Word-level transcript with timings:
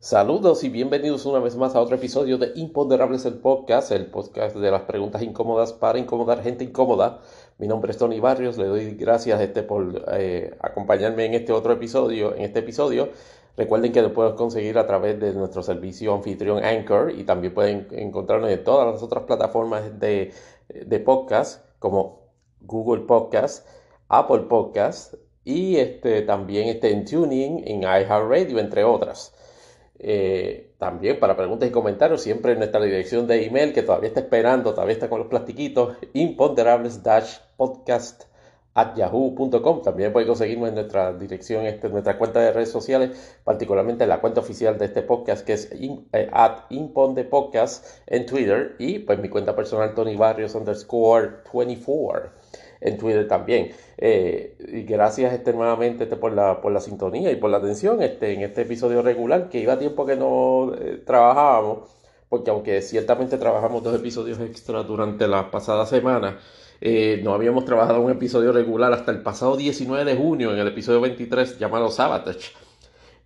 Saludos 0.00 0.62
y 0.62 0.68
bienvenidos 0.68 1.26
una 1.26 1.40
vez 1.40 1.56
más 1.56 1.74
a 1.74 1.80
otro 1.80 1.96
episodio 1.96 2.38
de 2.38 2.52
Imponderables 2.54 3.24
el 3.24 3.34
Podcast, 3.34 3.90
el 3.90 4.06
podcast 4.06 4.54
de 4.54 4.70
las 4.70 4.82
preguntas 4.82 5.22
incómodas 5.22 5.72
para 5.72 5.98
incomodar 5.98 6.40
gente 6.40 6.62
incómoda. 6.62 7.20
Mi 7.58 7.66
nombre 7.66 7.90
es 7.90 7.98
Tony 7.98 8.20
Barrios, 8.20 8.56
le 8.58 8.66
doy 8.66 8.94
gracias 8.94 9.40
este 9.40 9.64
por 9.64 10.04
eh, 10.12 10.56
acompañarme 10.60 11.24
en 11.24 11.34
este 11.34 11.52
otro 11.52 11.72
episodio. 11.72 12.32
En 12.36 12.42
este 12.42 12.60
episodio, 12.60 13.08
recuerden 13.56 13.90
que 13.90 14.00
lo 14.00 14.14
pueden 14.14 14.36
conseguir 14.36 14.78
a 14.78 14.86
través 14.86 15.18
de 15.18 15.32
nuestro 15.34 15.64
servicio 15.64 16.14
anfitrión 16.14 16.62
Anchor 16.62 17.10
y 17.10 17.24
también 17.24 17.52
pueden 17.52 17.88
encontrarnos 17.90 18.50
en 18.50 18.62
todas 18.62 18.86
las 18.86 19.02
otras 19.02 19.24
plataformas 19.24 19.98
de, 19.98 20.32
de 20.68 21.00
podcast 21.00 21.64
como 21.80 22.20
Google 22.60 23.02
Podcast, 23.02 23.66
Apple 24.08 24.42
Podcast 24.48 25.14
y 25.44 25.78
este, 25.78 26.22
también 26.22 26.68
este, 26.68 26.92
en 26.92 27.04
Tuning, 27.04 27.64
en 27.66 27.82
iHeartRadio, 27.82 28.60
entre 28.60 28.84
otras. 28.84 29.34
Eh, 30.00 30.74
también 30.78 31.18
para 31.18 31.36
preguntas 31.36 31.68
y 31.68 31.72
comentarios, 31.72 32.22
siempre 32.22 32.52
en 32.52 32.58
nuestra 32.58 32.80
dirección 32.80 33.26
de 33.26 33.44
email 33.44 33.72
que 33.72 33.82
todavía 33.82 34.06
está 34.08 34.20
esperando, 34.20 34.72
todavía 34.72 34.94
está 34.94 35.08
con 35.08 35.18
los 35.18 35.26
plastiquitos, 35.28 35.96
imponderables-podcast 36.12 38.22
at 38.74 38.94
yahoo.com. 38.94 39.82
También 39.82 40.12
puede 40.12 40.26
conseguirnos 40.26 40.68
en 40.68 40.76
nuestra 40.76 41.12
dirección, 41.12 41.66
este, 41.66 41.88
en 41.88 41.94
nuestra 41.94 42.16
cuenta 42.16 42.40
de 42.40 42.52
redes 42.52 42.70
sociales, 42.70 43.40
particularmente 43.42 44.04
en 44.04 44.10
la 44.10 44.20
cuenta 44.20 44.40
oficial 44.40 44.78
de 44.78 44.84
este 44.84 45.02
podcast 45.02 45.44
que 45.44 45.54
es 45.54 45.72
eh, 45.72 46.30
at 46.32 46.66
impondepodcast 46.70 47.84
en 48.06 48.24
Twitter 48.26 48.76
y 48.78 49.00
pues 49.00 49.18
mi 49.18 49.28
cuenta 49.28 49.56
personal 49.56 49.94
Tony 49.94 50.14
Barrios 50.16 50.54
underscore 50.54 51.38
24 51.52 52.30
en 52.80 52.98
Twitter 52.98 53.26
también. 53.28 53.72
Eh, 53.96 54.56
y 54.72 54.82
gracias 54.82 55.32
este, 55.32 55.52
nuevamente 55.52 56.04
este, 56.04 56.16
por, 56.16 56.32
la, 56.32 56.60
por 56.60 56.72
la 56.72 56.80
sintonía 56.80 57.30
y 57.30 57.36
por 57.36 57.50
la 57.50 57.58
atención 57.58 58.02
este, 58.02 58.32
en 58.32 58.42
este 58.42 58.62
episodio 58.62 59.02
regular, 59.02 59.48
que 59.48 59.60
iba 59.60 59.78
tiempo 59.78 60.06
que 60.06 60.16
no 60.16 60.72
eh, 60.74 61.02
trabajábamos, 61.04 61.88
porque 62.28 62.50
aunque 62.50 62.82
ciertamente 62.82 63.38
trabajamos 63.38 63.82
dos 63.82 63.94
episodios 63.96 64.38
extra 64.40 64.82
durante 64.82 65.26
las 65.26 65.46
pasadas 65.46 65.88
semanas, 65.88 66.36
eh, 66.80 67.20
no 67.24 67.34
habíamos 67.34 67.64
trabajado 67.64 68.00
un 68.00 68.12
episodio 68.12 68.52
regular 68.52 68.92
hasta 68.92 69.10
el 69.10 69.22
pasado 69.22 69.56
19 69.56 70.04
de 70.04 70.16
junio, 70.16 70.52
en 70.52 70.58
el 70.58 70.68
episodio 70.68 71.00
23 71.00 71.58
llamado 71.58 71.90
Sabatage 71.90 72.52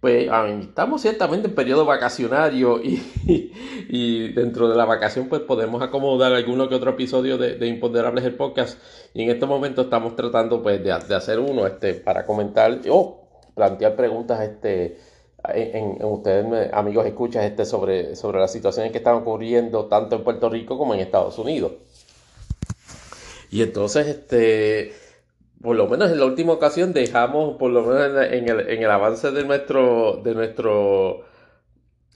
pues 0.03 0.29
estamos 0.63 1.01
ciertamente 1.01 1.47
en 1.47 1.55
periodo 1.55 1.85
vacacionario 1.85 2.81
y, 2.83 4.33
dentro 4.33 4.69
de 4.69 4.75
la 4.75 4.85
vacación 4.85 5.29
pues 5.29 5.43
podemos 5.43 5.81
acomodar 5.81 6.33
alguno 6.33 6.69
que 6.69 6.75
otro 6.75 6.91
episodio 6.91 7.39
de, 7.39 7.65
Imponderables 7.69 8.25
el 8.25 8.35
podcast. 8.35 8.81
Y 9.15 9.23
en 9.23 9.31
este 9.31 9.47
momento 9.47 9.83
estamos 9.83 10.17
tratando 10.17 10.61
pues 10.61 10.83
de, 10.83 10.91
hacer 10.91 11.39
uno 11.39 11.69
este 11.69 11.95
para 11.95 12.27
comentar 12.27 12.81
o 12.91 13.29
plantear 13.55 13.95
preguntas 13.95 14.41
este 14.41 14.99
en, 15.51 16.05
ustedes 16.05 16.73
amigos 16.75 17.07
escuchas 17.07 17.45
este 17.45 17.65
sobre, 17.65 18.17
sobre 18.17 18.41
las 18.41 18.51
situaciones 18.51 18.91
que 18.91 18.99
están 18.99 19.15
ocurriendo 19.15 19.85
tanto 19.85 20.17
en 20.17 20.25
Puerto 20.25 20.51
Rico 20.51 20.77
como 20.77 20.95
en 20.95 21.01
Estados 21.01 21.39
Unidos. 21.39 21.75
Y 23.53 23.63
entonces 23.63 24.09
este 24.09 25.02
por 25.63 25.77
lo 25.77 25.87
menos 25.87 26.11
en 26.11 26.19
la 26.19 26.27
última 26.27 26.53
ocasión 26.53 26.93
dejamos, 26.93 27.57
por 27.57 27.71
lo 27.71 27.83
menos 27.83 28.27
en, 28.31 28.49
el, 28.49 28.91
avance 28.91 29.31
de 29.31 29.45
nuestro, 29.45 30.21
de 30.23 30.35
nuestro 30.35 31.23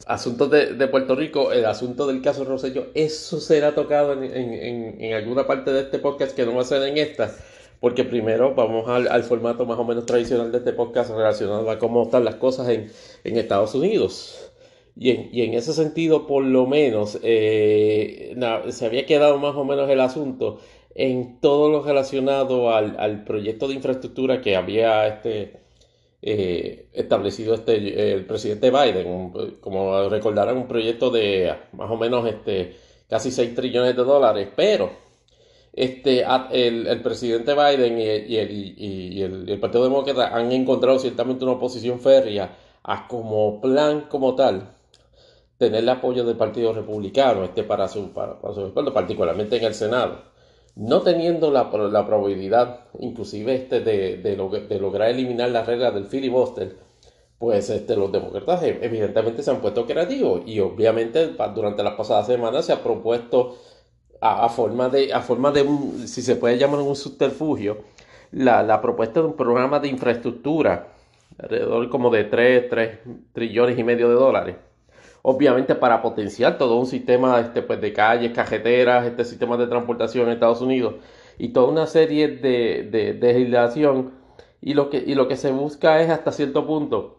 asunto 0.07 0.49
de, 0.49 0.89
Puerto 0.89 1.15
Rico, 1.15 1.53
el 1.53 1.65
asunto 1.65 2.07
del 2.09 2.21
caso 2.23 2.45
Rosello, 2.45 2.89
eso 2.95 3.41
será 3.41 3.75
tocado 3.75 4.21
en, 4.21 5.15
alguna 5.15 5.47
parte 5.47 5.73
de 5.73 5.83
este 5.83 5.99
podcast 6.01 6.35
que 6.35 6.45
no 6.45 6.55
va 6.55 6.63
a 6.63 6.65
ser 6.65 6.83
en 6.83 6.99
esta, 6.99 7.33
porque 7.81 8.05
primero 8.05 8.55
vamos 8.55 8.89
al, 8.89 9.23
formato 9.23 9.65
más 9.65 9.79
o 9.79 9.85
menos 9.85 10.07
tradicional 10.07 10.51
de 10.51 10.59
este 10.59 10.73
podcast 10.73 11.11
relacionado 11.11 11.71
a 11.71 11.79
cómo 11.79 12.03
están 12.03 12.25
las 12.25 12.37
cosas 12.37 12.69
en, 12.69 12.91
Estados 13.25 13.75
Unidos. 13.75 14.53
Y 14.99 15.11
en, 15.11 15.29
y 15.31 15.43
en, 15.43 15.53
ese 15.53 15.75
sentido, 15.75 16.27
por 16.27 16.43
lo 16.43 16.67
menos, 16.67 17.19
eh, 17.23 18.35
se 18.71 18.87
había 18.87 19.05
quedado 19.05 19.39
más 19.39 19.55
o 19.55 19.65
menos 19.65 19.91
el 19.91 20.01
asunto 20.01 20.59
en 20.99 21.41
todo 21.41 21.69
lo 21.71 21.83
relacionado 21.83 22.75
al, 22.75 23.25
proyecto 23.25 23.69
de 23.69 23.75
infraestructura 23.75 24.41
que 24.41 24.57
había 24.57 25.07
este, 25.07 25.61
eh, 26.23 26.89
establecido 26.95 27.55
este, 27.55 28.15
el 28.15 28.25
presidente 28.25 28.71
Biden. 28.71 29.31
como 29.61 30.09
recordarán, 30.09 30.57
un 30.57 30.67
proyecto 30.67 31.11
de 31.11 31.55
más 31.73 31.91
o 31.91 31.97
menos 31.97 32.27
este, 32.27 32.77
casi 33.11 33.31
6 33.31 33.55
trillones 33.55 33.95
de 33.95 34.05
dólares, 34.05 34.49
pero 34.57 34.91
este, 35.75 36.25
el, 36.53 37.03
presidente 37.03 37.53
Biden 37.53 38.01
y, 38.01 38.37
el, 38.39 39.49
el, 39.51 39.61
Partido 39.61 39.85
Demócrata 39.85 40.35
han 40.35 40.51
encontrado 40.51 40.99
ciertamente 40.99 41.45
una 41.45 41.55
oposición 41.55 42.01
férrea 42.01 42.57
a 42.85 43.07
como 43.07 43.61
plan 43.61 44.07
como 44.09 44.35
tal 44.35 44.73
tener 45.59 45.83
el 45.83 45.89
apoyo 45.91 46.25
del 46.25 46.37
Partido 46.39 46.73
Republicano 46.73 47.45
este, 47.45 47.65
para, 47.65 47.87
su, 47.89 48.13
para, 48.13 48.41
para 48.41 48.55
su 48.55 48.73
particularmente 48.95 49.57
en 49.59 49.65
el 49.65 49.75
Senado 49.75 50.36
no 50.77 51.01
teniendo 51.01 51.51
la, 51.51 51.71
la 51.91 52.07
probabilidad, 52.07 52.81
inclusive 53.01 53.55
este, 53.55 53.81
de, 53.81 54.19
de, 54.19 54.79
lograr 54.79 55.11
eliminar 55.11 55.51
la 55.51 55.65
regla 55.65 55.91
del 55.91 56.05
filibuster, 56.05 56.77
pues 57.39 57.71
este, 57.71 57.97
los 57.97 58.13
demócratas 58.13 58.63
e, 58.63 58.79
evidentemente 58.83 59.43
se 59.43 59.51
han 59.51 59.61
puesto 59.61 59.87
creativos 59.87 60.43
y 60.47 60.61
obviamente 60.61 61.35
durante 61.55 61.83
las 61.83 61.95
pasadas 61.95 62.27
semanas 62.27 62.67
se 62.67 62.73
ha 62.73 62.83
propuesto 62.83 63.57
a, 64.21 64.49
forma 64.49 64.89
de, 64.89 65.13
a 65.13 65.21
forma 65.21 65.51
de 65.51 65.63
un, 65.63 66.07
si 66.07 66.23
se 66.23 66.37
puede 66.37 66.59
llamar 66.59 66.81
un 66.81 66.97
subterfugio, 66.97 67.79
la, 68.33 68.63
la 68.63 68.81
propuesta 68.81 69.21
de 69.21 69.27
un 69.27 69.37
programa 69.37 69.81
de 69.81 69.89
infraestructura 69.89 70.89
alrededor 71.39 71.89
como 71.89 72.11
de 72.11 72.25
3, 72.25 72.69
3 72.69 72.99
trillones 73.33 73.79
y 73.79 73.85
medio 73.85 74.09
de 74.09 74.15
dólares 74.15 74.57
obviamente 75.29 75.75
para 75.75 76.03
potenciar 76.03 76.57
todo 76.57 76.79
un 76.79 76.87
sistema 76.87 77.41
este, 77.41 77.61
pues, 77.61 77.81
de 77.81 77.93
calles, 77.93 78.31
cajeteras, 78.33 79.05
este 79.07 79.25
sistema 79.25 79.57
de 79.57 79.67
transportación 79.67 80.27
en 80.27 80.35
Estados 80.35 80.61
Unidos 80.61 80.95
y 81.37 81.49
toda 81.49 81.67
una 81.67 81.89
serie 81.89 82.29
de, 82.29 82.85
de, 82.85 83.15
legislación. 83.15 84.13
Y 84.61 84.75
lo, 84.75 84.89
que, 84.89 84.99
y 84.99 85.17
lo 85.17 85.27
que 85.27 85.37
se 85.37 85.51
busca 85.51 86.01
es 86.01 86.11
hasta 86.11 86.31
cierto 86.31 86.65
punto 86.65 87.19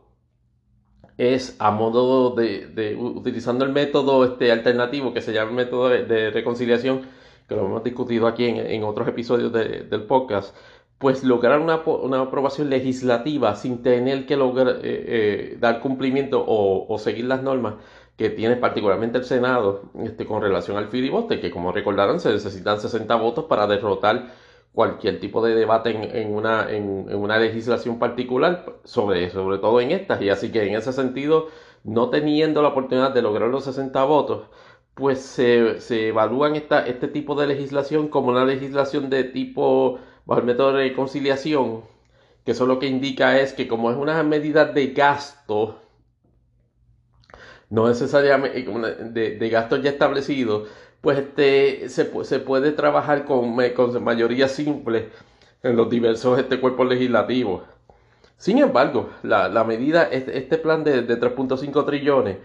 es 1.17 1.57
a 1.59 1.71
modo 1.71 2.33
de, 2.33 2.95
utilizando 2.97 3.65
el 3.65 3.73
método 3.73 4.23
este 4.23 4.53
alternativo 4.53 5.13
que 5.13 5.21
se 5.21 5.33
llama 5.33 5.49
el 5.49 5.55
método 5.57 5.89
de, 5.89 6.31
reconciliación 6.31 7.01
que 7.49 7.55
lo 7.55 7.65
hemos 7.65 7.83
discutido 7.83 8.27
aquí 8.27 8.45
en, 8.45 8.83
otros 8.85 9.07
episodios 9.09 9.51
del 9.51 10.03
podcast 10.03 10.55
pues 10.99 11.23
lograr 11.23 11.59
una, 11.59 11.75
aprobación 12.21 12.69
legislativa 12.69 13.55
sin 13.55 13.83
tener 13.83 14.25
que 14.25 14.35
lograr 14.35 14.77
eh, 14.77 14.79
eh, 14.83 15.57
dar 15.59 15.79
cumplimiento 15.79 16.43
o, 16.47 16.97
seguir 16.97 17.25
las 17.25 17.43
normas 17.43 17.75
que 18.17 18.29
tiene 18.31 18.55
particularmente 18.55 19.19
el 19.19 19.25
Senado 19.25 19.91
este, 20.03 20.25
con 20.25 20.41
relación 20.41 20.77
al 20.77 20.87
filibuster, 20.87 21.39
que 21.39 21.51
como 21.51 21.71
recordarán 21.71 22.19
se 22.19 22.31
necesitan 22.31 22.79
60 22.79 23.15
votos 23.15 23.45
para 23.45 23.67
derrotar 23.67 24.33
cualquier 24.73 25.19
tipo 25.19 25.43
de 25.45 25.55
debate 25.55 26.19
en, 26.21 26.33
una, 26.33 26.69
en, 26.71 27.13
una 27.15 27.37
legislación 27.37 27.99
particular, 27.99 28.65
sobre, 28.83 29.29
sobre 29.29 29.59
todo 29.59 29.81
en 29.81 29.91
estas, 29.91 30.21
y 30.21 30.29
así 30.29 30.51
que 30.51 30.67
en 30.67 30.75
ese 30.75 30.93
sentido, 30.93 31.47
no 31.83 32.09
teniendo 32.09 32.61
la 32.63 32.69
oportunidad 32.69 33.11
de 33.13 33.21
lograr 33.21 33.49
los 33.49 33.65
60 33.65 34.03
votos, 34.03 34.47
pues 34.95 35.21
se, 35.21 35.79
se 35.79 36.09
evalúan 36.09 36.55
esta, 36.55 36.85
este 36.87 37.07
tipo 37.07 37.35
de 37.35 37.47
legislación 37.47 38.07
como 38.07 38.29
una 38.29 38.45
legislación 38.45 39.09
de 39.11 39.23
tipo 39.25 39.99
bajo 40.27 40.41
el 40.41 40.45
método 40.45 40.73
de 40.73 40.93
conciliación, 40.93 41.83
que 42.45 42.51
eso 42.51 42.65
lo 42.65 42.79
que 42.79 42.87
indica 42.87 43.39
es 43.39 43.53
que 43.53 43.67
como 43.67 43.89
es 43.89 43.97
una 43.97 44.21
medida 44.23 44.65
de 44.65 44.87
gasto, 44.87 45.81
no 47.69 47.87
necesariamente 47.87 48.69
de, 49.11 49.37
de 49.37 49.49
gasto 49.49 49.77
ya 49.77 49.89
establecido, 49.89 50.65
pues 51.01 51.19
este, 51.19 51.89
se, 51.89 52.11
se 52.25 52.39
puede 52.39 52.73
trabajar 52.73 53.25
con, 53.25 53.55
con 53.73 54.03
mayoría 54.03 54.47
simple 54.49 55.09
en 55.63 55.75
los 55.77 55.89
diversos 55.89 56.37
este, 56.39 56.59
cuerpos 56.59 56.87
legislativos. 56.87 57.63
Sin 58.37 58.57
embargo, 58.59 59.09
la, 59.23 59.47
la 59.49 59.63
medida, 59.63 60.03
este, 60.11 60.37
este 60.37 60.57
plan 60.57 60.83
de, 60.83 61.03
de 61.03 61.19
3.5 61.19 61.85
trillones, 61.85 62.37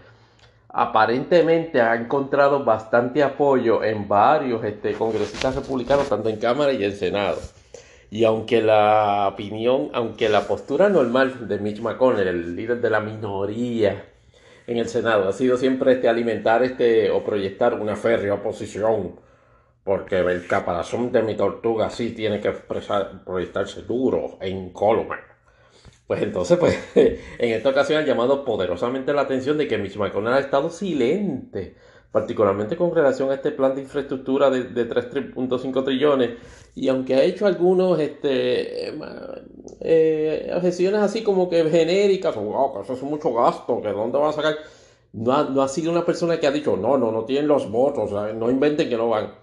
aparentemente 0.69 1.81
ha 1.81 1.95
encontrado 1.95 2.63
bastante 2.63 3.21
apoyo 3.23 3.83
en 3.83 4.07
varios 4.07 4.63
este, 4.63 4.93
congresistas 4.93 5.55
republicanos, 5.55 6.07
tanto 6.09 6.29
en 6.29 6.37
Cámara 6.37 6.71
y 6.73 6.83
en 6.83 6.95
Senado. 6.95 7.37
Y 8.13 8.25
aunque 8.25 8.61
la 8.61 9.27
opinión, 9.27 9.89
aunque 9.91 10.29
la 10.29 10.45
postura 10.45 10.87
normal 10.87 11.47
de 11.47 11.57
Mitch 11.57 11.79
McConnell, 11.81 12.27
el 12.27 12.55
líder 12.55 12.79
de 12.79 12.91
la 12.91 12.99
minoría 12.99 14.05
en 14.67 14.77
el 14.77 14.87
Senado, 14.87 15.27
ha 15.27 15.33
sido 15.33 15.57
siempre 15.57 15.93
este 15.93 16.07
alimentar 16.07 16.61
este 16.61 17.09
o 17.09 17.23
proyectar 17.23 17.73
una 17.73 17.95
férrea 17.95 18.35
oposición, 18.35 19.15
porque 19.83 20.19
el 20.19 20.45
caparazón 20.45 21.11
de 21.11 21.23
mi 21.23 21.35
tortuga 21.35 21.89
sí 21.89 22.11
tiene 22.11 22.39
que 22.39 22.49
expresar, 22.49 23.23
proyectarse 23.25 23.81
duro 23.81 24.37
e 24.39 24.47
incólume. 24.47 25.15
Pues 26.05 26.21
entonces, 26.21 26.59
pues, 26.59 26.77
en 26.95 27.17
esta 27.39 27.69
ocasión 27.69 28.03
ha 28.03 28.05
llamado 28.05 28.45
poderosamente 28.45 29.11
la 29.11 29.21
atención 29.21 29.57
de 29.57 29.67
que 29.67 29.79
Mitch 29.79 29.97
McConnell 29.97 30.33
ha 30.33 30.39
estado 30.39 30.69
silente 30.69 31.77
particularmente 32.13 32.77
con 32.77 32.93
relación 32.93 33.31
a 33.31 33.33
este 33.33 33.51
plan 33.51 33.73
de 33.73 33.81
infraestructura 33.81 34.51
de, 34.51 34.65
de 34.65 34.87
3.5 34.87 35.83
trillones, 35.83 36.37
y 36.75 36.87
aunque 36.87 37.15
ha 37.15 37.23
hecho 37.23 37.47
algunos 37.47 37.99
este, 37.99 38.93
eh, 39.79 40.51
objeciones 40.55 41.01
así 41.01 41.23
como 41.23 41.49
que 41.49 41.67
genéricas, 41.71 42.35
wow, 42.35 42.71
que 42.71 42.81
eso 42.81 42.93
es 42.93 43.01
mucho 43.01 43.33
gasto, 43.33 43.81
que 43.81 43.89
dónde 43.89 44.19
van 44.19 44.29
a 44.29 44.33
sacar, 44.33 44.55
no 45.11 45.33
ha, 45.33 45.45
no 45.45 45.63
ha 45.63 45.67
sido 45.67 45.91
una 45.91 46.05
persona 46.05 46.39
que 46.39 46.45
ha 46.45 46.51
dicho, 46.51 46.77
no, 46.77 46.99
no, 46.99 47.11
no 47.11 47.25
tienen 47.25 47.47
los 47.47 47.69
votos, 47.71 48.11
no 48.11 48.51
inventen 48.51 48.89
que 48.89 48.95
no 48.95 49.09
van. 49.09 49.33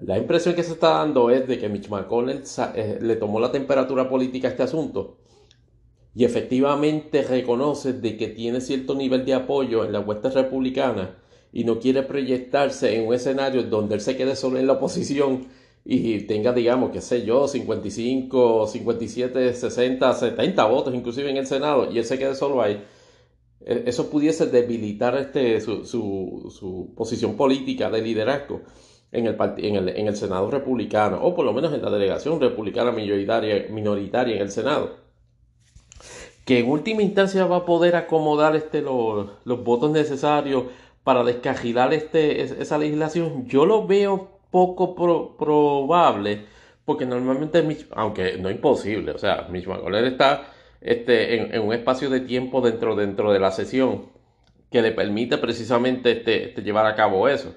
La 0.00 0.18
impresión 0.18 0.56
que 0.56 0.64
se 0.64 0.72
está 0.72 0.94
dando 0.94 1.30
es 1.30 1.46
de 1.46 1.60
que 1.60 1.68
Mitch 1.68 1.88
McConnell 1.88 2.42
eh, 2.74 2.98
le 3.00 3.16
tomó 3.16 3.38
la 3.38 3.52
temperatura 3.52 4.08
política 4.08 4.48
a 4.48 4.50
este 4.50 4.64
asunto 4.64 5.18
y 6.12 6.24
efectivamente 6.24 7.22
reconoce 7.22 7.92
de 7.92 8.16
que 8.16 8.26
tiene 8.26 8.60
cierto 8.60 8.96
nivel 8.96 9.24
de 9.24 9.34
apoyo 9.34 9.84
en 9.84 9.92
la 9.92 10.00
hueste 10.00 10.30
republicana 10.30 11.16
y 11.52 11.64
no 11.64 11.78
quiere 11.78 12.02
proyectarse 12.02 12.96
en 12.96 13.06
un 13.06 13.14
escenario 13.14 13.62
donde 13.64 13.94
él 13.94 14.00
se 14.00 14.16
quede 14.16 14.36
solo 14.36 14.58
en 14.58 14.66
la 14.66 14.74
oposición 14.74 15.46
y 15.84 16.20
tenga, 16.22 16.52
digamos, 16.52 16.90
qué 16.90 17.00
sé 17.00 17.24
yo, 17.24 17.48
55, 17.48 18.66
57, 18.66 19.54
60, 19.54 20.12
70 20.12 20.64
votos 20.66 20.94
inclusive 20.94 21.30
en 21.30 21.38
el 21.38 21.46
Senado 21.46 21.90
y 21.90 21.98
él 21.98 22.04
se 22.04 22.18
quede 22.18 22.34
solo 22.34 22.60
ahí, 22.60 22.84
e, 23.64 23.84
eso 23.86 24.10
pudiese 24.10 24.46
debilitar 24.46 25.16
este, 25.16 25.60
su, 25.60 25.86
su, 25.86 26.52
su 26.54 26.92
posición 26.94 27.36
política 27.36 27.90
de 27.90 28.02
liderazgo 28.02 28.62
en 29.12 29.26
el, 29.26 29.36
en, 29.58 29.76
el, 29.76 29.88
en 29.88 30.08
el 30.08 30.16
Senado 30.16 30.50
republicano, 30.50 31.20
o 31.22 31.34
por 31.34 31.44
lo 31.44 31.52
menos 31.52 31.72
en 31.72 31.82
la 31.82 31.90
delegación 31.90 32.40
republicana 32.40 32.92
minoritaria, 32.92 33.66
minoritaria 33.70 34.36
en 34.36 34.42
el 34.42 34.50
Senado, 34.50 34.96
que 36.44 36.58
en 36.58 36.70
última 36.70 37.02
instancia 37.02 37.46
va 37.46 37.58
a 37.58 37.64
poder 37.64 37.96
acomodar 37.96 38.56
este, 38.56 38.82
los, 38.82 39.28
los 39.44 39.64
votos 39.64 39.90
necesarios 39.90 40.64
para 41.08 41.24
descajilar 41.24 41.94
este, 41.94 42.42
esa 42.42 42.76
legislación, 42.76 43.46
yo 43.46 43.64
lo 43.64 43.86
veo 43.86 44.28
poco 44.50 44.94
probable, 45.38 46.44
porque 46.84 47.06
normalmente, 47.06 47.64
aunque 47.92 48.36
no 48.36 48.50
imposible, 48.50 49.12
o 49.12 49.18
sea, 49.18 49.46
Mitch 49.50 49.66
McConnell 49.66 50.04
está 50.04 50.52
este, 50.82 51.56
en, 51.56 51.62
un 51.62 51.72
espacio 51.72 52.10
de 52.10 52.20
tiempo 52.20 52.60
dentro, 52.60 52.94
dentro 52.94 53.32
de 53.32 53.40
la 53.40 53.50
sesión 53.52 54.10
que 54.70 54.82
le 54.82 54.92
permite 54.92 55.38
precisamente 55.38 56.10
este, 56.10 56.50
este, 56.50 56.60
llevar 56.60 56.84
a 56.84 56.94
cabo 56.94 57.26
eso. 57.26 57.54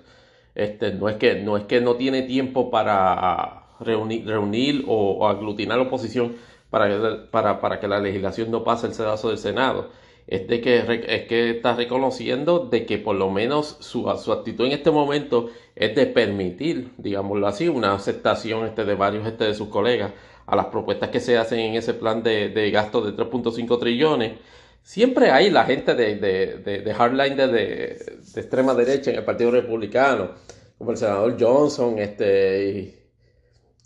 Este, 0.55 0.93
no, 0.93 1.09
es 1.09 1.17
que, 1.17 1.35
no 1.35 1.57
es 1.57 1.65
que 1.65 1.81
no 1.81 1.95
tiene 1.95 2.21
tiempo 2.21 2.71
para 2.71 3.65
reunir, 3.81 4.25
reunir 4.25 4.85
o, 4.87 5.27
aglutinar 5.27 5.77
la 5.77 5.83
oposición 5.83 6.37
para, 6.69 7.29
para, 7.29 7.59
para 7.59 7.81
que 7.81 7.89
la 7.89 7.99
legislación 7.99 8.49
no 8.49 8.63
pase 8.63 8.87
el 8.87 8.93
sedazo 8.93 9.27
del 9.27 9.39
Senado 9.39 9.89
es 10.31 10.47
que, 10.47 11.03
es 11.07 11.27
que 11.27 11.49
está 11.51 11.75
reconociendo 11.75 12.59
de 12.59 12.85
que 12.85 12.97
por 12.97 13.17
lo 13.17 13.29
menos 13.29 13.75
su, 13.81 14.09
su, 14.17 14.31
actitud 14.31 14.65
en 14.65 14.71
este 14.71 14.89
momento 14.89 15.49
es 15.75 15.93
de 15.93 16.05
permitir, 16.05 16.91
digámoslo 16.97 17.47
así, 17.47 17.67
una 17.67 17.93
aceptación 17.93 18.65
este, 18.65 18.85
de 18.85 18.95
varios 18.95 19.27
este, 19.27 19.43
de 19.43 19.53
sus 19.53 19.67
colegas 19.67 20.13
a 20.45 20.55
las 20.55 20.67
propuestas 20.67 21.09
que 21.09 21.19
se 21.19 21.37
hacen 21.37 21.59
en 21.59 21.75
ese 21.75 21.93
plan 21.93 22.23
de, 22.23 22.47
de 22.47 22.71
gasto 22.71 23.01
de 23.01 23.11
3.5 23.11 23.77
trillones. 23.77 24.39
Siempre 24.81 25.31
hay 25.31 25.49
la 25.49 25.65
gente 25.65 25.95
de, 25.95 26.15
de, 26.15 26.57
de, 26.59 26.79
de 26.79 26.93
hardline 26.93 27.35
de, 27.35 27.47
de, 27.47 27.87
extrema 28.37 28.73
derecha 28.73 29.11
en 29.11 29.17
el 29.17 29.25
Partido 29.25 29.51
Republicano, 29.51 30.31
como 30.77 30.91
el 30.91 30.97
senador 30.97 31.35
Johnson, 31.37 31.99
este, 31.99 33.00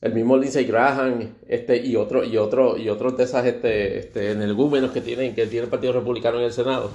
el 0.05 0.13
mismo 0.13 0.37
Lindsey 0.37 0.65
Graham 0.65 1.33
este 1.47 1.77
y 1.77 1.95
otro 1.95 2.23
y 2.23 2.37
otro 2.37 2.77
y 2.77 2.89
otros 2.89 3.17
de 3.17 3.23
esas 3.23 3.43
este, 3.43 3.97
este 3.97 4.31
energúmenos 4.33 4.91
que 4.91 5.01
tienen 5.01 5.33
que 5.33 5.47
tiene 5.47 5.63
el 5.63 5.71
Partido 5.71 5.93
Republicano 5.93 6.37
en 6.37 6.45
el 6.45 6.53
Senado 6.53 6.91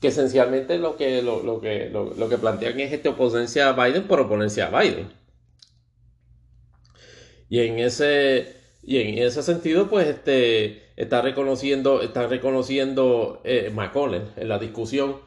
que 0.00 0.08
esencialmente 0.08 0.76
lo 0.78 0.96
que 0.96 1.22
lo, 1.22 1.40
lo 1.44 1.60
que 1.60 1.88
lo, 1.88 2.28
que 2.28 2.36
plantean 2.36 2.80
es 2.80 2.92
este 2.92 3.10
oponencia 3.10 3.68
a 3.68 3.72
Biden 3.74 4.08
por 4.08 4.18
oponencia 4.18 4.66
a 4.66 4.80
Biden. 4.80 5.08
Y 7.48 7.60
en 7.60 7.78
ese 7.78 8.56
y 8.82 8.98
en 8.98 9.18
ese 9.18 9.44
sentido 9.44 9.88
pues 9.88 10.08
este 10.08 10.82
está 10.96 11.22
reconociendo 11.22 12.02
está 12.02 12.26
reconociendo 12.26 13.40
eh, 13.44 13.72
en 13.72 14.48
la 14.48 14.58
discusión 14.58 15.20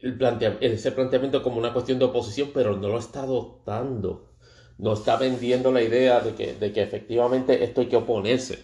el 0.00 0.18
ese 0.60 0.92
planteamiento 0.92 1.42
como 1.42 1.56
una 1.56 1.72
cuestión 1.72 1.98
de 1.98 2.04
oposición 2.04 2.50
pero 2.52 2.76
no 2.76 2.88
lo 2.88 2.98
está 2.98 3.22
adoptando 3.22 4.29
no 4.80 4.94
está 4.94 5.16
vendiendo 5.16 5.70
la 5.72 5.82
idea 5.82 6.20
de 6.20 6.34
que, 6.34 6.54
de 6.54 6.72
que 6.72 6.82
efectivamente 6.82 7.64
esto 7.64 7.82
hay 7.82 7.88
que 7.88 7.96
oponerse. 7.96 8.58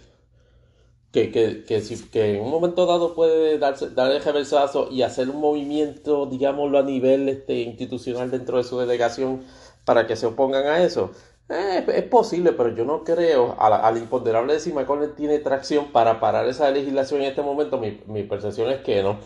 Que, 1.12 1.30
que, 1.30 1.64
que, 1.64 1.80
si, 1.80 2.10
que 2.10 2.34
en 2.36 2.42
un 2.42 2.50
momento 2.50 2.84
dado 2.84 3.14
puede 3.14 3.58
darse, 3.58 3.90
dar 3.90 4.10
el 4.12 4.22
reversazo 4.22 4.88
y 4.90 5.02
hacer 5.02 5.30
un 5.30 5.40
movimiento, 5.40 6.26
digámoslo, 6.26 6.78
a 6.78 6.82
nivel 6.82 7.28
este, 7.28 7.60
institucional 7.60 8.30
dentro 8.30 8.58
de 8.58 8.64
su 8.64 8.78
delegación 8.78 9.42
para 9.84 10.06
que 10.06 10.16
se 10.16 10.26
opongan 10.26 10.66
a 10.66 10.82
eso. 10.82 11.12
Eh, 11.48 11.86
es 11.94 12.02
posible, 12.04 12.52
pero 12.52 12.74
yo 12.74 12.84
no 12.84 13.04
creo, 13.04 13.56
al, 13.58 13.96
imponderable 13.96 14.54
de 14.54 14.60
si 14.60 14.74
tiene 15.16 15.38
tracción 15.38 15.92
para 15.92 16.18
parar 16.20 16.46
esa 16.48 16.70
legislación 16.70 17.22
en 17.22 17.28
este 17.28 17.42
momento, 17.42 17.78
mi, 17.78 18.00
mi 18.06 18.24
percepción 18.24 18.70
es 18.70 18.80
que 18.80 19.02
no. 19.02 19.18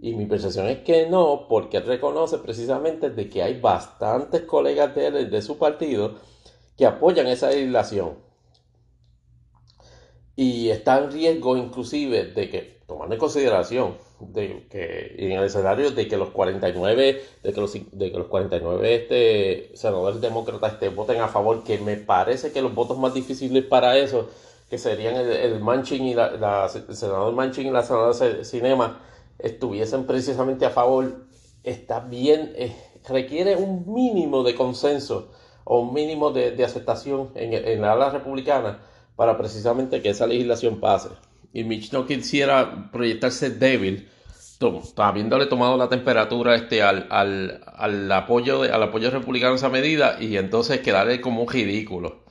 Y 0.00 0.14
mi 0.14 0.26
percepción 0.26 0.66
es 0.68 0.78
que 0.78 1.08
no, 1.08 1.46
porque 1.48 1.78
él 1.78 1.86
reconoce 1.86 2.38
precisamente 2.38 3.10
de 3.10 3.28
que 3.28 3.42
hay 3.42 3.60
bastantes 3.60 4.42
colegas 4.42 4.94
de 4.94 5.06
él, 5.08 5.30
de 5.30 5.42
su 5.42 5.58
partido, 5.58 6.14
que 6.76 6.86
apoyan 6.86 7.26
esa 7.26 7.50
legislación. 7.50 8.16
Y 10.36 10.70
está 10.70 10.98
en 10.98 11.10
riesgo 11.10 11.56
inclusive 11.56 12.26
de 12.26 12.48
que, 12.48 12.80
tomando 12.86 13.14
en 13.14 13.18
consideración, 13.18 13.96
de 14.20 14.66
que 14.68 15.14
en 15.18 15.32
el 15.32 15.44
escenario 15.44 15.90
de 15.90 16.06
que 16.06 16.16
los 16.16 16.30
49, 16.30 17.22
de 17.42 17.52
que 17.52 17.60
los, 17.60 17.72
de 17.72 18.12
que 18.12 18.18
los 18.18 18.28
49 18.28 18.94
este, 18.94 19.76
senadores 19.76 20.20
demócratas 20.20 20.74
este, 20.74 20.88
voten 20.90 21.20
a 21.20 21.28
favor, 21.28 21.64
que 21.64 21.78
me 21.78 21.96
parece 21.96 22.52
que 22.52 22.62
los 22.62 22.74
votos 22.74 22.98
más 22.98 23.14
difíciles 23.14 23.64
para 23.64 23.96
eso, 23.96 24.28
que 24.70 24.78
serían 24.78 25.16
el, 25.16 25.60
Manchin 25.60 26.04
y 26.04 26.14
la, 26.14 26.70
el 26.72 26.96
senador 26.96 27.32
Manchin 27.32 27.66
y 27.66 27.70
la 27.70 27.82
senadora 27.82 28.44
Cinema, 28.44 29.00
estuviesen 29.38 30.06
precisamente 30.06 30.66
a 30.66 30.70
favor, 30.70 31.26
está 31.62 32.00
bien, 32.00 32.52
eh, 32.56 32.74
requiere 33.08 33.56
un 33.56 33.92
mínimo 33.92 34.42
de 34.42 34.54
consenso 34.54 35.30
o 35.64 35.80
un 35.80 35.94
mínimo 35.94 36.30
de, 36.30 36.64
aceptación 36.64 37.30
en, 37.34 37.52
en, 37.52 37.80
la 37.80 37.92
ala 37.92 38.10
republicana 38.10 38.80
para 39.16 39.36
precisamente 39.36 40.00
que 40.00 40.10
esa 40.10 40.26
legislación 40.26 40.80
pase. 40.80 41.10
Y 41.52 41.64
Mitch 41.64 41.92
no 41.92 42.06
quisiera 42.06 42.90
proyectarse 42.90 43.50
débil, 43.50 44.08
habiéndole 44.96 45.46
tomado 45.46 45.76
la 45.76 45.88
temperatura 45.88 46.54
este, 46.54 46.82
al, 46.82 47.06
al, 47.10 47.60
al 47.76 48.10
apoyo, 48.12 48.62
al 48.62 48.82
apoyo 48.82 49.10
republicano 49.10 49.52
a 49.52 49.56
esa 49.56 49.68
medida 49.68 50.16
y 50.20 50.36
entonces 50.36 50.80
quedarle 50.80 51.20
como 51.20 51.42
un 51.42 51.48
ridículo. 51.48 52.24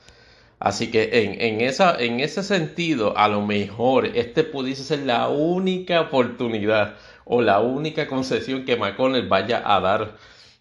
Así 0.60 0.90
que 0.90 1.22
en, 1.24 1.40
en, 1.40 1.60
esa, 1.60 1.96
en 2.00 2.20
ese 2.20 2.42
sentido, 2.42 3.16
a 3.16 3.28
lo 3.28 3.46
mejor 3.46 4.06
este 4.06 4.42
pudiese 4.44 4.82
ser 4.82 5.00
la 5.00 5.28
única 5.28 6.00
oportunidad 6.00 6.96
o 7.24 7.42
la 7.42 7.60
única 7.60 8.08
concesión 8.08 8.64
que 8.64 8.76
McConnell 8.76 9.28
vaya 9.28 9.62
a 9.64 9.80
dar 9.80 10.16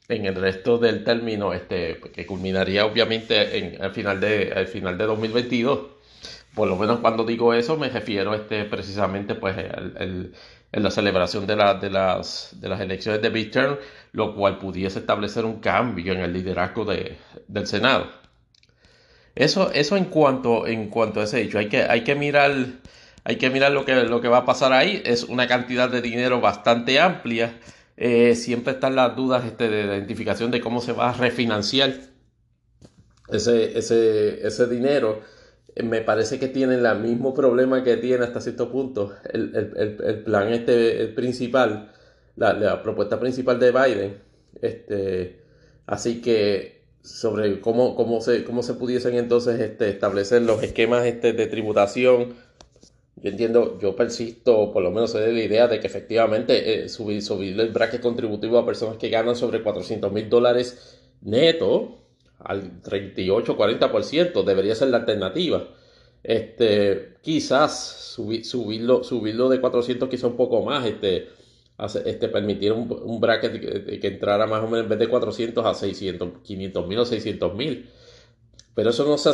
en 0.09 0.25
el 0.25 0.35
resto 0.35 0.77
del 0.77 1.03
término, 1.03 1.53
este, 1.53 1.99
que 2.13 2.25
culminaría 2.25 2.85
obviamente 2.85 3.57
en 3.57 3.83
el 3.83 3.91
final 3.91 4.19
de, 4.19 4.53
al 4.55 4.67
final 4.67 4.97
de 4.97 5.05
2022. 5.05 5.79
Por 6.53 6.67
lo 6.67 6.75
menos 6.75 6.99
cuando 6.99 7.23
digo 7.23 7.53
eso 7.53 7.77
me 7.77 7.89
refiero 7.89 8.33
este, 8.33 8.65
precisamente 8.65 9.35
pues 9.35 9.55
en 9.57 10.83
la 10.83 10.91
celebración 10.91 11.47
de, 11.47 11.55
la, 11.55 11.75
de, 11.75 11.89
las, 11.89 12.55
de 12.59 12.69
las 12.69 12.81
elecciones 12.81 13.21
de 13.21 13.29
midterm, 13.29 13.77
lo 14.11 14.35
cual 14.35 14.57
pudiese 14.57 14.99
establecer 14.99 15.45
un 15.45 15.59
cambio 15.59 16.13
en 16.13 16.19
el 16.19 16.33
liderazgo 16.33 16.85
de, 16.85 17.17
del 17.47 17.67
Senado. 17.67 18.26
Eso, 19.37 19.71
eso 19.71 19.95
en 19.97 20.05
cuanto, 20.05 20.65
en 20.65 20.89
cuanto 20.89 21.21
a 21.21 21.25
ese 21.25 21.41
hecho, 21.41 21.59
hay 21.59 21.69
que, 21.69 21.83
hay 21.83 22.03
que 22.03 22.15
mirar, 22.15 22.51
hay 23.23 23.35
que 23.35 23.51
mirar 23.51 23.71
lo 23.71 23.85
que, 23.85 23.93
lo 23.95 24.19
que 24.19 24.27
va 24.27 24.39
a 24.39 24.45
pasar 24.45 24.73
ahí. 24.73 25.01
Es 25.05 25.23
una 25.25 25.47
cantidad 25.47 25.89
de 25.89 26.01
dinero 26.01 26.41
bastante 26.41 26.99
amplia. 26.99 27.59
Eh, 27.97 28.33
siempre 28.33 28.73
están 28.73 28.95
las 28.95 29.15
dudas 29.15 29.45
este, 29.45 29.69
de 29.69 29.95
identificación 29.95 30.49
de 30.49 30.59
cómo 30.59 30.81
se 30.81 30.91
va 30.91 31.11
a 31.11 31.13
refinanciar 31.13 31.93
ese, 33.29 33.77
ese, 33.77 34.45
ese 34.45 34.67
dinero. 34.67 35.21
Me 35.83 36.01
parece 36.01 36.39
que 36.39 36.47
tienen 36.47 36.83
el 36.83 36.99
mismo 36.99 37.35
problema 37.35 37.83
que 37.83 37.97
tiene 37.97 38.25
hasta 38.25 38.41
cierto 38.41 38.71
punto 38.71 39.13
el, 39.31 39.55
el, 39.55 39.97
el, 40.03 40.23
plan 40.23 40.51
este 40.51 41.01
el 41.01 41.13
principal, 41.13 41.91
la, 42.35 42.53
la, 42.53 42.81
propuesta 42.81 43.19
principal 43.19 43.59
de 43.59 43.71
Biden. 43.71 44.17
Este, 44.59 45.43
así 45.85 46.21
que 46.21 46.76
sobre 47.07 47.61
cómo, 47.61 47.95
cómo, 47.95 48.19
se, 48.21 48.43
cómo 48.43 48.63
se 48.63 48.73
pudiesen 48.73 49.15
entonces 49.15 49.59
este, 49.59 49.89
establecer 49.89 50.41
los 50.41 50.61
esquemas 50.61 51.05
este, 51.05 51.33
de 51.33 51.47
tributación. 51.47 52.35
Yo 53.15 53.29
entiendo, 53.29 53.79
yo 53.79 53.95
persisto, 53.95 54.71
por 54.73 54.83
lo 54.83 54.91
menos 54.91 55.11
soy 55.11 55.21
de 55.21 55.33
la 55.33 55.43
idea 55.43 55.67
de 55.67 55.79
que 55.79 55.87
efectivamente 55.87 56.83
eh, 56.83 56.89
subir, 56.89 57.23
subir 57.23 57.59
el 57.59 57.69
bracket 57.69 58.01
contributivo 58.01 58.59
a 58.59 58.65
personas 58.65 58.97
que 58.97 59.09
ganan 59.09 59.35
sobre 59.35 59.63
400 59.63 60.11
mil 60.11 60.29
dólares 60.29 60.99
neto 61.21 61.97
al 62.39 62.81
38-40% 62.83 64.43
debería 64.43 64.75
ser 64.75 64.89
la 64.89 64.97
alternativa. 64.97 65.67
Este, 66.23 67.15
quizás 67.21 68.15
subirlo, 68.43 69.03
subirlo 69.03 69.49
de 69.49 69.61
400 69.61 70.09
quizá 70.09 70.27
un 70.27 70.35
poco 70.35 70.61
más, 70.61 70.85
este, 70.85 71.29
este, 71.77 72.27
permitir 72.29 72.71
un, 72.71 73.19
bracket 73.19 73.99
que, 73.99 74.07
entrara 74.07 74.47
más 74.47 74.63
o 74.63 74.67
menos 74.67 74.83
en 74.83 74.89
vez 74.89 74.99
de 74.99 75.07
400 75.07 75.65
a 75.65 75.73
600, 75.73 76.41
500 76.43 76.87
mil 76.87 76.99
o 76.99 77.05
600 77.05 77.53
mil. 77.55 77.89
Pero 78.73 78.91
eso 78.91 79.05
no 79.05 79.17
se 79.17 79.29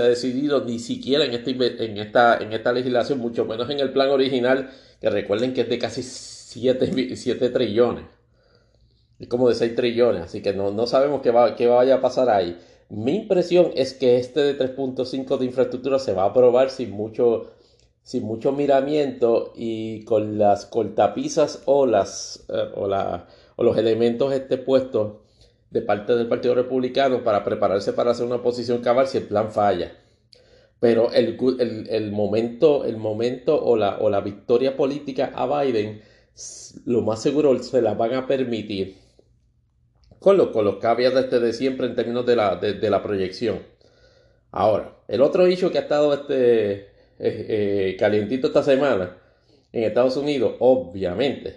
ha, 0.00 0.04
decidido 0.04 0.64
ni 0.64 0.78
siquiera 0.78 1.24
en, 1.24 1.32
este, 1.32 1.50
en, 1.84 1.98
esta, 1.98 2.38
en 2.38 2.52
esta 2.52 2.72
legislación, 2.72 3.18
mucho 3.18 3.44
menos 3.44 3.68
en 3.70 3.80
el 3.80 3.92
plan 3.92 4.10
original, 4.10 4.70
que 5.00 5.10
recuerden 5.10 5.52
que 5.52 5.62
es 5.62 5.68
de 5.68 5.78
casi 5.78 6.02
7, 6.02 7.16
7 7.16 7.48
trillones. 7.50 8.04
Es 9.18 9.28
como 9.28 9.48
de 9.48 9.54
6 9.54 9.74
trillones, 9.74 10.22
así 10.22 10.42
que 10.42 10.52
no, 10.52 10.70
no 10.70 10.86
sabemos 10.86 11.22
qué, 11.22 11.30
va, 11.30 11.56
qué 11.56 11.66
vaya 11.66 11.96
a 11.96 12.00
pasar 12.00 12.28
ahí. 12.30 12.56
Mi 12.88 13.16
impresión 13.16 13.72
es 13.74 13.94
que 13.94 14.18
este 14.18 14.40
de 14.40 14.58
3.5 14.58 15.38
de 15.38 15.44
infraestructura 15.44 15.98
se 15.98 16.12
va 16.12 16.24
a 16.24 16.26
aprobar 16.26 16.70
sin 16.70 16.90
mucho, 16.90 17.52
sin 18.04 18.22
mucho 18.22 18.52
miramiento 18.52 19.52
y 19.56 20.04
con 20.04 20.38
las 20.38 20.66
cortapisas 20.66 21.62
o, 21.64 21.86
las, 21.86 22.44
eh, 22.50 22.70
o, 22.76 22.86
o 23.56 23.62
los 23.64 23.76
elementos 23.78 24.32
este 24.32 24.58
puestos 24.58 25.14
de 25.70 25.80
parte 25.80 26.14
del 26.14 26.28
Partido 26.28 26.54
Republicano 26.54 27.24
para 27.24 27.42
prepararse 27.42 27.94
para 27.94 28.12
hacer 28.12 28.26
una 28.26 28.42
posición 28.42 28.82
cabal 28.82 29.08
si 29.08 29.18
el 29.18 29.24
plan 29.24 29.50
falla. 29.50 29.92
Pero 30.78 31.10
el, 31.12 31.38
el, 31.88 32.12
momento, 32.12 32.84
el 32.84 32.98
momento 32.98 33.60
o 33.64 33.74
la, 33.74 33.96
o 33.98 34.10
la 34.10 34.20
victoria 34.20 34.76
política 34.76 35.32
a 35.34 35.46
Biden, 35.62 36.02
lo 36.84 37.00
más 37.00 37.22
seguro 37.22 37.58
se 37.62 37.80
la 37.80 37.94
van 37.94 38.14
a 38.14 38.26
permitir. 38.26 38.98
Con, 40.18 40.36
lo, 40.36 40.52
con 40.52 40.64
los 40.66 40.76
caveats 40.76 41.14
de, 41.14 41.20
este 41.22 41.40
de 41.40 41.52
siempre 41.54 41.86
en 41.86 41.94
términos 41.94 42.26
de 42.26 42.36
la, 42.36 42.56
de, 42.56 42.90
la 42.90 43.02
proyección. 43.02 43.60
Ahora, 44.50 44.98
el 45.08 45.22
otro 45.22 45.46
hecho 45.46 45.70
que 45.70 45.78
ha 45.78 45.82
estado 45.82 46.12
este, 46.12 46.93
eh, 47.24 47.46
eh, 47.90 47.96
calientito 47.98 48.48
esta 48.48 48.62
semana 48.62 49.16
en 49.72 49.84
Estados 49.84 50.16
Unidos, 50.16 50.54
obviamente, 50.60 51.56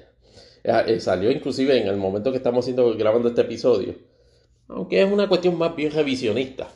eh, 0.64 1.00
salió 1.00 1.30
inclusive 1.30 1.78
en 1.78 1.88
el 1.88 1.98
momento 1.98 2.32
que 2.32 2.38
estamos 2.38 2.66
haciendo, 2.66 2.96
grabando 2.98 3.30
este 3.30 3.42
episodio, 3.42 3.96
aunque 4.68 5.02
es 5.02 5.12
una 5.12 5.28
cuestión 5.28 5.58
más 5.58 5.76
bien 5.76 5.92
revisionista. 5.92 6.68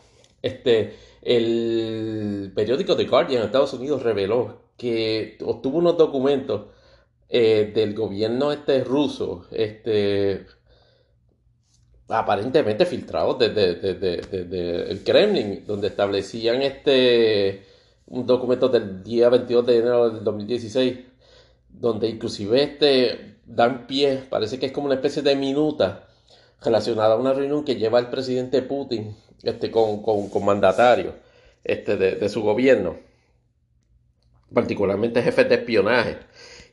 Este, 0.41 0.93
el 1.21 2.51
periódico 2.55 2.95
The 2.95 3.05
Guardian 3.05 3.41
en 3.41 3.45
Estados 3.45 3.73
Unidos 3.73 4.03
reveló 4.03 4.61
que 4.77 5.37
obtuvo 5.43 5.77
unos 5.77 5.97
documentos 5.97 6.63
eh, 7.29 7.71
del 7.73 7.93
gobierno 7.93 8.51
este 8.51 8.83
ruso, 8.83 9.45
este, 9.51 10.45
aparentemente 12.07 12.85
filtrados 12.85 13.39
desde, 13.39 14.91
el 14.91 15.03
Kremlin, 15.03 15.63
donde 15.65 15.87
establecían 15.87 16.61
este 16.61 17.70
un 18.11 18.25
documento 18.25 18.67
del 18.67 19.03
día 19.03 19.29
22 19.29 19.65
de 19.65 19.77
enero 19.77 20.09
del 20.09 20.23
2016, 20.23 20.99
donde 21.69 22.09
inclusive 22.09 22.61
este 22.61 23.37
dan 23.45 23.87
pie, 23.87 24.23
parece 24.29 24.59
que 24.59 24.65
es 24.67 24.71
como 24.73 24.87
una 24.87 24.95
especie 24.95 25.21
de 25.21 25.35
minuta 25.35 26.07
relacionada 26.61 27.13
a 27.13 27.17
una 27.17 27.33
reunión 27.33 27.63
que 27.63 27.75
lleva 27.77 27.99
el 27.99 28.07
presidente 28.07 28.61
Putin 28.61 29.15
este, 29.43 29.71
con, 29.71 30.01
con, 30.01 30.45
mandatarios 30.45 31.15
este, 31.63 31.95
de, 31.95 32.29
su 32.29 32.41
gobierno, 32.41 32.97
particularmente 34.53 35.23
jefes 35.23 35.47
de 35.47 35.55
espionaje. 35.55 36.17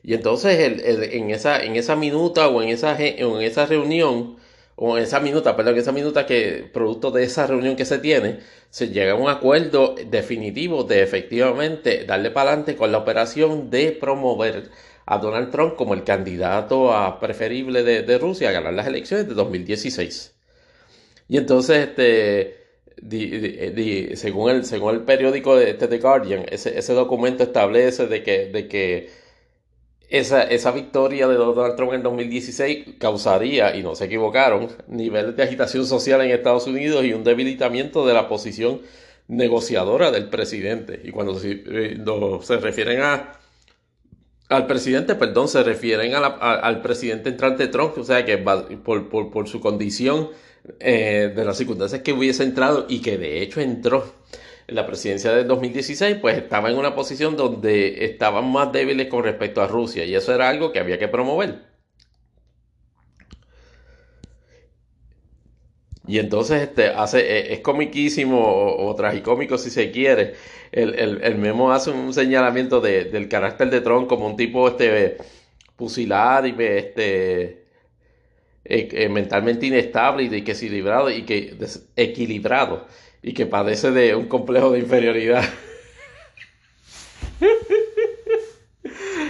Y 0.03 0.15
entonces 0.15 0.59
en, 0.59 1.29
esa, 1.29 1.63
en 1.63 1.77
esa 1.77 1.95
minuta 1.95 2.49
o 2.49 2.61
en 2.61 2.69
esa, 2.69 2.97
en 2.99 3.41
esa 3.41 3.65
reunión, 3.65 4.37
o 4.81 4.97
en 4.97 5.03
esa 5.03 5.19
minuta, 5.19 5.57
perdón, 5.57 5.73
en 5.73 5.81
esa 5.81 5.91
minuta 5.91 6.25
que 6.25 6.69
producto 6.71 7.11
de 7.11 7.23
esa 7.23 7.45
reunión 7.45 7.75
que 7.75 7.83
se 7.83 7.99
tiene, 7.99 8.39
se 8.69 8.87
llega 8.87 9.11
a 9.11 9.15
un 9.15 9.29
acuerdo 9.29 9.95
definitivo 10.07 10.85
de 10.85 11.03
efectivamente 11.03 12.05
darle 12.05 12.31
para 12.31 12.51
adelante 12.51 12.77
con 12.77 12.89
la 12.93 12.99
operación 12.99 13.69
de 13.69 13.91
promover 13.91 14.69
a 15.05 15.17
Donald 15.17 15.51
Trump 15.51 15.75
como 15.75 15.95
el 15.95 16.05
candidato 16.05 16.93
a 16.93 17.19
preferible 17.19 17.83
de, 17.83 18.17
Rusia 18.19 18.49
a 18.49 18.51
ganar 18.53 18.73
las 18.73 18.87
elecciones 18.87 19.27
de 19.27 19.33
2016. 19.33 20.33
Y 21.27 21.37
entonces, 21.37 21.89
este, 21.89 22.55
según, 24.15 24.51
el, 24.51 24.63
según 24.63 24.95
el 24.95 25.01
periódico 25.01 25.57
de 25.57 25.71
este, 25.71 25.89
The 25.89 25.99
Guardian, 25.99 26.45
ese, 26.49 26.77
ese, 26.79 26.93
documento 26.93 27.43
establece 27.43 28.07
de 28.07 28.23
que, 28.23 28.45
de 28.45 28.69
que 28.69 29.09
esa, 30.09 30.43
esa 30.43 30.71
victoria 30.71 31.27
de 31.27 31.35
Donald 31.35 31.75
Trump 31.75 31.93
en 31.93 32.03
2016 32.03 32.95
causaría, 32.99 33.75
y 33.75 33.83
no 33.83 33.95
se 33.95 34.05
equivocaron, 34.05 34.69
niveles 34.87 35.35
de 35.35 35.43
agitación 35.43 35.85
social 35.85 36.21
en 36.21 36.31
Estados 36.31 36.67
Unidos 36.67 37.05
y 37.05 37.13
un 37.13 37.23
debilitamiento 37.23 38.05
de 38.07 38.13
la 38.13 38.27
posición 38.27 38.81
negociadora 39.27 40.11
del 40.11 40.29
presidente. 40.29 40.99
Y 41.03 41.11
cuando 41.11 41.39
se 41.39 41.63
eh, 41.65 42.57
refieren 42.59 43.01
a 43.01 43.39
al 44.49 44.65
presidente, 44.65 45.13
perdón, 45.13 45.47
se 45.47 45.61
refieren 45.61 46.13
al 46.15 46.81
presidente 46.81 47.29
entrante 47.29 47.67
Trump, 47.67 47.95
o 47.99 48.03
sea 48.03 48.25
que 48.25 48.39
por, 48.39 49.07
por, 49.09 49.47
su 49.47 49.59
condición 49.59 50.29
eh, 50.79 51.31
de 51.35 51.45
las 51.45 51.55
circunstancias 51.57 52.01
que 52.01 52.13
hubiese 52.13 52.43
entrado 52.43 52.87
y 52.89 52.99
que 52.99 53.19
de 53.19 53.43
hecho 53.43 53.61
entró 53.61 54.11
en 54.69 54.75
la 54.75 54.85
presidencia 54.85 55.31
del 55.33 55.47
2016, 55.47 56.17
pues 56.21 56.37
estaba 56.37 56.69
en 56.69 56.77
una 56.77 56.95
posición 56.95 57.35
donde 57.35 58.05
estaban 58.05 58.51
más 58.51 58.71
débiles 58.71 59.07
con 59.07 59.23
respecto 59.23 59.61
a 59.61 59.67
Rusia 59.67 60.05
y 60.05 60.15
eso 60.15 60.33
era 60.33 60.49
algo 60.49 60.71
que 60.71 60.79
había 60.79 60.99
que 60.99 61.07
promover. 61.07 61.69
Y 66.07 66.17
entonces 66.19 66.63
este, 66.63 66.87
hace, 66.87 67.19
e, 67.19 67.53
es 67.53 67.59
comiquísimo 67.61 68.39
o, 68.41 68.95
tragicómico 68.95 69.57
si 69.57 69.69
se 69.69 69.91
quiere. 69.91 70.33
El, 70.71 71.35
memo 71.37 71.71
hace 71.71 71.91
un 71.91 72.13
señalamiento 72.13 72.81
del 72.81 73.27
carácter 73.29 73.69
de 73.69 73.81
Trump 73.81 74.07
como 74.07 74.27
un 74.27 74.35
tipo 74.35 74.67
este, 74.67 75.17
pusilánime, 75.75 76.77
este, 76.77 77.65
e, 78.65 78.87
e, 78.91 79.09
mentalmente 79.09 79.67
inestable 79.67 80.23
y 80.23 80.41
que 80.43 80.51
equilibrado 80.53 81.09
y 81.11 81.23
que 81.23 81.55
equilibrado 81.95 82.87
y 83.21 83.33
que 83.33 83.45
padece 83.45 83.91
de 83.91 84.15
un 84.15 84.27
complejo 84.27 84.71
de 84.71 84.79
inferioridad. 84.79 85.43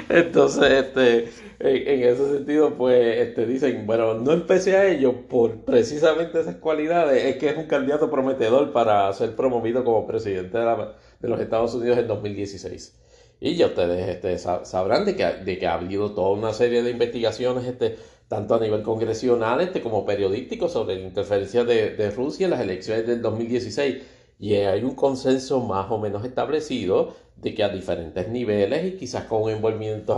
Entonces, 0.09 0.71
este, 0.71 1.29
en, 1.59 2.03
ese 2.03 2.31
sentido, 2.31 2.73
pues, 2.75 3.17
este, 3.17 3.45
dicen, 3.45 3.85
bueno, 3.85 4.15
no 4.15 4.31
empecé 4.31 4.75
a 4.75 4.87
ello 4.87 5.27
por 5.27 5.65
precisamente 5.65 6.39
esas 6.39 6.55
cualidades, 6.55 7.25
es 7.25 7.37
que 7.37 7.49
es 7.49 7.57
un 7.57 7.67
candidato 7.67 8.09
prometedor 8.09 8.71
para 8.71 9.11
ser 9.13 9.35
promovido 9.35 9.83
como 9.83 10.07
presidente 10.07 10.57
de, 10.57 11.27
los 11.27 11.39
Estados 11.39 11.73
Unidos 11.75 11.97
en 11.99 12.07
2016. 12.07 12.95
Y 13.41 13.55
ya 13.55 13.67
ustedes 13.67 14.07
este, 14.09 14.37
sabrán 14.37 15.05
de 15.05 15.15
que, 15.15 15.25
de 15.25 15.59
que 15.59 15.67
ha 15.67 15.75
habido 15.75 16.13
toda 16.13 16.31
una 16.31 16.53
serie 16.53 16.81
de 16.81 16.91
investigaciones, 16.91 17.65
este, 17.65 17.97
tanto 18.29 18.55
a 18.55 18.59
nivel 18.59 18.83
congresional 18.83 19.59
este, 19.59 19.81
como 19.81 20.05
periodístico, 20.05 20.69
sobre 20.69 20.95
la 20.95 21.01
interferencia 21.01 21.65
de, 21.65 22.11
Rusia 22.11 22.45
en 22.45 22.51
las 22.51 22.61
elecciones 22.61 23.05
del 23.07 23.21
2016 23.21 23.97
y 24.39 24.53
hay 24.53 24.83
un 24.83 24.95
consenso 24.95 25.59
más 25.61 25.91
o 25.91 25.97
menos 25.97 26.23
establecido 26.23 27.15
de 27.35 27.53
que 27.55 27.63
a 27.63 27.69
diferentes 27.69 28.29
niveles 28.29 28.85
y 28.85 28.97
quizás 28.97 29.25
con 29.25 29.49
envolvimientos 29.49 30.15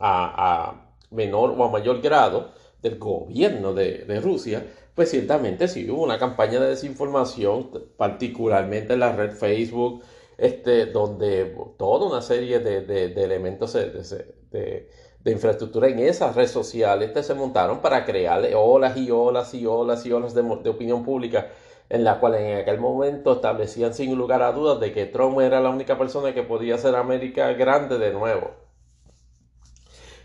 a, 0.00 0.86
menor 1.10 1.54
o 1.56 1.64
a 1.64 1.70
mayor 1.70 2.02
grado 2.02 2.50
del 2.82 2.98
gobierno 2.98 3.74
de, 3.74 4.20
Rusia, 4.20 4.66
pues 4.94 5.10
ciertamente 5.10 5.68
sí 5.68 5.88
hubo 5.88 6.02
una 6.02 6.18
campaña 6.18 6.60
de 6.60 6.70
desinformación, 6.70 7.70
particularmente 7.96 8.94
en 8.94 9.00
la 9.00 9.14
red 9.14 9.32
Facebook, 9.32 10.02
este, 10.36 10.86
donde 10.86 11.54
toda 11.78 12.06
una 12.06 12.22
serie 12.22 12.58
de, 12.58 13.04
elementos 13.22 13.72
de, 13.74 14.88
infraestructura 15.24 15.88
en 15.88 15.98
esas 15.98 16.34
redes 16.34 16.50
sociales 16.50 17.08
este, 17.08 17.22
se 17.22 17.34
montaron 17.34 17.80
para 17.80 18.04
crear 18.04 18.42
olas 18.54 18.96
y 18.96 19.10
olas 19.10 19.52
y 19.54 19.66
olas 19.66 20.06
y 20.06 20.12
olas 20.12 20.34
de 20.34 20.70
opinión 20.70 21.04
pública 21.04 21.48
en 21.90 22.04
la 22.04 22.20
cual 22.20 22.36
en 22.36 22.58
aquel 22.58 22.78
momento 22.78 23.34
establecían 23.34 23.92
sin 23.92 24.14
lugar 24.14 24.42
a 24.42 24.52
dudas 24.52 24.80
de 24.80 24.92
que 24.92 25.06
Trump 25.06 25.40
era 25.40 25.60
la 25.60 25.70
única 25.70 25.98
persona 25.98 26.32
que 26.32 26.44
podía 26.44 26.76
hacer 26.76 26.94
América 26.94 27.52
grande 27.52 27.98
de 27.98 28.12
nuevo. 28.12 28.52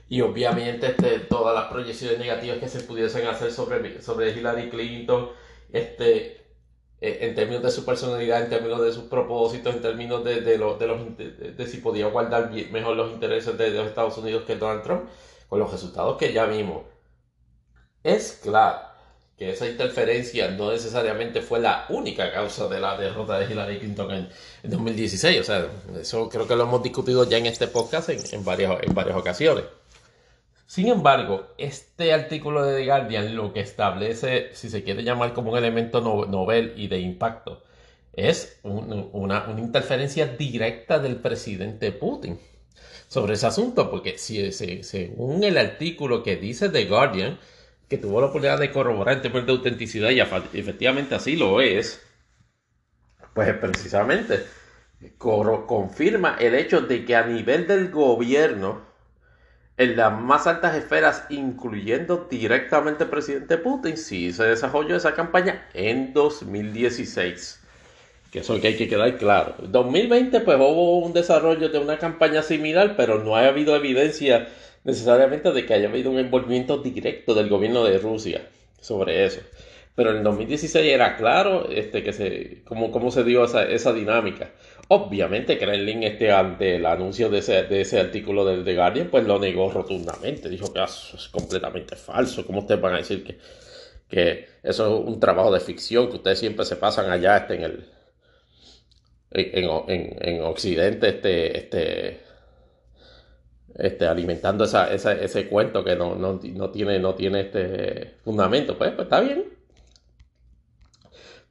Y 0.07 0.21
obviamente 0.21 0.87
este, 0.87 1.19
todas 1.21 1.55
las 1.55 1.65
proyecciones 1.65 2.19
negativas 2.19 2.59
que 2.59 2.69
se 2.69 2.81
pudiesen 2.81 3.25
hacer 3.27 3.51
sobre, 3.51 3.99
sobre 4.03 4.29
Hillary 4.31 4.69
Clinton, 4.69 5.29
este, 5.73 6.44
eh, 7.05 7.17
en 7.21 7.35
términos 7.35 7.62
de 7.62 7.69
su 7.69 7.85
personalidad, 7.85 8.41
en 8.41 8.50
términos 8.50 8.81
de 8.81 8.91
sus 8.91 9.03
propósitos, 9.03 9.75
en 9.75 9.81
términos 9.81 10.24
de, 10.24 10.41
de, 10.41 10.57
los, 10.57 10.79
de 10.79 11.67
si 11.67 11.77
podía 11.77 12.07
guardar 12.07 12.51
mejor 12.71 12.95
los 12.95 13.12
intereses 13.12 13.55
de 13.57 13.69
los 13.69 13.88
Estados 13.88 14.17
Unidos 14.17 14.43
que 14.47 14.55
Donald 14.55 14.81
Trump, 14.81 15.03
con 15.47 15.59
los 15.59 15.71
resultados 15.71 16.17
que 16.17 16.33
ya 16.33 16.45
vimos. 16.45 16.83
Es 18.03 18.39
claro 18.41 18.79
que 19.38 19.51
esa 19.51 19.67
interferencia 19.67 20.50
no 20.50 20.71
necesariamente 20.71 21.41
fue 21.41 21.59
la 21.59 21.85
única 21.89 22.31
causa 22.31 22.67
de 22.67 22.79
la 22.79 22.97
derrota 22.97 23.38
de 23.38 23.51
Hillary 23.51 23.79
Clinton 23.79 24.12
en, 24.12 24.29
2016. 24.63 25.41
O 25.41 25.43
sea, 25.43 25.67
eso 26.00 26.29
creo 26.29 26.47
que 26.47 26.55
lo 26.55 26.63
hemos 26.63 26.81
discutido 26.81 27.29
ya 27.29 27.38
en 27.38 27.45
este 27.45 27.67
podcast 27.67 28.09
en, 28.09 28.45
varias, 28.45 28.81
en 28.81 28.93
varias 28.93 29.17
ocasiones. 29.17 29.65
Sin 30.67 30.88
embargo, 30.88 31.53
este 31.57 32.12
artículo 32.12 32.65
de 32.65 32.77
The 32.77 32.86
Guardian 32.86 33.36
lo 33.36 33.53
que 33.53 33.60
establece, 33.60 34.50
si 34.53 34.69
se 34.69 34.84
quiere 34.84 35.03
llamar 35.03 35.34
como 35.34 35.51
un 35.51 35.57
elemento 35.57 36.01
novel 36.01 36.74
y 36.75 36.88
de 36.88 37.00
impacto, 37.00 37.63
es 38.13 38.60
una, 38.63 39.45
interferencia 39.57 40.25
directa 40.25 41.00
del 41.00 41.17
presidente 41.17 41.91
Putin 41.91 42.39
sobre 43.07 43.34
ese 43.34 43.45
asunto, 43.45 43.91
porque 43.91 44.17
si, 44.17 44.51
según 44.51 45.43
el 45.43 45.57
artículo 45.57 46.24
que 46.24 46.36
dice 46.38 46.69
The 46.69 46.86
Guardian, 46.86 47.38
que 47.88 47.98
tuvo 47.98 48.19
la 48.19 48.27
oportunidad 48.27 48.60
de 48.60 48.72
corroborar 48.72 49.17
en 49.17 49.22
términos 49.22 49.45
de 49.45 49.53
autenticidad 49.53 50.10
y 50.10 50.19
efectivamente 50.19 51.13
así 51.13 51.36
lo 51.36 51.62
es, 51.62 52.01
pues 53.36 53.53
precisamente 53.57 54.43
confirma 55.19 56.38
el 56.39 56.55
hecho 56.55 56.81
de 56.81 57.05
que 57.05 57.15
a 57.15 57.27
nivel 57.27 57.67
del 57.67 57.91
gobierno 57.91 58.94
en 59.77 59.98
las 59.98 60.17
más 60.17 60.48
altas 60.48 60.75
esferas, 60.75 61.25
incluyendo 61.29 62.27
directamente 62.29 63.03
el 63.03 63.10
presidente 63.10 63.58
Putin, 63.58 63.98
sí 63.98 64.32
se 64.32 64.44
desarrolló 64.44 64.96
esa 64.96 65.13
campaña 65.13 65.67
en 65.74 66.13
2016. 66.13 67.60
Que 68.32 68.39
eso 68.39 68.60
que 68.60 68.67
hay 68.67 68.77
que 68.77 68.88
quedar 68.88 69.17
claro. 69.17 69.55
En 69.60 69.72
2020 69.72 70.39
pues 70.41 70.58
hubo 70.58 71.00
un 71.00 71.13
desarrollo 71.13 71.70
de 71.70 71.79
una 71.79 71.98
campaña 71.98 72.41
similar, 72.41 72.96
pero 72.96 73.24
no 73.24 73.36
ha 73.36 73.46
habido 73.48 73.75
evidencia 73.75 74.48
necesariamente 74.84 75.51
de 75.51 75.65
que 75.65 75.74
haya 75.74 75.89
habido 75.89 76.12
un 76.12 76.20
envolvimiento 76.20 76.77
directo 76.77 77.34
del 77.34 77.50
gobierno 77.50 77.84
de 77.84 77.98
Rusia 77.98 78.48
sobre 78.79 79.25
eso. 79.25 79.41
Pero 79.95 80.11
en 80.15 80.23
2016 80.23 80.85
era 80.85 81.15
claro 81.15 81.69
este, 81.69 82.03
que 82.03 82.11
se, 82.11 82.63
cómo, 82.65 82.91
cómo 82.91 83.11
se 83.11 83.23
dio 83.23 83.45
esa, 83.45 83.63
esa 83.63 83.93
dinámica. 83.93 84.51
Obviamente 84.89 85.57
Kremlin 85.57 86.03
este, 86.03 86.31
ante 86.31 86.75
el 86.75 86.85
anuncio 86.85 87.29
de 87.29 87.39
ese, 87.39 87.63
de 87.63 87.81
ese 87.81 87.99
artículo 87.99 88.45
del 88.45 88.65
The 88.65 88.75
Guardian 88.75 89.07
pues 89.09 89.25
lo 89.25 89.39
negó 89.39 89.71
rotundamente. 89.71 90.49
Dijo 90.49 90.73
que 90.73 90.83
eso 90.83 91.15
es 91.15 91.29
completamente 91.29 91.95
falso. 91.95 92.45
¿Cómo 92.45 92.59
ustedes 92.59 92.81
van 92.81 92.95
a 92.95 92.97
decir 92.97 93.23
que, 93.23 93.37
que 94.09 94.47
eso 94.61 94.99
es 94.99 95.07
un 95.07 95.19
trabajo 95.19 95.51
de 95.51 95.61
ficción? 95.61 96.09
Que 96.09 96.17
ustedes 96.17 96.39
siempre 96.39 96.65
se 96.65 96.75
pasan 96.75 97.09
allá 97.09 97.37
este, 97.37 97.55
en 97.55 97.63
el 97.63 97.85
en, 99.31 99.69
en, 99.87 100.17
en 100.21 100.41
Occidente 100.43 101.09
este, 101.09 101.57
este, 101.57 102.21
este, 103.75 104.05
alimentando 104.07 104.63
esa, 104.63 104.93
esa, 104.93 105.13
ese 105.13 105.47
cuento 105.47 105.83
que 105.83 105.95
no, 105.95 106.15
no, 106.15 106.39
no, 106.41 106.69
tiene, 106.71 106.99
no 106.99 107.15
tiene 107.15 107.41
este 107.41 108.15
fundamento. 108.23 108.77
Pues, 108.77 108.91
pues 108.91 109.05
está 109.05 109.19
bien. 109.21 109.54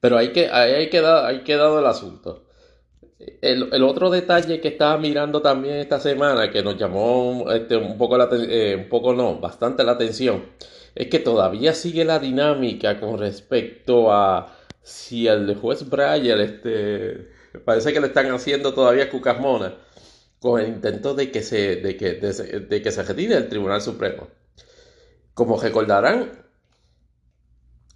Pero 0.04 0.18
hay 0.18 0.32
que, 0.32 0.50
ahí 0.50 0.90
quedado, 0.90 1.24
hay 1.24 1.44
quedado 1.44 1.78
el 1.78 1.86
asunto. 1.86 2.44
El, 3.40 3.72
el, 3.72 3.82
otro 3.84 4.10
detalle 4.10 4.60
que 4.60 4.68
estaba 4.68 4.98
mirando 4.98 5.40
también 5.40 5.76
esta 5.76 5.98
semana, 5.98 6.50
que 6.50 6.62
nos 6.62 6.76
llamó 6.76 7.50
este, 7.50 7.78
un 7.78 7.96
poco 7.96 8.18
la 8.18 8.28
eh, 8.32 8.76
un 8.76 8.90
poco 8.90 9.14
no, 9.14 9.38
bastante 9.38 9.82
la 9.82 9.92
atención, 9.92 10.44
es 10.94 11.08
que 11.08 11.20
todavía 11.20 11.72
sigue 11.72 12.04
la 12.04 12.18
dinámica 12.18 13.00
con 13.00 13.18
respecto 13.18 14.12
a 14.12 14.54
si 14.82 15.26
el 15.26 15.54
juez 15.54 15.88
Breyer, 15.88 16.38
este, 16.38 17.30
parece 17.64 17.94
que 17.94 18.00
le 18.00 18.08
están 18.08 18.30
haciendo 18.30 18.74
todavía 18.74 19.08
cucasmona 19.08 19.74
con 20.38 20.60
el 20.60 20.68
intento 20.68 21.14
de 21.14 21.30
que 21.30 21.42
se, 21.42 21.76
de 21.76 21.96
que, 21.96 22.16
de, 22.16 22.82
que 22.82 22.92
se 22.92 23.02
retire 23.04 23.36
el 23.36 23.48
Tribunal 23.48 23.80
Supremo. 23.80 24.28
Como 25.32 25.58
recordarán, 25.58 26.43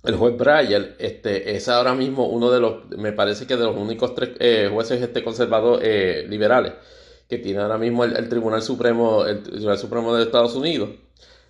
el 0.05 0.17
juez 0.17 0.37
Breyer 0.37 0.97
este, 0.99 1.57
es 1.57 1.69
ahora 1.69 1.95
mismo 1.95 2.29
uno 2.29 2.51
de 2.51 2.61
los, 2.61 2.89
me 2.91 3.13
parece 3.13 3.47
que 3.47 3.57
de 3.57 3.65
los 3.65 3.77
únicos 3.77 4.15
tres 4.15 4.31
eh, 4.39 4.71
jueces 4.73 5.03
este, 5.03 5.25
conservadores 5.25 5.83
eh, 5.85 6.27
liberales 6.29 6.75
que 7.29 7.39
tiene 7.39 7.61
ahora 7.61 7.79
mismo 7.79 8.05
el, 8.05 8.29
Tribunal 8.29 8.63
Supremo, 8.63 9.27
el 9.27 9.43
Tribunal 9.43 9.79
Supremo 9.79 10.15
de 10.15 10.23
Estados 10.23 10.55
Unidos, 10.55 10.91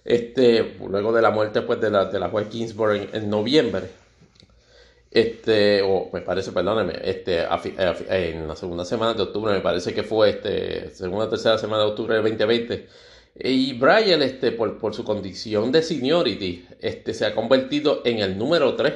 este, 0.04 0.76
luego 0.88 1.12
de 1.12 1.22
la 1.22 1.30
muerte 1.30 1.62
pues, 1.62 1.80
de, 1.80 1.90
la, 1.90 2.06
de 2.06 2.18
la 2.18 2.30
juez 2.30 2.48
Ginsburg 2.50 3.10
en, 3.12 3.30
noviembre. 3.30 3.88
Este, 5.10 5.80
o 5.82 6.10
me 6.12 6.20
parece, 6.20 6.52
perdóneme, 6.52 6.94
este, 7.02 7.46
en 8.10 8.48
la 8.48 8.56
segunda 8.56 8.84
semana 8.84 9.14
de 9.14 9.22
octubre, 9.22 9.52
me 9.52 9.60
parece 9.60 9.94
que 9.94 10.02
fue 10.02 10.30
este, 10.30 10.90
segunda 10.90 11.26
o 11.26 11.28
tercera 11.28 11.58
semana 11.58 11.84
de 11.84 11.90
octubre 11.90 12.14
del 12.14 12.24
2020 12.24 12.88
y 13.40 13.72
Brian, 13.74 14.22
este, 14.22 14.52
por, 14.52 14.78
por, 14.78 14.94
su 14.94 15.04
condición 15.04 15.70
de 15.70 15.82
seniority, 15.82 16.66
este, 16.80 17.14
se 17.14 17.26
ha 17.26 17.34
convertido 17.34 18.02
en 18.04 18.18
el 18.18 18.36
número 18.36 18.74
3 18.74 18.94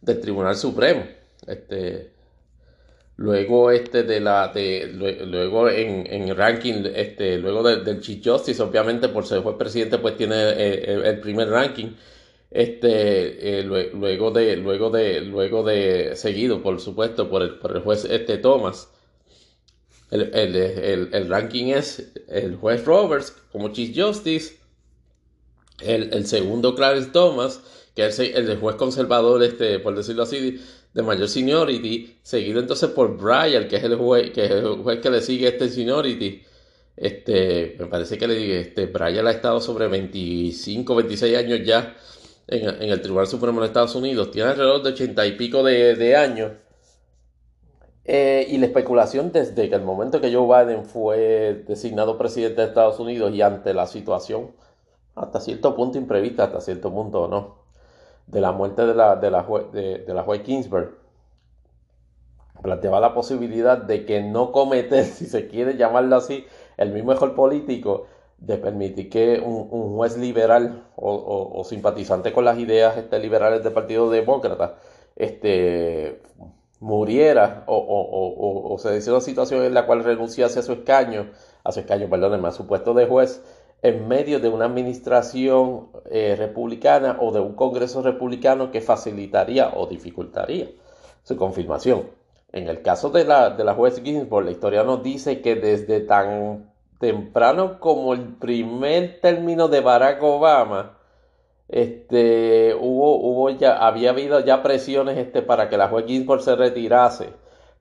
del 0.00 0.20
Tribunal 0.20 0.56
Supremo. 0.56 1.04
Este, 1.46 2.12
luego 3.16 3.70
este 3.70 4.04
de 4.04 4.20
la 4.20 4.48
de 4.48 4.86
luego 5.26 5.68
en, 5.68 6.06
en 6.12 6.34
ranking 6.36 6.84
este 6.94 7.38
luego 7.38 7.62
del 7.62 8.00
Chief 8.00 8.20
Justice 8.24 8.62
obviamente 8.62 9.08
por 9.08 9.26
ser 9.26 9.42
juez 9.42 9.56
presidente 9.56 9.98
pues 9.98 10.16
tiene 10.16 10.34
eh, 10.34 11.02
el, 11.04 11.20
primer 11.20 11.48
ranking 11.48 11.88
este 12.50 13.60
eh, 13.60 13.62
luego 13.64 14.30
de 14.30 14.56
luego 14.56 14.90
de 14.90 15.20
luego 15.20 15.62
de 15.62 16.16
seguido 16.16 16.62
por 16.62 16.80
supuesto 16.80 17.28
por 17.28 17.42
el, 17.42 17.58
por 17.58 17.76
el 17.76 17.82
juez 17.82 18.06
este 18.06 18.38
Thomas 18.38 18.88
el, 20.12 21.28
ranking 21.28 21.66
es 21.66 22.12
el 22.28 22.56
juez 22.56 22.84
Roberts 22.84 23.34
como 23.50 23.72
Chief 23.72 23.96
Justice, 23.96 24.58
el, 25.80 26.26
segundo 26.26 26.74
Clarence 26.74 27.10
Thomas, 27.10 27.60
que 27.94 28.06
es 28.06 28.18
el, 28.18 28.56
juez 28.58 28.76
conservador, 28.76 29.42
este, 29.42 29.78
por 29.78 29.96
decirlo 29.96 30.24
así, 30.24 30.60
de 30.92 31.02
mayor 31.02 31.28
seniority, 31.28 32.18
seguido 32.22 32.60
entonces 32.60 32.90
por 32.90 33.16
Brian, 33.16 33.66
que 33.68 33.76
es 33.76 33.84
el 33.84 33.96
juez 33.96 34.30
que, 34.32 34.44
es 34.44 34.50
el 34.50 34.66
juez 34.82 35.00
que 35.00 35.10
le 35.10 35.22
sigue 35.22 35.48
este 35.48 35.68
seniority. 35.68 36.42
Este, 36.94 37.76
me 37.78 37.86
parece 37.86 38.18
que 38.18 38.28
le 38.28 38.60
este, 38.60 38.86
Brian 38.86 39.26
ha 39.26 39.30
estado 39.30 39.60
sobre 39.60 39.88
25, 39.88 40.94
26 40.94 41.36
años 41.38 41.60
ya 41.64 41.96
en, 42.46 42.90
el 42.90 43.00
Tribunal 43.00 43.26
Supremo 43.26 43.60
de 43.62 43.68
Estados 43.68 43.94
Unidos, 43.94 44.30
tiene 44.30 44.50
alrededor 44.50 44.82
de 44.82 44.90
80 44.90 45.26
y 45.26 45.32
pico 45.32 45.62
de, 45.62 45.94
de 45.94 46.16
años. 46.16 46.52
Eh, 48.04 48.46
y 48.48 48.58
la 48.58 48.66
especulación 48.66 49.30
desde 49.30 49.68
que 49.68 49.76
el 49.76 49.82
momento 49.82 50.20
que 50.20 50.34
Joe 50.34 50.64
Biden 50.64 50.84
fue 50.84 51.64
designado 51.68 52.18
presidente 52.18 52.62
de 52.62 52.68
Estados 52.68 52.98
Unidos 52.98 53.32
y 53.32 53.42
ante 53.42 53.74
la 53.74 53.86
situación 53.86 54.50
hasta 55.14 55.40
cierto 55.40 55.76
punto 55.76 55.98
imprevista, 55.98 56.44
hasta 56.44 56.60
cierto 56.60 56.92
punto 56.92 57.28
no, 57.28 57.56
de 58.26 58.40
la 58.40 58.52
muerte 58.52 58.86
de 58.86 58.94
la, 58.94 59.16
de 59.16 59.30
la, 59.30 59.46
de, 59.72 60.04
la 60.14 60.22
juez 60.24 60.42
Ginsburg, 60.44 60.98
planteaba 62.62 63.00
la 63.00 63.14
posibilidad 63.14 63.78
de 63.78 64.04
que 64.06 64.22
no 64.22 64.52
cometer, 64.52 65.04
si 65.04 65.26
se 65.26 65.48
quiere 65.48 65.76
llamarlo 65.76 66.16
así, 66.16 66.46
el 66.76 66.92
mismo 66.92 67.12
error 67.12 67.34
político 67.34 68.06
de 68.38 68.56
permitir 68.58 69.08
que 69.10 69.40
un, 69.40 69.94
juez 69.96 70.16
liberal 70.18 70.88
o, 70.96 71.62
simpatizante 71.64 72.32
con 72.32 72.44
las 72.44 72.58
ideas 72.58 72.96
este, 72.96 73.18
liberales 73.20 73.62
del 73.62 73.72
Partido 73.72 74.10
Demócrata 74.10 74.78
este, 75.14 76.20
muriera 76.82 77.62
o, 77.68 78.76
se 78.78 78.92
dice 78.92 79.12
una 79.12 79.20
situación 79.20 79.64
en 79.64 79.72
la 79.72 79.86
cual 79.86 80.02
renunciase 80.02 80.58
a 80.58 80.62
su 80.62 80.72
escaño, 80.72 81.30
a 81.62 81.70
su 81.70 81.80
escaño, 81.80 82.10
perdónenme, 82.10 82.48
a 82.48 82.52
su 82.52 82.66
puesto 82.66 82.92
de 82.92 83.06
juez, 83.06 83.40
en 83.82 84.08
medio 84.08 84.40
de 84.40 84.48
una 84.48 84.64
administración 84.66 85.88
eh, 86.10 86.34
republicana 86.36 87.18
o 87.20 87.30
de 87.30 87.38
un 87.38 87.54
Congreso 87.54 88.02
republicano 88.02 88.72
que 88.72 88.80
facilitaría 88.80 89.72
o 89.74 89.86
dificultaría 89.86 90.70
su 91.22 91.36
confirmación. 91.36 92.10
En 92.52 92.68
el 92.68 92.82
caso 92.82 93.10
de 93.10 93.24
la, 93.24 93.50
de 93.50 93.64
la 93.64 93.74
juez 93.74 94.02
Ginsburg, 94.02 94.44
la 94.44 94.50
historia 94.50 94.82
nos 94.82 95.02
dice 95.04 95.40
que 95.40 95.54
desde 95.54 96.00
tan 96.00 96.72
temprano 96.98 97.78
como 97.78 98.12
el 98.12 98.34
primer 98.34 99.20
término 99.20 99.68
de 99.68 99.80
Barack 99.80 100.20
Obama, 100.22 100.98
este, 101.68 102.76
hubo, 102.78 103.16
hubo 103.16 103.50
ya, 103.50 103.76
había 103.78 104.10
habido 104.10 104.40
ya 104.40 104.62
presiones 104.62 105.18
este, 105.18 105.42
para 105.42 105.68
que 105.68 105.78
la 105.78 105.88
juez 105.88 106.06
Ginsburg 106.06 106.42
se 106.42 106.56
retirase, 106.56 107.30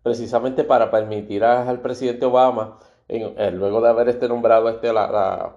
precisamente 0.03 0.63
para 0.63 0.91
permitir 0.91 1.43
al 1.43 1.81
presidente 1.81 2.25
Obama, 2.25 2.79
en, 3.07 3.57
luego 3.57 3.81
de 3.81 3.89
haber 3.89 4.09
este 4.09 4.27
nombrado 4.29 4.69
este, 4.69 4.89
a, 4.89 4.93
la, 4.93 5.55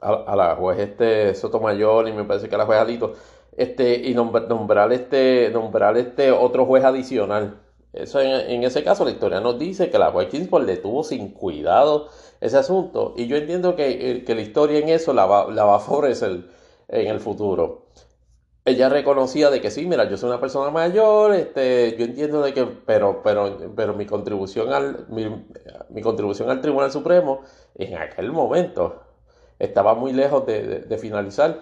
a, 0.00 0.36
la 0.36 0.56
juez 0.56 0.78
este 0.78 1.34
Sotomayor 1.34 2.08
y 2.08 2.12
me 2.12 2.24
parece 2.24 2.48
que 2.48 2.54
a 2.54 2.58
la 2.58 2.66
juez 2.66 2.78
Alito, 2.78 3.14
este, 3.56 3.94
y 3.96 4.14
nombrar, 4.14 4.92
este, 4.92 5.50
nombrar 5.52 5.96
este 5.96 6.30
otro 6.30 6.66
juez 6.66 6.84
adicional. 6.84 7.60
Eso 7.94 8.20
en, 8.20 8.64
ese 8.64 8.82
caso 8.82 9.04
la 9.04 9.10
historia 9.12 9.40
nos 9.40 9.58
dice 9.58 9.90
que 9.90 9.98
la 9.98 10.10
juez 10.10 10.30
Ginsburg 10.30 10.64
le 10.66 10.76
tuvo 10.76 11.04
sin 11.04 11.30
cuidado 11.30 12.08
ese 12.40 12.58
asunto. 12.58 13.14
Y 13.16 13.26
yo 13.26 13.36
entiendo 13.36 13.76
que, 13.76 14.24
eh, 14.26 14.34
la 14.34 14.40
historia 14.40 14.78
en 14.78 14.88
eso 14.88 15.12
la 15.12 15.26
va, 15.26 15.50
la 15.50 15.64
va 15.64 15.76
a 15.76 15.80
favorecer 15.80 16.44
en 16.88 17.06
el 17.08 17.20
futuro. 17.20 17.84
Ella 18.66 18.88
reconocía 18.88 19.50
de 19.50 19.60
que 19.60 19.70
sí, 19.70 19.84
mira, 19.84 20.08
yo 20.08 20.16
soy 20.16 20.30
una 20.30 20.40
persona 20.40 20.70
mayor, 20.70 21.34
este, 21.34 21.96
yo 21.98 22.06
entiendo 22.06 22.40
de 22.40 22.54
que, 22.54 22.64
pero, 22.64 23.22
pero, 23.22 23.58
pero 23.76 23.92
mi 23.92 24.06
contribución 24.06 24.72
al, 24.72 25.06
mi, 25.10 26.00
contribución 26.00 26.48
al 26.48 26.62
Tribunal 26.62 26.90
Supremo 26.90 27.42
en 27.74 27.98
aquel 27.98 28.32
momento 28.32 29.02
estaba 29.58 29.94
muy 29.94 30.14
lejos 30.14 30.46
de, 30.46 30.98
finalizar. 30.98 31.60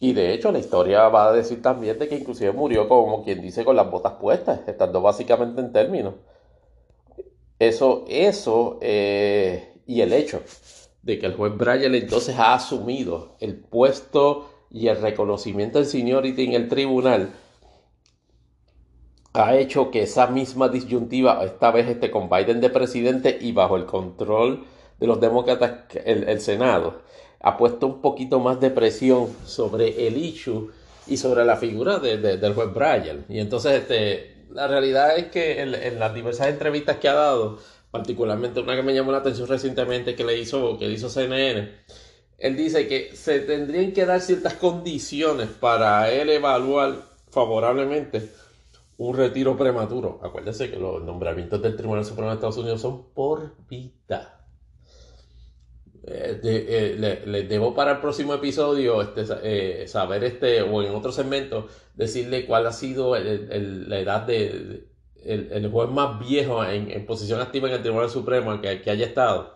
Y 0.00 0.12
de 0.12 0.32
hecho 0.32 0.52
la 0.52 0.58
historia 0.58 1.08
va 1.08 1.28
a 1.28 1.32
decir 1.32 1.60
también 1.60 1.98
de 1.98 2.08
que 2.08 2.16
inclusive 2.16 2.52
murió 2.52 2.88
como 2.88 3.24
quien 3.24 3.40
dice 3.40 3.64
con 3.64 3.76
las 3.76 3.90
botas 3.90 4.14
puestas, 4.14 4.60
estando 4.66 5.00
básicamente 5.02 5.60
en 5.60 5.72
términos. 5.72 6.14
Eso, 7.58 8.04
eso, 8.08 8.78
eh, 8.80 9.80
y 9.86 10.00
el 10.00 10.12
hecho 10.12 10.42
de 11.02 11.18
que 11.18 11.26
el 11.26 11.34
juez 11.34 11.56
Bryan 11.56 11.94
entonces 11.94 12.38
ha 12.38 12.54
asumido 12.54 13.36
el 13.40 13.56
puesto 13.56 14.50
y 14.70 14.88
el 14.88 15.00
reconocimiento 15.00 15.78
del 15.78 15.86
seniority 15.86 16.44
en 16.44 16.52
el 16.52 16.68
tribunal, 16.68 17.32
ha 19.32 19.56
hecho 19.56 19.90
que 19.90 20.02
esa 20.02 20.26
misma 20.26 20.68
disyuntiva, 20.68 21.44
esta 21.44 21.70
vez 21.70 21.88
este, 21.88 22.10
con 22.10 22.28
Biden 22.28 22.60
de 22.60 22.70
presidente 22.70 23.38
y 23.40 23.52
bajo 23.52 23.76
el 23.76 23.86
control 23.86 24.64
de 24.98 25.06
los 25.06 25.20
demócratas, 25.20 25.84
el, 26.04 26.40
Senado, 26.40 27.02
ha 27.40 27.56
puesto 27.56 27.86
un 27.86 28.00
poquito 28.00 28.40
más 28.40 28.60
de 28.60 28.70
presión 28.70 29.28
sobre 29.44 30.06
el 30.06 30.16
issue 30.16 30.70
y 31.06 31.16
sobre 31.16 31.44
la 31.44 31.56
figura 31.56 31.98
del 31.98 32.54
juez 32.54 32.74
Bryan. 32.74 33.24
Y 33.28 33.38
entonces 33.38 33.82
este, 33.82 34.44
la 34.50 34.66
realidad 34.66 35.16
es 35.16 35.26
que 35.26 35.60
en, 35.60 35.98
las 35.98 36.14
diversas 36.14 36.48
entrevistas 36.48 36.96
que 36.96 37.08
ha 37.08 37.14
dado, 37.14 37.58
particularmente 37.90 38.60
una 38.60 38.76
que 38.76 38.82
me 38.82 38.94
llamó 38.94 39.12
la 39.12 39.18
atención 39.18 39.48
recientemente 39.48 40.14
que 40.14 40.24
le 40.24 40.38
hizo, 40.38 40.78
que 40.78 40.90
hizo 40.90 41.08
CNN, 41.08 41.70
él 42.38 42.56
dice 42.56 42.86
que 42.86 43.16
se 43.16 43.40
tendrían 43.40 43.92
que 43.92 44.06
dar 44.06 44.20
ciertas 44.20 44.54
condiciones 44.54 45.48
para 45.48 46.10
él 46.10 46.30
evaluar 46.30 46.96
favorablemente 47.30 48.30
un 48.96 49.16
retiro 49.16 49.56
prematuro. 49.56 50.20
Acuérdense 50.22 50.70
que 50.70 50.76
los 50.76 51.02
nombramientos 51.02 51.62
del 51.62 51.76
Tribunal 51.76 52.04
Supremo 52.04 52.30
de 52.30 52.34
Estados 52.34 52.58
Unidos 52.58 52.80
son 52.80 53.04
por 53.14 53.54
vida. 53.68 54.37
Eh, 56.10 56.40
eh, 56.42 57.22
les 57.26 57.48
debo 57.48 57.74
para 57.74 57.92
el 57.92 57.98
próximo 57.98 58.32
episodio 58.32 59.02
este, 59.02 59.24
eh, 59.42 59.88
saber 59.88 60.24
este 60.24 60.62
o 60.62 60.82
en 60.82 60.94
otro 60.94 61.12
segmento 61.12 61.68
decirle 61.94 62.46
cuál 62.46 62.66
ha 62.66 62.72
sido 62.72 63.14
la 63.18 63.98
edad 63.98 64.22
de, 64.22 64.86
el, 65.22 65.70
juez 65.70 65.90
más 65.90 66.18
viejo 66.18 66.64
en, 66.64 67.04
posición 67.04 67.40
activa 67.40 67.68
en 67.68 67.74
el 67.74 67.82
Tribunal 67.82 68.08
Supremo 68.08 68.58
que, 68.60 68.80
que 68.80 68.90
haya 68.90 69.06
estado. 69.06 69.54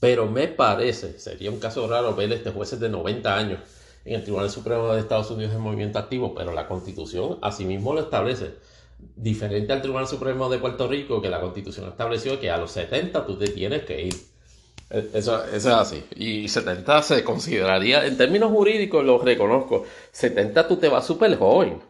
Pero 0.00 0.26
me 0.26 0.48
parece, 0.48 1.18
sería 1.18 1.50
un 1.50 1.58
caso 1.58 1.88
raro 1.88 2.14
ver 2.14 2.30
este 2.32 2.50
jueces 2.50 2.78
de 2.78 2.90
90 2.90 3.34
años 3.34 3.60
en 4.04 4.16
el 4.16 4.22
Tribunal 4.22 4.50
Supremo 4.50 4.92
de 4.92 5.00
Estados 5.00 5.30
Unidos 5.30 5.54
en 5.54 5.60
movimiento 5.60 5.98
activo, 5.98 6.34
pero 6.34 6.52
la 6.52 6.68
Constitución 6.68 7.38
asimismo 7.40 7.94
lo 7.94 8.00
establece. 8.00 8.54
Diferente 8.98 9.72
al 9.72 9.82
Tribunal 9.82 10.08
Supremo 10.08 10.48
de 10.48 10.58
Puerto 10.58 10.88
Rico, 10.88 11.20
que 11.20 11.28
la 11.28 11.40
Constitución 11.40 11.88
estableció 11.88 12.38
que 12.38 12.50
a 12.50 12.58
los 12.58 12.70
70 12.72 13.26
tú 13.26 13.38
te 13.38 13.48
tienes 13.48 13.84
que 13.84 14.02
ir. 14.02 14.14
E, 14.90 15.10
eso, 15.14 15.44
es 15.44 15.66
así. 15.66 16.04
Y 16.16 16.48
70 16.48 17.02
se 17.02 17.24
consideraría, 17.24 18.06
en 18.06 18.16
términos 18.16 18.50
jurídicos 18.50 19.04
lo 19.04 19.18
reconozco, 19.18 19.84
70 20.12 20.68
tú 20.68 20.76
te 20.76 20.88
vas 20.88 21.06
súper 21.06 21.36
joven. 21.36 21.80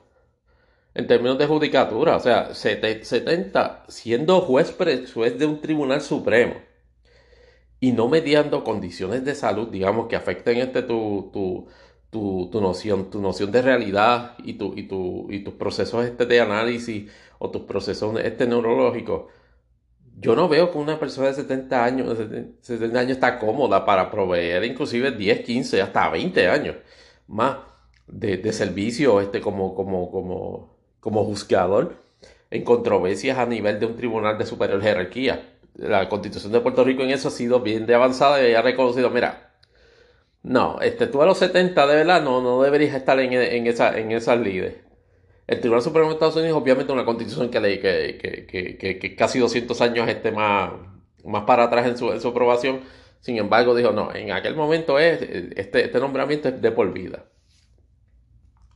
En 0.95 1.07
términos 1.07 1.37
de 1.39 1.47
judicatura, 1.47 2.17
o 2.17 2.21
sea, 2.21 2.55
70 2.55 3.85
siendo 3.89 4.41
juez, 4.41 4.75
juez 5.13 5.39
de 5.39 5.47
un 5.47 5.61
tribunal 5.61 6.01
supremo 6.01 6.55
y 7.81 7.93
no 7.93 8.09
mediando 8.09 8.65
condiciones 8.65 9.25
de 9.25 9.35
salud, 9.35 9.69
digamos, 9.69 10.09
que 10.09 10.17
afecten 10.17 10.59
este 10.59 10.83
tu, 10.83 11.31
tu 11.33 11.69
tu, 12.51 12.61
noción, 12.61 13.11
tu 13.11 13.21
noción 13.21 13.53
de 13.53 13.63
realidad 13.63 14.35
y, 14.39 14.55
tu, 14.55 14.73
y, 14.77 14.85
tu, 14.85 15.27
y 15.31 15.41
tus 15.41 15.55
procesos 15.55 16.05
este 16.05 16.25
de 16.25 16.41
análisis 16.41 17.11
o 17.39 17.51
tus 17.51 17.63
procesos 17.63 18.19
este 18.21 18.47
neurológicos, 18.47 19.25
yo 20.19 20.35
no 20.35 20.49
veo 20.49 20.71
que 20.71 20.79
una 20.79 20.99
persona 20.99 21.29
de 21.29 21.35
70 21.35 21.85
años, 21.85 22.19
70 22.63 22.99
años 22.99 23.13
está 23.13 23.39
cómoda 23.39 23.85
para 23.85 24.11
proveer 24.11 24.65
inclusive 24.65 25.13
10, 25.13 25.41
15, 25.41 25.83
hasta 25.83 26.09
20 26.09 26.49
años 26.49 26.77
más 27.27 27.59
de, 28.07 28.53
servicio 28.53 29.21
este 29.21 29.41
como, 29.41 29.75
como, 29.75 30.11
como, 30.11 30.77
como 31.01 31.25
juzgador 31.25 31.97
en 32.51 32.65
controversias 32.65 33.37
a 33.37 33.45
nivel 33.45 33.79
de 33.79 33.87
un 33.87 33.97
tribunal 33.97 34.39
de 34.39 34.47
superior 34.47 34.81
jerarquía. 34.81 35.59
La 35.75 36.09
constitución 36.09 36.53
de 36.53 36.61
Puerto 36.61 36.83
Rico 36.85 37.03
en 37.03 37.11
eso 37.11 37.29
ha 37.29 37.31
sido 37.31 37.61
bien 37.61 37.85
de 37.85 37.95
avanzada 37.95 38.49
y 38.49 38.55
ha 38.55 38.63
reconocido, 38.63 39.11
mira, 39.11 39.46
no, 40.47 40.81
este, 40.81 41.09
tú 41.09 41.21
a 41.21 41.27
los 41.27 41.39
70 41.39 41.89
de 41.89 41.97
verdad 41.97 42.23
no, 42.23 42.41
no 42.41 42.63
deberías 42.63 42.95
estar 42.95 43.19
en, 43.19 43.33
en, 43.33 43.67
esa, 43.67 43.99
en 43.99 44.13
esas 44.13 44.39
líderes. 44.39 44.77
El 45.49 45.59
Tribunal 45.59 45.83
Supremo 45.83 46.07
de 46.07 46.15
Estados 46.15 46.37
Unidos, 46.37 46.57
obviamente, 46.57 46.93
una 46.93 47.05
constitución 47.05 47.51
que, 47.51 47.61
que, 47.81 48.47
que, 48.79 48.99
que, 49.01 49.17
casi 49.17 49.41
200 49.41 49.81
años 49.81 50.09
esté 50.09 50.31
más, 50.31 50.71
más 51.25 51.43
para 51.43 51.65
atrás 51.65 51.89
en 51.89 51.99
su, 51.99 52.13
en 52.13 52.21
su 52.21 52.29
aprobación. 52.29 52.83
Sin 53.19 53.39
embargo, 53.39 53.75
dijo, 53.75 53.91
no, 53.91 54.15
en 54.15 54.31
aquel 54.31 54.55
momento 54.55 55.01
es, 55.01 55.21
este, 55.21 55.87
este 55.87 55.99
nombramiento 55.99 56.49
es 56.49 56.63
de 56.63 56.71
por 56.71 56.93
vida. 56.93 57.25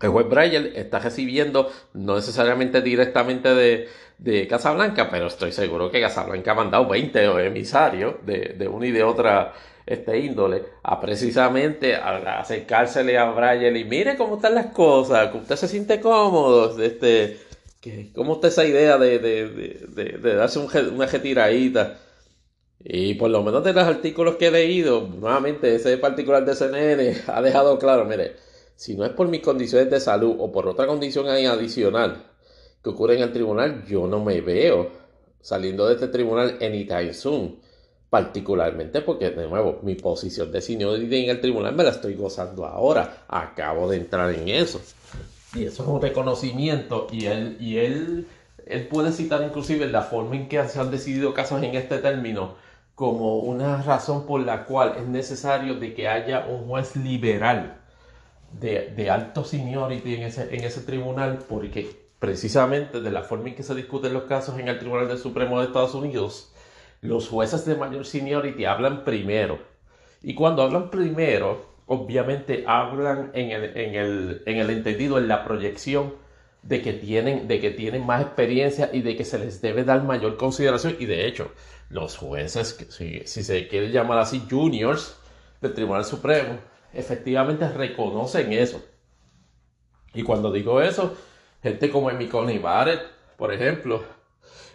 El 0.00 0.08
juez 0.08 0.28
Breyer 0.28 0.72
está 0.74 0.98
recibiendo, 0.98 1.70
no 1.92 2.16
necesariamente 2.16 2.82
directamente 2.82 3.54
de, 3.54 3.88
de 4.18 4.48
Casablanca, 4.48 5.08
pero 5.08 5.28
estoy 5.28 5.52
seguro 5.52 5.92
que 5.92 6.00
Casablanca 6.00 6.50
ha 6.50 6.54
mandado 6.56 6.88
20 6.88 7.46
emisarios 7.46 8.14
de, 8.26 8.56
de 8.58 8.66
una 8.66 8.86
y 8.86 8.90
de 8.90 9.04
otra 9.04 9.52
este 9.90 10.20
índole 10.20 10.62
a 10.84 11.00
precisamente 11.00 11.96
a 11.96 12.42
a 12.42 13.30
Brian 13.32 13.76
y 13.76 13.84
mire 13.84 14.16
cómo 14.16 14.36
están 14.36 14.54
las 14.54 14.66
cosas, 14.66 15.30
que 15.30 15.38
usted 15.38 15.56
se 15.56 15.66
siente 15.66 16.00
cómodo, 16.00 16.80
este, 16.80 17.38
que, 17.80 18.12
cómo 18.14 18.34
está 18.34 18.48
esa 18.48 18.64
idea 18.64 18.98
de, 18.98 19.18
de, 19.18 20.18
de, 20.18 20.34
darse 20.34 20.60
un, 20.60 20.68
una 20.94 21.06
retiradita. 21.06 21.98
Y 22.82 23.14
por 23.14 23.30
lo 23.30 23.42
menos 23.42 23.62
de 23.64 23.72
los 23.72 23.84
artículos 23.84 24.36
que 24.36 24.46
he 24.46 24.50
leído, 24.50 25.02
nuevamente 25.08 25.74
ese 25.74 25.98
particular 25.98 26.44
de 26.44 26.54
CNN 26.54 27.16
ha 27.26 27.42
dejado 27.42 27.78
claro, 27.78 28.04
mire, 28.04 28.36
si 28.76 28.94
no 28.94 29.04
es 29.04 29.10
por 29.10 29.28
mis 29.28 29.42
condiciones 29.42 29.90
de 29.90 30.00
salud 30.00 30.36
o 30.38 30.52
por 30.52 30.68
otra 30.68 30.86
condición 30.86 31.28
adicional 31.28 32.24
que 32.82 32.90
ocurre 32.90 33.16
en 33.16 33.22
el 33.22 33.32
tribunal, 33.32 33.84
yo 33.86 34.06
no 34.06 34.24
me 34.24 34.40
veo 34.40 34.88
saliendo 35.40 35.86
de 35.88 35.94
este 35.94 36.08
tribunal 36.08 36.58
anytime 36.62 37.12
soon 37.12 37.58
particularmente 38.10 39.00
porque, 39.00 39.30
de 39.30 39.48
nuevo, 39.48 39.78
mi 39.82 39.94
posición 39.94 40.50
de 40.50 40.60
seniority 40.60 41.24
en 41.24 41.30
el 41.30 41.40
tribunal 41.40 41.74
me 41.74 41.84
la 41.84 41.90
estoy 41.90 42.14
gozando 42.14 42.66
ahora. 42.66 43.24
Acabo 43.28 43.88
de 43.88 43.98
entrar 43.98 44.34
en 44.34 44.48
eso. 44.48 44.80
Y 45.54 45.64
eso 45.64 45.84
es 45.84 45.88
un 45.88 46.02
reconocimiento 46.02 47.06
y 47.10 47.26
él, 47.26 47.56
y 47.60 47.78
él, 47.78 48.26
él 48.66 48.88
puede 48.88 49.12
citar 49.12 49.42
inclusive 49.42 49.86
la 49.88 50.02
forma 50.02 50.36
en 50.36 50.48
que 50.48 50.62
se 50.68 50.80
han 50.80 50.90
decidido 50.90 51.32
casos 51.34 51.62
en 51.62 51.74
este 51.74 51.98
término 51.98 52.54
como 52.94 53.38
una 53.38 53.82
razón 53.82 54.26
por 54.26 54.42
la 54.42 54.66
cual 54.66 54.96
es 54.98 55.06
necesario 55.06 55.76
de 55.76 55.94
que 55.94 56.06
haya 56.06 56.46
un 56.46 56.68
juez 56.68 56.96
liberal 56.96 57.80
de, 58.52 58.92
de 58.94 59.10
alto 59.10 59.42
seniority 59.42 60.16
en 60.16 60.22
ese, 60.24 60.54
en 60.54 60.64
ese 60.64 60.82
tribunal 60.82 61.38
porque 61.48 62.10
precisamente 62.20 63.00
de 63.00 63.10
la 63.10 63.22
forma 63.22 63.48
en 63.48 63.54
que 63.56 63.62
se 63.62 63.74
discuten 63.74 64.12
los 64.12 64.24
casos 64.24 64.58
en 64.58 64.68
el 64.68 64.78
Tribunal 64.78 65.08
del 65.08 65.18
Supremo 65.18 65.58
de 65.58 65.66
Estados 65.66 65.94
Unidos, 65.94 66.49
los 67.00 67.28
jueces 67.28 67.64
de 67.64 67.76
mayor 67.76 68.04
seniority 68.04 68.64
hablan 68.64 69.04
primero. 69.04 69.58
Y 70.22 70.34
cuando 70.34 70.62
hablan 70.62 70.90
primero, 70.90 71.64
obviamente 71.86 72.64
hablan 72.66 73.30
en 73.34 73.50
el, 73.50 73.76
en 73.76 73.94
el, 73.94 74.42
en 74.46 74.58
el 74.58 74.70
entendido, 74.70 75.18
en 75.18 75.28
la 75.28 75.44
proyección 75.44 76.14
de 76.62 76.82
que, 76.82 76.92
tienen, 76.92 77.48
de 77.48 77.58
que 77.58 77.70
tienen 77.70 78.04
más 78.04 78.22
experiencia 78.22 78.90
y 78.92 79.00
de 79.00 79.16
que 79.16 79.24
se 79.24 79.38
les 79.38 79.62
debe 79.62 79.84
dar 79.84 80.02
mayor 80.02 80.36
consideración. 80.36 80.96
Y 80.98 81.06
de 81.06 81.26
hecho, 81.26 81.50
los 81.88 82.16
jueces, 82.18 82.86
si, 82.90 83.22
si 83.24 83.42
se 83.42 83.66
quiere 83.68 83.90
llamar 83.90 84.18
así, 84.18 84.46
juniors 84.48 85.16
del 85.60 85.72
Tribunal 85.72 86.04
Supremo, 86.04 86.58
efectivamente 86.92 87.68
reconocen 87.68 88.52
eso. 88.52 88.84
Y 90.12 90.22
cuando 90.22 90.52
digo 90.52 90.82
eso, 90.82 91.16
gente 91.62 91.90
como 91.90 92.08
Amy 92.08 92.26
Coney 92.26 92.58
Barrett, 92.58 93.00
por 93.36 93.52
ejemplo, 93.54 94.02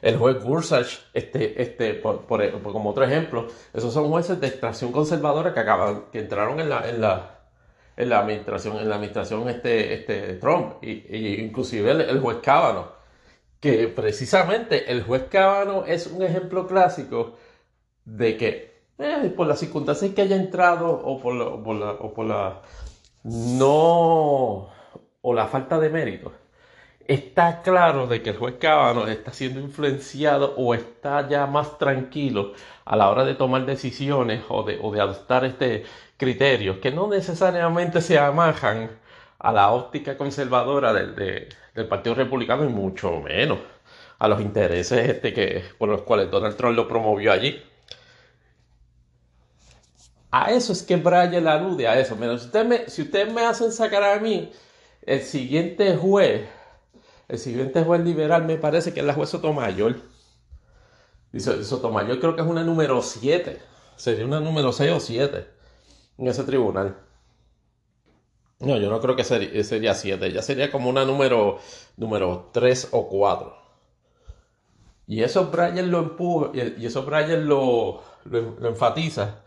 el 0.05 0.17
juez 0.17 0.43
Gorsuch, 0.43 0.99
este, 1.15 1.59
este, 1.59 1.95
por, 1.95 2.27
como 2.61 2.91
otro 2.91 3.03
ejemplo, 3.03 3.47
esos 3.73 3.91
son 3.91 4.07
jueces 4.09 4.39
de 4.39 4.45
extracción 4.45 4.91
conservadora 4.91 5.51
que 5.51 5.59
acaban, 5.59 6.03
que 6.11 6.19
entraron 6.19 6.59
en 6.59 6.69
la, 6.69 6.87
en 6.87 7.01
la, 7.01 7.39
en 7.97 8.09
la 8.09 8.19
administración, 8.19 8.77
en 8.77 8.87
la 8.87 8.97
administración 8.97 9.49
este, 9.49 9.95
este 9.95 10.35
Trump, 10.35 10.75
y, 10.83 11.41
inclusive 11.41 11.89
el, 11.89 12.19
juez 12.19 12.37
Cábano, 12.43 12.89
que 13.59 13.87
precisamente 13.87 14.91
el 14.91 15.01
juez 15.01 15.23
Cábano 15.23 15.85
es 15.87 16.05
un 16.05 16.21
ejemplo 16.21 16.67
clásico 16.67 17.37
de 18.05 18.37
que 18.37 18.83
eh, 18.99 19.33
por 19.35 19.47
las 19.47 19.59
circunstancias 19.59 20.13
que 20.13 20.21
haya 20.21 20.35
entrado 20.35 20.87
o 20.87 21.19
por 21.19 21.33
la, 21.33 21.63
por 21.63 21.75
la, 21.75 21.91
o 21.93 22.13
por 22.13 22.27
la 22.27 22.61
no 23.23 24.69
o 25.21 25.33
la 25.33 25.47
falta 25.47 25.79
de 25.79 25.89
mérito 25.89 26.31
está 27.07 27.61
claro 27.61 28.07
de 28.07 28.21
que 28.21 28.31
el 28.31 28.37
juez 28.37 28.55
Cábano 28.59 29.07
está 29.07 29.31
siendo 29.31 29.59
influenciado 29.59 30.55
o 30.57 30.73
está 30.73 31.27
ya 31.29 31.45
más 31.45 31.77
tranquilo 31.77 32.53
a 32.83 32.95
la 32.95 33.09
hora 33.09 33.25
de 33.25 33.35
tomar 33.35 33.65
decisiones 33.65 34.43
o 34.49 34.63
de, 34.63 34.75
adoptar 34.99 35.45
este 35.45 35.85
criterios 36.17 36.77
que 36.77 36.91
no 36.91 37.07
necesariamente 37.07 38.01
se 38.01 38.17
amajan 38.17 38.89
a 39.39 39.51
la 39.51 39.71
óptica 39.71 40.17
conservadora 40.17 40.93
del, 40.93 41.47
Partido 41.89 42.15
Republicano 42.15 42.63
y 42.63 42.69
mucho 42.69 43.19
menos 43.19 43.59
a 44.17 44.27
los 44.29 44.39
intereses 44.39 45.09
este 45.09 45.33
que, 45.33 45.63
por 45.77 45.89
los 45.89 46.03
cuales 46.03 46.31
Donald 46.31 46.55
Trump 46.55 46.75
lo 46.75 46.87
promovió 46.87 47.33
allí. 47.33 47.61
A 50.31 50.51
eso 50.51 50.71
es 50.71 50.83
que 50.83 50.95
Brian 50.95 51.47
alude 51.47 51.87
a 51.87 51.99
eso. 51.99 52.15
si 52.15 52.45
ustedes 52.45 52.65
me, 52.65 52.89
si 52.89 53.01
ustedes 53.01 53.33
me 53.33 53.41
hacen 53.41 53.73
sacar 53.73 54.03
a 54.03 54.19
mí 54.19 54.51
el 55.05 55.21
siguiente 55.21 55.97
juez 55.97 56.47
el 57.27 57.39
siguiente 57.39 57.83
juez 57.83 58.01
liberal 58.01 58.45
me 58.45 58.57
parece 58.57 58.93
que 58.93 58.99
es 58.99 59.05
la 59.05 59.13
juez 59.13 59.29
Sotomayor. 59.29 59.95
Dice 61.31 61.63
Sotomayor 61.63 62.19
creo 62.19 62.35
que 62.35 62.41
es 62.41 62.47
una 62.47 62.63
número 62.63 63.01
7. 63.01 63.59
Sería 63.95 64.25
una 64.25 64.39
número 64.39 64.71
6 64.71 64.91
o 64.91 64.99
7 64.99 65.47
en 66.17 66.27
ese 66.27 66.43
tribunal. 66.43 66.97
No, 68.59 68.77
yo 68.77 68.89
no 68.89 69.01
creo 69.01 69.15
que 69.15 69.23
sería, 69.23 69.93
7. 69.93 70.31
Ya 70.31 70.41
sería 70.41 70.71
como 70.71 70.89
una 70.89 71.05
número, 71.05 71.59
número 71.97 72.49
3 72.53 72.89
o 72.91 73.07
4. 73.07 73.55
Y 75.07 75.23
eso 75.23 75.51
Brian 75.51 75.91
lo 75.91 75.99
empuja, 75.99 76.51
y 76.53 76.85
eso 76.85 77.03
Brian 77.03 77.47
lo, 77.47 78.01
lo, 78.23 78.67
enfatiza 78.67 79.43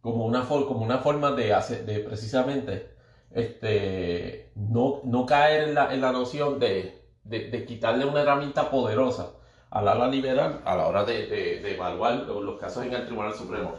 como 0.00 0.24
una, 0.24 0.48
como 0.48 0.82
una 0.82 0.98
forma 0.98 1.32
de, 1.32 1.52
hacer, 1.52 1.84
de 1.84 2.00
precisamente 2.00 2.99
este, 3.32 4.52
no, 4.56 5.00
no 5.04 5.26
caer 5.26 5.68
en 5.68 5.74
la, 5.74 5.92
en 5.94 6.00
la 6.00 6.12
noción 6.12 6.58
de, 6.58 7.00
de, 7.24 7.64
quitarle 7.64 8.04
una 8.04 8.22
herramienta 8.22 8.70
poderosa 8.70 9.30
al 9.70 9.86
ala 9.86 10.08
liberal 10.08 10.62
a 10.64 10.76
la 10.76 10.86
hora 10.86 11.04
de, 11.04 11.72
evaluar 11.72 12.26
los 12.26 12.58
casos 12.58 12.84
en 12.84 12.92
el 12.92 13.06
Tribunal 13.06 13.34
Supremo. 13.34 13.74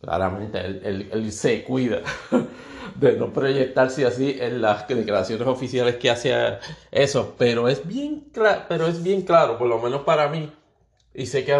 Claramente, 0.00 0.58
él, 0.60 1.32
se 1.32 1.64
cuida 1.64 2.02
de 2.94 3.12
no 3.14 3.32
proyectarse 3.32 4.06
así 4.06 4.36
en 4.38 4.60
las 4.62 4.86
declaraciones 4.86 5.48
oficiales 5.48 5.96
que 5.96 6.10
hace 6.10 6.58
eso, 6.90 7.34
pero 7.36 7.68
es 7.68 7.86
bien, 7.86 8.30
pero 8.68 8.86
es 8.86 9.02
bien 9.02 9.22
claro, 9.22 9.58
por 9.58 9.66
lo 9.66 9.80
menos 9.80 10.02
para 10.02 10.28
mí, 10.28 10.52
y 11.18 11.26
sé 11.26 11.44
que 11.44 11.52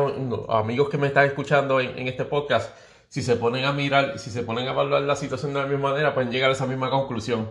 amigos 0.48 0.88
que 0.88 0.98
me 0.98 1.08
están 1.08 1.26
escuchando 1.26 1.80
en, 1.80 2.06
este 2.06 2.24
podcast, 2.24 2.72
si 3.08 3.22
se 3.22 3.36
ponen 3.36 3.64
a 3.64 3.72
mirar, 3.72 4.18
si 4.18 4.30
se 4.30 4.42
ponen 4.42 4.68
a 4.68 4.72
evaluar 4.72 5.02
la 5.02 5.16
situación 5.16 5.54
de 5.54 5.60
la 5.60 5.66
misma 5.66 5.90
manera, 5.90 6.14
pueden 6.14 6.30
llegar 6.30 6.50
a 6.50 6.52
esa 6.52 6.66
misma 6.66 6.90
conclusión. 6.90 7.50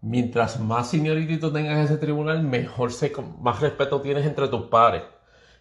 Mientras 0.00 0.60
más 0.60 0.90
seniority 0.90 1.38
tú 1.38 1.52
tengas 1.52 1.78
en 1.78 1.84
ese 1.84 1.96
tribunal, 1.98 2.42
mejor 2.42 2.92
se, 2.92 3.12
más 3.40 3.60
respeto 3.60 4.00
tienes 4.00 4.26
entre 4.26 4.48
tus 4.48 4.62
pares. 4.62 5.02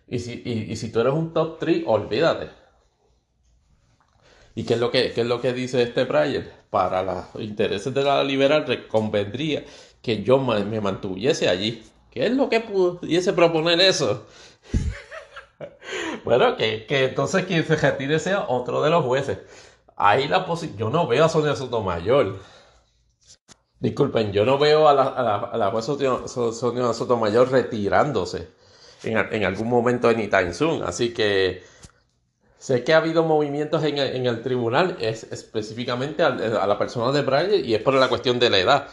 Y 0.08 0.20
si, 0.20 0.42
y, 0.46 0.76
si 0.76 0.92
tú 0.92 1.00
eres 1.00 1.13
un 1.13 1.34
top 1.34 1.60
3, 1.60 1.84
olvídate. 1.86 2.50
¿Y 4.56 4.63
qué 4.63 4.76
es 4.76 4.80
lo 4.80 4.92
que, 4.92 5.08
es 5.08 5.26
lo 5.26 5.42
que 5.42 5.54
dice 5.54 5.82
este 5.82 6.04
Breyer? 6.04 6.52
Para 6.70 7.04
los 7.04 7.26
intereses 7.42 7.94
de 7.94 8.04
la 8.04 8.24
liberal, 8.24 8.66
convendría 8.88 9.63
que 10.02 10.24
yo 10.24 10.39
me 10.39 10.82
mantuviese 10.82 11.48
allí. 11.50 11.84
¿Qué 12.12 12.28
es 12.28 12.32
lo 12.34 12.50
que 12.50 12.60
pudiese 12.60 13.34
proponer 13.34 13.80
eso? 13.82 14.28
bueno, 16.26 16.56
que, 16.58 16.86
entonces 16.89 17.45
quien 17.45 17.65
se 17.65 17.76
retire 17.76 18.19
sea 18.19 18.45
otro 18.47 18.82
de 18.82 18.89
los 18.89 19.06
jueces. 19.06 19.39
Ahí 19.95 20.28
la. 20.28 20.45
Yo 20.78 20.89
no 20.89 21.08
veo 21.08 21.26
a 21.26 21.30
Sonia 21.30 21.56
Sotomayor. 21.56 22.39
Disculpen, 23.80 24.32
yo 24.32 24.45
no 24.45 24.58
veo 24.58 24.88
a 24.88 24.93
la, 24.93 25.04
a 25.04 25.58
la, 25.58 25.71
juez 25.71 25.86
Sonia 25.86 26.93
Sotomayor 26.93 27.52
retirándose 27.52 28.47
en, 29.04 29.43
algún 29.43 29.69
momento 29.69 30.08
anytime 30.08 30.54
soon. 30.54 30.84
Así 30.84 31.13
que 31.13 31.63
sé 32.58 32.84
que 32.84 32.93
ha 32.93 32.97
habido 32.97 33.23
movimientos 33.23 33.84
en, 33.84 33.97
el 33.97 34.41
tribunal, 34.41 34.97
es 34.99 35.23
específicamente 35.23 36.23
a, 36.23 36.30
la 36.65 36.78
persona 36.78 37.12
de 37.12 37.21
Breyer 37.21 37.65
y 37.65 37.76
es 37.76 37.82
por 37.82 37.93
la 37.95 38.10
cuestión 38.10 38.39
de 38.39 38.49
la 38.49 38.60
edad. 38.60 38.88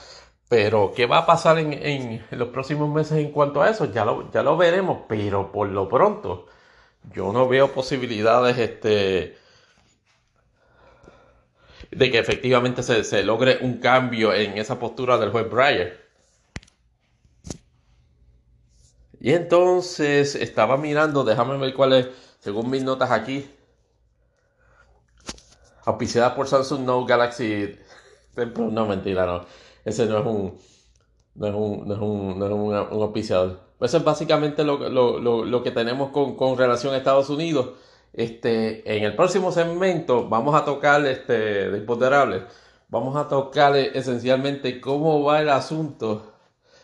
Pero, 0.49 0.93
¿qué 0.95 1.07
va 1.07 1.19
a 1.19 1.27
pasar 1.27 1.59
en, 1.59 2.27
los 2.33 2.49
próximos 2.49 2.93
meses 2.93 3.19
en 3.19 3.31
cuanto 3.31 3.63
a 3.63 3.71
eso? 3.71 3.85
Ya 3.93 4.05
lo, 4.05 4.31
ya 4.33 4.43
lo 4.43 4.57
veremos, 4.57 5.03
pero 5.09 5.53
por 5.53 5.69
lo 5.69 5.89
pronto, 5.89 6.47
yo 7.15 7.33
no 7.33 7.49
veo 7.49 7.73
posibilidades 7.73 8.59
este, 8.59 9.37
de 11.91 12.11
que 12.11 12.19
efectivamente 12.19 12.83
se, 12.83 13.23
logre 13.25 13.59
un 13.63 13.79
cambio 13.79 14.33
en 14.33 14.59
esa 14.59 14.79
postura 14.79 15.19
del 15.19 15.31
juez 15.31 15.51
Breyer. 15.51 16.09
Y 19.21 19.33
entonces 19.33 20.35
estaba 20.35 20.77
mirando, 20.77 21.25
déjame 21.25 21.59
ver 21.59 21.75
cuál 21.75 21.93
es, 21.93 22.09
según 22.39 22.71
mis 22.71 22.83
notas 22.83 23.11
aquí, 23.11 23.51
auspiciada 25.85 26.35
por 26.35 26.49
Samsung 26.49 26.83
Note 26.85 27.09
Galaxy 27.09 27.79
No, 28.57 28.87
mentira, 28.87 29.27
no. 29.27 29.47
Ese 29.85 30.07
no 30.07 30.19
es 30.19 30.27
un. 30.27 30.59
No 31.35 31.47
es 31.47 31.55
un, 31.55 31.89
no 31.89 31.95
es 31.95 32.01
un, 32.01 32.39
no 32.39 32.47
es 32.47 32.53
un, 32.53 32.97
un 32.97 33.03
auspiciador. 33.03 33.70
Eso 33.81 33.97
es 33.97 34.05
básicamente 34.05 34.65
lo, 34.65 35.63
que 35.63 35.71
tenemos 35.71 36.11
con, 36.11 36.59
relación 36.59 36.95
a 36.95 36.99
Estados 36.99 37.31
Unidos. 37.31 37.71
Este, 38.13 38.97
en 38.97 39.05
el 39.05 39.15
próximo 39.15 39.53
segmento 39.53 40.29
vamos 40.29 40.55
a 40.55 40.65
tocar 40.65 41.05
este, 41.07 41.71
de 41.71 41.79
imponderables. 41.79 42.43
Vamos 42.89 43.17
a 43.17 43.29
tocar 43.29 43.77
esencialmente 43.77 44.81
cómo 44.81 45.23
va 45.23 45.41
el 45.41 45.49
asunto 45.49 46.35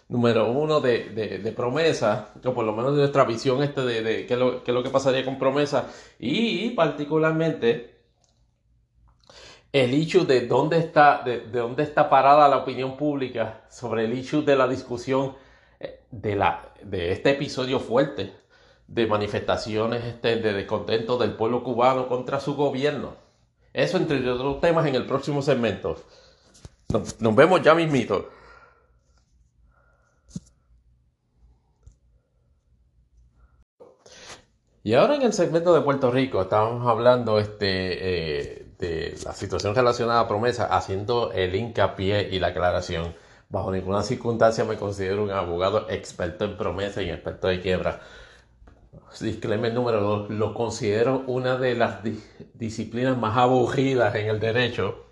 número 0.08 0.50
uno 0.52 0.80
de, 0.80 1.40
de, 1.42 1.52
promesa, 1.52 2.30
o 2.44 2.54
por 2.54 2.64
lo 2.64 2.72
menos 2.72 2.92
de 2.92 2.98
nuestra 2.98 3.24
visión 3.24 3.62
este 3.62 3.82
de, 3.82 4.02
de 4.02 4.26
qué, 4.26 4.34
es 4.34 4.38
lo, 4.38 4.62
es 4.62 4.68
lo, 4.68 4.82
que 4.84 4.90
pasaría 4.90 5.24
con 5.24 5.36
promesa, 5.36 5.88
y 6.20 6.70
particularmente 6.70 7.96
el 9.72 9.94
issue 9.94 10.24
de 10.24 10.46
dónde 10.46 10.78
está, 10.78 11.22
de, 11.24 11.40
dónde 11.40 11.82
está 11.82 12.08
parada 12.08 12.48
la 12.48 12.58
opinión 12.58 12.96
pública 12.96 13.64
sobre 13.68 14.04
el 14.04 14.16
issue 14.16 14.42
de 14.42 14.56
la 14.56 14.68
discusión 14.68 15.34
de, 16.10 16.36
la, 16.36 16.72
de 16.82 17.12
este 17.12 17.30
episodio 17.30 17.80
fuerte 17.80 18.32
de 18.88 19.06
manifestaciones 19.06 20.04
este, 20.04 20.36
de 20.36 20.52
descontento 20.52 21.18
del 21.18 21.34
pueblo 21.34 21.62
cubano 21.62 22.08
contra 22.08 22.40
su 22.40 22.54
gobierno. 22.54 23.14
Eso 23.72 23.98
entre 23.98 24.28
otros 24.30 24.60
temas 24.60 24.86
en 24.86 24.94
el 24.94 25.06
próximo 25.06 25.42
segmento. 25.42 25.96
Nos, 26.88 27.34
vemos 27.34 27.62
ya 27.62 27.74
mismito. 27.74 28.30
Y 34.82 34.94
ahora 34.94 35.16
en 35.16 35.22
el 35.22 35.32
segmento 35.32 35.74
de 35.74 35.80
Puerto 35.80 36.12
Rico 36.12 36.40
estamos 36.40 36.86
hablando 36.86 37.40
este, 37.40 38.60
eh, 38.60 38.66
de 38.78 39.16
la 39.24 39.32
situación 39.32 39.74
relacionada 39.74 40.20
a 40.20 40.28
promesa, 40.28 40.66
haciendo 40.66 41.32
el 41.32 41.56
hincapié 41.56 42.28
y 42.30 42.38
la 42.38 42.48
aclaración. 42.48 43.14
Bajo 43.48 43.70
ninguna 43.70 44.02
circunstancia 44.02 44.64
me 44.64 44.76
considero 44.76 45.22
un 45.22 45.30
abogado 45.30 45.88
experto 45.88 46.44
en 46.44 46.56
promesa 46.56 47.02
y 47.02 47.10
experto 47.10 47.48
de 47.48 47.60
quiebra. 47.60 48.00
Disclaimer 49.20 49.72
número 49.72 50.00
dos, 50.00 50.30
lo 50.30 50.52
considero 50.52 51.22
una 51.26 51.56
de 51.56 51.74
las 51.74 52.00
disciplinas 52.54 53.16
más 53.16 53.36
aburridas 53.36 54.14
en 54.16 54.28
el 54.28 54.40
derecho, 54.40 55.06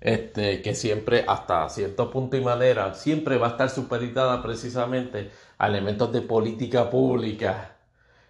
este, 0.00 0.62
que 0.62 0.74
siempre, 0.74 1.24
hasta 1.26 1.68
cierto 1.68 2.10
punto 2.10 2.36
y 2.36 2.40
manera, 2.40 2.94
siempre 2.94 3.38
va 3.38 3.48
a 3.48 3.50
estar 3.50 3.70
supeditada 3.70 4.42
precisamente 4.42 5.30
a 5.58 5.68
elementos 5.68 6.12
de 6.12 6.22
política 6.22 6.90
pública 6.90 7.76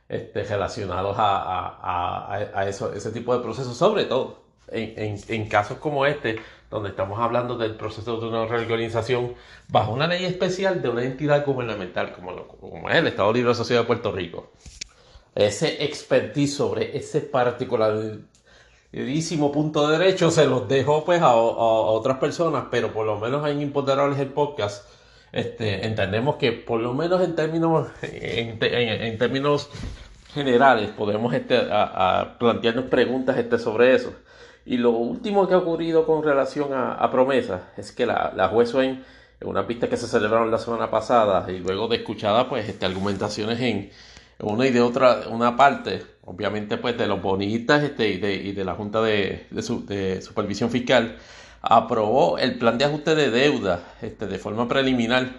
este, 0.09 0.45
relacionados 0.45 1.17
a, 1.19 2.65
ese 2.69 3.11
tipo 3.11 3.37
de 3.37 3.43
procesos, 3.43 3.77
sobre 3.77 4.05
todo 4.05 4.45
en, 4.69 5.49
casos 5.49 5.79
como 5.79 6.07
este, 6.07 6.37
donde 6.71 6.91
estamos 6.91 7.19
hablando 7.21 7.57
del 7.57 7.77
proceso 7.77 8.21
de 8.21 8.27
una 8.27 8.47
reorganización 8.47 9.35
bajo 9.69 9.93
una 9.93 10.07
ley 10.07 10.25
especial 10.25 10.83
de 10.83 10.89
una 10.89 11.05
entidad 11.05 11.45
gubernamental 11.45 12.13
como, 12.13 12.47
como 12.47 12.91
es 12.91 12.97
el 12.97 13.07
Estado 13.07 13.33
Libre 13.33 13.53
Asociado 13.53 13.83
de 13.83 13.87
Puerto 13.87 14.13
Rico. 14.13 14.51
Ese 15.35 15.85
expertise 15.85 16.57
sobre 16.57 16.97
ese 16.97 17.21
particularísimo 17.21 19.53
punto 19.53 19.89
de 19.89 19.99
derecho 19.99 20.31
se 20.31 20.47
los 20.47 20.67
dejo 20.67 21.05
pues 21.05 21.21
a, 21.21 21.35
otras 21.35 22.19
personas, 22.19 22.67
pero 22.71 22.93
por 22.93 23.07
lo 23.07 23.21
menos 23.21 23.47
en 23.49 23.61
Imponderables 23.61 24.19
el 24.19 24.29
podcast 24.29 24.89
este, 25.33 25.87
entendemos 25.87 26.37
que 26.37 26.53
por 26.53 26.81
lo 26.81 26.95
menos 26.95 27.23
en 27.23 27.35
términos, 27.35 27.89
en, 28.01 28.59
en, 28.61 29.19
términos 29.19 29.69
generales 30.33 30.91
podemos 30.91 31.35
este, 31.35 31.59
a, 31.71 32.37
plantearnos 32.39 32.87
preguntas 32.87 33.37
este, 33.37 33.59
sobre 33.59 33.95
eso. 33.95 34.15
Y 34.67 34.79
lo 34.79 34.91
último 34.91 35.47
que 35.47 35.55
ha 35.55 35.59
ocurrido 35.59 36.05
con 36.05 36.25
relación 36.25 36.73
a, 36.75 36.95
a 36.95 37.11
promesa 37.11 37.71
es 37.77 37.93
que 37.93 38.05
la, 38.05 38.33
la 38.35 38.49
juez 38.49 38.75
en 38.75 39.05
una 39.45 39.65
pista 39.65 39.89
que 39.89 39.97
se 39.97 40.09
celebraron 40.09 40.51
la 40.51 40.59
semana 40.59 40.91
pasada 40.91 41.51
y 41.51 41.61
luego 41.61 41.87
de 41.87 41.99
escuchada 41.99 42.49
pues 42.49 42.69
este, 42.69 42.85
argumentaciones 42.85 43.61
en 43.61 43.91
una 44.41 44.67
y 44.67 44.73
de 44.73 44.81
otra 44.81 45.29
una 45.31 45.57
parte 45.57 46.03
obviamente 46.25 46.79
pues 46.79 46.99
de 46.99 47.07
los 47.07 47.23
bonistas 47.23 47.85
este, 47.85 48.09
y, 48.09 48.19
de, 48.19 48.35
y 48.35 48.53
de 48.53 48.65
la 48.65 48.75
Junta 48.75 49.01
de, 49.03 49.47
de, 49.51 50.21
Supervisión 50.21 50.71
Fiscal 50.71 51.17
aprobó 51.63 52.37
el 52.39 52.59
plan 52.59 52.77
de 52.77 52.87
ajuste 52.87 53.15
de 53.15 53.31
deuda 53.31 53.85
este, 54.03 54.27
de 54.27 54.39
forma 54.39 54.67
preliminar 54.67 55.31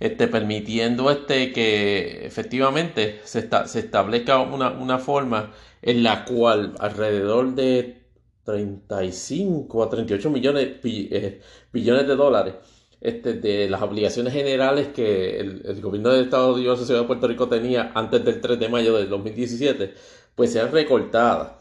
este, 0.00 0.26
permitiendo 0.26 1.12
este, 1.12 1.52
que 1.52 2.26
efectivamente 2.26 3.20
se, 3.22 3.38
está, 3.38 3.68
se 3.68 3.78
establezca 3.78 4.40
una, 4.40 4.70
una 4.70 4.98
forma 4.98 5.52
en 5.80 6.02
la 6.02 6.24
cual 6.24 6.74
alrededor 6.80 7.54
de 7.54 8.01
35 8.44 9.82
a 9.82 9.88
38 9.88 10.30
millones, 10.30 10.68
eh, 10.84 11.40
billones 11.72 12.06
de 12.06 12.16
dólares 12.16 12.54
este, 13.00 13.34
de 13.34 13.68
las 13.68 13.82
obligaciones 13.82 14.32
generales 14.32 14.88
que 14.88 15.38
el, 15.40 15.80
gobierno 15.80 16.10
del 16.10 16.24
Estado 16.24 16.56
de 16.56 16.76
Ciudad 16.76 17.00
de 17.00 17.06
Puerto 17.06 17.26
Rico 17.26 17.48
tenía 17.48 17.92
antes 17.94 18.24
del 18.24 18.40
3 18.40 18.58
de 18.60 18.68
mayo 18.68 18.96
del 18.96 19.08
2017, 19.08 19.94
pues 20.34 20.52
sean 20.52 20.70
recortadas. 20.70 21.52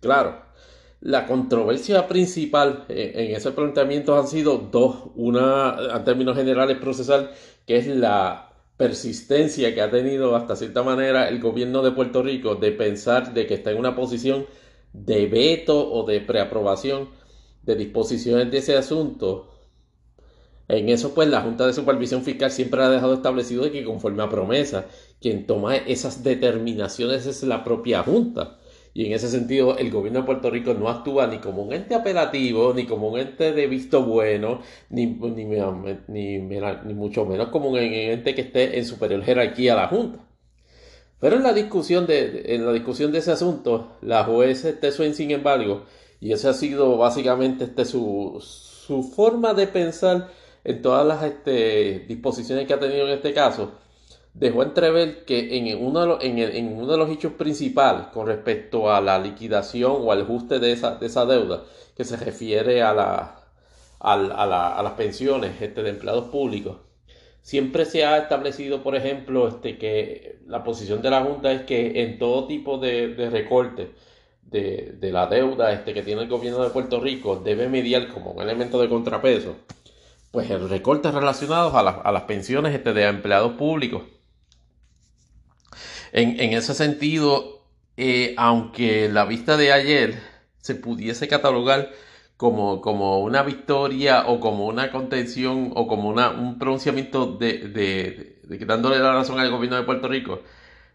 Claro, 0.00 0.42
la 1.00 1.26
controversia 1.26 2.08
principal 2.08 2.84
en, 2.88 3.34
ese 3.34 3.52
planteamiento 3.52 4.18
han 4.18 4.26
sido 4.26 4.58
dos. 4.58 5.10
Una, 5.16 5.76
en 5.94 6.04
términos 6.04 6.36
generales, 6.36 6.78
procesal, 6.78 7.30
que 7.66 7.76
es 7.76 7.86
la 7.86 8.50
persistencia 8.76 9.74
que 9.74 9.82
ha 9.82 9.90
tenido 9.90 10.34
hasta 10.34 10.56
cierta 10.56 10.82
manera 10.82 11.28
el 11.28 11.40
gobierno 11.40 11.82
de 11.82 11.92
Puerto 11.92 12.22
Rico 12.22 12.54
de 12.54 12.72
pensar 12.72 13.34
de 13.34 13.46
que 13.46 13.54
está 13.54 13.70
en 13.70 13.78
una 13.78 13.94
posición 13.94 14.46
de 14.92 15.26
veto 15.26 15.92
o 15.92 16.06
de 16.06 16.20
preaprobación 16.20 17.10
de 17.62 17.76
disposiciones 17.76 18.50
de 18.50 18.58
ese 18.58 18.76
asunto, 18.76 19.50
en 20.68 20.88
eso 20.88 21.14
pues 21.14 21.28
la 21.28 21.40
Junta 21.42 21.66
de 21.66 21.72
Supervisión 21.72 22.22
Fiscal 22.22 22.50
siempre 22.52 22.82
ha 22.82 22.88
dejado 22.88 23.14
establecido 23.14 23.70
que 23.72 23.84
conforme 23.84 24.22
a 24.22 24.28
promesa, 24.28 24.86
quien 25.20 25.46
toma 25.46 25.76
esas 25.76 26.22
determinaciones 26.22 27.26
es 27.26 27.42
la 27.42 27.64
propia 27.64 28.02
Junta. 28.04 28.56
Y 28.94 29.06
en 29.06 29.12
ese 29.12 29.28
sentido, 29.28 29.76
el 29.78 29.90
gobierno 29.90 30.20
de 30.20 30.26
Puerto 30.26 30.50
Rico 30.50 30.74
no 30.74 30.88
actúa 30.88 31.26
ni 31.26 31.38
como 31.38 31.62
un 31.62 31.72
ente 31.72 31.94
apelativo, 31.94 32.72
ni 32.74 32.86
como 32.86 33.08
un 33.08 33.18
ente 33.20 33.52
de 33.52 33.66
visto 33.66 34.02
bueno, 34.04 34.62
ni, 34.90 35.06
ni, 35.06 35.44
ni, 36.08 36.38
ni 36.38 36.94
mucho 36.94 37.24
menos 37.24 37.48
como 37.48 37.70
un 37.70 37.78
ente 37.78 38.34
que 38.34 38.42
esté 38.42 38.78
en 38.78 38.84
superior 38.84 39.22
jerarquía 39.24 39.74
a 39.74 39.76
la 39.76 39.88
Junta. 39.88 40.29
Pero 41.20 41.36
en 41.36 41.42
la 41.42 41.52
discusión 41.52 42.06
de, 42.06 42.54
en 42.54 42.64
la 42.64 42.72
discusión 42.72 43.12
de 43.12 43.18
ese 43.18 43.32
asunto, 43.32 43.92
la 44.00 44.24
juez 44.24 44.64
este 44.64 44.90
sin 45.12 45.30
embargo, 45.30 45.84
y 46.18 46.32
esa 46.32 46.50
ha 46.50 46.54
sido 46.54 46.96
básicamente 46.96 47.64
este, 47.64 47.84
su, 47.84 48.38
su 48.40 49.02
forma 49.02 49.54
de 49.54 49.66
pensar 49.66 50.30
en 50.64 50.82
todas 50.82 51.06
las 51.06 51.22
este, 51.22 52.00
disposiciones 52.08 52.66
que 52.66 52.74
ha 52.74 52.80
tenido 52.80 53.06
en 53.06 53.12
este 53.14 53.34
caso, 53.34 53.72
dejó 54.34 54.62
entrever 54.62 55.24
que 55.24 55.56
en 55.58 55.84
uno, 55.84 56.00
de 56.00 56.06
los, 56.06 56.24
en, 56.24 56.72
uno 56.78 56.86
de 56.86 56.98
los 56.98 57.10
hechos 57.10 57.32
principales 57.34 58.06
con 58.08 58.26
respecto 58.26 58.90
a 58.90 59.00
la 59.00 59.18
liquidación 59.18 59.92
o 60.00 60.12
al 60.12 60.22
ajuste 60.22 60.58
de 60.58 60.72
esa, 60.72 60.96
de 60.96 61.06
esa 61.06 61.26
deuda, 61.26 61.64
que 61.96 62.04
se 62.04 62.16
refiere 62.16 62.82
a, 62.82 62.94
la, 62.94 63.44
a, 63.98 64.16
la, 64.16 64.74
a 64.74 64.82
las 64.82 64.92
pensiones 64.94 65.60
este, 65.60 65.82
de 65.82 65.90
empleados 65.90 66.28
públicos, 66.28 66.76
siempre 67.42 67.84
se 67.84 68.04
ha 68.04 68.18
establecido, 68.18 68.82
por 68.82 68.96
ejemplo, 68.96 69.48
este, 69.48 69.78
que 69.78 70.38
la 70.46 70.64
posición 70.64 71.02
de 71.02 71.10
la 71.10 71.22
Junta 71.22 71.52
es 71.52 71.62
que 71.62 72.02
en 72.02 72.18
todo 72.18 72.46
tipo 72.46 72.78
de, 72.78 73.14
de 73.14 73.30
recorte 73.30 73.90
de, 74.42 75.10
la 75.12 75.26
deuda 75.26 75.72
este, 75.72 75.94
que 75.94 76.02
tiene 76.02 76.22
el 76.22 76.28
gobierno 76.28 76.62
de 76.62 76.70
Puerto 76.70 77.00
Rico 77.00 77.36
debe 77.36 77.68
mediar 77.68 78.08
como 78.08 78.32
un 78.32 78.42
elemento 78.42 78.80
de 78.80 78.88
contrapeso, 78.88 79.56
pues 80.30 80.50
el 80.50 80.68
recorte 80.68 81.10
relacionados 81.10 81.74
a, 81.74 81.80
a 81.80 82.12
las 82.12 82.22
pensiones 82.22 82.74
este, 82.74 82.92
de 82.92 83.04
empleados 83.04 83.52
públicos. 83.52 84.02
En, 86.12 86.52
ese 86.54 86.74
sentido, 86.74 87.62
eh, 87.96 88.34
aunque 88.36 89.08
la 89.08 89.24
vista 89.24 89.56
de 89.56 89.72
ayer 89.72 90.20
se 90.60 90.74
pudiese 90.74 91.28
catalogar 91.28 91.92
como, 92.40 92.80
como 92.80 93.20
una 93.20 93.42
victoria 93.42 94.24
o 94.26 94.40
como 94.40 94.64
una 94.66 94.90
contención 94.90 95.72
o 95.74 95.86
como 95.86 96.08
una, 96.08 96.30
un 96.30 96.58
pronunciamiento 96.58 97.26
de, 97.26 97.68
de, 97.68 98.64
dándole 98.64 98.98
la 98.98 99.12
razón 99.12 99.38
al 99.38 99.50
gobierno 99.50 99.76
de 99.76 99.82
Puerto 99.82 100.08
Rico, 100.08 100.40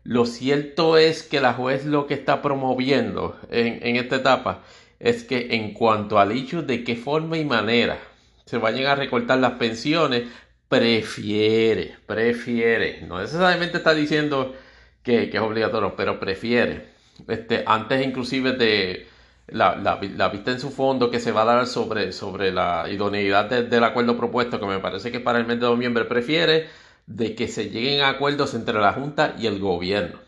lo 0.03 0.25
cierto 0.25 0.97
es 0.97 1.21
que 1.21 1.39
la 1.41 1.53
juez 1.53 1.85
lo 1.85 2.07
que 2.07 2.15
está 2.15 2.41
promoviendo 2.41 3.39
en, 3.51 3.77
en 3.87 3.95
esta 3.95 4.15
etapa 4.15 4.63
es 4.99 5.23
que 5.23 5.49
en 5.51 5.75
cuanto 5.75 6.17
al 6.17 6.31
hecho 6.31 6.63
de 6.63 6.83
qué 6.83 6.95
forma 6.95 7.37
y 7.37 7.45
manera 7.45 7.99
se 8.47 8.57
vayan 8.57 8.87
a 8.87 8.95
recortar 8.95 9.37
las 9.37 9.53
pensiones, 9.53 10.23
prefiere, 10.67 11.95
prefiere, 12.07 13.03
no 13.03 13.21
necesariamente 13.21 13.77
está 13.77 13.93
diciendo 13.93 14.55
que, 15.03 15.29
es 15.31 15.39
obligatorio, 15.39 15.95
pero 15.95 16.19
prefiere. 16.19 16.87
Este, 17.27 17.63
antes 17.67 18.03
inclusive 18.03 18.53
de 18.53 19.13
la, 19.47 19.75
la, 19.75 20.29
vista 20.29 20.51
en 20.51 20.59
su 20.59 20.71
fondo 20.71 21.11
que 21.11 21.19
se 21.19 21.31
va 21.31 21.43
a 21.43 21.45
dar 21.45 21.67
sobre, 21.67 22.11
sobre 22.11 22.51
la 22.51 22.89
idoneidad 22.89 23.45
del 23.49 23.83
acuerdo 23.83 24.17
propuesto, 24.17 24.59
que 24.59 24.65
me 24.65 24.79
parece 24.79 25.11
que 25.11 25.19
para 25.19 25.39
el 25.39 25.45
mes 25.45 25.59
de 25.59 25.67
noviembre 25.67 26.05
prefiere, 26.05 26.67
de 27.05 27.35
que 27.35 27.47
se 27.47 27.69
lleguen 27.69 28.01
a 28.01 28.09
acuerdos 28.09 28.53
entre 28.55 28.79
la 28.79 28.93
Junta 28.93 29.35
y 29.37 29.47
el 29.47 29.59
gobierno. 29.59 30.19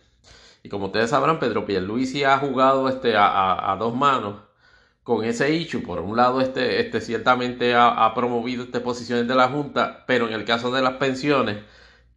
Y 0.63 0.69
como 0.69 0.87
ustedes 0.87 1.09
sabrán, 1.09 1.39
Pedro 1.39 1.65
Pierluisi 1.65 2.23
ha 2.23 2.37
jugado 2.37 2.89
este, 2.89 3.13
a, 3.17 3.75
dos 3.79 3.95
manos 3.95 4.41
con 5.03 5.23
ese 5.25 5.53
hecho. 5.55 5.81
Por 5.81 6.01
un 6.01 6.17
lado, 6.17 6.41
este, 6.41 6.81
este 6.81 7.01
ciertamente 7.01 7.73
ha, 7.73 8.05
ha 8.05 8.13
promovido 8.13 8.63
estas 8.63 8.81
posiciones 8.81 9.27
de 9.27 9.35
la 9.35 9.49
Junta, 9.49 10.03
pero 10.05 10.27
en 10.27 10.33
el 10.33 10.45
caso 10.45 10.71
de 10.71 10.81
las 10.81 10.93
pensiones, 10.93 11.57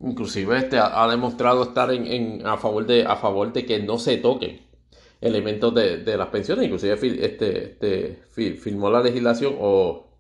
Inclusive 0.01 0.57
este 0.57 0.79
ha, 0.79 1.07
demostrado 1.09 1.63
estar 1.63 1.93
en, 1.93 2.47
a, 2.47 2.57
favor 2.57 2.87
de, 2.87 3.05
a 3.05 3.17
favor 3.17 3.53
de 3.53 3.67
que 3.67 3.81
no 3.81 3.99
se 3.99 4.17
toquen 4.17 4.69
elementos 5.20 5.74
de, 5.74 6.16
las 6.16 6.28
pensiones. 6.28 6.64
Inclusive 6.64 6.94
este, 7.24 7.76
este, 7.80 8.56
firmó 8.56 8.90
la 8.90 9.02
legislación 9.02 9.56
o, 9.61 10.18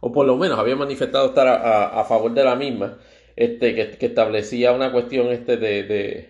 o 0.00 0.12
por 0.12 0.26
lo 0.26 0.36
menos 0.36 0.58
había 0.58 0.76
manifestado 0.76 1.28
estar 1.28 1.48
a, 1.48 2.04
favor 2.04 2.32
de 2.32 2.44
la 2.44 2.56
misma, 2.56 2.98
este, 3.36 3.74
que, 3.74 4.06
establecía 4.06 4.72
una 4.72 4.92
cuestión 4.92 5.28
este, 5.28 5.56
de, 5.56 6.28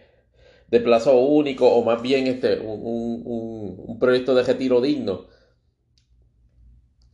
de, 0.68 0.80
plazo 0.80 1.18
único 1.18 1.68
o 1.68 1.84
más 1.84 2.00
bien 2.00 2.26
este, 2.26 2.58
un, 2.60 3.22
un, 3.24 3.98
proyecto 3.98 4.34
de 4.34 4.44
retiro 4.44 4.80
digno 4.80 5.26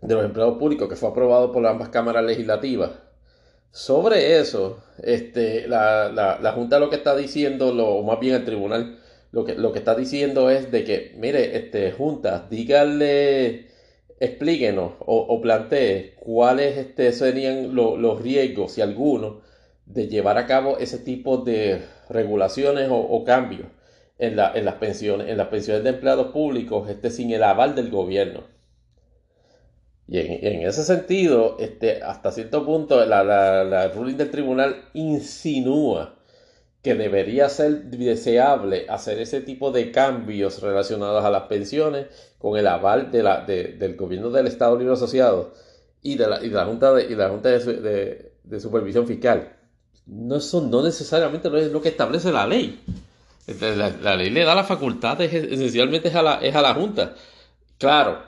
de 0.02 0.14
los 0.14 0.24
empleados 0.24 0.58
públicos 0.58 0.88
que 0.88 0.94
fue 0.94 1.08
aprobado 1.08 1.50
por 1.52 1.66
ambas 1.66 1.88
cámaras 1.88 2.24
legislativas 2.24 2.92
sobre 3.76 4.38
eso, 4.38 4.82
este, 5.02 5.68
la, 5.68 6.08
la, 6.08 6.52
Junta 6.52 6.78
lo 6.78 6.88
que 6.88 6.96
está 6.96 7.14
diciendo, 7.14 7.74
lo, 7.74 7.88
o 7.88 8.02
más 8.04 8.18
bien 8.18 8.34
el 8.34 8.44
tribunal, 8.46 8.98
lo 9.36 9.44
que, 9.44 9.54
lo 9.54 9.70
que 9.70 9.80
está 9.80 9.94
diciendo 9.94 10.48
es 10.48 10.70
de 10.70 10.82
que, 10.82 11.12
mire, 11.18 11.58
este, 11.58 11.92
Junta, 11.92 12.46
dígale, 12.48 13.66
explíquenos 14.18 14.94
o, 15.00 15.18
o 15.18 15.42
plantee 15.42 16.14
cuáles 16.18 16.78
este, 16.78 17.12
serían 17.12 17.74
los 17.74 18.22
riesgos, 18.22 18.72
si 18.72 18.80
alguno, 18.80 19.42
de 19.84 20.08
llevar 20.08 20.38
a 20.38 20.46
cabo 20.46 20.78
ese 20.78 20.98
tipo 20.98 21.36
de 21.36 21.82
regulaciones 22.08 22.88
o, 22.90 23.24
cambios 23.24 23.66
en, 24.18 24.36
la, 24.36 24.52
en, 24.54 24.64
las 24.64 24.76
pensiones, 24.76 25.28
en 25.28 25.36
las 25.36 25.48
pensiones 25.48 25.84
de 25.84 25.90
empleados 25.90 26.28
públicos, 26.28 26.88
este, 26.88 27.10
sin 27.10 27.30
el 27.30 27.42
aval 27.42 27.74
del 27.74 27.90
gobierno. 27.90 28.44
Y 30.08 30.18
en, 30.18 30.66
ese 30.66 30.82
sentido, 30.82 31.58
este, 31.60 32.02
hasta 32.02 32.32
cierto 32.32 32.64
punto, 32.64 33.04
la, 33.04 33.22
la, 33.22 33.88
ruling 33.88 34.16
del 34.16 34.30
tribunal 34.30 34.88
insinúa 34.94 36.15
que 36.86 36.94
debería 36.94 37.48
ser 37.48 37.86
deseable 37.86 38.86
hacer 38.88 39.18
ese 39.18 39.40
tipo 39.40 39.72
de 39.72 39.90
cambios 39.90 40.62
relacionados 40.62 41.24
a 41.24 41.30
las 41.30 41.42
pensiones 41.48 42.06
con 42.38 42.56
el 42.56 42.64
aval 42.68 43.10
del 43.10 43.96
gobierno 43.96 44.30
del 44.30 44.46
Estado 44.46 44.78
Libre 44.78 44.94
Asociado 44.94 45.52
y 46.00 46.14
de 46.14 46.28
la, 46.28 46.44
y 46.44 46.48
la 46.48 46.64
Junta, 46.64 46.94
de, 46.94 47.06
y 47.06 47.16
la 47.16 47.28
junta 47.28 47.48
de, 47.48 48.60
Supervisión 48.60 49.04
Fiscal. 49.04 49.52
No, 50.06 50.36
eso 50.36 50.60
no 50.60 50.80
necesariamente 50.80 51.48
es 51.58 51.72
lo 51.72 51.82
que 51.82 51.88
establece 51.88 52.30
la 52.30 52.46
ley. 52.46 52.80
La, 53.48 53.90
la, 53.90 54.14
ley 54.14 54.30
le 54.30 54.44
da 54.44 54.54
la 54.54 54.62
facultad, 54.62 55.20
esencialmente 55.20 56.06
es 56.06 56.14
a 56.14 56.22
la, 56.22 56.34
es 56.36 56.54
a 56.54 56.62
la 56.62 56.72
Junta. 56.72 57.16
Claro, 57.78 58.22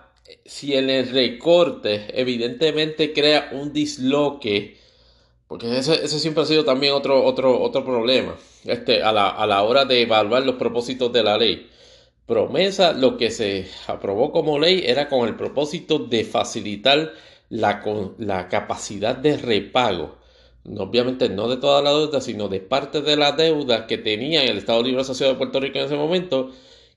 si 0.44 0.74
en 0.74 0.90
el 0.90 1.10
recorte 1.10 2.06
evidentemente 2.20 3.12
crea 3.12 3.50
un 3.52 3.72
disloque, 3.72 4.77
porque 5.48 5.78
ese, 5.78 6.06
siempre 6.08 6.42
ha 6.42 6.46
sido 6.46 6.64
también 6.64 6.92
otro, 6.92 7.24
otro, 7.24 7.61
otro 7.61 7.84
problema, 7.84 8.37
este, 8.64 9.02
a, 9.02 9.12
la, 9.12 9.30
a 9.30 9.46
la 9.46 9.62
hora 9.62 9.87
de 9.87 10.02
evaluar 10.02 10.44
los 10.44 10.56
propósitos 10.56 11.12
de 11.12 11.22
la 11.22 11.38
ley. 11.38 11.68
Promesa, 12.26 12.92
lo 12.92 13.16
que 13.16 13.30
se 13.30 13.66
aprobó 13.87 14.30
como 14.32 14.58
ley 14.58 14.82
era 14.87 15.08
con 15.08 15.26
el 15.26 15.37
propósito 15.37 15.98
de 15.98 16.24
facilitar 16.24 17.12
la, 17.48 17.82
la 18.18 18.48
capacidad 18.48 19.16
de 19.16 19.38
repago. 19.38 20.18
obviamente 20.76 21.30
no 21.30 21.48
de 21.48 21.56
toda 21.56 21.80
la 21.82 21.90
deuda, 21.92 22.20
sino 22.20 22.48
de 22.48 22.61
parte 22.61 23.00
de 23.00 23.16
la 23.16 23.32
deuda 23.32 23.87
que 23.87 23.96
tenía 23.98 24.42
el 24.44 24.58
Estado 24.58 24.82
Libre 24.82 25.00
Asociado 25.00 25.32
de 25.32 25.38
Puerto 25.38 25.61
Rico 25.61 25.78
en 25.78 25.87
ese 25.87 25.96
momento, 25.96 26.52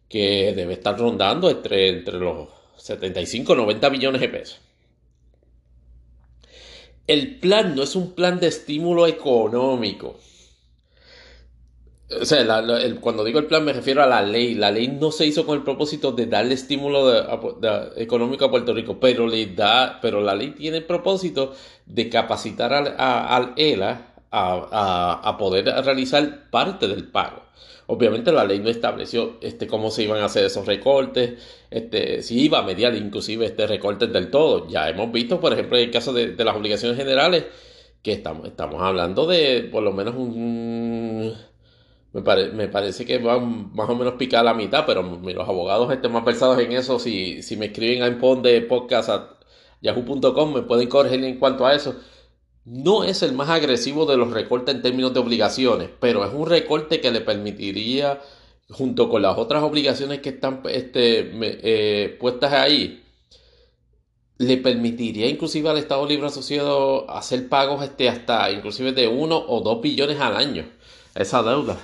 que 0.09 0.53
debe 0.53 0.73
estar 0.73 0.97
rondando 0.99 1.49
entre, 1.49 1.87
entre 1.89 2.19
los 2.19 2.49
75, 2.77 3.55
90 3.55 3.89
millones 3.89 4.21
de 4.21 4.29
pesos. 4.29 4.59
El 7.11 7.39
plan 7.39 7.75
no 7.75 7.83
es 7.83 7.97
un 7.97 8.13
plan 8.13 8.39
de 8.39 8.47
estímulo 8.47 9.05
económico. 9.05 10.17
O 12.21 12.23
sea, 12.23 12.45
cuando 13.01 13.25
digo 13.25 13.37
el 13.39 13.47
plan 13.47 13.65
me 13.65 13.73
refiero 13.73 14.01
a 14.01 14.05
la 14.05 14.21
ley. 14.21 14.53
La 14.53 14.71
ley 14.71 14.87
no 14.87 15.11
se 15.11 15.25
hizo 15.25 15.45
con 15.45 15.57
el 15.57 15.63
propósito 15.65 16.13
de 16.13 16.27
darle 16.27 16.53
estímulo 16.53 17.11
económico 17.97 18.45
a 18.45 18.49
Puerto 18.49 18.73
Rico, 18.73 18.97
pero, 18.97 19.27
le 19.27 19.47
da, 19.47 19.99
pero 20.01 20.21
la 20.21 20.35
ley 20.35 20.51
tiene 20.51 20.77
el 20.77 20.85
propósito 20.85 21.53
de 21.85 22.07
capacitar 22.07 22.73
al, 22.73 23.53
ELA 23.57 24.10
a 24.31 25.35
poder 25.37 25.65
realizar 25.65 26.49
parte 26.49 26.87
del 26.87 27.07
pago. 27.07 27.43
Obviamente 27.91 28.31
la 28.31 28.45
ley 28.45 28.59
no 28.59 28.69
estableció 28.69 29.37
este, 29.41 29.67
cómo 29.67 29.91
se 29.91 30.03
iban 30.03 30.21
a 30.21 30.25
hacer 30.25 30.45
esos 30.45 30.65
recortes, 30.65 31.33
este, 31.69 32.21
si 32.23 32.39
iba 32.45 32.59
a 32.59 32.63
mediar 32.63 32.95
inclusive 32.95 33.45
este 33.45 33.67
recortes 33.67 34.13
del 34.13 34.31
todo. 34.31 34.65
Ya 34.69 34.87
hemos 34.87 35.11
visto, 35.11 35.41
por 35.41 35.51
ejemplo, 35.51 35.77
en 35.77 35.83
el 35.85 35.91
caso 35.91 36.13
de, 36.13 36.33
las 36.41 36.55
obligaciones 36.55 36.97
generales, 36.97 37.47
que 38.01 38.13
estamos, 38.13 38.47
estamos 38.47 38.81
hablando 38.81 39.27
de 39.27 39.67
por 39.69 39.83
lo 39.83 39.91
menos 39.91 40.15
un... 40.15 41.33
Me, 42.13 42.21
me 42.53 42.67
parece 42.69 43.05
que 43.05 43.17
van 43.17 43.73
más 43.75 43.89
o 43.89 43.95
menos 43.95 44.13
picar 44.13 44.45
la 44.45 44.53
mitad, 44.53 44.85
pero 44.85 45.01
los 45.03 45.49
abogados 45.49 45.91
estén 45.91 46.13
más 46.13 46.23
versados 46.23 46.59
en 46.59 46.71
eso, 46.71 46.97
si, 46.97 47.41
si 47.41 47.57
me 47.57 47.67
escriben 47.67 48.03
a 48.03 48.07
impon 48.07 48.41
podcast 48.69 49.09
a 49.09 49.37
yahoo.com, 49.81 50.53
me 50.53 50.61
pueden 50.61 50.87
corregir 50.87 51.25
en 51.25 51.39
cuanto 51.39 51.65
a 51.65 51.75
eso 51.75 51.95
no 52.65 53.03
es 53.03 53.23
el 53.23 53.33
más 53.33 53.49
agresivo 53.49 54.05
de 54.05 54.17
los 54.17 54.31
recortes 54.31 54.75
en 54.75 54.81
términos 54.81 55.13
de 55.13 55.19
obligaciones, 55.19 55.89
pero 55.99 56.25
es 56.25 56.33
un 56.33 56.47
recorte 56.47 57.01
que 57.01 57.11
le 57.11 57.21
permitiría, 57.21 58.21
junto 58.69 59.09
con 59.09 59.21
las 59.23 59.37
otras 59.37 59.63
obligaciones 59.63 60.19
que 60.19 60.29
están 60.29 60.61
este, 60.69 61.31
eh, 61.41 62.17
puestas 62.19 62.53
ahí, 62.53 63.03
le 64.37 64.57
permitiría 64.57 65.27
inclusive 65.27 65.69
al 65.69 65.77
Estado 65.77 66.05
Libre 66.05 66.27
Asociado 66.27 67.09
hacer 67.09 67.47
pagos 67.47 67.83
este, 67.83 68.09
hasta 68.09 68.51
inclusive 68.51 68.91
de 68.91 69.07
uno 69.07 69.37
o 69.37 69.61
dos 69.61 69.81
billones 69.81 70.19
al 70.19 70.35
año, 70.35 70.65
esa 71.15 71.43
deuda, 71.43 71.79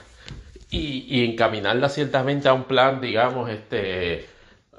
y, 0.70 1.06
y 1.08 1.26
encaminarla 1.26 1.90
ciertamente 1.90 2.50
a 2.50 2.54
un 2.54 2.66
plan, 2.66 3.02
digamos, 3.02 3.50
este 3.50 4.37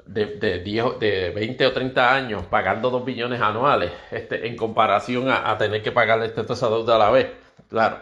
de, 0.09 0.25
de, 0.25 0.59
de 0.99 1.29
20 1.29 1.65
o 1.67 1.71
30 1.71 2.13
años 2.13 2.43
pagando 2.49 2.89
2 2.89 3.05
billones 3.05 3.41
anuales 3.41 3.91
este, 4.11 4.47
en 4.47 4.55
comparación 4.55 5.29
a, 5.29 5.57
tener 5.57 5.83
que 5.83 5.91
pagar 5.91 6.21
esta 6.23 6.41
esa 6.41 6.69
deuda 6.69 6.95
a 6.95 6.99
la 6.99 7.09
vez. 7.11 7.27
Claro, 7.69 7.99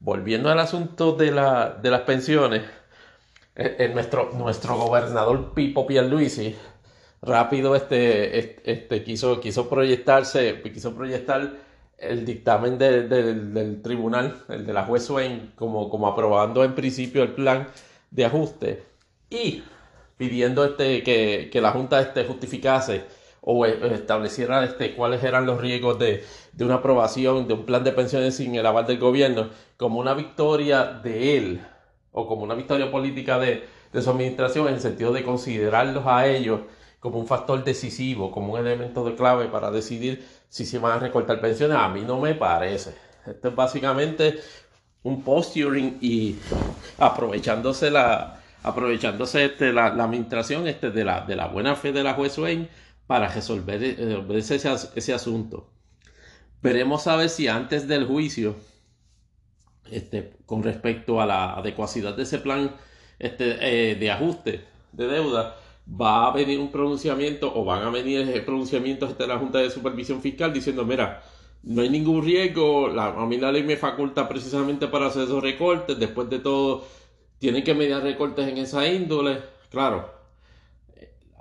volviendo 0.00 0.50
al 0.50 0.58
asunto 0.58 1.12
de, 1.12 1.30
la, 1.30 1.70
de 1.70 1.90
las 1.90 2.02
pensiones, 2.02 2.62
en 3.56 3.94
nuestro, 3.94 4.30
nuestro 4.32 4.76
gobernador 4.76 5.54
Pipo 5.54 5.86
Pierluisi 5.86 6.56
rápido 7.22 7.76
este, 7.76 8.60
este, 8.70 9.04
quiso, 9.04 9.40
quiso 9.40 9.68
proyectarse, 9.68 10.60
quiso 10.62 10.94
proyectar 10.94 11.52
el 11.98 12.26
dictamen 12.26 12.78
del 12.78 13.80
tribunal, 13.82 14.42
el 14.48 14.66
de 14.66 14.72
la 14.72 14.84
juez 14.84 15.04
Swain, 15.04 15.52
como, 15.54 15.88
como 15.88 16.08
aprobando 16.08 16.64
en 16.64 16.74
principio 16.74 17.22
el 17.22 17.32
plan 17.32 17.68
de 18.10 18.24
ajuste 18.24 18.82
y 19.30 19.62
pidiendo 20.16 20.64
este, 20.64 21.02
que, 21.02 21.48
que 21.52 21.60
la 21.60 21.72
Junta 21.72 22.00
este, 22.00 22.24
justificase 22.24 23.04
o 23.40 23.66
estableciera 23.66 24.64
este, 24.64 24.94
cuáles 24.94 25.22
eran 25.22 25.44
los 25.44 25.60
riesgos 25.60 25.98
de, 25.98 26.24
de, 26.52 26.64
una 26.64 26.76
aprobación 26.76 27.46
de 27.46 27.54
un 27.54 27.66
plan 27.66 27.84
de 27.84 27.92
pensiones 27.92 28.36
sin 28.36 28.54
el 28.54 28.64
aval 28.64 28.86
del 28.86 28.98
gobierno 28.98 29.50
como 29.76 30.00
una 30.00 30.14
victoria 30.14 30.84
de 30.84 31.36
él 31.36 31.60
o 32.12 32.26
como 32.26 32.42
una 32.42 32.54
victoria 32.54 32.90
política 32.90 33.38
de, 33.38 33.64
de 33.92 34.02
su 34.02 34.10
administración 34.10 34.68
en 34.68 34.74
el 34.74 34.80
sentido 34.80 35.12
de 35.12 35.22
considerarlos 35.22 36.06
a 36.06 36.26
ellos 36.26 36.60
como 37.00 37.18
un 37.18 37.26
factor 37.26 37.62
decisivo, 37.62 38.30
como 38.30 38.54
un 38.54 38.60
elemento 38.60 39.04
de 39.04 39.14
clave 39.14 39.46
para 39.46 39.70
decidir 39.70 40.26
si 40.48 40.64
se 40.64 40.78
van 40.78 40.92
a 40.92 40.98
recortar 40.98 41.38
pensiones, 41.38 41.76
a 41.76 41.88
mí 41.90 42.00
no 42.00 42.18
me 42.18 42.34
parece. 42.34 42.94
Esto 43.26 43.48
es 43.48 43.54
básicamente 43.54 44.40
un 45.02 45.22
posturing 45.22 45.98
y 46.00 46.36
aprovechándose 46.98 47.90
la 47.90 48.40
aprovechándose 48.64 49.44
este, 49.44 49.72
la, 49.72 49.86
administración 49.86 50.66
este, 50.66 50.90
de, 50.90 51.04
la, 51.04 51.20
de 51.20 51.36
la 51.36 51.46
buena 51.46 51.76
fe 51.76 51.92
de 51.92 52.02
la 52.02 52.14
juez 52.14 52.36
Wayne 52.38 52.68
para 53.06 53.28
resolver, 53.28 53.84
eh, 53.84 54.24
ese, 54.30 54.56
ese, 54.94 55.12
asunto. 55.12 55.68
Veremos 56.62 57.06
a 57.06 57.16
ver 57.16 57.28
si 57.28 57.46
antes 57.46 57.86
del 57.86 58.06
juicio, 58.06 58.56
este, 59.90 60.32
con 60.46 60.62
respecto 60.62 61.20
a 61.20 61.26
la 61.26 61.52
adecuacidad 61.52 62.16
de 62.16 62.22
ese 62.22 62.38
plan 62.38 62.74
este, 63.18 63.58
eh, 63.60 63.96
de 63.96 64.10
ajuste 64.10 64.64
de 64.92 65.08
deuda, 65.08 65.56
va 65.88 66.28
a 66.28 66.32
venir 66.32 66.58
un 66.58 66.72
pronunciamiento 66.72 67.52
o 67.54 67.66
van 67.66 67.82
a 67.82 67.90
venir 67.90 68.42
pronunciamientos 68.46 69.18
de 69.18 69.26
la 69.26 69.38
Junta 69.38 69.58
de 69.58 69.70
Supervisión 69.70 70.22
Fiscal 70.22 70.54
diciendo, 70.54 70.86
mira, 70.86 71.22
no 71.64 71.82
hay 71.82 71.90
ningún 71.90 72.24
riesgo, 72.24 72.88
la, 72.88 73.08
a 73.08 73.26
mí 73.26 73.36
la 73.36 73.52
ley 73.52 73.62
me 73.62 73.76
faculta 73.76 74.26
precisamente 74.26 74.88
para 74.88 75.08
hacer 75.08 75.24
esos 75.24 75.42
recortes, 75.42 75.98
después 75.98 76.30
de 76.30 76.38
todo, 76.38 76.86
tienen 77.44 77.62
que 77.62 77.74
mediar 77.74 78.02
recortes 78.02 78.48
en 78.48 78.56
esa 78.56 78.90
índole, 78.90 79.36
claro. 79.68 80.10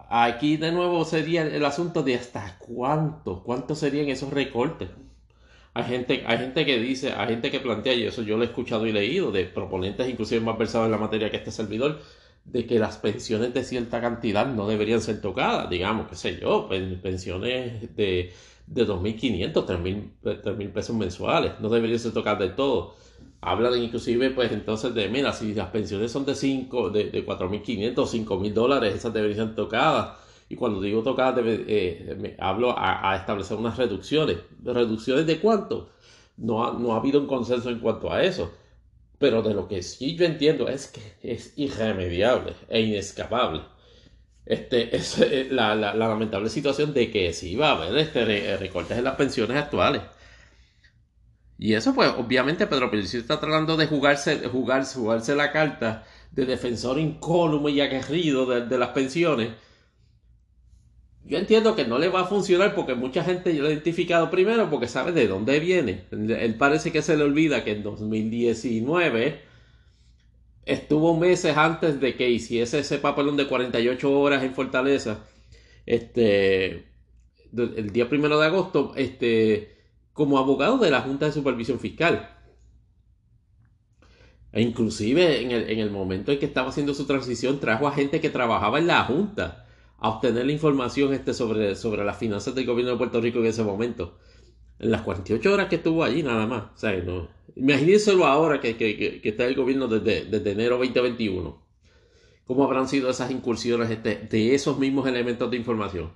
Aquí 0.09 0.57
de 0.57 0.73
nuevo 0.73 1.05
sería 1.05 1.43
el 1.43 1.63
asunto 1.63 2.03
de 2.03 2.15
hasta 2.15 2.57
cuánto, 2.59 3.41
cuánto 3.41 3.73
serían 3.73 4.09
esos 4.09 4.33
recortes. 4.33 4.89
Hay 5.73 5.85
gente, 5.85 6.25
hay 6.27 6.39
gente 6.39 6.65
que 6.65 6.77
dice, 6.77 7.13
hay 7.13 7.29
gente 7.29 7.49
que 7.51 7.61
plantea, 7.61 7.93
y 7.93 8.03
eso 8.03 8.21
yo 8.21 8.35
lo 8.35 8.43
he 8.43 8.47
escuchado 8.47 8.85
y 8.85 8.91
leído, 8.91 9.31
de 9.31 9.45
proponentes 9.45 10.09
inclusive 10.09 10.41
más 10.41 10.57
versados 10.57 10.87
en 10.87 10.91
la 10.91 10.97
materia 10.97 11.31
que 11.31 11.37
este 11.37 11.51
servidor, 11.51 12.01
de 12.43 12.65
que 12.65 12.79
las 12.79 12.97
pensiones 12.97 13.53
de 13.53 13.63
cierta 13.63 14.01
cantidad 14.01 14.45
no 14.45 14.67
deberían 14.67 14.99
ser 14.99 15.21
tocadas, 15.21 15.69
digamos, 15.69 16.09
qué 16.09 16.17
sé 16.17 16.37
yo, 16.37 16.67
pensiones 17.01 17.95
de, 17.95 18.33
de 18.67 18.85
2.500, 18.85 20.11
3.000 20.21 20.73
pesos 20.73 20.95
mensuales, 20.97 21.53
no 21.61 21.69
deberían 21.69 21.99
ser 21.99 22.11
tocadas 22.11 22.39
del 22.39 22.55
todo. 22.55 22.93
Hablan 23.43 23.81
inclusive, 23.81 24.31
pues 24.31 24.51
entonces, 24.51 24.93
de, 24.93 25.09
mira, 25.09 25.33
si 25.33 25.53
las 25.53 25.69
pensiones 25.69 26.11
son 26.11 26.25
de 26.25 26.35
5, 26.35 26.89
de, 26.89 27.11
de 27.11 27.25
4.500, 27.25 27.95
5.000 27.95 28.53
dólares, 28.53 28.95
esas 28.95 29.13
deberían 29.13 29.47
ser 29.47 29.55
tocadas. 29.55 30.17
Y 30.49 30.55
cuando 30.55 30.81
digo 30.81 31.01
tocadas, 31.01 31.43
eh, 31.45 32.15
me, 32.19 32.35
hablo 32.39 32.75
a, 32.77 33.15
establecer 33.15 33.57
unas 33.57 33.77
reducciones. 33.77 34.37
¿Reducciones 34.63 35.25
de 35.25 35.39
cuánto? 35.39 35.89
No 36.37 36.73
no 36.73 36.93
ha 36.93 36.97
habido 36.97 37.19
un 37.19 37.27
consenso 37.27 37.69
en 37.69 37.79
cuanto 37.79 38.11
a 38.11 38.21
eso. 38.23 38.51
Pero 39.17 39.41
de 39.41 39.53
lo 39.53 39.67
que 39.67 39.81
sí 39.81 40.15
yo 40.15 40.25
entiendo 40.25 40.67
es 40.67 40.87
que 40.87 41.01
es 41.23 41.53
irremediable 41.57 42.53
e 42.69 42.81
inescapable. 42.81 43.61
Este, 44.45 44.95
es 44.95 45.17
eh, 45.19 45.47
la, 45.49 45.75
lamentable 45.75 46.49
situación 46.49 46.93
de 46.93 47.09
que 47.09 47.31
sí 47.33 47.55
va 47.55 47.71
a 47.71 47.83
haber 47.83 47.97
este, 47.97 48.57
recortes 48.57 48.97
en 48.97 49.05
las 49.05 49.15
pensiones 49.15 49.57
actuales. 49.57 50.01
Y 51.57 51.73
eso, 51.73 51.93
pues, 51.93 52.09
obviamente 52.17 52.67
Pedro 52.67 52.89
Pérez 52.91 53.13
está 53.13 53.39
tratando 53.39 53.77
de 53.77 53.87
jugarse, 53.87 54.47
jugarse, 54.49 54.99
jugarse 54.99 55.35
la 55.35 55.51
carta 55.51 56.03
de 56.31 56.45
defensor 56.45 56.99
incólume 56.99 57.71
y 57.71 57.81
aguerrido 57.81 58.45
de 58.45 58.77
las 58.77 58.89
pensiones 58.89 59.51
yo 61.25 61.37
entiendo 61.37 61.75
que 61.75 61.85
no 61.85 61.99
le 61.99 62.09
va 62.09 62.21
a 62.21 62.25
funcionar 62.25 62.75
porque 62.75 62.95
mucha 62.95 63.23
gente 63.23 63.53
lo 63.53 63.67
ha 63.67 63.71
identificado 63.71 64.29
primero 64.29 64.69
porque 64.69 64.87
sabe 64.87 65.13
de 65.13 65.27
dónde 65.27 65.59
viene. 65.59 66.03
Él 66.11 66.55
parece 66.55 66.91
que 66.91 67.01
se 67.01 67.15
le 67.15 67.23
olvida 67.23 67.63
que 67.63 67.71
en 67.71 67.83
2019 67.83 69.39
estuvo 70.65 71.17
meses 71.17 71.55
antes 71.55 72.01
de 72.01 72.15
que 72.15 72.29
hiciese 72.29 72.79
ese 72.79 72.97
papelón 72.97 73.37
de 73.37 73.47
48 73.47 74.19
horas 74.19 74.43
en 74.43 74.53
Fortaleza. 74.53 75.23
Este, 75.85 76.85
el 77.53 77.91
día 77.93 78.09
primero 78.09 78.37
de 78.39 78.47
agosto, 78.47 78.93
este, 78.97 79.77
como 80.13 80.37
abogado 80.37 80.77
de 80.77 80.91
la 80.91 81.01
Junta 81.01 81.25
de 81.25 81.31
Supervisión 81.31 81.79
Fiscal. 81.79 82.29
E 84.51 84.61
inclusive 84.61 85.41
en 85.41 85.51
el, 85.51 85.69
en 85.69 85.79
el 85.79 85.89
momento 85.89 86.31
en 86.31 86.39
que 86.39 86.45
estaba 86.45 86.69
haciendo 86.69 86.93
su 86.93 87.05
transición, 87.05 87.59
trajo 87.59 87.87
a 87.87 87.91
gente 87.91 88.21
que 88.21 88.29
trabajaba 88.29 88.77
en 88.77 88.87
la 88.87 89.03
Junta 89.03 89.63
a 89.97 90.09
obtener 90.09 90.45
la 90.45 90.51
información 90.51 91.13
este 91.13 91.33
sobre, 91.33 91.75
sobre 91.75 92.03
las 92.03 92.17
finanzas 92.17 92.53
del 92.53 92.65
gobierno 92.65 92.91
de 92.91 92.97
Puerto 92.97 93.21
Rico 93.21 93.39
en 93.39 93.45
ese 93.45 93.63
momento. 93.63 94.19
En 94.77 94.91
las 94.91 95.01
48 95.01 95.53
horas 95.53 95.69
que 95.69 95.77
estuvo 95.77 96.03
allí, 96.03 96.21
nada 96.21 96.45
más. 96.45 96.63
O 96.75 96.77
sea, 96.77 96.93
imagínenselo 97.55 98.25
ahora 98.25 98.59
que, 98.59 98.75
que, 98.75 99.21
que, 99.21 99.29
está 99.29 99.45
el 99.45 99.55
gobierno 99.55 99.87
desde, 99.87 100.25
desde, 100.25 100.51
enero 100.51 100.77
2021. 100.77 101.63
¿Cómo 102.43 102.63
habrán 102.65 102.89
sido 102.89 103.09
esas 103.09 103.31
incursiones 103.31 103.89
este, 103.89 104.27
de 104.29 104.53
esos 104.53 104.77
mismos 104.77 105.07
elementos 105.07 105.49
de 105.49 105.55
información? 105.55 106.11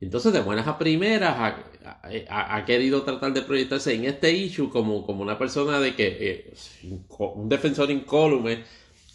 Entonces, 0.00 0.32
de 0.32 0.40
buenas 0.40 0.66
a 0.66 0.76
primeras, 0.76 1.54
ha, 2.02 2.56
ha, 2.56 2.64
querido 2.64 3.02
tratar 3.02 3.32
de 3.32 3.42
proyectarse 3.42 3.94
en 3.94 4.04
este 4.04 4.32
issue 4.32 4.70
como, 4.70 5.04
como 5.04 5.22
una 5.22 5.38
persona 5.38 5.80
de 5.80 5.94
que, 5.94 6.16
eh, 6.20 6.54
un 7.18 7.48
defensor 7.48 7.90
incólume 7.90 8.64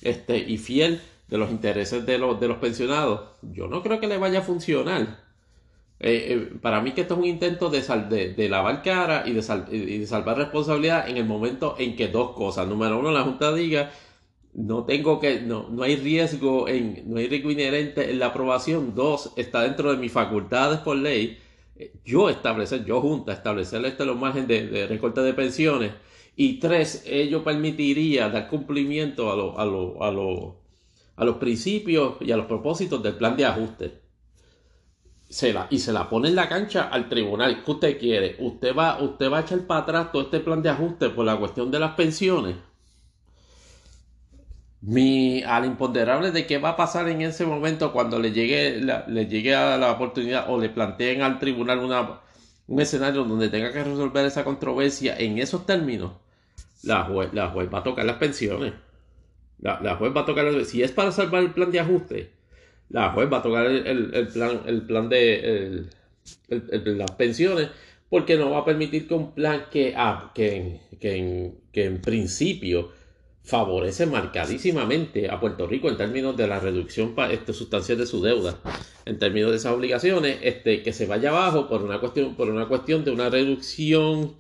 este, 0.01 0.37
y 0.37 0.57
fiel 0.57 1.01
de 1.27 1.37
los 1.37 1.49
intereses 1.49 2.05
de 2.05 2.17
los, 2.17 2.39
de 2.39 2.47
los 2.47 2.57
pensionados, 2.57 3.21
yo 3.41 3.67
no 3.67 3.81
creo 3.81 3.99
que 3.99 4.07
le 4.07 4.17
vaya 4.17 4.39
a 4.39 4.43
funcionar. 4.43 5.23
Eh, 5.99 6.27
eh, 6.29 6.57
para 6.61 6.81
mí 6.81 6.91
que 6.91 7.01
esto 7.01 7.13
es 7.13 7.19
un 7.21 7.25
intento 7.25 7.69
de, 7.69 7.81
de, 8.35 8.49
lavar 8.49 8.83
cara 8.83 9.23
y 9.25 9.31
de, 9.31 9.41
y 9.71 9.99
de 9.99 10.07
salvar 10.07 10.37
responsabilidad 10.37 11.07
en 11.07 11.17
el 11.17 11.25
momento 11.25 11.75
en 11.79 11.95
que 11.95 12.09
dos 12.09 12.31
cosas. 12.31 12.67
Número 12.67 12.99
uno, 12.99 13.11
la 13.11 13.23
Junta 13.23 13.53
diga, 13.53 13.91
no 14.53 14.83
tengo 14.85 15.19
que, 15.19 15.41
no, 15.41 15.69
no 15.69 15.83
hay 15.83 15.95
riesgo 15.95 16.67
en, 16.67 17.03
no 17.07 17.17
hay 17.17 17.27
riesgo 17.27 17.49
inherente 17.49 18.11
en 18.11 18.19
la 18.19 18.27
aprobación. 18.27 18.93
Dos, 18.93 19.33
está 19.37 19.63
dentro 19.63 19.91
de 19.91 19.97
mis 19.97 20.11
facultades 20.11 20.79
por 20.79 20.97
ley. 20.97 21.39
Yo 22.05 22.29
establecer, 22.29 22.85
yo 22.85 23.01
junta, 23.01 23.33
establecer 23.33 23.83
este 23.85 24.05
los 24.05 24.17
márgenes 24.17 24.47
de, 24.47 24.87
recorte 24.87 25.21
de 25.21 25.33
pensiones. 25.33 25.91
Y 26.35 26.59
tres, 26.59 27.03
ello 27.05 27.43
permitiría 27.43 28.29
dar 28.29 28.47
cumplimiento 28.49 29.29
a 29.29 29.61
a 29.61 30.07
a 30.07 30.11
a 31.17 31.25
los 31.25 31.37
principios 31.37 32.15
y 32.21 32.31
a 32.31 32.37
los 32.37 32.45
propósitos 32.45 33.01
del 33.01 33.15
plan 33.15 33.37
de 33.37 33.45
ajuste. 33.45 34.01
Se 35.29 35.51
la, 35.53 35.67
y 35.69 35.79
se 35.79 35.91
la 35.91 36.09
pone 36.09 36.29
en 36.29 36.35
la 36.35 36.47
cancha 36.47 36.83
al 36.83 37.09
tribunal. 37.09 37.63
¿Qué 37.63 37.71
usted 37.71 37.99
quiere? 37.99 38.35
¿Usted 38.39 38.75
va, 38.75 39.01
¿Usted 39.01 39.31
va 39.31 39.39
a 39.39 39.41
echar 39.41 39.65
para 39.65 39.81
atrás 39.81 40.11
todo 40.11 40.23
este 40.23 40.39
plan 40.39 40.61
de 40.61 40.69
ajuste 40.69 41.09
por 41.09 41.25
la 41.25 41.37
cuestión 41.37 41.71
de 41.71 41.79
las 41.79 41.95
pensiones? 41.95 42.55
Mi, 44.85 45.41
al 45.43 45.65
imponderable 45.65 46.31
de 46.31 46.45
qué 46.45 46.59
va 46.59 46.69
a 46.69 46.75
pasar 46.75 47.09
en 47.09 47.21
ese 47.21 47.45
momento 47.45 47.91
cuando 47.91 48.19
le 48.19 48.31
llegue, 48.31 48.79
le 48.79 49.25
llegue 49.25 49.55
a 49.55 49.77
la 49.77 49.91
oportunidad 49.91 50.49
o 50.49 50.59
le 50.59 50.69
planteen 50.69 51.23
al 51.23 51.39
tribunal 51.39 51.79
una, 51.79 52.21
un 52.67 52.81
escenario 52.81 53.23
donde 53.23 53.49
tenga 53.49 53.71
que 53.71 53.83
resolver 53.83 54.25
esa 54.25 54.43
controversia 54.43 55.17
en 55.17 55.39
esos 55.39 55.65
términos, 55.65 56.13
la 56.83 57.09
la 57.33 57.47
juez 57.49 57.69
va 57.73 57.79
a 57.79 57.83
tocar 57.83 58.05
las 58.05 58.17
pensiones. 58.17 58.73
La, 59.59 59.95
juez 59.95 60.15
va 60.15 60.21
a 60.21 60.25
tocar, 60.25 60.65
si 60.65 60.83
es 60.83 60.91
para 60.91 61.11
salvar 61.11 61.41
el 61.41 61.51
plan 61.51 61.71
de 61.71 61.79
ajuste, 61.79 62.31
la 62.89 63.11
juez 63.11 63.31
va 63.31 63.37
a 63.37 63.41
tocar 63.41 63.65
el, 63.65 64.27
plan, 64.27 64.61
el 64.67 64.81
plan 64.83 65.09
de 65.09 65.87
las 66.49 67.11
pensiones, 67.11 67.69
porque 68.09 68.37
no 68.37 68.51
va 68.51 68.59
a 68.59 68.65
permitir 68.65 69.07
que 69.07 69.13
un 69.13 69.33
plan 69.33 69.65
que, 69.71 69.93
ah, 69.97 70.31
que, 70.35 70.81
que, 70.99 71.55
en, 71.73 72.01
principio 72.01 72.91
favorece 73.45 74.07
marcadísimamente 74.07 75.29
a 75.29 75.39
Puerto 75.39 75.67
Rico 75.67 75.87
en 75.89 75.97
términos 75.97 76.35
de 76.35 76.47
la 76.47 76.59
reducción 76.59 77.13
este, 77.29 77.53
sustancial 77.53 77.99
de 77.99 78.07
su 78.07 78.21
deuda, 78.21 78.57
en 79.05 79.19
términos 79.19 79.51
de 79.51 79.57
esas 79.57 79.73
obligaciones, 79.73 80.39
este, 80.41 80.81
que 80.81 80.91
se 80.91 81.05
vaya 81.05 81.29
abajo 81.29 81.69
por 81.69 81.83
una 81.83 81.99
cuestión, 81.99 82.35
por 82.35 82.49
una 82.49 82.67
cuestión 82.67 83.05
de 83.05 83.11
una 83.11 83.29
reducción 83.29 84.33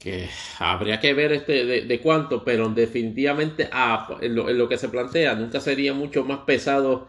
que 0.00 0.28
habría 0.58 0.98
que 0.98 1.12
ver 1.12 1.32
este 1.32 1.64
de, 1.64 2.00
cuánto, 2.00 2.42
pero 2.42 2.68
definitivamente 2.70 3.68
ah, 3.70 4.18
en, 4.22 4.34
lo, 4.34 4.68
que 4.68 4.78
se 4.78 4.88
plantea 4.88 5.34
nunca 5.34 5.60
sería 5.60 5.92
mucho 5.92 6.24
más 6.24 6.40
pesado 6.40 7.08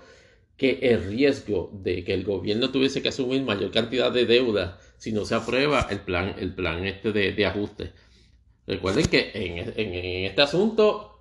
que 0.57 0.78
el 0.82 1.03
riesgo 1.05 1.72
de 1.74 2.03
que 2.03 2.13
el 2.13 2.26
gobierno 2.26 2.69
tuviese 2.69 3.01
que 3.01 3.09
asumir 3.09 3.43
mayor 3.43 3.72
cantidad 3.72 4.11
de 4.11 4.26
deuda 4.26 4.78
si 4.97 5.13
no 5.13 5.26
se 5.26 5.36
aprueba 5.36 5.88
el 5.89 6.01
plan, 6.01 6.36
el 6.38 6.53
plan 6.53 6.86
este 6.86 7.13
de, 7.13 7.45
ajuste. 7.45 7.93
Recuerden 8.72 9.05
que 9.07 9.32
en, 9.34 10.28
este 10.28 10.41
asunto 10.41 11.19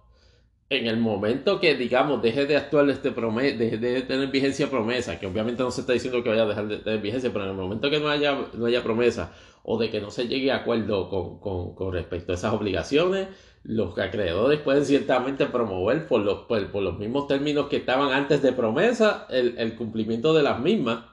en 0.69 0.87
el 0.87 0.99
momento 0.99 1.59
que, 1.59 1.75
digamos, 1.75 2.23
deje 2.23 2.47
de 2.47 2.57
actuar 2.57 2.89
este 2.89 3.11
promesa, 3.11 3.57
deje 3.59 3.77
de 3.77 4.03
tener 4.03 4.29
vigencia 4.29 4.71
promesa, 4.71 5.19
que 5.19 5.27
obviamente 5.27 5.61
no 5.61 5.73
se 5.73 5.81
está 5.81 5.93
diciendo 5.93 6.23
que 6.23 6.29
vaya 6.29 6.45
a 6.45 6.47
dejar 6.47 6.69
de 6.69 6.77
tener 6.77 7.01
vigencia, 7.01 7.33
pero 7.33 7.47
en 7.47 7.51
el 7.51 7.57
momento 7.57 7.91
que 7.91 7.99
no 7.99 8.09
haya, 8.09 8.39
no 8.55 8.67
haya 8.67 8.85
promesa 8.85 9.33
o 9.65 9.79
de 9.79 9.91
que 9.91 10.01
no 10.01 10.13
se 10.13 10.29
llegue 10.29 10.53
a 10.53 10.59
acuerdo 10.59 11.09
con, 11.11 11.75
con, 11.75 11.93
respecto 11.93 12.31
a 12.31 12.37
esas 12.37 12.53
obligaciones, 12.53 13.27
los 13.65 13.99
acreedores 13.99 14.61
pueden 14.61 14.85
ciertamente 14.85 15.47
promover 15.47 16.07
por 16.07 16.21
los, 16.21 16.43
por, 16.43 16.81
los 16.81 16.99
mismos 17.01 17.27
términos 17.27 17.67
que 17.67 17.79
estaban 17.79 18.13
antes 18.13 18.43
de 18.43 18.53
promesa 18.53 19.27
el, 19.29 19.59
el, 19.59 19.75
cumplimiento 19.75 20.35
de 20.35 20.45
las 20.45 20.61
mismas. 20.61 21.05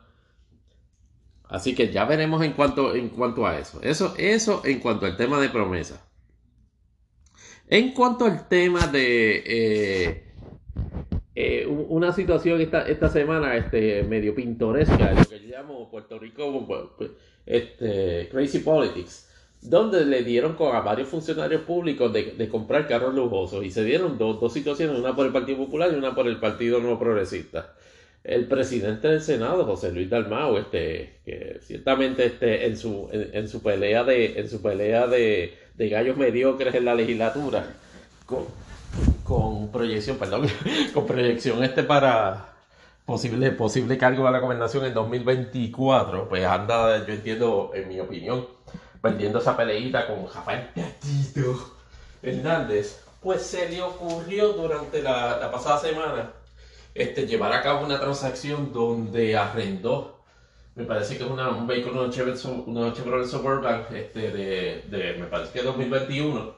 Así 1.46 1.74
que 1.74 1.92
ya 1.92 2.06
veremos 2.06 2.44
en 2.44 2.54
cuanto, 2.54 2.94
en 2.94 3.10
cuanto 3.10 3.48
a 3.48 3.58
eso. 3.58 3.80
Eso, 3.82 4.14
eso 4.20 4.62
en 4.66 4.80
cuanto 4.80 5.08
al 5.08 5.18
tema 5.18 5.42
de 5.42 5.50
promesa. 5.50 6.07
En 7.70 7.92
cuanto 7.92 8.26
al 8.26 8.48
tema 8.48 8.88
de 8.88 9.44
eh, 9.46 10.24
eh, 11.36 11.66
una 11.68 12.14
situación 12.14 12.62
esta, 12.62 12.88
esta 12.88 13.10
semana 13.10 13.58
este, 13.58 14.04
medio 14.04 14.34
pintoresca, 14.34 15.14
lo 15.14 15.26
que 15.26 15.40
yo 15.42 15.58
llamo 15.58 15.90
Puerto 15.92 16.18
Rico 16.18 16.66
pues, 16.98 17.12
este, 17.46 18.30
Crazy 18.32 18.60
Politics, 18.60 19.30
donde 19.62 20.06
le 20.06 20.24
dieron 20.24 20.56
a 20.60 20.80
varios 20.80 21.10
funcionarios 21.10 21.64
públicos 21.64 22.14
de, 22.14 22.48
comprar 22.48 22.88
carros 22.88 23.14
lujosos 23.14 23.66
y 23.66 23.72
se 23.72 23.84
dieron 23.84 24.18
dos, 24.18 24.40
dos 24.40 24.54
situaciones, 24.54 24.98
una 24.98 25.14
por 25.14 25.26
el 25.26 25.34
Partido 25.34 25.58
Popular 25.58 25.92
y 25.92 25.98
una 25.98 26.16
por 26.16 26.28
el 26.28 26.40
Partido 26.40 26.80
Nuevo 26.80 27.00
Progresista. 27.00 27.74
El 28.24 28.48
presidente 28.48 29.10
del 29.10 29.22
Senado, 29.22 29.66
José 29.66 29.92
Luis 29.92 30.10
Dalmau, 30.10 30.58
este, 30.58 31.20
que 31.26 31.60
ciertamente 31.62 32.26
este, 32.26 32.66
en, 32.66 32.78
su, 32.78 33.10
en, 33.12 33.48
su 33.48 33.62
pelea 33.62 34.04
de, 34.04 34.40
en 34.40 34.50
su 34.50 34.62
pelea 34.62 35.08
de, 35.08 35.54
de 35.78 35.90
gallos 35.90 36.18
mediocres 36.18 36.74
en 36.76 36.86
la 36.86 36.96
legislatura, 36.96 37.68
con, 38.26 38.46
con 39.24 39.72
proyección, 39.72 40.18
perdón, 40.18 40.48
con 40.94 41.06
proyección 41.06 41.64
este 41.64 41.84
para 41.84 42.54
posible, 43.06 43.52
posible 43.52 43.98
cargo 43.98 44.26
de 44.26 44.32
la 44.32 44.40
gobernación 44.40 44.86
en 44.86 44.94
2024, 44.94 46.28
pues 46.28 46.46
anda, 46.46 47.06
yo 47.06 47.14
entiendo, 47.14 47.72
en 47.74 47.88
mi 47.88 48.00
opinión, 48.00 48.46
vendiendo 49.02 49.40
esa 49.40 49.56
peleita 49.56 50.08
con 50.08 50.26
Rafael 50.34 50.68
Tatito 50.74 51.78
Hernández, 52.22 53.04
pues 53.22 53.44
se 53.44 53.70
le 53.70 53.82
ocurrió 53.82 54.54
durante 54.54 55.02
la, 55.02 55.38
la 55.38 55.52
pasada 55.52 55.80
semana 55.80 56.32
este, 56.98 57.28
llevar 57.28 57.54
a 57.54 57.62
cabo 57.62 57.86
una 57.86 58.00
transacción 58.00 58.74
donde 58.74 59.38
arrendó, 59.38 60.17
me 60.78 60.84
parece 60.84 61.18
que 61.18 61.24
es 61.24 61.30
una, 61.30 61.50
un 61.50 61.66
vehículo, 61.66 62.04
una 62.04 62.94
Chevrolet, 62.94 63.28
Suburban 63.28 63.88
este, 63.92 64.32
de, 64.32 65.16
me 65.20 65.26
parece 65.26 65.52
que 65.52 65.64
2021, 65.64 66.56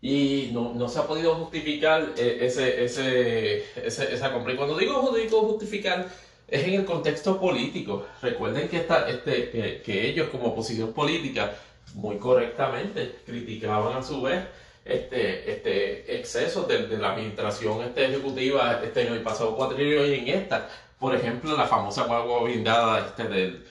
y 0.00 0.50
no, 0.52 0.74
no 0.74 0.88
se 0.88 1.00
ha 1.00 1.02
podido 1.02 1.34
justificar 1.34 2.12
eh, 2.16 2.38
ese, 2.42 2.84
ese, 2.84 3.64
ese, 3.84 4.14
esa 4.14 4.32
compra. 4.32 4.52
Y 4.52 4.56
cuando 4.56 4.78
digo, 4.78 5.12
digo 5.16 5.40
justificar, 5.40 6.06
es 6.46 6.68
en 6.68 6.74
el 6.74 6.84
contexto 6.84 7.40
político. 7.40 8.06
Recuerden 8.22 8.68
que, 8.68 8.76
esta, 8.76 9.08
este, 9.08 9.82
que, 9.82 10.08
ellos 10.08 10.28
como 10.28 10.48
oposición 10.48 10.92
política 10.92 11.52
muy 11.94 12.18
correctamente 12.18 13.16
criticaban 13.26 13.96
a 13.96 14.02
su 14.04 14.22
vez 14.22 14.44
este, 14.84 15.50
este 15.50 16.16
excesos 16.16 16.68
de, 16.68 16.96
la 16.98 17.12
administración 17.12 17.92
ejecutiva 17.96 18.82
este, 18.84 19.06
en 19.06 19.14
el 19.14 19.22
pasado 19.22 19.56
cuatrillo 19.56 20.06
y 20.06 20.14
en 20.14 20.28
esta. 20.28 20.68
Por 20.98 21.14
ejemplo, 21.14 21.56
la 21.56 21.66
famosa 21.66 22.04
guagua 22.04 22.44
blindada 22.44 23.00
este, 23.00 23.24
del, 23.24 23.66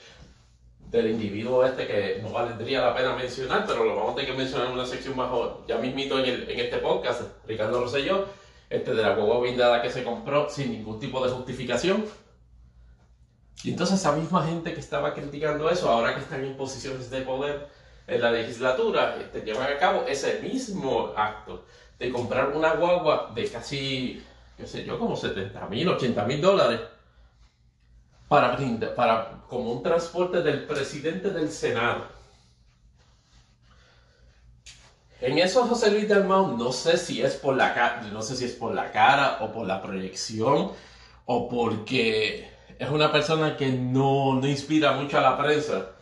del 0.94 1.10
individuo 1.10 1.64
este 1.64 1.86
que 1.86 2.20
no 2.22 2.30
valdría 2.30 2.80
la 2.80 2.94
pena 2.94 3.16
mencionar, 3.16 3.64
pero 3.66 3.84
lo 3.84 3.96
vamos 3.96 4.12
a 4.12 4.14
tener 4.16 4.30
que 4.30 4.36
mencionar 4.36 4.68
en 4.68 4.74
una 4.74 4.86
sección 4.86 5.16
más 5.16 5.30
ya 5.66 5.78
mismito 5.78 6.18
en, 6.20 6.26
el, 6.26 6.50
en 6.50 6.60
este 6.60 6.78
podcast, 6.78 7.22
Ricardo 7.46 7.80
Rosselló, 7.80 8.26
este 8.70 8.94
de 8.94 9.02
la 9.02 9.14
guagua 9.14 9.40
blindada 9.40 9.82
que 9.82 9.90
se 9.90 10.04
compró 10.04 10.48
sin 10.48 10.70
ningún 10.70 11.00
tipo 11.00 11.24
de 11.24 11.32
justificación. 11.32 12.04
Y 13.64 13.70
entonces 13.70 13.98
esa 13.98 14.12
misma 14.12 14.46
gente 14.46 14.74
que 14.74 14.80
estaba 14.80 15.14
criticando 15.14 15.68
eso, 15.70 15.88
ahora 15.90 16.14
que 16.14 16.20
están 16.20 16.44
en 16.44 16.56
posiciones 16.56 17.10
de 17.10 17.22
poder, 17.22 17.68
en 18.06 18.20
la 18.20 18.30
legislatura 18.30 19.16
este, 19.18 19.40
llevan 19.40 19.72
a 19.72 19.78
cabo 19.78 20.04
ese 20.06 20.40
mismo 20.40 21.12
acto 21.16 21.64
de 21.98 22.12
comprar 22.12 22.52
una 22.54 22.74
guagua 22.74 23.32
de 23.34 23.48
casi, 23.48 24.22
qué 24.56 24.66
sé 24.66 24.84
yo, 24.84 24.98
como 24.98 25.16
70 25.16 25.66
mil, 25.66 25.88
80 25.88 26.24
mil 26.24 26.40
dólares 26.40 26.80
para, 28.34 28.94
para, 28.94 29.30
como 29.48 29.72
un 29.72 29.82
transporte 29.82 30.42
del 30.42 30.64
presidente 30.64 31.30
del 31.30 31.50
Senado. 31.50 32.06
En 35.20 35.38
eso 35.38 35.66
José 35.66 35.90
Luis 35.90 36.08
Dalmau 36.08 36.56
no 36.56 36.72
sé 36.72 36.98
si 36.98 37.22
es 37.22 37.34
por 37.34 37.56
la 37.56 38.02
no 38.12 38.20
sé 38.20 38.36
si 38.36 38.44
es 38.44 38.52
por 38.52 38.74
la 38.74 38.90
cara 38.92 39.38
o 39.40 39.52
por 39.52 39.66
la 39.66 39.80
proyección 39.80 40.72
o 41.24 41.48
porque 41.48 42.50
es 42.78 42.90
una 42.90 43.10
persona 43.10 43.56
que 43.56 43.68
no, 43.68 44.34
no 44.34 44.46
inspira 44.46 44.92
mucho 44.92 45.18
a 45.18 45.22
la 45.22 45.38
prensa 45.38 45.92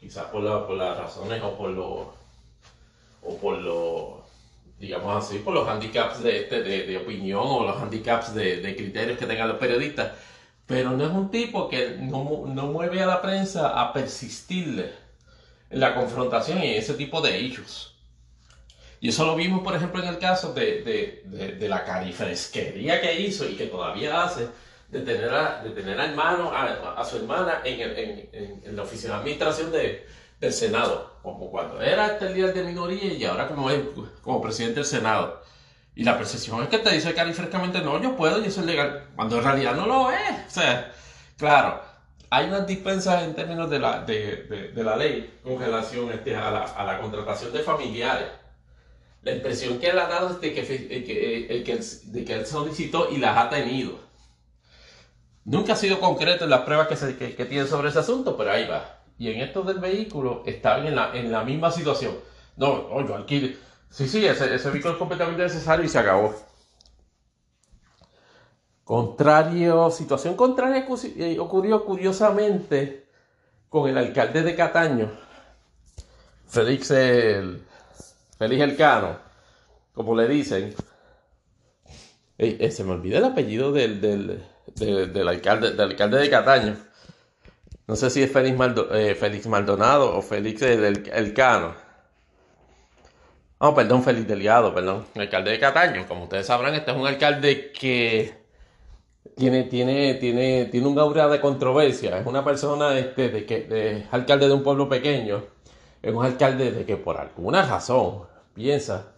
quizás 0.00 0.24
por, 0.26 0.42
por 0.66 0.76
las 0.76 0.98
razones 0.98 1.42
o 1.42 1.56
por 1.56 1.70
los, 1.70 2.06
o 3.22 3.36
por 3.40 3.58
los, 3.58 4.18
digamos 4.78 5.24
así, 5.24 5.38
por 5.38 5.54
los 5.54 5.68
handicaps 5.68 6.22
de, 6.22 6.44
de, 6.44 6.86
de 6.86 6.96
opinión 6.96 7.42
o 7.44 7.64
los 7.64 7.80
handicaps 7.80 8.34
de, 8.34 8.60
de, 8.60 8.76
criterios 8.76 9.18
que 9.18 9.26
tengan 9.26 9.48
los 9.48 9.58
periodistas. 9.58 10.12
Pero 10.68 10.90
no 10.90 11.04
es 11.04 11.10
un 11.10 11.30
tipo 11.30 11.66
que 11.66 11.96
no, 11.98 12.44
no 12.46 12.66
mueve 12.66 13.02
a 13.02 13.06
la 13.06 13.22
prensa 13.22 13.80
a 13.80 13.90
persistirle 13.94 14.92
en 15.70 15.80
la 15.80 15.94
confrontación 15.94 16.62
y 16.62 16.74
ese 16.74 16.92
tipo 16.92 17.22
de 17.22 17.38
hechos. 17.38 17.96
Y 19.00 19.08
eso 19.08 19.24
lo 19.24 19.34
vimos, 19.34 19.62
por 19.62 19.74
ejemplo, 19.74 20.02
en 20.02 20.08
el 20.08 20.18
caso 20.18 20.52
de, 20.52 21.22
de, 21.24 21.52
de, 21.52 21.68
la 21.68 21.84
carifresquería 21.84 23.00
que 23.00 23.18
hizo 23.18 23.48
y 23.48 23.54
que 23.54 23.66
todavía 23.66 24.24
hace 24.24 24.48
de 24.88 25.00
tener 25.00 25.32
a, 25.32 25.62
de 25.62 25.70
tener 25.70 25.98
a 25.98 26.04
hermano, 26.04 26.52
a, 26.52 27.02
su 27.02 27.16
hermana 27.16 27.62
en, 27.64 27.80
en, 27.80 28.60
en, 28.64 28.76
la 28.76 28.82
oficina 28.82 29.14
de 29.14 29.20
administración 29.20 29.72
de, 29.72 30.06
del 30.38 30.52
Senado, 30.52 31.14
como 31.22 31.50
cuando 31.50 31.80
era 31.80 32.08
este 32.08 32.28
líder 32.28 32.52
de 32.52 32.64
minoría 32.64 33.14
y 33.14 33.24
ahora 33.24 33.48
como 33.48 33.70
como 34.20 34.42
presidente 34.42 34.80
del 34.80 34.86
Senado. 34.86 35.42
Y 35.98 36.04
la 36.04 36.16
percepción 36.16 36.62
es 36.62 36.68
que 36.68 36.78
te 36.78 36.94
dice 36.94 37.12
cari 37.12 37.32
frescamente, 37.32 37.80
no, 37.80 38.00
yo 38.00 38.16
puedo 38.16 38.40
y 38.40 38.46
eso 38.46 38.60
es 38.60 38.66
legal, 38.66 39.08
cuando 39.16 39.38
en 39.38 39.42
realidad 39.42 39.74
no 39.74 39.84
lo 39.84 40.12
es. 40.12 40.46
O 40.46 40.50
sea, 40.50 40.92
claro, 41.36 41.82
hay 42.30 42.46
unas 42.46 42.68
dispensas 42.68 43.24
en 43.24 43.34
términos 43.34 43.68
de 43.68 43.80
la, 43.80 44.04
de, 44.04 44.44
de, 44.44 44.68
de 44.68 44.84
la 44.84 44.94
ley 44.94 45.40
con 45.42 45.58
relación 45.58 46.12
este, 46.12 46.36
a, 46.36 46.52
la, 46.52 46.62
a 46.62 46.84
la 46.84 47.00
contratación 47.00 47.52
de 47.52 47.64
familiares. 47.64 48.28
La 49.22 49.32
impresión 49.32 49.80
que 49.80 49.88
él 49.88 49.98
ha 49.98 50.06
dado 50.06 50.30
es 50.30 50.40
de 50.40 50.54
que, 50.54 50.64
que, 50.64 51.64
que, 51.64 51.80
de 52.04 52.24
que 52.24 52.32
él 52.32 52.46
solicitó 52.46 53.10
y 53.10 53.16
las 53.16 53.36
ha 53.36 53.50
tenido. 53.50 53.98
Nunca 55.46 55.72
ha 55.72 55.76
sido 55.76 55.98
concreto 55.98 56.44
en 56.44 56.50
las 56.50 56.60
pruebas 56.60 56.86
que, 56.86 56.94
se, 56.94 57.16
que, 57.16 57.44
tiene 57.44 57.66
sobre 57.66 57.88
ese 57.88 57.98
asunto, 57.98 58.36
pero 58.36 58.52
ahí 58.52 58.68
va. 58.68 59.00
Y 59.18 59.32
en 59.32 59.40
esto 59.40 59.62
del 59.62 59.80
vehículo 59.80 60.44
están 60.46 60.86
en 60.86 60.94
la, 60.94 61.10
en 61.12 61.32
la 61.32 61.42
misma 61.42 61.72
situación. 61.72 62.14
No, 62.56 62.88
no, 62.88 63.04
yo 63.04 63.16
alquile. 63.16 63.66
Sí, 63.90 64.08
sí, 64.08 64.24
ese, 64.26 64.54
ese 64.54 64.68
es 64.76 64.84
completamente 64.96 65.42
necesario 65.42 65.84
y 65.84 65.88
se 65.88 65.98
acabó. 65.98 66.34
Contrario, 68.84 69.90
situación 69.90 70.34
contraria 70.34 70.86
eh, 71.16 71.38
ocurrió 71.38 71.84
curiosamente 71.84 73.06
con 73.68 73.88
el 73.88 73.98
alcalde 73.98 74.42
de 74.42 74.54
Cataño, 74.54 75.10
Félix 76.46 76.90
el, 76.92 77.62
Félix 78.38 78.62
Elcano, 78.62 79.18
como 79.92 80.14
le 80.14 80.26
dicen. 80.28 80.74
Eh, 82.38 82.70
se 82.70 82.84
me 82.84 82.92
olvida 82.92 83.18
el 83.18 83.24
apellido 83.24 83.72
del, 83.72 84.00
del 84.00 84.42
del, 84.78 85.28
alcalde, 85.28 85.72
del 85.72 85.80
alcalde 85.80 86.18
de 86.18 86.30
Cataño. 86.30 86.76
No 87.86 87.96
sé 87.96 88.10
si 88.10 88.22
es 88.22 88.30
Félix, 88.30 88.58
eh, 88.92 89.14
Félix 89.14 89.46
Maldonado 89.46 90.16
o 90.16 90.22
Félix 90.22 90.62
el, 90.62 91.08
Elcano. 91.12 91.74
Oh, 93.60 93.74
perdón, 93.74 94.04
Félix 94.04 94.28
Delgado, 94.28 94.72
perdón. 94.72 95.04
Alcalde 95.16 95.50
de 95.50 95.58
Cataño. 95.58 96.06
Como 96.06 96.24
ustedes 96.24 96.46
sabrán, 96.46 96.74
este 96.74 96.92
es 96.92 96.96
un 96.96 97.06
alcalde 97.06 97.72
que 97.72 98.32
tiene, 99.36 99.64
tiene, 99.64 100.14
tiene, 100.14 100.66
tiene 100.66 100.86
un 100.86 100.98
aura 100.98 101.26
de 101.26 101.40
controversia. 101.40 102.18
Es 102.18 102.26
una 102.26 102.44
persona 102.44 102.96
este, 102.96 103.30
de 103.30 103.44
que 103.46 103.66
es 103.98 104.12
alcalde 104.12 104.46
de 104.46 104.54
un 104.54 104.62
pueblo 104.62 104.88
pequeño. 104.88 105.42
Es 106.02 106.14
un 106.14 106.24
alcalde 106.24 106.70
de 106.70 106.84
que 106.86 106.96
por 106.96 107.16
alguna 107.16 107.62
razón 107.62 108.22
piensa 108.54 109.12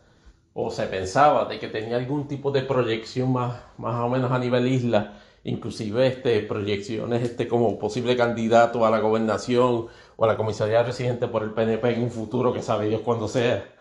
o 0.54 0.70
se 0.70 0.86
pensaba 0.86 1.44
de 1.44 1.58
que 1.58 1.68
tenía 1.68 1.96
algún 1.96 2.26
tipo 2.26 2.50
de 2.50 2.62
proyección 2.62 3.32
más, 3.32 3.60
más 3.76 3.96
o 4.00 4.08
menos 4.08 4.32
a 4.32 4.38
nivel 4.38 4.66
isla 4.66 5.20
inclusive 5.44 6.06
este, 6.06 6.40
proyecciones 6.40 7.22
este, 7.22 7.48
como 7.48 7.78
posible 7.78 8.16
candidato 8.16 8.84
a 8.86 8.90
la 8.90 9.00
gobernación 9.00 9.86
o 10.16 10.24
a 10.24 10.26
la 10.26 10.36
comisaría 10.36 10.82
residente 10.82 11.28
por 11.28 11.42
el 11.42 11.52
PNP 11.52 11.94
en 11.94 12.02
un 12.04 12.10
futuro 12.10 12.52
que 12.52 12.62
sabe 12.62 12.88
Dios 12.88 13.00
cuándo 13.02 13.28
sea. 13.28 13.79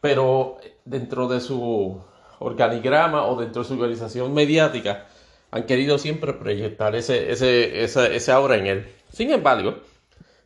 Pero 0.00 0.58
dentro 0.84 1.28
de 1.28 1.40
su 1.40 2.02
organigrama 2.38 3.26
o 3.26 3.38
dentro 3.38 3.62
de 3.62 3.68
su 3.68 3.74
organización 3.74 4.32
mediática 4.32 5.06
han 5.50 5.64
querido 5.64 5.98
siempre 5.98 6.32
proyectar 6.32 6.94
ese, 6.94 7.30
ese, 7.30 7.82
esa, 7.84 8.06
esa 8.06 8.34
aura 8.34 8.56
en 8.56 8.66
él. 8.66 8.88
Sin 9.12 9.30
embargo, 9.30 9.80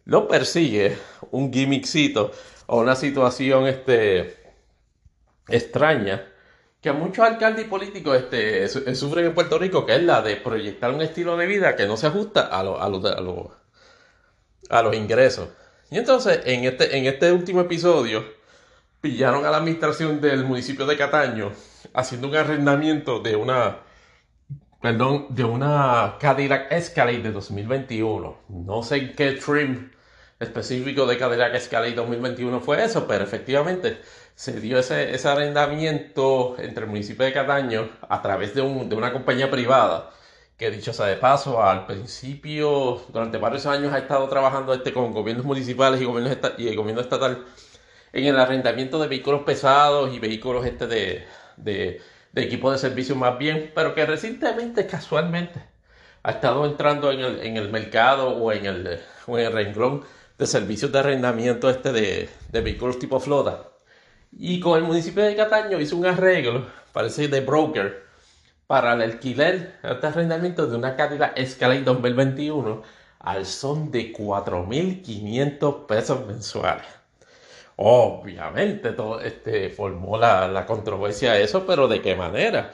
lo 0.05 0.27
persigue 0.29 0.97
un 1.31 1.53
gimmickcito 1.53 2.33
o 2.67 2.81
una 2.81 2.97
situación 2.97 3.67
este, 3.67 4.37
extraña 5.49 6.27
que 6.81 6.93
muchos 6.93 7.25
alcaldes 7.25 7.65
y 7.65 7.69
políticos 7.69 8.17
este, 8.17 8.69
sufren 8.95 9.27
en 9.27 9.35
Puerto 9.35 9.59
Rico, 9.59 9.87
que 9.87 9.95
es 9.97 10.03
la 10.03 10.21
de 10.21 10.37
proyectar 10.37 10.91
un 10.91 11.01
estilo 11.01 11.37
de 11.37 11.47
vida 11.47 11.77
que 11.77 11.87
no 11.87 11.97
se 11.97 12.09
ajusta 12.09 12.43
a, 12.43 12.61
a, 12.61 12.85
a, 12.85 14.79
a 14.79 14.83
los 14.83 14.95
ingresos. 14.95 15.49
Y 15.91 15.97
entonces, 15.97 16.41
en 16.45 16.65
este, 16.65 16.97
en 16.97 17.07
este 17.07 17.33
último 17.33 17.63
episodio, 17.63 18.25
pillaron 19.05 19.45
a 19.45 19.51
la 19.51 19.59
administración 19.59 20.19
del 20.19 20.45
municipio 20.45 20.87
de 20.87 20.97
Cataño 20.97 21.53
haciendo 21.93 22.27
un 22.27 22.37
arrendamiento 22.37 23.21
de 23.21 23.37
una, 23.37 23.81
perdón, 24.81 25.27
de 25.29 25.45
una 25.45 26.17
Cadillac 26.19 26.73
Escalade 26.73 27.19
de 27.19 27.31
2021. 27.31 28.39
No 28.49 28.83
sé 28.83 29.13
qué 29.13 29.33
trim 29.33 29.91
específico 30.41 31.05
de 31.05 31.19
Cadillac 31.19 31.55
Escalade 31.55 31.93
2021 31.93 32.61
fue 32.61 32.83
eso, 32.83 33.07
pero 33.07 33.25
efectivamente 33.25 34.01
se 34.35 34.59
dio 34.59 34.79
ese, 34.79 35.15
ese 35.15 35.29
arrendamiento 35.29 36.57
entre 36.59 36.85
el 36.85 36.91
municipio 36.91 37.27
de 37.27 37.35
Cataño 37.35 37.91
a 38.09 38.23
través 38.23 38.55
de, 38.55 38.63
un, 38.63 38.89
de 38.89 38.97
una 38.97 39.13
compañía 39.13 39.51
privada 39.51 40.13
que 40.57 40.71
dicho 40.71 40.95
sea 40.95 41.07
de 41.07 41.17
paso, 41.17 41.63
al 41.63 41.85
principio, 41.85 43.03
durante 43.13 43.37
varios 43.37 43.67
años 43.67 43.93
ha 43.93 43.99
estado 43.99 44.27
trabajando 44.29 44.73
este 44.73 44.95
con 44.95 45.13
gobiernos 45.13 45.45
municipales 45.45 46.01
y, 46.01 46.05
gobiernos 46.07 46.39
y 46.57 46.69
el 46.69 46.77
gobierno 46.77 47.03
estatal 47.03 47.45
en 48.15 48.27
el 48.27 48.39
arrendamiento 48.39 49.01
de 49.01 49.09
vehículos 49.09 49.43
pesados 49.43 50.15
y 50.15 50.21
vehículos 50.21 50.65
este 50.65 50.87
de, 50.87 51.27
de, 51.57 52.01
equipos 52.37 52.73
de 52.73 52.79
servicio 52.79 53.17
más 53.17 53.37
bien, 53.39 53.73
pero 53.75 53.95
que 53.95 54.07
recientemente, 54.07 54.87
casualmente, 54.87 55.61
ha 56.23 56.31
estado 56.31 56.65
entrando 56.65 57.11
en 57.11 57.21
el, 57.21 57.41
en 57.41 57.57
el 57.57 57.71
mercado 57.71 58.29
o 58.29 58.53
en 58.53 58.67
el, 58.67 59.01
en 59.27 59.39
el 59.39 59.53
renglón 59.53 60.05
de 60.39 60.47
servicios 60.47 60.93
de 60.93 61.01
arrendamiento 61.01 61.69
este 61.69 61.93
de, 61.93 62.29
de 62.53 62.61
vehículos 62.61 62.99
tipo 63.01 63.19
flota. 63.19 63.69
Y 64.33 64.61
con 64.61 64.79
el 64.79 64.85
municipio 64.85 65.25
de 65.25 65.37
Cataño 65.37 65.81
hizo 65.81 65.97
un 65.97 66.07
arreglo, 66.07 66.67
parece 66.93 67.29
de 67.29 67.41
broker, 67.41 68.05
para 68.69 68.95
el 68.95 69.03
alquiler, 69.03 69.79
este 69.83 70.07
arrendamiento 70.07 70.67
de 70.67 70.77
una 70.77 70.97
Cadillac 70.97 71.37
Escalade 71.37 71.83
2021 71.83 72.83
al 73.19 73.47
son 73.47 73.91
de 73.91 74.13
4.500 74.13 75.87
pesos 75.87 76.27
mensuales. 76.27 77.04
Obviamente, 77.77 78.93
todo 78.93 79.21
este, 79.21 79.71
formó 79.71 80.17
la, 80.17 80.49
la 80.49 80.67
controversia 80.67 81.39
eso, 81.39 81.67
pero 81.67 81.89
¿de 81.89 82.01
qué 82.01 82.15
manera? 82.15 82.73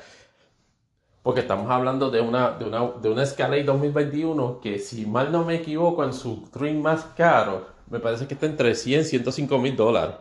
Porque 1.23 1.41
estamos 1.41 1.71
hablando 1.71 2.11
de 2.11 2.21
una, 2.21 2.53
de 2.53 2.65
una, 2.65 2.93
de 3.01 3.09
una 3.11 3.23
Escalade 3.23 3.65
2021 3.65 4.61
que, 4.61 4.79
si 4.79 5.07
mal 5.07 5.31
no 5.31 5.45
me 5.45 5.57
equivoco, 5.57 6.05
en 6.05 6.15
su 6.15 6.49
trim 6.51 6.81
más 6.81 7.05
caro, 7.17 7.67
me 7.91 8.01
parece 8.01 8.27
que 8.27 8.35
está 8.35 8.47
entre 8.47 8.75
100 8.75 9.01
y 9.01 9.05
105 9.05 9.59
mil 9.59 9.77
dólares. 9.77 10.17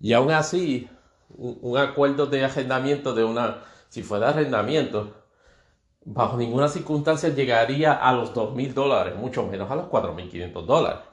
Y 0.00 0.12
aún 0.12 0.32
así, 0.32 0.88
un, 1.36 1.78
acuerdo 1.78 2.26
de 2.26 2.44
arrendamiento 2.44 3.14
de 3.14 3.24
una, 3.24 3.58
si 3.88 4.02
fuera 4.02 4.30
arrendamiento, 4.30 5.12
bajo 6.04 6.36
ninguna 6.36 6.68
circunstancia 6.68 7.28
llegaría 7.28 7.92
a 7.92 8.12
los 8.12 8.34
2 8.34 8.54
mil 8.54 8.74
dólares, 8.74 9.14
mucho 9.16 9.46
menos 9.46 9.70
a 9.70 9.76
los 9.76 9.86
4.500 9.86 10.64
dólares. 10.66 11.11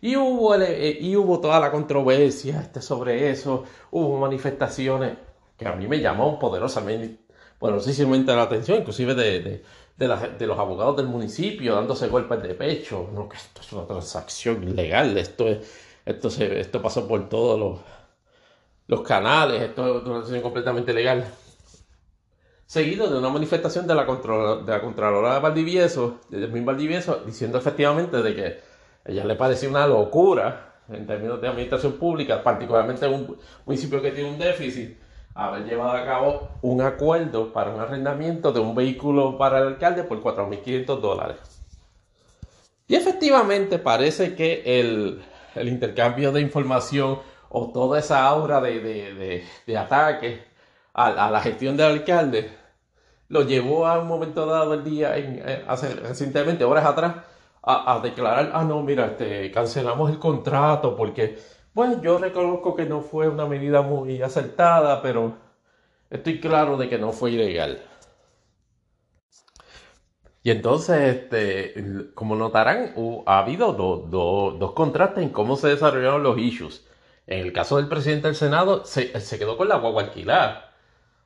Y 0.00 0.16
hubo, 0.16 0.54
eh, 0.54 0.98
y 1.00 1.16
hubo 1.16 1.40
toda 1.40 1.58
la 1.60 1.70
controversia 1.70 2.60
este, 2.60 2.80
sobre 2.80 3.30
eso, 3.30 3.64
hubo 3.90 4.18
manifestaciones 4.18 5.18
que 5.56 5.66
a 5.66 5.74
mí 5.74 5.88
me 5.88 6.00
llamó 6.00 6.38
poderosamente, 6.38 7.18
poderosísimamente 7.58 8.34
la 8.34 8.42
atención, 8.42 8.78
inclusive 8.78 9.14
de, 9.14 9.64
de, 9.96 10.46
los 10.46 10.58
abogados 10.58 10.96
del 10.96 11.06
municipio 11.08 11.74
dándose 11.74 12.08
golpes 12.08 12.42
de 12.42 12.54
pecho, 12.54 13.08
no, 13.12 13.28
que 13.28 13.36
esto 13.36 13.60
es 13.60 13.72
una 13.72 13.86
transacción 13.86 14.62
ilegal, 14.62 15.18
esto, 15.18 15.48
es, 15.48 15.68
esto, 16.06 16.30
se, 16.30 16.60
esto 16.60 16.80
pasó 16.80 17.08
por 17.08 17.28
todos 17.28 17.58
los 17.58 17.80
los 18.88 19.02
canales, 19.02 19.62
esto 19.62 19.98
es 19.98 20.04
una 20.04 20.16
situación 20.16 20.42
completamente 20.42 20.92
legal. 20.92 21.30
Seguido 22.66 23.08
de 23.08 23.18
una 23.18 23.28
manifestación 23.28 23.86
de 23.86 23.94
la, 23.94 24.04
de 24.04 24.72
la 24.72 24.80
Contralora 24.80 25.34
de 25.34 25.40
Valdivieso, 25.40 26.20
de 26.28 26.46
Valdivieso, 26.46 27.22
diciendo 27.24 27.58
efectivamente 27.58 28.22
de 28.22 28.34
que 28.34 28.60
ella 29.08 29.24
le 29.24 29.34
parecía 29.36 29.70
una 29.70 29.86
locura 29.86 30.74
en 30.90 31.06
términos 31.06 31.40
de 31.40 31.48
administración 31.48 31.94
pública, 31.94 32.42
particularmente 32.42 33.06
en 33.06 33.14
un 33.14 33.36
municipio 33.64 34.02
que 34.02 34.12
tiene 34.12 34.30
un 34.30 34.38
déficit, 34.38 34.98
haber 35.34 35.64
llevado 35.64 35.92
a 35.92 36.04
cabo 36.04 36.48
un 36.62 36.82
acuerdo 36.82 37.52
para 37.52 37.70
un 37.70 37.80
arrendamiento 37.80 38.52
de 38.52 38.60
un 38.60 38.74
vehículo 38.74 39.38
para 39.38 39.58
el 39.58 39.68
alcalde 39.68 40.04
por 40.04 40.22
4.500 40.22 41.00
dólares. 41.00 41.38
Y 42.86 42.96
efectivamente 42.96 43.78
parece 43.78 44.34
que 44.34 44.80
el, 44.80 45.22
intercambio 45.56 46.32
de 46.32 46.40
información 46.40 47.18
o 47.48 47.70
toda 47.72 47.98
esa 47.98 48.26
aura 48.26 48.60
de, 48.60 49.44
ataque 49.76 50.42
a, 50.92 51.30
la 51.30 51.40
gestión 51.40 51.76
del 51.76 51.86
alcalde 51.86 52.50
lo 53.28 53.42
llevó 53.42 53.86
a 53.86 53.98
un 53.98 54.08
momento 54.08 54.46
dado 54.46 54.70
del 54.70 54.84
día, 54.84 55.16
eh, 55.16 55.64
hace, 55.66 55.94
recientemente, 55.94 56.64
horas 56.64 56.86
atrás, 56.86 57.16
a, 57.68 58.00
declarar, 58.02 58.50
ah, 58.54 58.64
no, 58.64 58.82
mira, 58.82 59.06
este, 59.06 59.50
cancelamos 59.50 60.10
el 60.10 60.18
contrato 60.18 60.96
porque, 60.96 61.38
bueno, 61.74 62.00
yo 62.02 62.18
reconozco 62.18 62.74
que 62.74 62.86
no 62.86 63.02
fue 63.02 63.28
una 63.28 63.44
medida 63.46 63.82
muy 63.82 64.22
acertada, 64.22 65.02
pero 65.02 65.34
estoy 66.08 66.40
claro 66.40 66.78
de 66.78 66.88
que 66.88 66.98
no 66.98 67.12
fue 67.12 67.32
ilegal. 67.32 67.82
Y 70.42 70.50
entonces, 70.50 71.16
este, 71.16 72.10
como 72.14 72.34
notarán, 72.36 72.94
ha 73.26 73.38
habido 73.40 73.74
dos 73.74 74.72
contrastes 74.72 75.22
en 75.24 75.30
cómo 75.30 75.56
se 75.56 75.68
desarrollaron 75.68 76.22
los 76.22 76.38
issues. 76.38 76.86
En 77.26 77.40
el 77.40 77.52
caso 77.52 77.76
del 77.76 77.88
presidente 77.88 78.28
del 78.28 78.36
Senado, 78.36 78.84
se, 78.86 79.12
quedó 79.38 79.58
con 79.58 79.68
la 79.68 79.76
guagua 79.76 80.04
alquilada 80.04 80.72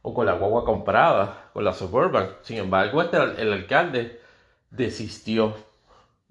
o 0.03 0.12
con 0.12 0.26
la 0.26 0.32
guagua 0.32 0.64
comprada, 0.64 1.51
con 1.53 1.64
la 1.64 1.72
suburban. 1.72 2.30
Sin 2.43 2.59
embargo, 2.59 3.01
este, 3.01 3.16
el 3.16 3.53
alcalde 3.53 4.20
desistió 4.70 5.55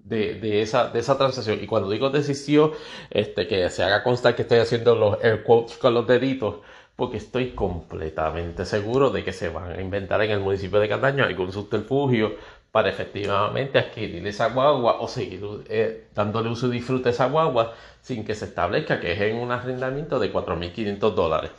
de, 0.04 0.62
esa, 0.62 0.88
de 0.88 1.00
esa 1.00 1.18
transacción. 1.18 1.58
Y 1.62 1.66
cuando 1.66 1.90
digo 1.90 2.10
desistió, 2.10 2.72
este, 3.10 3.46
que 3.46 3.68
se 3.70 3.82
haga 3.82 4.02
constar 4.02 4.34
que 4.34 4.42
estoy 4.42 4.58
haciendo 4.58 4.94
los 4.94 5.22
air 5.22 5.42
quotes 5.44 5.76
con 5.78 5.94
los 5.94 6.06
deditos, 6.06 6.56
porque 6.96 7.16
estoy 7.16 7.50
completamente 7.50 8.64
seguro 8.64 9.10
de 9.10 9.24
que 9.24 9.32
se 9.32 9.48
van 9.48 9.72
a 9.72 9.80
inventar 9.80 10.22
en 10.22 10.30
el 10.30 10.40
municipio 10.40 10.78
de 10.78 10.88
Cataño 10.88 11.24
algún 11.24 11.52
subterfugio 11.52 12.36
para 12.70 12.88
efectivamente 12.88 13.78
adquirir 13.78 14.26
esa 14.26 14.48
guagua 14.48 15.00
o 15.00 15.08
seguir 15.08 15.42
eh, 15.68 16.08
dándole 16.14 16.48
uso 16.48 16.68
y 16.68 16.70
disfrute 16.70 17.10
a 17.10 17.12
esa 17.12 17.26
guagua 17.26 17.74
sin 18.00 18.24
que 18.24 18.34
se 18.34 18.46
establezca 18.46 18.98
que 18.98 19.12
es 19.12 19.20
en 19.20 19.36
un 19.36 19.52
arrendamiento 19.52 20.18
de 20.18 20.32
4.500 20.32 21.14
dólares. 21.14 21.50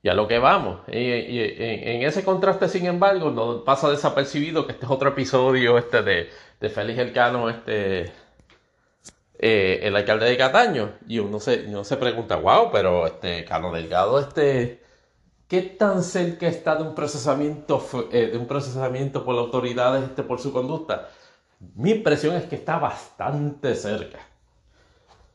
Y 0.00 0.08
a 0.08 0.14
lo 0.14 0.28
que 0.28 0.38
vamos. 0.38 0.80
Y, 0.86 1.10
en 1.10 2.02
ese 2.02 2.24
contraste, 2.24 2.68
sin 2.68 2.86
embargo, 2.86 3.30
no 3.30 3.64
pasa 3.64 3.90
desapercibido 3.90 4.64
que 4.64 4.72
este 4.72 4.86
es 4.86 4.92
otro 4.92 5.08
episodio 5.08 5.76
este 5.76 6.02
de, 6.02 6.30
de 6.60 6.68
Félix 6.68 6.98
Elcano, 6.98 7.48
este, 7.50 8.12
eh, 9.38 9.80
el 9.82 9.96
alcalde 9.96 10.26
de 10.26 10.36
Cataño. 10.36 10.92
Y 11.06 11.18
uno 11.18 11.40
se, 11.40 11.66
uno 11.66 11.84
se 11.84 11.96
pregunta, 11.96 12.36
wow, 12.36 12.70
pero 12.72 13.06
este 13.06 13.44
Cano 13.44 13.72
Delgado, 13.72 14.18
este 14.20 14.82
¿Qué 15.48 15.62
tan 15.62 16.02
cerca 16.02 16.46
está 16.46 16.76
de 16.76 16.82
un 16.82 16.94
procesamiento, 16.94 17.82
eh, 18.12 18.26
de 18.32 18.36
un 18.36 18.46
procesamiento 18.46 19.24
por 19.24 19.34
las 19.34 19.46
autoridades 19.46 20.04
este, 20.04 20.22
por 20.22 20.40
su 20.40 20.52
conducta? 20.52 21.08
Mi 21.74 21.90
impresión 21.92 22.36
es 22.36 22.44
que 22.44 22.56
está 22.56 22.78
bastante 22.78 23.74
cerca. 23.74 24.18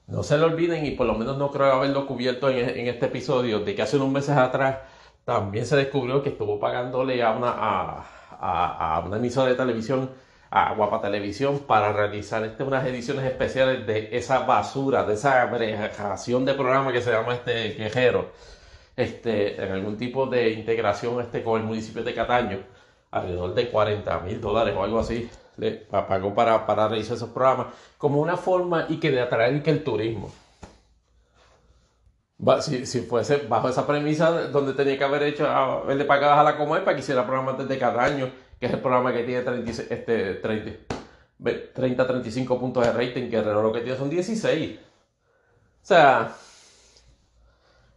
No 0.06 0.22
se 0.22 0.38
lo 0.38 0.46
olviden, 0.46 0.86
y 0.86 0.92
por 0.92 1.08
lo 1.08 1.16
menos 1.16 1.38
no 1.38 1.50
creo 1.52 1.74
haberlo 1.74 2.06
cubierto 2.06 2.50
en, 2.50 2.88
este 2.88 3.08
episodio, 3.08 3.62
de 3.62 3.74
que 3.74 3.82
hace 3.82 3.98
unos 3.98 4.10
meses 4.10 4.38
atrás 4.38 4.80
también 5.26 5.66
se 5.66 5.78
descubrió 5.78 6.22
que 6.22 6.30
estuvo 6.30 6.60
pagándole 6.60 7.24
a 7.24 7.32
una, 7.32 7.50
a, 7.50 8.06
a, 8.40 9.00
una 9.00 9.18
emisora 9.18 9.50
de 9.50 9.56
televisión, 9.56 10.12
a 10.56 10.72
Guapa 10.76 11.02
Televisión, 11.02 11.62
para 11.66 11.92
realizar 11.92 12.44
este, 12.46 12.64
unas 12.64 12.86
ediciones 12.86 13.26
especiales 13.26 13.88
de 13.88 14.16
esa 14.16 14.40
basura, 14.40 15.04
de 15.04 15.16
esa 15.16 15.42
abrejación 15.42 16.46
de 16.46 16.54
programa 16.54 16.92
que 16.92 17.02
se 17.02 17.12
llama 17.12 17.34
este 17.34 17.76
quejero 17.76 18.30
este, 18.96 19.64
en 19.64 19.72
algún 19.72 19.98
tipo 19.98 20.28
de 20.28 20.52
integración 20.52 21.20
este, 21.22 21.42
con 21.42 21.60
el 21.60 21.66
municipio 21.66 22.04
de 22.04 22.14
Cataño, 22.14 22.60
alrededor 23.10 23.56
de 23.56 23.72
40 23.72 24.20
mil 24.20 24.40
dólares 24.40 24.76
o 24.78 24.84
algo 24.84 25.00
así, 25.00 25.28
le 25.58 25.72
pagó 25.72 26.36
para, 26.36 26.68
para 26.68 26.88
realizar 26.88 27.18
esos 27.18 27.30
programas, 27.30 27.68
como 27.98 28.22
una 28.22 28.38
forma 28.38 28.86
y 28.90 29.00
que 29.00 29.10
de 29.10 29.22
atraer 29.22 29.64
que 29.64 29.72
el 29.72 29.84
turismo. 29.84 30.32
Si, 32.62 32.86
si, 32.86 33.02
fuese 33.02 33.38
bajo 33.38 33.70
esa 33.70 33.88
premisa 33.88 34.50
donde 34.50 34.74
tenía 34.74 35.00
que 35.00 35.04
haber 35.04 35.24
hecho, 35.24 35.50
haberle 35.50 36.06
pagado 36.06 36.34
a 36.34 36.44
la 36.44 36.58
Comer 36.58 36.84
para 36.84 36.96
que 36.96 37.02
hiciera 37.02 37.26
programas 37.26 37.58
desde 37.58 37.80
Cataño, 37.80 38.30
que 38.64 38.68
es 38.68 38.74
el 38.76 38.80
programa 38.80 39.12
que 39.12 39.24
tiene 39.24 39.42
30, 39.42 39.72
este, 39.94 40.36
30, 40.36 42.08
35 42.08 42.58
puntos 42.58 42.86
de 42.86 42.94
rating, 42.94 43.30
que 43.30 43.42
lo 43.42 43.74
que 43.74 43.82
tiene 43.82 43.98
son 43.98 44.10
16. 44.10 44.80
O 44.80 45.86
sea, 45.86 46.34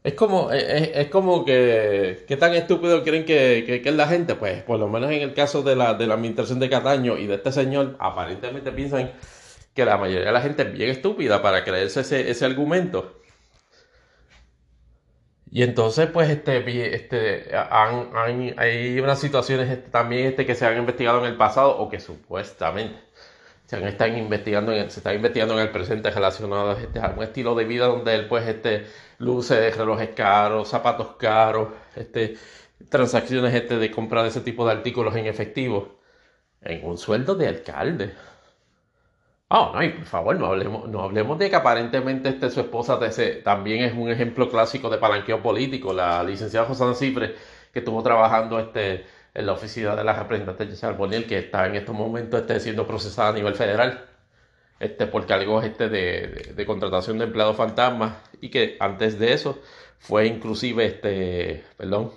es 0.02 0.14
como, 0.14 0.50
es, 0.50 1.06
como 1.06 1.44
que, 1.44 2.24
¿qué 2.26 2.36
tan 2.36 2.52
estúpido 2.54 3.04
creen 3.04 3.24
que, 3.24 3.80
es 3.84 3.94
la 3.94 4.08
gente? 4.08 4.34
Pues 4.34 4.64
por 4.64 4.80
lo 4.80 4.88
menos 4.88 5.12
en 5.12 5.22
el 5.22 5.34
caso 5.34 5.62
de 5.62 5.76
la, 5.76 5.94
de 5.94 6.08
la 6.08 6.14
administración 6.14 6.58
de 6.58 6.68
Cataño 6.68 7.16
y 7.16 7.28
de 7.28 7.36
este 7.36 7.52
señor, 7.52 7.94
aparentemente 8.00 8.72
piensan 8.72 9.12
que 9.72 9.84
la 9.84 9.98
mayoría 9.98 10.26
de 10.26 10.32
la 10.32 10.40
gente 10.40 10.64
es 10.64 10.72
bien 10.72 10.90
estúpida 10.90 11.42
para 11.42 11.62
creerse 11.62 12.00
ese, 12.00 12.28
ese 12.28 12.44
argumento. 12.44 13.20
Y 15.50 15.62
entonces, 15.62 16.08
pues, 16.10 16.28
este, 16.28 16.94
este, 16.94 17.50
hay 17.56 19.00
unas 19.00 19.20
situaciones 19.20 19.70
este, 19.70 19.90
también 19.90 20.26
este, 20.26 20.44
que 20.46 20.54
se 20.54 20.66
han 20.66 20.76
investigado 20.78 21.20
en 21.20 21.26
el 21.32 21.36
pasado 21.36 21.78
o 21.78 21.88
que 21.88 22.00
supuestamente 22.00 23.06
se 23.66 23.88
están 23.88 24.16
investigando, 24.16 24.72
en, 24.72 24.90
se 24.90 25.00
está 25.00 25.14
investigando 25.14 25.54
en 25.54 25.60
el 25.60 25.70
presente 25.72 26.10
relacionado 26.10 26.72
este, 26.72 27.00
a 27.00 27.08
un 27.16 27.22
estilo 27.22 27.54
de 27.54 27.64
vida 27.64 27.86
donde 27.86 28.14
él, 28.14 28.28
pues, 28.28 28.46
este, 28.48 28.86
luce 29.18 29.70
relojes 29.70 30.10
caros, 30.10 30.68
zapatos 30.68 31.16
caros, 31.16 31.68
este, 31.96 32.36
transacciones 32.88 33.54
este, 33.54 33.78
de 33.78 33.90
compra 33.90 34.22
de 34.22 34.28
ese 34.30 34.40
tipo 34.40 34.66
de 34.66 34.72
artículos 34.72 35.16
en 35.16 35.26
efectivo, 35.26 36.00
en 36.62 36.84
un 36.86 36.98
sueldo 36.98 37.34
de 37.34 37.48
alcalde. 37.48 38.14
Oh, 39.48 39.70
no, 39.72 39.82
y 39.82 39.90
por 39.90 40.04
favor, 40.04 40.36
no 40.36 40.46
hablemos, 40.46 40.88
no 40.88 41.02
hablemos 41.02 41.38
de 41.38 41.48
que 41.48 41.56
aparentemente 41.56 42.30
este, 42.30 42.50
su 42.50 42.60
esposa 42.60 42.98
también 43.44 43.84
es 43.84 43.94
un 43.94 44.10
ejemplo 44.10 44.48
clásico 44.50 44.90
de 44.90 44.98
palanqueo 44.98 45.40
político. 45.40 45.92
La 45.92 46.24
licenciada 46.24 46.66
Josana 46.66 46.94
Cipre, 46.94 47.36
que 47.72 47.78
estuvo 47.78 48.02
trabajando 48.02 48.58
este, 48.58 49.06
en 49.34 49.46
la 49.46 49.52
oficina 49.52 49.94
de 49.94 50.02
la 50.02 50.14
representante 50.14 50.66
de 50.66 50.76
Charboniel, 50.76 51.26
que 51.26 51.38
está 51.38 51.66
en 51.66 51.76
estos 51.76 51.94
momentos 51.94 52.40
este, 52.40 52.58
siendo 52.58 52.86
procesada 52.88 53.28
a 53.30 53.32
nivel 53.34 53.54
federal 53.54 54.06
este, 54.80 55.06
por 55.06 55.26
cargos 55.26 55.64
este, 55.64 55.88
de, 55.88 56.52
de, 56.56 56.66
contratación 56.66 57.18
de 57.18 57.24
empleados 57.26 57.56
fantasmas 57.56 58.14
y 58.40 58.50
que 58.50 58.76
antes 58.80 59.18
de 59.18 59.32
eso 59.32 59.60
fue 59.98 60.26
inclusive, 60.26 60.86
este, 60.86 61.64
perdón, 61.76 62.12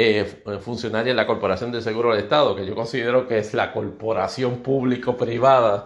eh, 0.00 0.24
funcionaria 0.60 1.10
en 1.10 1.16
la 1.16 1.26
Corporación 1.26 1.72
de 1.72 1.82
Seguro 1.82 2.10
del 2.10 2.20
Estado, 2.24 2.56
que 2.56 2.64
yo 2.64 2.74
considero 2.74 3.28
que 3.28 3.38
es 3.38 3.52
la 3.52 3.72
corporación 3.72 4.62
público-privada, 4.62 5.84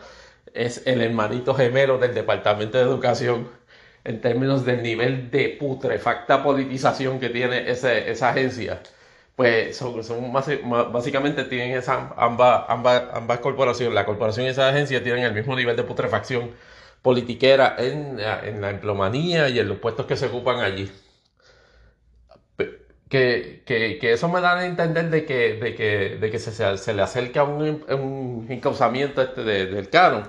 es 0.54 0.86
el 0.86 1.00
hermanito 1.00 1.54
gemelo 1.54 1.98
del 1.98 2.14
Departamento 2.14 2.78
de 2.78 2.84
Educación 2.84 3.48
en 4.04 4.20
términos 4.20 4.64
del 4.64 4.82
nivel 4.82 5.30
de 5.32 5.48
putrefacta 5.58 6.44
politización 6.44 7.18
que 7.20 7.28
tiene 7.30 7.68
esa 7.70 8.30
agencia. 8.30 8.80
Pues 9.36 9.76
son, 9.76 10.04
son 10.04 10.32
básicamente 10.32 11.44
tienen 11.44 11.76
esa, 11.76 12.14
ambas, 12.16 12.66
ambas, 12.68 13.38
corporaciones, 13.40 13.94
la 13.94 14.06
corporación 14.06 14.46
y 14.46 14.50
esa 14.50 14.68
agencia 14.68 15.02
tienen 15.02 15.24
el 15.24 15.34
mismo 15.34 15.56
nivel 15.56 15.76
de 15.76 15.82
putrefacción 15.82 16.52
politiquera 17.02 17.74
en, 17.78 18.20
en 18.20 18.60
la 18.60 18.70
empleomanía 18.70 19.48
y 19.48 19.58
en 19.58 19.68
los 19.68 19.78
puestos 19.78 20.06
que 20.06 20.16
se 20.16 20.26
ocupan 20.26 20.60
allí 20.60 20.90
que, 23.08 23.62
que, 23.66 23.98
que, 23.98 24.12
eso 24.12 24.28
me 24.28 24.40
da 24.40 24.58
a 24.58 24.66
entender 24.66 25.10
de 25.10 25.24
que, 25.24 25.54
de 25.54 25.74
que, 25.74 26.16
de 26.20 26.30
que 26.30 26.38
se, 26.38 26.76
se, 26.78 26.94
le 26.94 27.02
acerca 27.02 27.44
un, 27.44 27.84
un 27.88 28.46
encauzamiento 28.48 29.22
este 29.22 29.44
del 29.44 29.88
canon, 29.90 30.24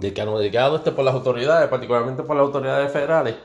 del 0.00 0.14
canon 0.14 0.38
dedicado 0.38 0.76
este 0.76 0.92
por 0.92 1.04
las 1.04 1.14
autoridades, 1.14 1.68
particularmente 1.68 2.22
por 2.22 2.36
las 2.36 2.46
autoridades 2.46 2.92
federales. 2.92 3.36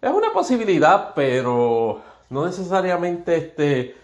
Es 0.00 0.10
una 0.10 0.32
posibilidad, 0.32 1.14
pero 1.14 2.02
no 2.30 2.46
necesariamente 2.46 3.36
este, 3.36 3.96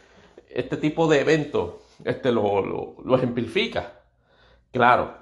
este 0.49 0.77
tipo 0.77 1.07
de 1.09 1.21
evento 1.21 1.83
este, 2.05 2.33
lo, 2.33 2.65
lo, 2.65 2.97
lo 3.05 3.17
ejemplifica. 3.17 4.01
Claro, 4.73 5.15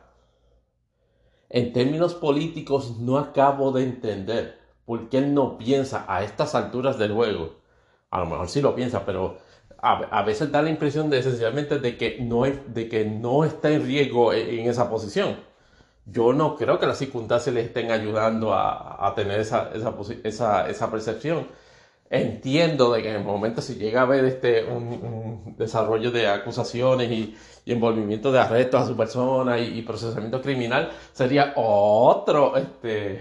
en 1.51 1.73
términos 1.73 2.15
políticos 2.15 2.99
no 2.99 3.19
acabo 3.19 3.73
de 3.73 3.83
entender 3.83 4.59
por 4.87 5.09
qué 5.09 5.19
él 5.19 5.35
no 5.35 5.59
piensa 5.59 6.05
a 6.09 6.23
estas 6.23 6.55
alturas 6.55 6.99
del 6.99 7.13
juego 7.13 7.62
a 8.13 8.21
lo 8.21 8.27
mejor 8.27 8.49
sí 8.49 8.61
lo 8.61 8.75
piensa, 8.75 9.05
pero 9.05 9.39
a, 9.79 10.23
veces 10.23 10.53
da 10.53 10.63
la 10.63 10.71
impresión 10.71 11.11
de 11.11 11.19
esencialmente 11.19 11.79
de 11.81 11.97
que 11.97 12.19
no, 12.21 12.45
de 12.45 12.89
que 12.89 13.05
no 13.05 13.45
está 13.45 13.71
en 13.71 13.85
riesgo 13.85 14.33
e, 14.33 14.61
en, 14.61 14.69
esa 14.69 14.89
posición. 14.89 15.37
Yo 16.05 16.33
no 16.33 16.57
creo 16.57 16.79
que 16.79 16.87
las 16.87 16.99
circunstancias 16.99 17.55
le 17.55 17.63
estén 17.63 17.91
ayudando 17.91 18.55
a, 18.55 19.13
tener 19.17 19.41
esa, 19.41 19.71
esa, 20.25 20.69
esa, 20.69 20.91
percepción. 20.91 21.49
Entiendo 22.11 22.93
de 22.93 23.03
que 23.03 23.09
en 23.11 23.17
el 23.17 23.25
momento 23.25 23.63
si 23.63 23.77
llega 23.77 24.01
a 24.01 24.05
haber 24.05 24.25
este, 24.27 24.65
un, 24.65 25.55
desarrollo 25.57 26.11
de 26.11 26.29
acusaciones 26.29 27.11
y, 27.11 27.37
envolvimiento 27.65 28.31
de 28.33 28.41
arrestos 28.41 28.83
a 28.83 28.87
su 28.87 28.97
persona 28.97 29.59
y, 29.59 29.83
procesamiento 29.83 30.43
criminal, 30.43 30.91
sería 31.13 31.55
otro, 31.57 32.57
este, 32.57 33.21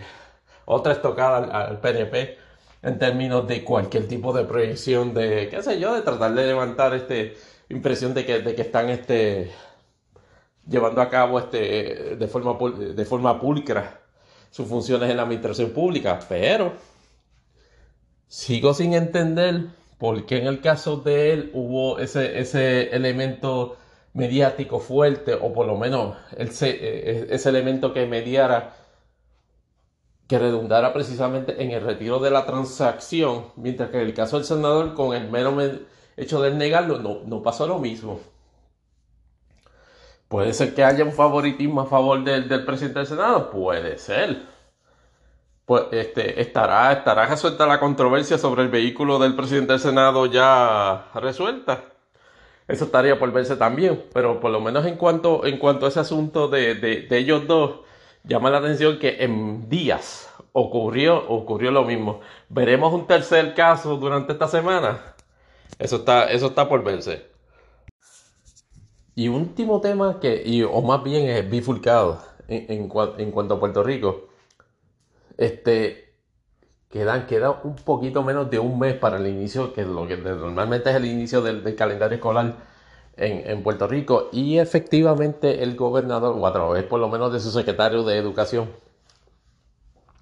otra 0.65 0.93
estocada 0.93 1.37
al, 1.37 1.51
al 1.51 1.79
PNP 1.79 2.50
en 2.83 2.97
términos 2.97 3.47
de 3.47 3.63
cualquier 3.63 4.07
tipo 4.07 4.33
de 4.33 4.45
proyección 4.45 5.13
de, 5.13 5.47
qué 5.49 5.61
sé 5.61 5.79
yo, 5.79 5.93
de 5.93 6.01
tratar 6.01 6.33
de 6.33 6.47
levantar 6.47 6.93
este 6.95 7.35
impresión 7.69 8.13
de 8.13 8.25
que, 8.25 8.39
de 8.39 8.55
que 8.55 8.61
están 8.63 8.89
este, 8.89 9.51
llevando 10.67 11.01
a 11.01 11.09
cabo 11.09 11.39
este, 11.39 12.15
de, 12.15 12.27
forma, 12.27 12.57
de 12.71 13.05
forma 13.05 13.39
pulcra 13.39 14.01
sus 14.49 14.67
funciones 14.67 15.09
en 15.09 15.17
la 15.17 15.23
administración 15.23 15.71
pública, 15.71 16.19
pero 16.27 16.73
sigo 18.27 18.73
sin 18.73 18.93
entender 18.93 19.65
por 19.97 20.25
qué 20.25 20.39
en 20.39 20.47
el 20.47 20.61
caso 20.61 20.97
de 20.97 21.31
él 21.31 21.51
hubo 21.53 21.99
ese, 21.99 22.39
ese 22.39 22.95
elemento 22.95 23.77
mediático 24.13 24.79
fuerte, 24.79 25.35
o 25.35 25.53
por 25.53 25.67
lo 25.67 25.77
menos 25.77 26.17
ese, 26.35 26.69
e, 26.69 27.27
ese 27.33 27.49
elemento 27.49 27.93
que 27.93 28.05
mediara 28.07 28.75
que 30.31 30.39
redundara 30.39 30.93
precisamente 30.93 31.61
en 31.61 31.71
el 31.71 31.83
retiro 31.83 32.19
de 32.19 32.31
la 32.31 32.45
transacción, 32.45 33.47
mientras 33.57 33.89
que 33.89 33.97
en 33.97 34.07
el 34.07 34.13
caso 34.13 34.37
del 34.37 34.45
senador, 34.45 34.93
con 34.93 35.13
el 35.13 35.29
mero 35.29 35.53
hecho 36.15 36.41
de 36.41 36.51
negarlo, 36.51 36.99
no, 37.25 37.43
pasó 37.43 37.67
lo 37.67 37.79
mismo. 37.79 38.21
Puede 40.29 40.53
ser 40.53 40.73
que 40.73 40.85
haya 40.85 41.03
un 41.03 41.11
favoritismo 41.11 41.81
a 41.81 41.85
favor 41.85 42.23
del, 42.23 42.63
presidente 42.63 42.99
del 42.99 43.07
Senado, 43.09 43.49
puede 43.49 43.97
ser. 43.97 44.43
Pues 45.65 45.87
este, 45.91 46.39
estará, 46.39 46.93
estará 46.93 47.25
resuelta 47.25 47.65
la 47.65 47.81
controversia 47.81 48.37
sobre 48.37 48.61
el 48.61 48.69
vehículo 48.69 49.19
del 49.19 49.35
presidente 49.35 49.73
del 49.73 49.81
Senado 49.81 50.27
ya 50.27 51.09
resuelta. 51.13 51.83
Eso 52.69 52.85
estaría 52.85 53.19
por 53.19 53.33
verse 53.33 53.57
también, 53.57 54.01
pero 54.13 54.39
por 54.39 54.51
lo 54.51 54.61
menos 54.61 54.85
en 54.85 54.95
cuanto, 54.95 55.45
en 55.45 55.57
cuanto 55.57 55.87
a 55.87 55.89
ese 55.89 55.99
asunto 55.99 56.47
de, 56.47 56.75
de 56.75 57.17
ellos 57.17 57.45
dos, 57.47 57.81
llama 58.23 58.49
la 58.49 58.59
atención 58.59 58.99
que 58.99 59.23
en 59.23 59.69
días 59.69 60.29
ocurrió, 60.53 61.27
ocurrió 61.29 61.71
lo 61.71 61.83
mismo. 61.83 62.21
¿Veremos 62.49 62.93
un 62.93 63.07
tercer 63.07 63.53
caso 63.53 63.97
durante 63.97 64.33
esta 64.33 64.47
semana? 64.47 65.15
Eso 65.79 65.97
está, 65.97 66.31
eso 66.31 66.47
está 66.47 66.67
por 66.67 66.83
verse. 66.83 67.25
Y 69.15 69.27
último 69.27 69.81
tema 69.81 70.19
que, 70.19 70.65
o 70.69 70.81
más 70.81 71.03
bien 71.03 71.27
es 71.27 71.49
bifurcado 71.49 72.21
en, 72.47 72.87
en, 73.17 73.31
cuanto 73.31 73.55
a 73.55 73.59
Puerto 73.59 73.83
Rico. 73.83 74.29
Este, 75.37 76.13
quedan, 76.89 77.25
queda 77.25 77.61
un 77.63 77.75
poquito 77.75 78.23
menos 78.23 78.49
de 78.49 78.59
un 78.59 78.79
mes 78.79 78.95
para 78.95 79.17
el 79.17 79.27
inicio, 79.27 79.73
que 79.73 79.83
lo 79.83 80.07
que 80.07 80.17
normalmente 80.17 80.89
es 80.89 80.95
el 80.95 81.05
inicio 81.05 81.41
del 81.41 81.75
calendario 81.75 82.15
escolar 82.15 82.70
en, 83.17 83.63
Puerto 83.63 83.87
Rico. 83.87 84.29
Y 84.31 84.57
efectivamente 84.57 85.63
el 85.63 85.75
gobernador, 85.75 86.35
o 86.37 86.47
a 86.47 86.53
través 86.53 86.83
por 86.83 86.99
lo 86.99 87.09
menos 87.09 87.31
de 87.33 87.39
su 87.39 87.51
secretario 87.51 88.03
de 88.03 88.17
Educación, 88.17 88.69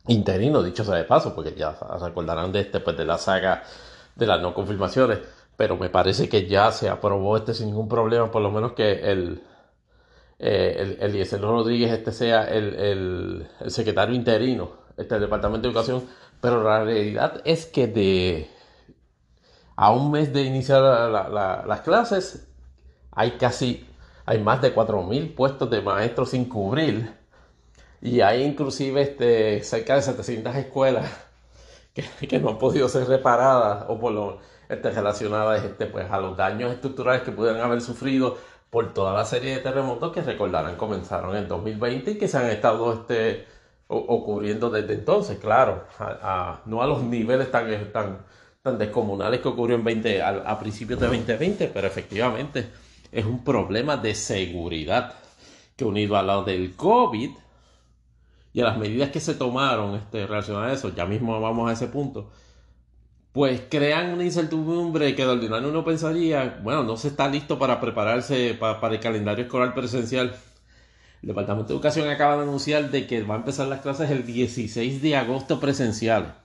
interino, 0.08 0.64
dicho 0.64 0.84
sea 0.84 0.96
de 0.96 1.04
paso, 1.04 1.36
porque 1.36 1.54
ya 1.56 1.76
se 1.76 2.06
acordarán 2.06 2.52
de 2.52 2.62
este, 2.62 2.80
pues, 2.80 2.98
de 2.98 3.06
la 3.06 3.18
saga 3.18 3.64
de 4.16 4.28
las 4.28 4.42
no 4.42 4.54
confirmaciones, 4.54 5.20
pero 5.56 5.78
me 5.78 5.90
parece 5.90 6.28
que 6.30 6.48
ya 6.48 6.72
se 6.72 6.90
aprobó 6.90 7.38
este 7.38 7.54
sin 7.54 7.68
ningún 7.68 7.88
problema, 7.88 8.32
por 8.32 8.42
lo 8.42 8.52
menos 8.52 8.74
que 8.74 9.12
el, 9.12 9.44
eh, 10.40 10.98
el, 11.00 11.16
el 11.16 11.42
Rodríguez 11.42 11.92
este 11.92 12.12
sea 12.12 12.46
el, 12.46 12.76
el, 13.60 13.72
secretario 13.72 14.16
interino 14.16 14.72
este 14.98 15.16
del 15.16 15.24
Departamento 15.24 15.68
de 15.68 15.74
Educación, 15.74 16.04
pero 16.42 16.64
la 16.64 16.84
realidad 16.84 17.42
es 17.46 17.66
que 17.66 17.88
de 17.88 18.50
a 19.76 19.92
un 19.92 20.12
mes 20.12 20.34
de 20.34 20.44
iniciar 20.44 20.82
las 20.82 21.82
clases 21.82 22.49
hay 23.20 23.32
casi, 23.32 23.86
hay 24.26 24.40
más 24.40 24.62
de 24.62 24.74
4.000 24.74 25.36
puestos 25.36 25.70
de 25.70 25.82
maestros 25.82 26.30
sin 26.30 26.46
cubrir. 26.46 27.12
Y 28.02 28.22
hay 28.22 28.44
inclusive 28.44 29.02
este, 29.02 29.62
cerca 29.62 29.96
de 29.96 30.02
700 30.02 30.56
escuelas 30.56 31.06
que, 31.94 32.04
que 32.28 32.40
no 32.40 32.48
han 32.48 32.58
podido 32.58 32.88
ser 32.88 33.10
reparadas 33.10 33.84
o 33.90 34.00
por 34.00 34.14
lo 34.14 34.40
este, 34.70 34.92
relacionadas 34.92 35.66
este, 35.66 35.86
pues, 35.88 36.10
a 36.10 36.18
los 36.18 36.38
daños 36.38 36.72
estructurales 36.72 37.24
que 37.24 37.34
pudieran 37.34 37.60
haber 37.60 37.82
sufrido 37.82 38.38
por 38.70 38.94
toda 38.94 39.14
la 39.14 39.26
serie 39.26 39.56
de 39.56 39.60
terremotos 39.60 40.14
que 40.14 40.22
recordarán 40.22 40.78
comenzaron 40.78 41.36
en 41.36 41.50
2020 41.50 42.12
y 42.12 42.18
que 42.18 42.30
se 42.30 42.38
han 42.38 42.46
estado 42.46 42.94
este, 42.94 43.48
ocurriendo 43.90 44.70
desde 44.70 44.94
entonces, 44.94 45.40
claro, 45.40 45.84
no 46.66 46.82
a 46.82 46.88
los 46.88 47.04
niveles 47.04 47.52
tan, 47.52 47.92
tan, 47.92 48.20
tan 48.62 48.78
descomunales 48.78 49.42
que 49.42 49.50
ocurrió 49.50 49.76
en 49.76 49.84
20, 49.84 50.22
a, 50.22 50.30
a 50.30 50.58
principios 50.58 51.02
de 51.02 51.08
2020, 51.08 51.70
pero 51.74 51.86
efectivamente 51.86 52.70
es 53.12 53.26
un 53.26 53.44
problema 53.44 53.98
de 53.98 54.16
seguridad 54.16 55.16
que 55.76 55.86
unido 55.86 56.18
a 56.18 56.24
lo 56.24 56.44
del 56.44 56.76
COVID 56.76 57.32
y 58.54 58.62
a 58.62 58.66
las 58.66 58.78
medidas 58.78 59.10
que 59.12 59.20
se 59.20 59.36
tomaron 59.36 59.96
este, 59.96 60.28
relacionadas 60.28 60.72
a 60.72 60.74
eso, 60.74 60.96
ya 60.96 61.06
mismo 61.06 61.40
vamos 61.40 61.70
a 61.70 61.74
ese 61.74 61.88
punto, 61.88 62.30
pues 63.32 63.62
crean 63.70 64.14
una 64.14 64.24
incertidumbre 64.24 65.16
que 65.16 65.24
de 65.24 65.30
ordinario 65.30 65.70
uno 65.70 65.86
pensaría, 65.86 66.60
bueno, 66.64 66.84
no 66.84 66.98
se 66.98 67.10
está 67.10 67.30
listo 67.30 67.60
para 67.60 67.80
prepararse 67.80 68.56
para, 68.60 68.94
el 68.94 69.00
calendario 69.00 69.46
escolar 69.46 69.74
presencial. 69.74 70.36
El 71.22 71.28
Departamento 71.28 71.68
de 71.70 71.74
Educación 71.76 72.10
acaba 72.10 72.38
de 72.38 72.44
anunciar 72.44 72.90
de 72.90 73.06
que 73.06 73.24
va 73.24 73.36
a 73.36 73.38
empezar 73.38 73.68
las 73.68 73.82
clases 73.82 74.10
el 74.10 74.26
16 74.26 75.02
de 75.02 75.16
agosto 75.16 75.60
presencial. 75.60 76.36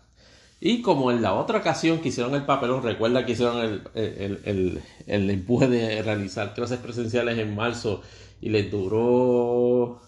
Y 0.67 0.81
como 0.81 1.11
en 1.11 1.21
la 1.21 1.35
otra 1.35 1.59
ocasión 1.59 1.99
que 1.99 2.09
hicieron 2.09 2.35
el 2.35 2.47
papelón, 2.47 2.83
recuerda 2.83 3.27
que 3.27 3.33
hicieron 3.33 3.83
el, 3.95 4.81
el, 5.07 5.31
empuje 5.31 5.69
de 5.69 6.01
realizar 6.01 6.55
clases 6.55 6.79
presenciales 6.79 7.39
en 7.39 7.55
marzo 7.55 8.01
y 8.41 8.49
les 8.49 8.71
duró 8.71 10.01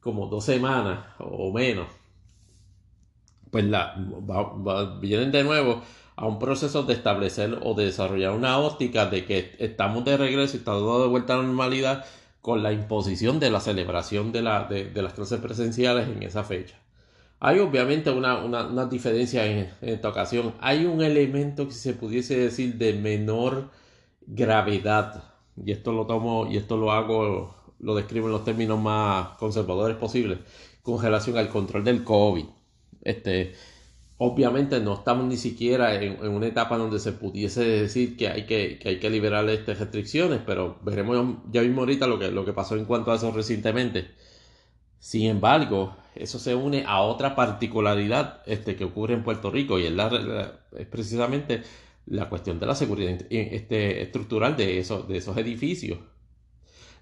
como 0.00 0.26
dos 0.26 0.44
semanas 0.44 1.06
o 1.18 1.50
menos. 1.54 1.86
Pues 3.50 3.64
la, 3.64 3.94
vienen 5.00 5.32
de 5.32 5.42
nuevo 5.42 5.80
a 6.16 6.26
un 6.26 6.38
proceso 6.38 6.82
de 6.82 6.92
establecer 6.92 7.58
o 7.62 7.72
de 7.72 7.86
desarrollar 7.86 8.32
una 8.32 8.58
óptica 8.58 9.06
de 9.06 9.24
que 9.24 9.56
estamos 9.58 10.04
de 10.04 10.18
regreso 10.18 10.56
y 10.56 10.58
estamos 10.58 11.00
de 11.00 11.08
vuelta 11.08 11.32
a 11.32 11.38
la 11.38 11.44
normalidad 11.44 12.04
con 12.42 12.62
la 12.62 12.74
imposición 12.74 13.40
de 13.40 13.50
la 13.50 13.60
celebración 13.60 14.32
de, 14.32 14.42
la, 14.42 14.64
de, 14.64 14.92
las 15.00 15.14
clases 15.14 15.40
presenciales 15.40 16.08
en 16.08 16.22
esa 16.22 16.44
fecha. 16.44 16.76
Hay 17.40 17.60
obviamente 17.60 18.10
una, 18.10 18.38
una, 18.44 18.86
diferencia 18.86 19.46
en, 19.46 19.70
esta 19.80 20.08
ocasión. 20.08 20.54
Hay 20.60 20.86
un 20.86 21.02
elemento 21.02 21.66
que 21.66 21.72
se 21.72 21.94
pudiese 21.94 22.36
decir 22.36 22.74
de 22.76 22.94
menor 22.94 23.70
gravedad. 24.26 25.24
Y 25.56 25.72
esto 25.72 25.92
lo 25.92 26.06
tomo 26.06 26.48
y 26.50 26.56
esto 26.56 26.76
lo 26.76 26.92
hago, 26.92 27.54
lo 27.78 27.94
describo 27.94 28.26
en 28.26 28.32
los 28.32 28.44
términos 28.44 28.80
más 28.80 29.36
conservadores 29.38 29.96
posibles, 29.96 30.38
con 30.82 31.00
relación 31.00 31.36
al 31.36 31.48
control 31.48 31.84
del 31.84 32.02
COVID. 32.04 32.44
Este, 33.02 33.54
obviamente 34.18 34.80
no 34.80 34.94
estamos 34.94 35.26
ni 35.26 35.36
siquiera 35.36 35.94
en, 35.94 36.20
una 36.28 36.46
etapa 36.48 36.76
donde 36.76 36.98
se 36.98 37.12
pudiese 37.12 37.64
decir 37.64 38.16
que 38.16 38.28
hay 38.28 38.46
que, 38.46 38.78
que 38.80 38.88
hay 38.90 38.98
que 39.00 39.10
liberar 39.10 39.48
estas 39.48 39.78
restricciones, 39.78 40.40
pero 40.44 40.78
veremos 40.82 41.38
ya 41.52 41.62
mismo 41.62 41.82
ahorita 41.82 42.06
lo 42.08 42.18
que, 42.18 42.30
lo 42.30 42.44
que 42.44 42.52
pasó 42.52 42.76
en 42.76 42.84
cuanto 42.84 43.12
a 43.12 43.16
eso 43.16 43.30
recientemente. 43.30 44.08
Sin 44.98 45.26
embargo, 45.30 45.96
eso 46.18 46.38
se 46.38 46.54
une 46.54 46.84
a 46.86 47.00
otra 47.00 47.34
particularidad 47.34 48.42
este, 48.46 48.76
que 48.76 48.84
ocurre 48.84 49.14
en 49.14 49.22
Puerto 49.22 49.50
Rico 49.50 49.78
y 49.78 49.86
es, 49.86 49.92
la, 49.92 50.60
es 50.76 50.86
precisamente 50.86 51.62
la 52.06 52.28
cuestión 52.28 52.58
de 52.58 52.66
la 52.66 52.74
seguridad 52.74 53.20
este, 53.30 54.02
estructural 54.02 54.56
de, 54.56 54.78
eso, 54.78 55.02
de 55.02 55.18
esos 55.18 55.36
edificios. 55.36 55.98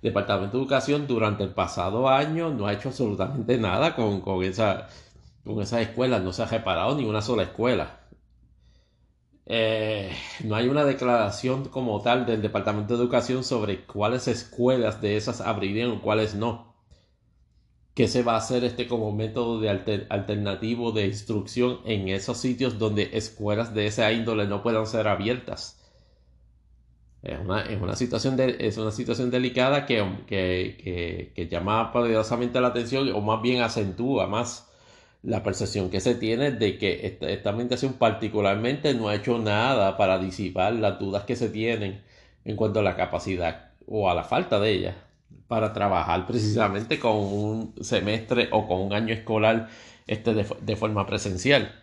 El 0.02 0.10
Departamento 0.10 0.56
de 0.56 0.62
Educación 0.62 1.06
durante 1.06 1.42
el 1.42 1.50
pasado 1.50 2.08
año 2.08 2.50
no 2.50 2.66
ha 2.66 2.72
hecho 2.72 2.90
absolutamente 2.90 3.58
nada 3.58 3.96
con, 3.96 4.20
con, 4.20 4.44
esa, 4.44 4.88
con 5.44 5.60
esas 5.62 5.80
escuelas, 5.82 6.22
no 6.22 6.32
se 6.32 6.42
ha 6.42 6.46
reparado 6.46 6.96
ni 6.96 7.04
una 7.04 7.22
sola 7.22 7.44
escuela. 7.44 8.00
Eh, 9.48 10.10
no 10.44 10.56
hay 10.56 10.68
una 10.68 10.84
declaración 10.84 11.66
como 11.66 12.02
tal 12.02 12.26
del 12.26 12.42
Departamento 12.42 12.96
de 12.96 13.02
Educación 13.02 13.44
sobre 13.44 13.84
cuáles 13.86 14.26
escuelas 14.28 15.00
de 15.00 15.16
esas 15.16 15.40
abrirían 15.40 15.92
o 15.92 16.02
cuáles 16.02 16.34
no 16.34 16.75
que 17.96 18.08
se 18.08 18.22
va 18.22 18.34
a 18.34 18.36
hacer 18.36 18.62
este 18.62 18.86
como 18.86 19.10
método 19.10 19.58
de 19.58 19.70
alternativo 20.10 20.92
de 20.92 21.06
instrucción 21.06 21.80
en 21.86 22.08
esos 22.08 22.36
sitios 22.36 22.78
donde 22.78 23.08
escuelas 23.14 23.72
de 23.74 23.86
esa 23.86 24.12
índole 24.12 24.46
no 24.46 24.62
puedan 24.62 24.86
ser 24.86 25.08
abiertas. 25.08 25.80
Es 27.22 27.38
una, 27.40 27.96
situación, 27.96 28.36
de, 28.36 28.58
es 28.60 28.76
una 28.76 28.90
situación 28.92 29.30
delicada 29.30 29.86
que, 29.86 30.04
que, 30.26 31.32
que, 31.34 31.48
llama 31.48 31.90
poderosamente 31.90 32.60
la 32.60 32.68
atención 32.68 33.08
o 33.14 33.22
más 33.22 33.40
bien 33.40 33.62
acentúa 33.62 34.26
más 34.26 34.70
la 35.22 35.42
percepción 35.42 35.88
que 35.88 36.00
se 36.00 36.14
tiene 36.14 36.50
de 36.50 36.76
que 36.76 37.06
esta, 37.06 37.30
esta 37.30 37.50
administración 37.50 37.94
particularmente 37.94 38.92
no 38.92 39.08
ha 39.08 39.14
hecho 39.14 39.38
nada 39.38 39.96
para 39.96 40.18
disipar 40.18 40.74
las 40.74 40.98
dudas 40.98 41.24
que 41.24 41.34
se 41.34 41.48
tienen 41.48 42.02
en 42.44 42.56
cuanto 42.56 42.80
a 42.80 42.82
la 42.82 42.94
capacidad 42.94 43.70
o 43.86 44.10
a 44.10 44.14
la 44.14 44.22
falta 44.22 44.60
de 44.60 44.70
ella 44.72 45.05
para 45.48 45.72
trabajar 45.72 46.26
precisamente 46.26 46.98
con 46.98 47.16
un 47.16 47.74
semestre 47.80 48.48
o 48.52 48.66
con 48.66 48.80
un 48.80 48.92
año 48.92 49.14
escolar 49.14 49.68
este 50.06 50.34
de, 50.34 50.76
forma 50.76 51.06
presencial. 51.06 51.82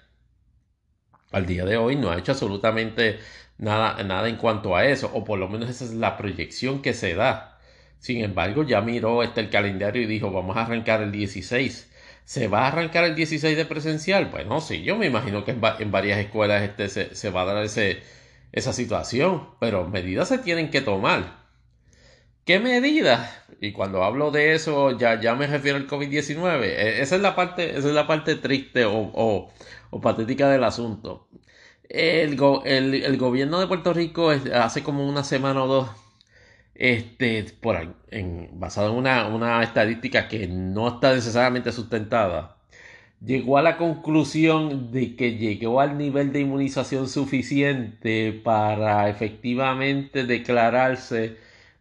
Al 1.32 1.46
día 1.46 1.66
de 1.66 1.78
hoy 1.78 1.96
no 1.96 2.12
ha 2.12 2.18
hecho 2.18 2.34
absolutamente 2.34 3.20
nada, 3.58 4.02
nada 4.04 4.30
en 4.30 4.38
cuanto 4.38 4.76
a 4.76 4.86
eso, 4.86 5.10
o 5.14 5.24
por 5.24 5.39
lo 5.39 5.48
menos 5.50 5.70
esa 5.70 5.86
es 5.86 5.94
la 5.94 6.18
proyección 6.18 6.82
que 6.82 6.94
se 6.94 7.16
da. 7.16 7.60
Sin 8.00 8.24
embargo, 8.24 8.64
ya 8.64 8.82
miró 8.82 9.24
este 9.24 9.41
el 9.41 9.50
calendario 9.50 10.02
y 10.02 10.06
dijo, 10.06 10.32
vamos 10.32 10.58
a 10.58 10.64
arrancar 10.64 11.02
el 11.02 11.12
16. 11.12 11.89
¿Se 12.26 12.48
va 12.48 12.66
a 12.66 12.68
arrancar 12.68 13.06
el 13.06 13.16
16 13.16 13.58
de 13.58 13.66
presencial? 13.66 14.26
Bueno, 14.26 14.62
sí, 14.62 14.84
yo 14.84 14.98
me 14.98 15.08
imagino 15.08 15.44
que 15.44 15.52
en, 15.52 15.91
varias 15.91 16.20
escuelas 16.20 16.64
este 16.64 16.89
se, 16.89 17.16
se, 17.16 17.30
va 17.30 17.41
a 17.41 17.46
dar 17.46 17.64
ese, 17.64 18.02
esa 18.52 18.74
situación, 18.74 19.50
pero 19.60 19.88
medidas 19.88 20.30
se 20.30 20.38
tienen 20.38 20.70
que 20.70 20.82
tomar. 20.82 21.43
¿Qué 22.46 22.60
medidas? 22.60 23.32
Y 23.62 23.72
cuando 23.72 24.04
hablo 24.04 24.30
de 24.32 24.54
eso, 24.54 24.98
ya, 24.98 25.20
ya 25.22 25.34
me 25.36 25.48
refiero 25.48 25.78
al 25.78 25.88
COVID-19. 25.88 26.64
E, 26.64 27.02
esa 27.02 27.16
es 27.16 27.22
la 27.22 27.36
parte, 27.36 27.78
esa 27.78 27.88
es 27.88 27.94
la 27.94 28.06
parte 28.08 28.36
triste 28.36 28.84
o, 28.86 29.50
patética 30.02 30.50
del 30.50 30.64
asunto. 30.66 31.28
El, 31.89 32.38
el, 32.66 33.18
gobierno 33.18 33.60
de 33.60 33.68
Puerto 33.68 33.94
Rico 33.94 34.32
hace 34.32 34.84
como 34.84 35.08
una 35.08 35.24
semana 35.24 35.64
o 35.64 35.68
dos, 35.68 35.89
este, 36.76 37.46
por 37.62 37.96
en, 38.12 38.50
basado 38.60 38.89
en 38.91 38.96
una, 38.98 39.28
una 39.28 39.64
estadística 39.64 40.28
que 40.28 40.48
no 40.48 40.88
está 40.96 41.14
necesariamente 41.14 41.72
sustentada, 41.72 42.58
llegó 43.22 43.58
a 43.58 43.62
la 43.62 43.78
conclusión 43.78 44.91
de 44.91 45.16
que 45.16 45.38
llegó 45.38 45.82
al 45.82 45.98
nivel 45.98 46.34
de 46.34 46.41
inmunización 46.41 47.08
suficiente 47.08 48.34
para 48.44 49.10
efectivamente 49.10 50.26
declararse 50.26 51.38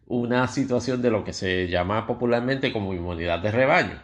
una 0.07 0.47
situación 0.47 1.01
de 1.01 1.11
lo 1.11 1.23
que 1.23 1.33
se 1.33 1.67
llama 1.67 2.07
popularmente 2.07 2.71
como 2.73 2.93
inmunidad 2.93 3.39
de 3.39 3.51
rebaño. 3.51 4.01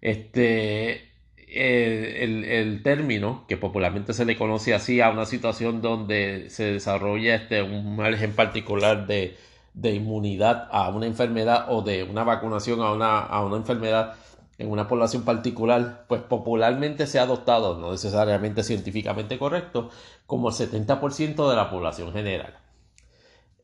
Este, 0.00 1.14
el, 1.48 2.82
término, 2.82 3.44
que 3.48 3.56
popularmente 3.56 4.12
se 4.12 4.24
le 4.24 4.36
conoce 4.36 4.74
así 4.74 5.00
a 5.00 5.10
una 5.10 5.24
situación 5.24 5.80
donde 5.82 6.46
se 6.50 6.72
desarrolla 6.72 7.34
este, 7.36 7.62
un 7.62 7.96
margen 7.96 8.32
particular 8.32 9.06
de, 9.06 9.36
inmunidad 9.82 10.68
a 10.70 10.88
una 10.90 11.06
enfermedad 11.06 11.66
o 11.68 11.82
de 11.82 12.04
una 12.04 12.24
vacunación 12.24 12.80
a 12.80 12.92
una, 12.92 13.20
a 13.20 13.44
una 13.44 13.56
enfermedad 13.56 14.14
en 14.58 14.70
una 14.70 14.86
población 14.86 15.24
particular, 15.24 16.04
pues 16.08 16.22
popularmente 16.22 17.06
se 17.06 17.18
ha 17.18 17.22
adoptado, 17.22 17.78
no 17.78 17.90
necesariamente 17.90 18.62
científicamente 18.62 19.38
correcto, 19.38 19.90
como 20.26 20.48
el 20.48 20.54
70% 20.54 21.50
de 21.50 21.56
la 21.56 21.70
población 21.70 22.12
general. 22.12 22.54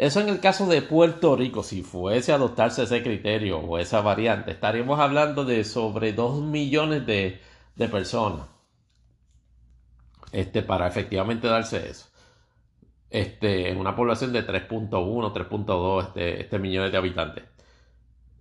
Eso 0.00 0.20
en 0.20 0.30
el 0.30 0.40
caso 0.40 0.64
de 0.64 0.80
Puerto 0.80 1.36
Rico, 1.36 1.62
si 1.62 1.82
fuese 1.82 2.32
a 2.32 2.36
adoptarse 2.36 2.84
ese 2.84 3.02
criterio 3.02 3.58
o 3.58 3.76
esa 3.76 4.00
variante, 4.00 4.50
estaríamos 4.50 4.98
hablando 4.98 5.44
de 5.44 5.62
sobre 5.62 6.14
2 6.14 6.40
millones 6.40 7.04
de, 7.04 7.38
personas. 7.90 8.46
Este, 10.32 10.62
para 10.62 10.86
efectivamente 10.86 11.48
darse 11.48 11.90
eso. 11.90 12.06
Este, 13.10 13.68
en 13.68 13.76
una 13.76 13.94
población 13.94 14.32
de 14.32 14.46
3.1, 14.46 14.88
3.2 14.88 16.06
este, 16.06 16.40
este, 16.40 16.58
millones 16.58 16.92
de 16.92 16.96
habitantes. 16.96 17.44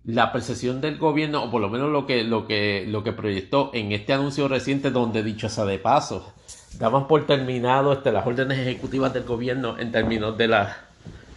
La 0.04 0.32
percepción 0.32 0.80
del 0.80 0.96
gobierno, 0.96 1.44
o 1.44 1.50
por 1.50 1.60
lo 1.60 1.68
menos 1.68 1.90
lo 1.90 2.06
que, 2.06 2.24
lo 2.24 2.46
que, 2.46 2.86
lo 2.88 3.04
que 3.04 3.12
proyectó 3.12 3.70
en 3.74 3.92
este 3.92 4.14
anuncio 4.14 4.48
reciente, 4.48 4.90
donde 4.90 5.22
dicho 5.22 5.50
sea 5.50 5.66
de 5.66 5.78
paso, 5.78 6.32
daban 6.78 7.06
por 7.06 7.26
terminado 7.26 7.92
este, 7.92 8.12
las 8.12 8.26
órdenes 8.26 8.60
ejecutivas 8.60 9.12
del 9.12 9.24
gobierno 9.24 9.78
en 9.78 9.92
términos 9.92 10.38
de 10.38 10.48
la 10.48 10.89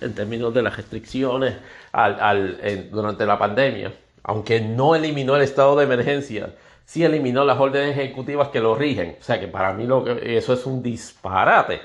en 0.03 0.13
términos 0.15 0.53
de 0.53 0.61
las 0.61 0.75
restricciones 0.75 1.55
al, 1.91 2.89
durante 2.91 3.25
la 3.25 3.37
pandemia, 3.37 3.93
aunque 4.23 4.61
no 4.61 4.95
eliminó 4.95 5.35
el 5.35 5.41
estado 5.41 5.75
de 5.75 5.85
emergencia, 5.85 6.53
sí 6.85 7.03
eliminó 7.03 7.43
las 7.43 7.59
órdenes 7.59 7.97
ejecutivas 7.97 8.49
que 8.49 8.59
lo 8.59 8.75
rigen. 8.75 9.17
O 9.19 9.23
sea 9.23 9.39
que 9.39 9.47
para 9.47 9.73
mí 9.73 9.85
lo 9.85 10.03
que, 10.03 10.37
eso 10.37 10.53
es 10.53 10.65
un 10.65 10.81
disparate 10.83 11.81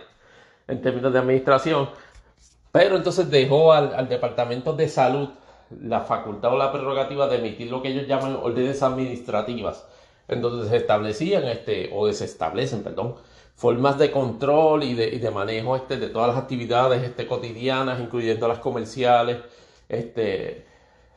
en 0.67 0.81
términos 0.83 1.13
de 1.13 1.19
administración. 1.19 1.89
Pero 2.71 2.97
entonces 2.97 3.31
dejó 3.31 3.73
al, 3.73 3.95
al 3.95 4.09
Departamento 4.09 4.73
de 4.75 4.89
Salud 4.89 5.31
la 5.83 6.01
facultad 6.01 6.53
o 6.53 6.59
la 6.59 6.73
prerrogativa 6.73 7.29
de 7.29 7.37
emitir 7.37 7.71
lo 7.71 7.83
que 7.83 7.89
ellos 7.89 8.07
llaman 8.07 8.37
órdenes 8.37 8.83
administrativas, 8.83 9.87
en 10.27 10.41
donde 10.41 10.69
se 10.69 10.77
establecían 10.77 11.45
este, 11.45 11.91
o 11.93 12.11
se 12.13 12.25
establecen, 12.25 12.83
perdón, 12.83 13.17
formas 13.59 13.99
de 13.99 14.13
control 14.13 14.85
y 14.85 14.95
de, 14.95 15.09
y 15.09 15.19
de 15.19 15.33
manejo 15.33 15.75
este, 15.75 15.97
de 15.97 16.11
todas 16.11 16.29
las 16.29 16.37
actividades 16.37 17.03
este, 17.03 17.27
cotidianas, 17.27 17.99
incluyendo 17.99 18.47
las 18.47 18.61
comerciales, 18.61 19.39
este, 19.89 20.65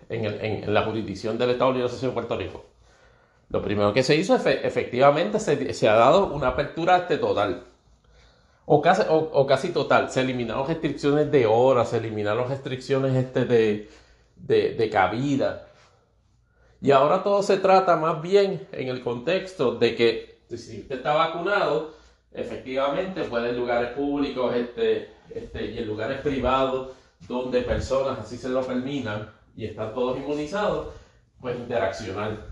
en, 0.09 0.25
el, 0.25 0.43
en, 0.43 0.73
la 0.73 0.81
jurisdicción 0.81 1.37
del 1.37 1.51
Estado 1.51 1.71
Libre 1.71 1.85
Asociación 1.85 2.11
de 2.11 2.15
Puerto 2.15 2.35
Rico. 2.35 2.65
Lo 3.49 3.61
primero 3.61 3.93
que 3.93 4.01
se 4.01 4.15
hizo, 4.15 4.35
efectivamente, 4.35 5.39
se, 5.39 5.71
se, 5.75 5.87
ha 5.87 5.93
dado 5.93 6.33
una 6.33 6.47
apertura 6.47 6.97
este, 6.97 7.19
total. 7.19 7.63
O 8.65 8.81
casi, 8.81 9.03
o, 9.07 9.45
casi 9.45 9.69
total. 9.69 10.09
Se 10.09 10.21
eliminaron 10.21 10.67
restricciones 10.67 11.31
de 11.31 11.45
horas, 11.45 11.89
se 11.89 11.97
eliminaron 11.97 12.49
restricciones 12.49 13.13
este, 13.13 13.45
de, 13.45 13.89
de, 14.37 14.73
de 14.73 14.89
cabida. 14.89 15.67
Y 16.81 16.89
ahora 16.89 17.21
todo 17.21 17.43
se 17.43 17.57
trata 17.57 17.97
más 17.97 18.19
bien 18.19 18.67
en 18.71 18.87
el 18.87 19.03
contexto 19.03 19.75
de 19.75 19.93
que 19.93 20.41
si 20.49 20.81
usted 20.81 20.95
está 20.95 21.13
vacunado, 21.13 22.00
efectivamente 22.33 23.25
puede 23.25 23.49
en 23.49 23.57
lugares 23.57 23.91
públicos 23.91 24.55
este, 24.55 25.13
este, 25.29 25.71
y 25.71 25.77
en 25.79 25.87
lugares 25.87 26.21
privados 26.21 26.91
donde 27.27 27.61
personas 27.61 28.19
así 28.19 28.37
se 28.37 28.49
lo 28.49 28.65
permitan 28.65 29.29
y 29.55 29.65
están 29.65 29.93
todos 29.93 30.17
inmunizados, 30.17 30.93
pues 31.39 31.57
interaccionar. 31.57 32.45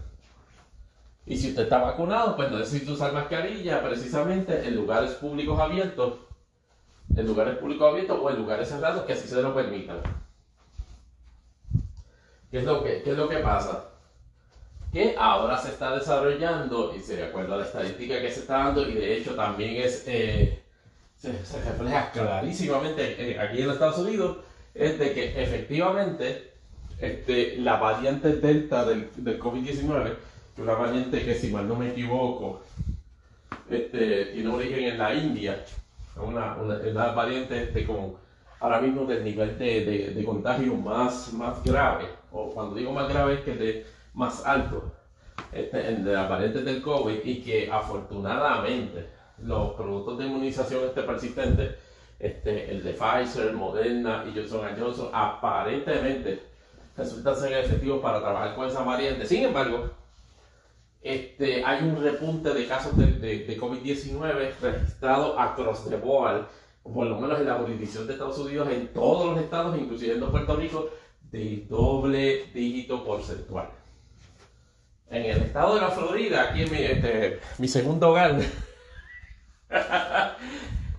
Y 1.25 1.37
si 1.37 1.49
usted 1.49 1.63
está 1.63 1.79
vacunado, 1.79 2.35
pues 2.35 2.51
no 2.51 2.57
necesita 2.57 2.91
usar 2.91 3.13
mascarilla 3.13 3.81
precisamente 3.83 4.67
en 4.67 4.75
lugares 4.75 5.11
públicos 5.11 5.59
abiertos, 5.59 6.19
en 7.15 7.25
lugares 7.25 7.57
públicos 7.57 7.91
abiertos 7.91 8.19
o 8.21 8.29
en 8.29 8.37
lugares 8.37 8.69
cerrados 8.69 9.03
que 9.03 9.13
así 9.13 9.27
se 9.27 9.41
lo 9.41 9.53
permitan. 9.53 9.97
¿Qué 12.51 12.59
es 12.59 12.65
lo 12.65 12.83
que, 12.83 13.03
qué 13.03 13.11
es 13.11 13.17
lo 13.17 13.29
que 13.29 13.37
pasa? 13.37 13.88
Que 14.91 15.15
ahora 15.17 15.57
se 15.57 15.69
está 15.69 15.95
desarrollando, 15.95 16.95
y 16.95 16.99
se 16.99 17.23
acuerda 17.23 17.57
la 17.57 17.65
estadística 17.65 18.19
que 18.21 18.31
se 18.31 18.41
está 18.41 18.57
dando, 18.57 18.87
y 18.87 18.93
de 18.93 19.17
hecho 19.17 19.35
también 19.35 19.75
es, 19.75 20.03
eh, 20.07 20.63
se, 21.15 21.31
refleja 21.31 22.11
clarísimamente 22.11 23.39
aquí 23.39 23.61
en 23.61 23.69
Estados 23.69 23.99
Unidos, 23.99 24.37
es 24.73 24.97
de 24.97 25.13
que 25.13 25.41
efectivamente 25.41 26.53
este, 26.99 27.57
la 27.57 27.77
variante 27.77 28.37
Delta 28.37 28.85
del, 28.85 29.09
del 29.17 29.39
COVID-19 29.39 30.15
una 30.59 30.73
variante 30.73 31.23
que, 31.23 31.35
si 31.35 31.49
mal 31.49 31.67
no 31.67 31.75
me 31.75 31.89
equivoco, 31.89 32.61
este, 33.69 34.25
tiene 34.25 34.49
origen 34.49 34.83
en 34.83 34.97
la 34.97 35.13
India, 35.13 35.63
una, 36.17 36.55
una, 36.55 37.11
variante 37.11 37.63
este, 37.63 37.85
con 37.85 38.15
ahora 38.59 38.81
mismo 38.81 39.05
del 39.05 39.23
nivel 39.23 39.57
de, 39.57 40.11
de, 40.13 40.25
contagio 40.25 40.75
más, 40.75 41.31
más 41.33 41.63
grave, 41.63 42.05
o 42.31 42.49
cuando 42.49 42.75
digo 42.75 42.91
más 42.91 43.07
grave 43.09 43.35
es 43.35 43.39
que 43.41 43.55
de 43.55 43.85
más 44.13 44.45
alto, 44.45 44.91
este, 45.51 45.77
de 45.77 46.13
las 46.13 46.29
variantes 46.29 46.65
del 46.65 46.81
COVID, 46.81 47.19
y 47.23 47.41
que 47.41 47.71
afortunadamente 47.71 49.09
los 49.43 49.73
productos 49.73 50.17
de 50.17 50.25
inmunización 50.25 50.85
este 50.85 51.03
persistente, 51.03 51.75
este, 52.19 52.71
el 52.71 52.83
de 52.83 52.93
Pfizer, 52.93 53.53
Moderna 53.53 54.25
y 54.27 54.37
Johnson 54.37 54.61
Johnson, 54.77 55.09
aparentemente 55.13 56.43
resultan 56.97 57.35
ser 57.35 57.53
efectivos 57.53 58.01
para 58.01 58.19
trabajar 58.19 58.55
con 58.55 58.67
esa 58.67 58.83
variante. 58.83 59.25
Sin 59.25 59.43
embargo, 59.43 59.89
este, 61.01 61.63
hay 61.63 61.83
un 61.83 62.01
repunte 62.03 62.53
de 62.53 62.67
casos 62.67 62.97
de, 62.97 63.05
de, 63.07 63.57
COVID-19 63.57 64.51
registrado 64.61 65.39
across 65.39 65.87
the 65.89 65.95
board, 65.95 66.45
por 66.83 67.07
lo 67.07 67.19
menos 67.19 67.39
en 67.39 67.47
la 67.47 67.55
jurisdicción 67.55 68.05
de 68.05 68.13
Estados 68.13 68.37
Unidos, 68.39 68.67
en 68.69 68.89
todos 68.89 69.33
los 69.33 69.43
estados, 69.43 69.77
incluyendo 69.77 70.29
Puerto 70.29 70.55
Rico, 70.57 70.89
de 71.31 71.65
doble 71.69 72.47
dígito 72.53 73.05
porcentual. 73.05 73.69
En 75.11 75.25
el 75.25 75.41
estado 75.41 75.75
de 75.75 75.81
la 75.81 75.89
Florida, 75.89 76.49
aquí 76.49 76.61
en 76.63 76.71
mi, 76.71 76.77
este, 76.77 77.39
mi 77.57 77.67
segundo 77.67 78.09
hogar, 78.09 78.39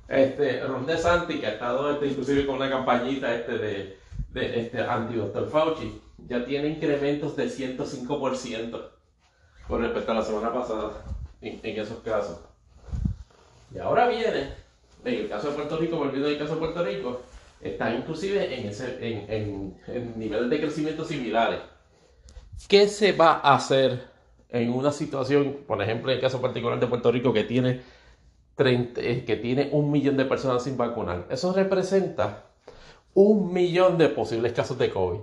este, 0.09 0.65
Ron 0.65 0.87
DeSantis, 0.87 1.41
que 1.41 1.47
ha 1.47 1.53
estado 1.53 1.93
este, 1.93 2.09
inclusive 2.09 2.47
con 2.47 2.57
una 2.57 2.69
campañita 2.69 3.33
este, 3.35 3.59
de, 3.59 3.99
de 4.33 4.61
este, 4.61 4.81
anti-Dr. 4.81 5.49
Fauci, 5.49 6.01
ya 6.29 6.45
tiene 6.45 6.69
incrementos 6.69 7.37
de 7.37 7.47
105% 7.47 8.91
con 9.69 9.83
respecto 9.83 10.13
a 10.13 10.15
la 10.17 10.23
semana 10.23 10.53
pasada 10.53 11.05
en, 11.41 11.61
esos 11.63 12.01
casos. 12.01 12.41
Y 13.75 13.79
ahora 13.79 14.09
viene, 14.09 14.55
en 15.05 15.15
el 15.15 15.29
caso 15.29 15.49
de 15.51 15.55
Puerto 15.55 15.77
Rico, 15.77 15.97
volviendo 15.97 16.29
al 16.29 16.39
caso 16.39 16.55
de 16.55 16.59
Puerto 16.59 16.85
Rico, 16.85 17.23
está 17.61 17.95
inclusive 17.95 18.59
en, 18.59 18.69
ese, 18.69 18.99
en, 19.01 19.77
en, 19.87 20.19
niveles 20.19 20.51
de 20.51 20.61
crecimiento 20.61 21.05
similares. 21.05 21.61
¿Qué 22.69 22.89
se 22.89 23.13
va 23.13 23.41
a 23.43 23.55
hacer 23.55 24.09
en 24.49 24.73
una 24.73 24.93
situación, 24.93 25.59
por 25.67 25.83
ejemplo, 25.83 26.11
en 26.11 26.17
el 26.17 26.23
caso 26.23 26.41
particular 26.41 26.79
de 26.79 26.87
Puerto 26.87 27.11
Rico, 27.11 27.33
que 27.33 27.45
tiene, 27.45 27.83
30, 28.57 29.01
eh, 29.01 29.25
que 29.25 29.37
tiene 29.37 29.71
un 29.73 29.91
millón 29.91 30.17
de 30.17 30.25
personas 30.25 30.65
sin 30.65 30.77
vacunar? 30.77 31.27
Eso 31.31 31.53
representa 31.53 32.45
un 33.15 33.53
millón 33.53 33.99
de 33.99 34.09
posibles 34.09 34.53
casos 34.53 34.79
de 34.79 34.91
COVID 34.91 35.21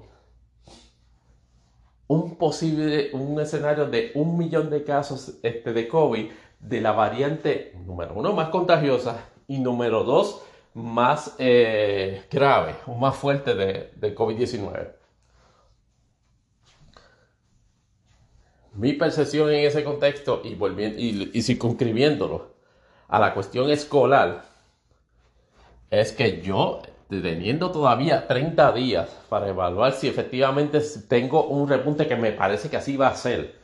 un 2.07 2.37
posible, 2.37 3.09
un 3.13 3.39
escenario 3.39 3.85
de 3.85 4.11
un 4.15 4.37
millón 4.37 4.69
de 4.69 4.83
casos 4.83 5.35
este, 5.43 5.73
de 5.73 5.87
COVID 5.87 6.29
de 6.59 6.81
la 6.81 6.93
variante 6.93 7.73
número 7.85 8.13
uno 8.15 8.33
más 8.33 8.49
contagiosa 8.49 9.29
y 9.47 9.59
número 9.59 10.03
dos 10.03 10.41
más 10.73 11.35
eh, 11.37 12.23
grave 12.31 12.75
o 12.85 12.93
más 12.95 13.15
fuerte 13.15 13.55
de, 13.55 13.91
de 13.95 14.15
COVID-19. 14.15 14.96
Mi 18.77 18.93
percepción 18.93 19.49
en 19.49 19.65
ese 19.65 19.83
contexto 19.83 20.41
y, 20.43 20.53
volviendo, 20.53 20.99
y, 20.99 21.41
circunscribiéndolo 21.41 22.51
a 23.07 23.19
la 23.19 23.33
cuestión 23.33 23.71
escolar 23.71 24.45
es 25.89 26.11
que 26.11 26.43
yo 26.43 26.83
teniendo 27.09 27.71
todavía 27.71 28.27
30 28.27 28.71
días 28.73 29.09
para 29.29 29.47
evaluar 29.47 29.93
si 29.93 30.07
efectivamente 30.07 30.79
tengo 31.09 31.47
un 31.47 31.67
repunte 31.67 32.05
que 32.05 32.15
me 32.15 32.31
parece 32.33 32.69
que 32.69 32.77
así 32.77 32.95
va 32.97 33.07
a 33.07 33.15
ser. 33.15 33.55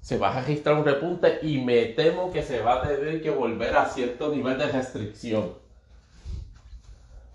Se 0.00 0.16
va 0.16 0.30
a 0.30 0.40
registrar 0.40 0.76
un 0.76 0.84
repunte 0.84 1.40
y 1.42 1.58
me 1.58 1.86
temo 1.86 2.32
que 2.32 2.44
se 2.44 2.60
va 2.60 2.74
a 2.74 2.82
tener 2.82 3.20
que 3.20 3.30
volver 3.30 3.76
a 3.76 3.86
cierto 3.86 4.28
nivel 4.28 4.58
de 4.58 4.66
restricción. 4.66 5.54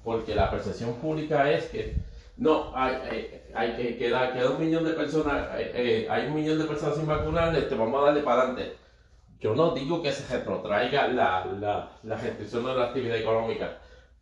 Porque 0.02 0.34
la 0.34 0.50
percepción 0.50 0.94
pública 0.94 1.52
es 1.52 1.66
que 1.66 1.94
no, 2.38 2.72
hay, 2.76 3.42
hay, 3.54 3.76
que 3.76 3.98
queda, 3.98 4.32
un 4.52 4.60
millón 4.60 4.84
de 4.84 4.94
personas, 4.94 5.48
eh, 5.58 6.08
hay, 6.10 6.28
un 6.28 6.36
millón 6.36 6.60
de 6.60 6.66
personas 6.66 6.96
sin 6.96 7.08
vacunar, 7.08 7.56
este, 7.56 7.76
vamos 7.76 8.02
a 8.02 8.06
darle 8.06 8.22
para 8.22 8.44
adelante. 8.44 8.76
Yo 9.40 9.54
no 9.56 9.72
digo 9.72 10.02
que 10.02 10.12
se 10.12 10.38
retrotraiga 10.38 11.08
la, 11.08 11.46
la, 11.46 11.92
de 12.04 12.76
la 12.76 12.84
actividad 12.86 13.18
económica 13.18 13.78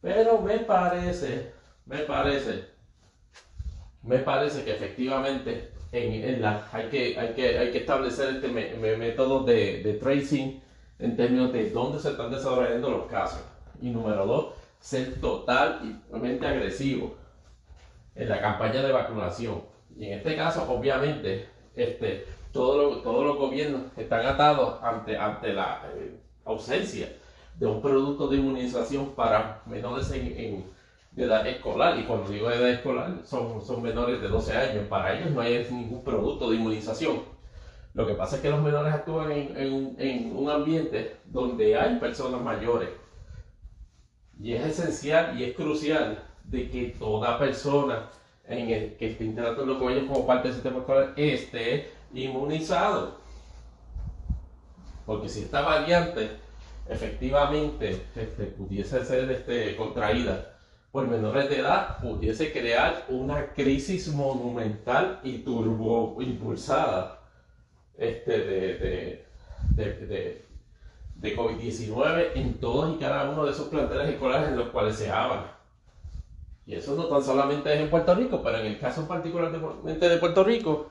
pero 0.05 0.39
me 0.39 0.59
parece, 0.59 1.51
me 1.87 1.97
parece, 2.01 2.65
me 4.03 4.19
parece 4.19 4.63
que 4.63 4.73
efectivamente 4.73 5.71
hay, 5.91 6.89
que, 6.91 7.17
hay, 7.17 7.41
hay 7.41 7.75
establecer 7.75 8.35
este 8.35 8.49
método 8.49 9.43
de, 9.45 9.97
tracing 9.99 10.61
en 10.99 11.17
términos 11.17 11.51
de 11.51 11.71
dónde 11.71 11.97
se 11.99 12.11
están 12.11 12.29
desarrollando 12.29 12.91
los 12.91 13.07
casos. 13.07 13.41
Y 13.81 13.89
número 13.89 14.27
dos, 14.27 14.53
ser 14.79 15.19
totalmente 15.19 16.45
agresivo 16.45 17.15
en 18.15 18.29
la 18.29 18.41
campaña 18.41 18.81
de 18.81 18.91
vacunación. 18.91 19.63
Y 19.97 20.05
en 20.05 20.13
este 20.19 20.35
caso, 20.35 20.69
obviamente, 20.69 21.47
este, 21.75 22.25
todos 22.51 23.03
los 23.03 23.37
gobiernos 23.37 23.81
están 23.97 24.25
atados 24.25 24.81
ante, 24.81 25.17
ante 25.17 25.53
la 25.53 25.81
eh, 25.95 26.17
ausencia 26.45 27.09
de 27.59 27.65
un 27.65 27.81
producto 27.81 28.27
de 28.27 28.37
inmunización 28.37 29.11
para 29.11 29.61
menores 29.65 30.11
en, 30.11 30.65
de 31.11 31.23
edad 31.23 31.45
escolar. 31.47 31.99
Y 31.99 32.03
cuando 32.03 32.29
digo 32.29 32.49
edad 32.49 32.69
escolar, 32.69 33.19
son, 33.23 33.61
son 33.61 33.81
menores 33.81 34.21
de 34.21 34.27
12 34.27 34.57
años. 34.57 34.87
Para 34.87 35.17
ellos 35.17 35.31
no 35.31 35.41
hay 35.41 35.67
ningún 35.69 36.03
producto 36.03 36.49
de 36.49 36.57
inmunización. 36.57 37.23
Lo 37.93 38.05
que 38.05 38.13
pasa 38.13 38.37
es 38.37 38.41
que 38.41 38.49
los 38.49 38.61
menores 38.61 38.93
actúan 38.93 39.31
en, 39.31 39.95
en, 39.97 40.35
un 40.35 40.49
ambiente 40.49 41.15
donde 41.25 41.77
hay 41.77 41.97
personas 41.97 42.41
mayores. 42.41 42.89
Y 44.37 44.53
es 44.53 44.65
esencial 44.65 45.39
y 45.39 45.45
es 45.45 45.55
crucial 45.55 46.21
de 46.49 46.69
que 46.69 46.95
toda 46.97 47.39
persona 47.39 48.09
en 48.47 48.69
el 48.69 48.95
que 48.95 49.11
esté 49.11 49.25
interactuando 49.25 49.79
con 49.79 49.91
ellos 49.91 50.05
como 50.07 50.27
parte 50.27 50.47
del 50.47 50.53
sistema 50.53 50.79
escolar 50.79 51.13
esté 51.15 51.91
inmunizado. 52.13 53.17
Porque 55.05 55.29
si 55.29 55.41
esta 55.41 55.61
variante 55.61 56.29
efectivamente 56.87 58.05
este, 58.15 58.45
pudiese 58.45 59.03
ser 59.03 59.29
este, 59.31 59.75
contraída 59.75 60.55
por 60.91 61.07
menores 61.07 61.49
de 61.49 61.59
edad, 61.59 61.97
pudiese 61.99 62.53
crear 62.53 63.05
una 63.09 63.47
crisis 63.47 64.07
monumental 64.07 65.19
y 65.23 65.39
turbo 65.39 66.21
impulsada 66.21 67.19
este, 67.97 68.39
de, 68.39 69.25
de, 69.71 70.45
de, 71.15 71.35
COVID-19 71.35 72.31
en 72.35 72.53
todos 72.59 72.95
y 72.95 72.99
cada 72.99 73.29
uno 73.29 73.45
de 73.45 73.51
esos 73.51 73.67
planteles 73.67 74.09
escolares 74.09 74.49
en 74.49 74.57
los 74.57 74.69
cuales 74.69 74.95
se 74.95 75.11
habla. 75.11 75.54
Y 76.67 76.75
eso 76.75 76.95
no 76.95 77.05
tan 77.05 77.23
solamente 77.23 77.73
es 77.73 77.79
en 77.79 77.89
Puerto 77.89 78.15
Rico, 78.15 78.41
pero 78.43 78.57
en 78.57 78.65
el 78.65 78.79
caso 78.79 79.07
particularmente 79.07 80.09
de 80.09 80.17
Puerto 80.17 80.43
Rico, 80.43 80.87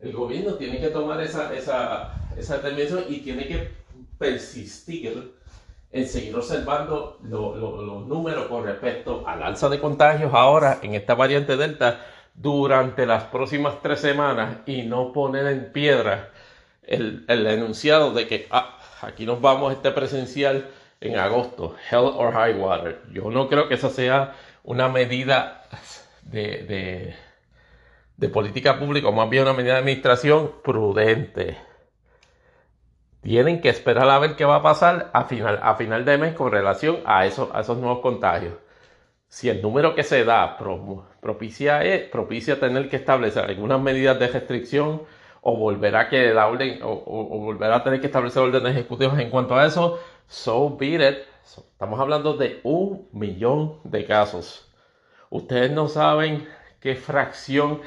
el 0.00 0.12
gobierno 0.12 0.54
tiene 0.54 0.80
que 0.80 0.88
tomar 0.88 1.20
esa, 1.20 1.54
esa, 1.54 2.14
esa 2.36 2.56
determinación 2.56 3.04
y 3.08 3.18
tiene 3.18 3.46
que 3.46 3.70
persistir 4.18 5.32
en 5.90 6.08
seguir 6.08 6.34
observando 6.34 7.18
los 7.22 8.06
números 8.06 8.46
con 8.46 8.64
respecto 8.64 9.26
al 9.26 9.42
alza 9.42 9.68
de 9.68 9.78
contagios 9.78 10.32
ahora 10.32 10.78
en 10.82 10.94
esta 10.94 11.14
variante 11.14 11.56
Delta 11.56 12.00
durante 12.34 13.04
las 13.04 13.24
próximas 13.24 13.82
tres 13.82 14.00
semanas 14.00 14.58
y 14.66 14.82
no 14.82 15.12
poner 15.12 15.46
en 15.46 15.72
piedra 15.72 16.30
el, 16.82 17.24
enunciado 17.28 18.12
de 18.14 18.26
que 18.26 18.48
ah, 18.50 18.78
aquí 19.02 19.26
nos 19.26 19.40
vamos 19.40 19.70
a 19.70 19.74
este 19.74 19.90
presencial 19.90 20.66
en 21.02 21.18
agosto, 21.18 21.76
hell 21.90 22.10
or 22.14 22.32
high 22.32 22.54
water. 22.54 23.02
Yo 23.12 23.30
no 23.30 23.48
creo 23.48 23.68
que 23.68 23.74
esa 23.74 23.90
sea 23.90 24.34
una 24.64 24.88
medida 24.88 25.64
de, 26.22 27.14
de 28.16 28.28
política 28.28 28.78
pública, 28.78 29.08
o 29.08 29.12
más 29.12 29.28
bien 29.28 29.42
una 29.42 29.52
medida 29.52 29.74
de 29.74 29.80
administración 29.80 30.52
prudente 30.62 31.56
tienen 33.22 33.60
que 33.60 33.68
esperar 33.68 34.08
a 34.10 34.18
ver 34.18 34.36
qué 34.36 34.44
va 34.44 34.56
a 34.56 34.62
pasar 34.62 35.10
a 35.12 35.24
final, 35.24 35.60
a 35.62 35.76
final 35.76 36.04
de 36.04 36.18
mes 36.18 36.34
con 36.34 36.50
relación 36.50 36.98
a, 37.06 37.24
eso, 37.24 37.52
esos 37.58 37.78
nuevos 37.78 38.00
contagios. 38.00 38.54
Si 39.28 39.48
el 39.48 39.62
número 39.62 39.94
que 39.94 40.02
se 40.02 40.24
da 40.24 40.58
propicia, 40.58 41.82
propicia 42.10 42.60
tener 42.60 42.88
que 42.90 42.96
establecer 42.96 43.44
algunas 43.44 43.80
medidas 43.80 44.18
de 44.18 44.28
restricción 44.28 45.02
o 45.40 45.56
volverá 45.56 46.08
que 46.08 46.34
la 46.34 46.48
orden 46.48 46.80
o, 46.82 47.38
volverá 47.38 47.76
a 47.76 47.84
tener 47.84 48.00
que 48.00 48.06
establecer 48.06 48.42
órdenes 48.42 48.72
ejecutivas 48.72 49.18
en 49.18 49.30
cuanto 49.30 49.56
a 49.56 49.66
eso, 49.66 49.98
so 50.32 50.70
be 50.70 50.94
it. 50.94 51.18
Estamos 51.44 52.00
hablando 52.00 52.34
de 52.34 52.60
un 52.62 53.06
millón 53.12 53.80
de 53.84 54.06
casos. 54.06 54.72
Ustedes 55.28 55.70
no 55.70 55.88
saben 55.88 56.48
qué 56.80 56.96
fracción 56.96 57.80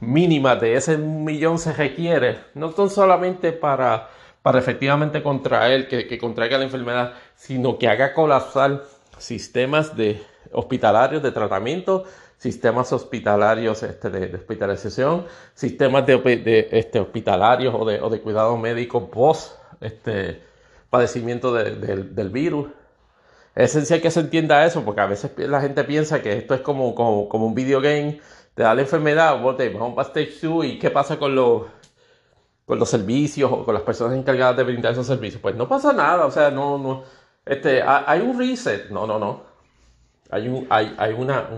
mínima 0.00 0.56
de 0.56 0.74
ese 0.74 0.96
millón 0.96 1.58
se 1.58 1.72
requiere, 1.72 2.38
no 2.54 2.72
son 2.72 2.90
solamente 2.90 3.52
para, 3.52 4.08
para 4.42 4.58
efectivamente 4.58 5.22
contraer, 5.22 5.86
que, 5.88 6.06
que 6.06 6.18
contraiga 6.18 6.58
la 6.58 6.64
enfermedad, 6.64 7.14
sino 7.36 7.78
que 7.78 7.88
haga 7.88 8.14
colapsar 8.14 8.84
sistemas 9.18 9.96
de 9.96 10.22
hospitalarios 10.52 11.22
de 11.22 11.32
tratamiento, 11.32 12.04
sistemas 12.38 12.92
hospitalarios 12.92 13.82
este, 13.82 14.10
de, 14.10 14.34
hospitalización, 14.34 15.26
sistemas 15.54 16.06
de, 16.06 16.68
este, 16.72 17.00
hospitalarios 17.00 17.74
o 17.74 17.84
de, 17.84 18.00
o 18.00 18.08
de 18.08 18.20
cuidado 18.20 18.56
médico 18.56 19.10
post 19.10 19.52
este, 19.80 20.47
padecimiento 20.90 21.52
del 21.52 22.30
virus. 22.30 22.68
Es 23.54 23.70
esencial 23.70 24.00
que 24.00 24.10
se 24.10 24.20
entienda 24.20 24.64
eso, 24.64 24.84
porque 24.84 25.00
a 25.00 25.06
veces 25.06 25.32
la 25.36 25.60
gente 25.60 25.82
piensa 25.84 26.22
que 26.22 26.36
esto 26.36 26.54
es 26.54 26.60
como, 26.60 26.94
como, 26.94 27.28
como 27.28 27.46
un 27.46 27.54
videogame, 27.54 28.20
te 28.54 28.62
da 28.62 28.74
la 28.74 28.82
enfermedad, 28.82 29.40
vos 29.40 29.56
te 29.56 29.68
vamos 29.68 29.94
para 29.94 30.08
stage 30.08 30.46
2 30.46 30.64
y 30.64 30.78
qué 30.78 30.90
pasa 30.90 31.18
con 31.18 31.34
los, 31.34 31.62
con 32.66 32.78
los 32.78 32.88
servicios 32.88 33.50
o 33.52 33.64
con 33.64 33.74
las 33.74 33.82
personas 33.82 34.16
encargadas 34.16 34.56
de 34.56 34.64
brindar 34.64 34.92
esos 34.92 35.06
servicios. 35.06 35.42
Pues 35.42 35.56
no 35.56 35.68
pasa 35.68 35.92
nada, 35.92 36.24
o 36.26 36.30
sea, 36.30 36.50
no, 36.50 36.78
no, 36.78 37.02
este, 37.44 37.82
hay 37.82 38.20
un 38.20 38.38
reset, 38.38 38.90
no, 38.90 39.06
no, 39.06 39.18
no. 39.18 39.42
Hay, 40.30 40.48
un, 40.48 40.66
hay, 40.68 40.94
hay 40.98 41.14
una, 41.14 41.48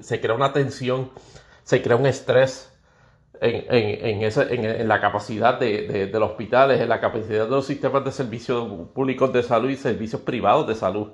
se 0.00 0.20
crea 0.20 0.34
una 0.34 0.52
tensión, 0.52 1.10
se 1.62 1.80
crea 1.80 1.96
un 1.96 2.06
estrés 2.06 2.75
en, 3.40 3.74
en, 3.74 4.22
en, 4.22 4.64
en 4.64 4.88
la 4.88 5.00
capacidad 5.00 5.58
de, 5.58 5.86
de, 5.86 6.06
de, 6.06 6.20
los 6.20 6.30
hospitales, 6.30 6.80
en 6.80 6.88
la 6.88 7.00
capacidad 7.00 7.44
de 7.44 7.50
los 7.50 7.66
sistemas 7.66 8.04
de 8.04 8.12
servicios 8.12 8.68
públicos 8.94 9.32
de 9.32 9.42
salud 9.42 9.70
y 9.70 9.76
servicios 9.76 10.22
privados 10.22 10.66
de 10.66 10.74
salud. 10.74 11.12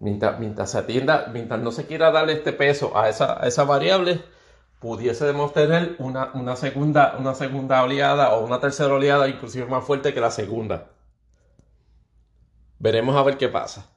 Mientras, 0.00 0.38
mientras 0.38 0.70
se 0.70 0.78
atienda, 0.78 1.30
mientras 1.32 1.60
no 1.60 1.70
se 1.72 1.86
quiera 1.86 2.10
darle 2.10 2.34
este 2.34 2.52
peso 2.52 2.96
a 2.96 3.08
esa, 3.08 3.42
a 3.42 3.46
esa 3.46 3.64
variable, 3.64 4.22
pudiésemos 4.80 5.52
tener 5.52 5.96
una, 5.98 6.30
una, 6.34 6.56
segunda, 6.56 7.16
una 7.18 7.34
segunda 7.34 7.82
oleada 7.82 8.34
o 8.34 8.44
una 8.44 8.60
tercera 8.60 8.92
oleada 8.92 9.28
inclusive 9.28 9.66
más 9.66 9.84
fuerte 9.84 10.12
que 10.12 10.20
la 10.20 10.30
segunda. 10.30 10.90
Veremos 12.78 13.16
a 13.16 13.22
ver 13.22 13.38
qué 13.38 13.48
pasa. 13.48 13.93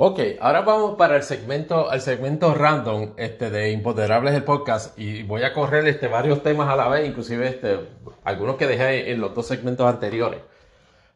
Ok, 0.00 0.20
ahora 0.40 0.60
vamos 0.60 0.94
para 0.96 1.16
el 1.16 1.24
segmento, 1.24 1.90
el 1.90 2.00
segmento 2.00 2.54
random 2.54 3.14
este, 3.16 3.50
de 3.50 3.72
Imponderables 3.72 4.32
el 4.32 4.44
podcast 4.44 4.96
y 4.96 5.24
voy 5.24 5.42
a 5.42 5.52
correr 5.52 5.88
este, 5.88 6.06
varios 6.06 6.40
temas 6.44 6.68
a 6.68 6.76
la 6.76 6.86
vez, 6.86 7.08
inclusive 7.08 7.48
este, 7.48 7.80
algunos 8.22 8.54
que 8.54 8.68
dejé 8.68 9.10
en 9.10 9.20
los 9.20 9.34
dos 9.34 9.48
segmentos 9.48 9.88
anteriores. 9.88 10.38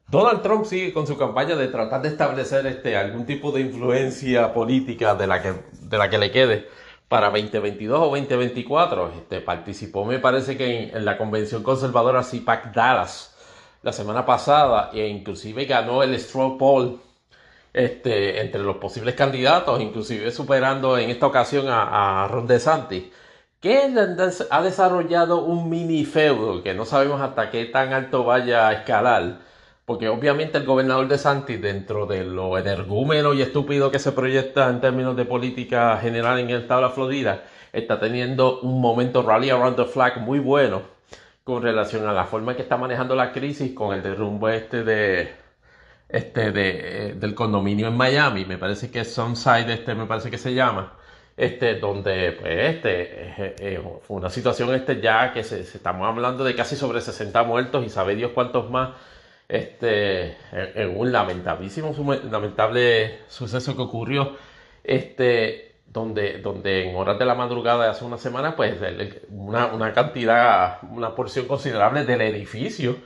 Donald 0.09 0.43
Trump 0.43 0.64
sigue 0.64 0.93
con 0.93 1.07
su 1.07 1.16
campaña 1.16 1.55
de 1.55 1.68
tratar 1.68 2.03
de 2.03 2.09
establecer 2.09 2.66
este, 2.66 2.97
algún 2.97 3.24
tipo 3.24 3.53
de 3.53 3.61
influencia 3.61 4.53
política 4.53 5.14
de 5.14 5.28
la 5.28 5.41
que, 5.41 5.55
de 5.80 5.99
la 5.99 6.11
que 6.11 6.18
le 6.18 6.33
quede 6.33 6.66
para 7.07 7.30
2022 7.30 8.01
o 8.01 8.07
2024. 8.07 9.12
Este, 9.16 9.41
participó, 9.43 10.05
me 10.05 10.18
parece 10.18 10.57
que 10.57 10.89
en, 10.89 10.97
en 10.97 11.05
la 11.05 11.16
convención 11.16 11.62
conservadora 11.62 12.24
CPAC 12.24 12.74
Dallas 12.74 13.33
la 13.83 13.93
semana 13.93 14.26
pasada 14.26 14.91
e 14.93 15.07
inclusive 15.07 15.66
ganó 15.66 16.03
el 16.03 16.18
straw 16.18 16.59
poll 16.59 17.01
este, 17.73 18.41
entre 18.41 18.62
los 18.62 18.77
posibles 18.77 19.14
candidatos, 19.14 19.81
inclusive 19.81 20.31
superando 20.31 20.99
en 20.99 21.11
esta 21.11 21.27
ocasión 21.27 21.66
a, 21.68 22.27
Ron 22.31 22.47
DeSantis, 22.47 23.05
que 23.61 23.91
ha 24.51 24.62
desarrollado 24.62 25.45
un 25.45 25.70
mini 25.70 26.05
feudo 26.05 26.62
que 26.62 26.75
no 26.75 26.85
sabemos 26.85 27.20
hasta 27.20 27.51
qué 27.51 27.64
tan 27.66 27.93
alto 27.93 28.25
vaya 28.25 28.68
a 28.68 28.73
escalar, 28.73 29.41
porque 29.85 30.09
obviamente 30.09 30.59
el 30.59 30.64
gobernador 30.66 31.09
DeSantis, 31.09 31.61
dentro 31.61 32.07
de 32.07 32.25
lo 32.25 32.59
energúmeno 32.59 33.35
y 33.35 33.43
estúpido 33.43 33.91
que 33.91 33.99
se 33.99 34.12
proyecta 34.12 34.68
en 34.68 34.81
términos 34.81 35.16
de 35.16 35.25
política 35.25 35.97
general 35.99 36.41
en 36.41 36.51
el 36.51 36.62
estado 36.62 36.89
de 36.89 36.95
Florida, 36.95 37.45
está 37.73 37.99
teniendo 38.01 38.61
un 38.61 38.81
momento 38.81 39.23
rally 39.23 39.51
around 39.51 39.77
the 39.77 39.85
flag 39.85 40.20
muy 40.20 40.39
bueno 40.41 40.83
con 41.45 41.62
relación 41.62 42.07
a 42.07 42.12
la 42.12 42.25
forma 42.27 42.53
en 42.53 42.57
que 42.57 42.62
está 42.62 42.77
manejando 42.77 43.14
la 43.16 43.33
crisis 43.33 43.75
con 43.75 43.95
el 43.95 44.03
derrumbe 44.03 44.57
este 44.57 44.85
de 44.85 45.41
este 46.13 46.53
de, 46.53 47.11
eh, 47.11 47.15
del 47.15 47.35
condominio 47.35 47.89
en 47.89 47.97
Miami, 47.97 48.45
me 48.45 48.59
parece 48.59 48.91
que 48.91 49.01
es 49.01 49.15
Sunside, 49.15 49.73
este 49.73 49.95
me 49.95 50.07
parece 50.07 50.31
que 50.31 50.39
se 50.39 50.55
llama, 50.55 50.93
este, 51.37 51.77
donde 51.77 52.33
pues 52.33 52.77
este 52.77 53.81
fue 54.03 54.19
una 54.19 54.29
situación 54.29 54.75
este 54.75 55.01
ya 55.01 55.33
que 55.33 55.43
se, 55.43 55.61
estamos 55.61 56.07
hablando 56.07 56.45
de 56.45 56.55
casi 56.55 56.77
sobre 56.77 57.01
60 57.01 57.43
muertos 57.45 57.85
y 57.87 57.89
sabe 57.89 58.15
Dios 58.15 58.33
cuántos 58.35 58.71
más 58.71 58.91
este 59.49 60.37
en, 60.53 60.97
un 60.97 61.11
lamentabilísimo 61.11 61.95
lamentable 62.31 63.21
suceso 63.29 63.75
que 63.75 63.83
ocurrió 63.83 64.37
este 64.85 65.73
donde, 65.87 66.39
donde 66.39 66.89
en 66.89 66.97
horas 66.97 67.19
de 67.19 67.25
la 67.25 67.35
madrugada 67.35 67.85
de 67.85 67.91
hace 67.91 68.05
una 68.05 68.17
semana, 68.17 68.57
pues 68.57 68.77
una, 69.31 69.67
una 69.67 69.93
cantidad, 69.93 70.79
una 70.91 71.15
porción 71.15 71.47
considerable 71.47 72.05
del 72.05 72.23
edificio 72.23 72.97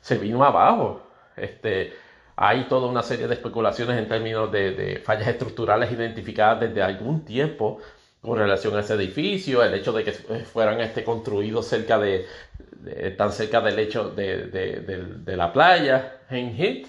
se 0.00 0.18
vino 0.18 0.44
abajo. 0.44 1.02
Este, 1.36 1.92
hay 2.36 2.64
toda 2.64 2.88
una 2.88 3.02
serie 3.02 3.26
de 3.26 3.34
especulaciones 3.34 3.98
en 3.98 4.08
términos 4.08 4.52
de, 4.52 5.02
fallas 5.04 5.28
estructurales 5.28 5.90
identificadas 5.90 6.60
desde 6.60 6.82
algún 6.82 7.24
tiempo 7.24 7.78
con 8.20 8.38
relación 8.38 8.76
a 8.76 8.80
ese 8.80 8.94
edificio, 8.94 9.62
el 9.62 9.72
hecho 9.74 9.92
de 9.92 10.04
que 10.04 10.12
fueran 10.12 10.80
este, 10.80 11.02
construidos 11.02 11.66
cerca 11.66 11.98
de, 11.98 12.26
tan 13.16 13.32
cerca 13.32 13.60
del 13.60 13.78
hecho 13.78 14.10
de, 14.10 15.24
la 15.36 15.52
playa 15.52 16.20
en 16.30 16.54
Hit. 16.54 16.88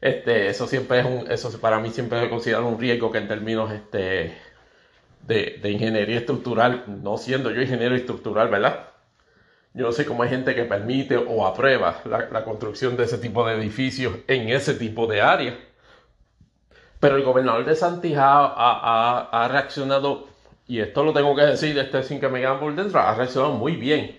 Este, 0.00 0.48
eso 0.48 0.66
siempre 0.66 1.00
es 1.00 1.06
un, 1.06 1.30
eso 1.30 1.50
para 1.60 1.80
mí 1.80 1.90
siempre 1.90 2.22
es 2.22 2.28
considerado 2.30 2.68
un 2.68 2.78
riesgo 2.78 3.10
que 3.10 3.18
en 3.18 3.28
términos 3.28 3.72
este, 3.72 4.36
de, 5.26 5.58
de 5.60 5.70
ingeniería 5.70 6.18
estructural, 6.18 6.84
no 6.86 7.18
siendo 7.18 7.50
yo 7.50 7.60
ingeniero 7.60 7.96
estructural, 7.96 8.48
¿verdad? 8.48 8.87
Yo 9.78 9.86
no 9.86 9.92
sé 9.92 10.04
cómo 10.04 10.24
hay 10.24 10.28
gente 10.28 10.56
que 10.56 10.64
permite 10.64 11.16
o 11.16 11.46
aprueba 11.46 12.00
la, 12.04 12.42
construcción 12.42 12.96
de 12.96 13.04
ese 13.04 13.16
tipo 13.16 13.46
de 13.46 13.54
edificios 13.54 14.12
en 14.26 14.48
ese 14.48 14.74
tipo 14.74 15.06
de 15.06 15.20
área. 15.20 15.56
Pero 16.98 17.14
el 17.14 17.22
gobernador 17.22 17.64
de 17.64 17.76
Santiago 17.76 18.54
ha, 18.56 19.48
reaccionado, 19.48 20.26
y 20.66 20.80
esto 20.80 21.04
lo 21.04 21.12
tengo 21.12 21.36
que 21.36 21.42
decir 21.42 21.78
este, 21.78 22.02
sin 22.02 22.18
que 22.18 22.28
me 22.28 22.40
quedan 22.40 22.58
por 22.58 22.74
dentro, 22.74 22.98
ha 22.98 23.14
reaccionado 23.14 23.54
muy 23.54 23.76
bien 23.76 24.18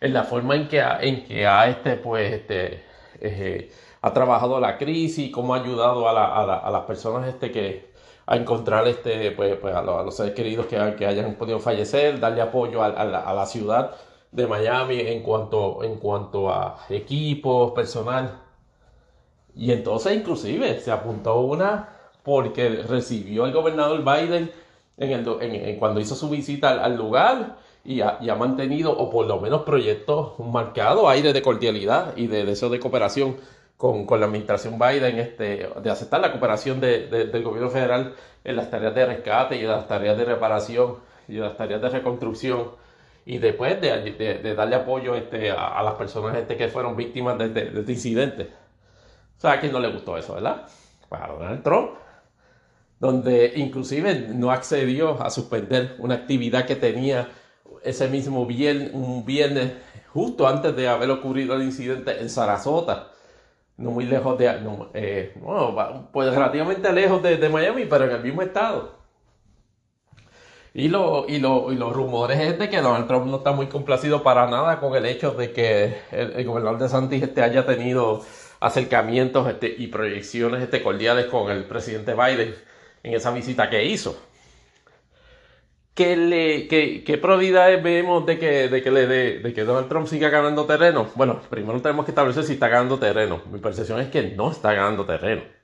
en 0.00 0.14
la 0.14 0.24
forma 0.24 0.54
en 0.56 0.66
que 0.66 0.80
ha, 0.80 1.68
este, 1.68 1.96
pues, 1.96 2.32
este, 2.32 3.70
trabajado 4.14 4.58
la 4.60 4.78
crisis, 4.78 5.30
cómo 5.30 5.54
ha 5.54 5.60
ayudado 5.60 6.08
a, 6.08 6.70
las 6.70 6.82
personas 6.84 7.28
este, 7.28 7.52
que, 7.52 7.90
a 8.24 8.36
encontrar 8.36 8.88
este, 8.88 9.32
pues, 9.32 9.56
pues 9.56 9.74
a, 9.74 9.82
los, 9.82 10.16
seres 10.16 10.32
queridos 10.32 10.64
que, 10.64 10.94
que, 10.96 11.04
hayan 11.04 11.34
podido 11.34 11.58
fallecer, 11.60 12.18
darle 12.18 12.40
apoyo 12.40 12.82
a, 12.82 13.04
la 13.04 13.44
ciudad 13.44 13.94
de 14.32 14.46
Miami 14.46 15.00
en 15.00 15.22
cuanto, 15.22 15.82
en 15.82 15.96
cuanto 15.96 16.50
a 16.50 16.84
equipos, 16.88 17.72
personal. 17.72 18.40
Y 19.54 19.72
entonces 19.72 20.14
inclusive 20.14 20.80
se 20.80 20.90
apuntó 20.90 21.40
una 21.40 21.96
porque 22.22 22.82
recibió 22.88 23.46
el 23.46 23.52
gobernador 23.52 24.02
Biden 24.04 24.50
en 24.98 25.78
cuando 25.78 26.00
hizo 26.00 26.14
su 26.14 26.28
visita 26.28 26.82
al, 26.82 26.96
lugar 26.96 27.56
y 27.84 28.00
ha, 28.00 28.34
mantenido, 28.36 28.96
o 28.96 29.10
por 29.10 29.26
lo 29.26 29.40
menos 29.40 29.62
proyectó 29.62 30.34
un 30.38 30.52
marcado 30.52 31.08
aire 31.08 31.32
de 31.32 31.42
cordialidad 31.42 32.16
y 32.16 32.26
de 32.26 32.44
deseo 32.44 32.68
de 32.68 32.80
cooperación 32.80 33.36
con, 33.76 34.06
la 34.18 34.26
administración 34.26 34.78
Biden, 34.78 35.18
este, 35.18 35.68
de 35.82 35.90
aceptar 35.90 36.20
la 36.20 36.32
cooperación 36.32 36.80
del 36.80 37.42
gobierno 37.42 37.70
federal 37.70 38.14
en 38.42 38.56
las 38.56 38.70
tareas 38.70 38.94
de 38.94 39.06
rescate 39.06 39.56
y 39.56 39.60
en 39.60 39.68
las 39.68 39.86
tareas 39.86 40.16
de 40.16 40.24
reparación 40.24 40.96
y 41.28 41.36
en 41.36 41.42
las 41.42 41.56
tareas 41.56 41.82
de 41.82 41.90
reconstrucción 41.90 42.70
y 43.26 43.38
después 43.38 43.80
de, 43.80 44.54
darle 44.54 44.76
apoyo 44.76 45.16
este, 45.16 45.50
a, 45.50 45.82
las 45.82 45.94
personas 45.94 46.36
este, 46.36 46.56
que 46.56 46.68
fueron 46.68 46.96
víctimas 46.96 47.36
de, 47.36 47.72
este 47.80 47.92
incidente. 47.92 48.50
O 49.36 49.40
sea, 49.40 49.52
a 49.52 49.60
quién 49.60 49.72
no 49.72 49.80
le 49.80 49.90
gustó 49.90 50.16
eso, 50.16 50.34
¿verdad? 50.34 50.68
Para 51.08 51.26
Donald 51.32 51.62
Trump, 51.64 51.90
donde 53.00 53.52
inclusive 53.56 54.28
no 54.32 54.52
accedió 54.52 55.20
a 55.20 55.28
suspender 55.30 55.96
una 55.98 56.14
actividad 56.14 56.66
que 56.66 56.76
tenía 56.76 57.28
ese 57.82 58.06
mismo 58.06 58.46
viernes, 58.46 58.92
un 58.94 59.26
viernes 59.26 59.72
justo 60.12 60.46
antes 60.46 60.76
de 60.76 60.86
haber 60.86 61.10
ocurrido 61.10 61.56
el 61.56 61.64
incidente 61.64 62.20
en 62.20 62.30
Sarasota, 62.30 63.08
no 63.76 63.90
muy 63.90 64.04
lejos 64.04 64.38
de, 64.38 64.60
no, 64.60 64.90
eh, 64.94 65.34
pues 66.12 66.32
relativamente 66.32 66.92
lejos 66.92 67.20
de 67.24 67.48
Miami, 67.48 67.86
pero 67.86 68.04
en 68.04 68.12
el 68.12 68.22
mismo 68.22 68.40
estado. 68.40 68.95
Y, 70.78 70.88
lo, 70.88 71.24
y, 71.26 71.38
lo, 71.38 71.72
y 71.72 71.76
los 71.76 71.90
rumores 71.90 72.38
es 72.38 72.58
de 72.58 72.68
que 72.68 72.82
Donald 72.82 73.06
Trump 73.06 73.24
no 73.24 73.38
está 73.38 73.52
muy 73.52 73.66
complacido 73.66 74.22
para 74.22 74.46
nada 74.46 74.78
con 74.78 74.94
el 74.94 75.06
hecho 75.06 75.30
de 75.30 75.50
que 75.50 75.96
el, 76.12 76.44
gobernador 76.44 76.78
de 76.78 76.90
Santis 76.90 77.22
este, 77.22 77.40
haya 77.40 77.64
tenido 77.64 78.22
acercamientos 78.60 79.48
este, 79.48 79.74
y 79.78 79.86
proyecciones 79.86 80.62
este, 80.62 80.82
cordiales 80.82 81.26
con 81.26 81.50
el 81.50 81.64
presidente 81.64 82.12
Biden 82.12 82.54
en 83.02 83.14
esa 83.14 83.30
visita 83.30 83.70
que 83.70 83.86
hizo. 83.86 84.20
¿Qué, 85.94 86.14
le, 86.14 86.68
vemos 87.78 88.26
de, 88.26 88.38
que 88.38 89.64
Donald 89.64 89.88
Trump 89.88 90.06
siga 90.08 90.28
ganando 90.28 90.66
terreno? 90.66 91.08
Bueno, 91.14 91.40
primero 91.48 91.80
tenemos 91.80 92.04
que 92.04 92.10
establecer 92.10 92.44
si 92.44 92.52
está 92.52 92.68
ganando 92.68 92.98
terreno. 92.98 93.40
Mi 93.50 93.60
percepción 93.60 93.98
es 94.00 94.08
que 94.08 94.24
no 94.24 94.50
está 94.50 94.74
ganando 94.74 95.06
terreno. 95.06 95.55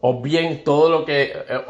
O 0.00 0.22
bien 0.22 0.64
todo 0.64 0.88
lo 0.88 1.04
que, 1.04 1.32
eh, 1.34 1.60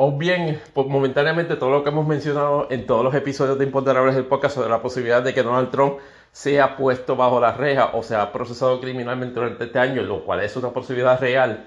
pues, 0.74 0.86
momentáneamente 0.86 1.56
todo 1.56 1.70
lo 1.70 1.82
que 1.82 1.90
hemos 1.90 2.06
mencionado 2.06 2.68
en 2.70 2.86
todos 2.86 3.04
los 3.04 3.14
episodios 3.14 3.58
de 3.58 3.64
Imponderables 3.64 4.14
del 4.14 4.26
podcast 4.26 4.54
sobre 4.56 4.70
la 4.70 4.82
posibilidad 4.82 5.22
de 5.22 5.34
que 5.34 5.42
Donald 5.42 5.70
Trump 5.70 5.98
sea 6.32 6.76
puesto 6.76 7.16
bajo 7.16 7.40
la 7.40 7.52
reja 7.52 7.90
o 7.94 8.02
sea 8.04 8.32
procesado 8.32 8.80
criminalmente 8.80 9.34
durante 9.34 9.64
este 9.64 9.78
año, 9.78 10.02
lo 10.02 10.24
cual 10.24 10.40
es 10.40 10.56
una 10.56 10.70
posibilidad 10.70 11.20
real 11.20 11.66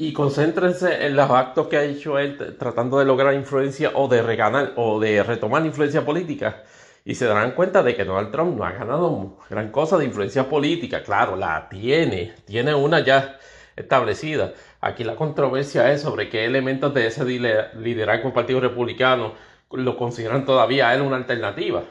y 0.00 0.12
concéntrense 0.12 1.06
en 1.06 1.16
los 1.16 1.28
actos 1.28 1.66
que 1.66 1.76
ha 1.76 1.82
hecho 1.82 2.20
él 2.20 2.56
tratando 2.56 3.00
de 3.00 3.04
lograr 3.04 3.34
influencia 3.34 3.90
o 3.94 4.06
de 4.06 4.22
reganar 4.22 4.72
o 4.76 5.00
de 5.00 5.24
retomar 5.24 5.66
influencia 5.66 6.04
política. 6.04 6.62
Y 7.04 7.16
se 7.16 7.26
darán 7.26 7.52
cuenta 7.52 7.82
de 7.82 7.96
que 7.96 8.04
Donald 8.04 8.30
Trump 8.30 8.56
no 8.56 8.64
ha 8.64 8.70
ganado 8.72 9.38
gran 9.50 9.70
cosa 9.72 9.98
de 9.98 10.04
influencia 10.04 10.48
política. 10.48 11.02
Claro, 11.02 11.34
la 11.36 11.68
tiene, 11.68 12.32
tiene 12.46 12.74
una 12.74 13.00
ya 13.00 13.38
establecida. 13.74 14.52
Aquí 14.80 15.02
la 15.02 15.16
controversia 15.16 15.92
es 15.92 16.02
sobre 16.02 16.28
qué 16.28 16.44
elementos 16.44 16.94
de 16.94 17.06
ese 17.06 17.24
liderazgo 17.24 18.24
del 18.24 18.32
Partido 18.32 18.60
Republicano 18.60 19.32
lo 19.72 19.96
consideran 19.96 20.44
todavía 20.44 20.94
él 20.94 21.02
una 21.02 21.16
alternativa. 21.16 21.82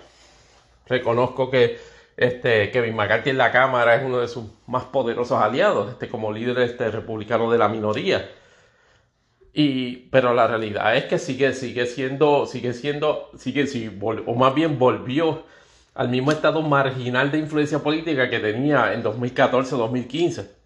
Reconozco 0.88 1.52
que 1.52 1.78
este, 2.16 2.72
Kevin 2.72 2.96
McCarthy 2.96 3.32
en 3.32 3.38
la 3.38 3.52
Cámara 3.52 3.96
es 3.96 4.04
uno 4.04 4.20
de 4.20 4.28
sus 4.28 4.46
más 4.66 4.86
poderosos 4.86 5.40
aliados, 5.40 5.92
este, 5.92 6.08
como 6.10 6.32
líder 6.32 6.60
este, 6.60 6.90
republicano 6.90 7.52
de 7.52 7.58
la 7.58 7.68
minoría. 7.68 8.30
Y, 9.54 10.08
pero 10.10 10.34
la 10.34 10.48
realidad 10.48 10.96
es 10.96 11.06
que 11.06 11.20
sigue, 11.20 11.54
sigue 11.54 11.86
siendo, 11.88 12.46
sigue 12.46 12.74
siendo, 12.74 13.32
sigue, 13.38 13.66
o 14.02 14.36
más 14.36 14.56
bien 14.56 14.80
volvió 14.80 15.44
al 15.94 16.10
mismo 16.10 16.32
estado 16.32 16.62
marginal 16.62 17.32
de 17.32 17.40
influencia 17.40 17.80
política 17.80 18.30
que 18.30 18.40
tenía 18.40 18.94
en 18.94 19.04
2014-2015. 19.04 20.57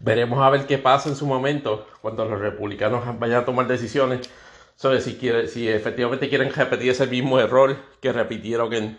Veremos 0.00 0.40
a 0.40 0.50
ver 0.50 0.66
qué 0.66 0.78
pasa 0.78 1.08
en 1.08 1.16
su 1.16 1.26
momento 1.26 1.86
cuando 2.00 2.24
los 2.24 2.40
republicanos 2.40 3.02
vayan 3.18 3.42
a 3.42 3.44
tomar 3.44 3.66
decisiones 3.66 4.30
sobre 4.76 5.00
si, 5.00 5.16
quiere, 5.16 5.48
si 5.48 5.68
efectivamente 5.68 6.28
quieren 6.28 6.52
repetir 6.52 6.90
ese 6.90 7.06
mismo 7.06 7.40
error 7.40 7.76
que 8.00 8.12
repitieron 8.12 8.72
en 8.72 8.98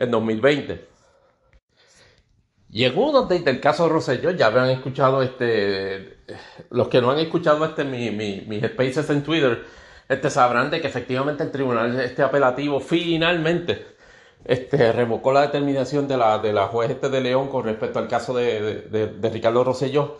en 0.00 0.10
2020. 0.10 0.88
Llegó 2.70 3.12
donde 3.12 3.40
del 3.40 3.60
caso 3.60 3.84
de 3.84 3.90
Rosselló, 3.90 4.30
ya 4.30 4.46
habían 4.46 4.70
escuchado 4.70 5.22
este, 5.22 6.18
los 6.70 6.88
que 6.88 7.00
no 7.00 7.10
han 7.10 7.18
escuchado 7.18 7.64
este 7.64 7.84
mi, 7.84 8.10
mis 8.10 8.64
spaces 8.64 9.10
en 9.10 9.22
Twitter, 9.22 9.64
este 10.08 10.30
sabrán 10.30 10.70
de 10.70 10.80
que 10.80 10.86
efectivamente 10.86 11.42
el 11.42 11.50
tribunal 11.50 12.00
este 12.00 12.22
apelativo 12.22 12.80
finalmente 12.80 13.86
este, 14.44 14.92
revocó 14.92 15.32
la 15.32 15.42
determinación 15.42 16.08
de 16.08 16.16
la, 16.16 16.38
de 16.38 16.52
la 16.52 16.68
juez 16.68 16.90
este 16.90 17.10
de 17.10 17.20
León 17.20 17.48
con 17.48 17.64
respecto 17.64 17.98
al 17.98 18.08
caso 18.08 18.34
de, 18.34 18.88
de, 18.88 19.30
Ricardo 19.30 19.64
Rosselló 19.64 20.18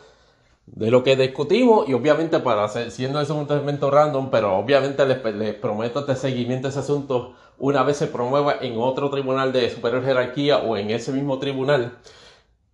de 0.66 0.90
lo 0.90 1.02
que 1.02 1.16
discutimos 1.16 1.88
y 1.88 1.94
obviamente 1.94 2.38
para 2.40 2.68
siendo 2.68 3.20
eso 3.20 3.34
un 3.34 3.48
segmento 3.48 3.90
random, 3.90 4.30
pero 4.30 4.56
obviamente 4.56 5.04
les, 5.06 5.54
prometo 5.54 6.00
este 6.00 6.16
seguimiento 6.16 6.68
a 6.68 6.70
ese 6.70 6.80
asunto 6.80 7.34
una 7.58 7.82
vez 7.82 7.96
se 7.96 8.06
promueva 8.06 8.56
en 8.60 8.78
otro 8.78 9.10
tribunal 9.10 9.52
de 9.52 9.68
superior 9.70 10.04
jerarquía 10.04 10.58
o 10.58 10.76
en 10.76 10.90
ese 10.90 11.12
mismo 11.12 11.38
tribunal. 11.38 11.98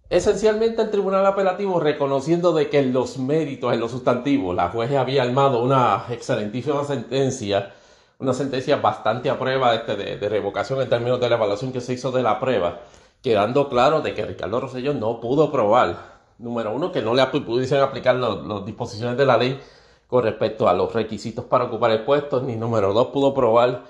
Esencialmente 0.09 0.83
el 0.83 0.91
tribunal 0.91 1.27
apelativo 1.27 1.81
reconociendo 1.81 2.53
de 2.53 2.71
que 2.71 2.83
los 2.83 3.19
méritos, 3.19 3.73
en 3.73 3.81
los 3.81 3.91
sustantivos, 3.91 4.55
la 4.55 4.69
juez 4.69 4.93
había 4.93 5.23
armado 5.23 5.61
una 5.63 6.05
excelentísima 6.11 6.85
sentencia, 6.85 7.75
una 8.21 8.33
sentencia 8.33 8.77
bastante 8.77 9.31
a 9.31 9.39
prueba 9.39 9.75
este, 9.75 9.97
de, 9.97 10.17
de 10.17 10.29
revocación 10.29 10.81
en 10.81 10.89
términos 10.89 11.19
de 11.19 11.29
la 11.29 11.37
evaluación 11.37 11.73
que 11.73 11.81
se 11.81 11.95
hizo 11.95 12.13
de 12.13 12.23
la 12.23 12.39
prueba, 12.39 12.83
quedando 13.21 13.69
claro 13.69 14.01
de 14.01 14.15
que 14.15 14.25
Ricardo 14.25 14.61
Rosselló 14.61 14.95
no 14.95 15.19
pudo 15.21 15.51
probar 15.51 16.16
número 16.39 16.75
uno, 16.75 16.93
que 16.93 17.03
no 17.03 17.15
le 17.15 17.25
pudiesen 17.27 17.81
aplicar 17.81 18.17
las 18.17 18.65
disposiciones 18.65 19.17
de 19.17 19.27
la 19.27 19.37
ley 19.37 19.61
con 20.07 20.23
respecto 20.23 20.69
a 20.69 20.75
los 20.75 20.93
requisitos 20.93 21.45
para 21.45 21.65
ocupar 21.65 21.91
el 21.91 22.05
puesto, 22.05 22.41
ni 22.41 22.57
número 22.57 22.93
dos, 22.93 23.09
pudo 23.09 23.35
probar 23.35 23.85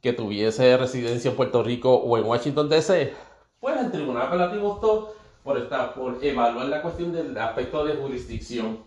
que 0.00 0.12
tuviese 0.12 0.76
residencia 0.76 1.30
en 1.30 1.36
Puerto 1.36 1.62
Rico 1.62 1.94
o 1.94 2.18
en 2.18 2.24
Washington 2.24 2.68
DC. 2.68 3.14
Pues 3.60 3.76
el 3.80 3.92
Tribunal 3.92 4.26
Apelativo 4.26 4.72
optó 4.72 5.14
por, 5.44 5.56
estar, 5.58 5.94
por 5.94 6.22
evaluar 6.24 6.66
la 6.66 6.82
cuestión 6.82 7.12
del 7.12 7.36
aspecto 7.38 7.84
de 7.84 7.94
jurisdicción. 7.94 8.80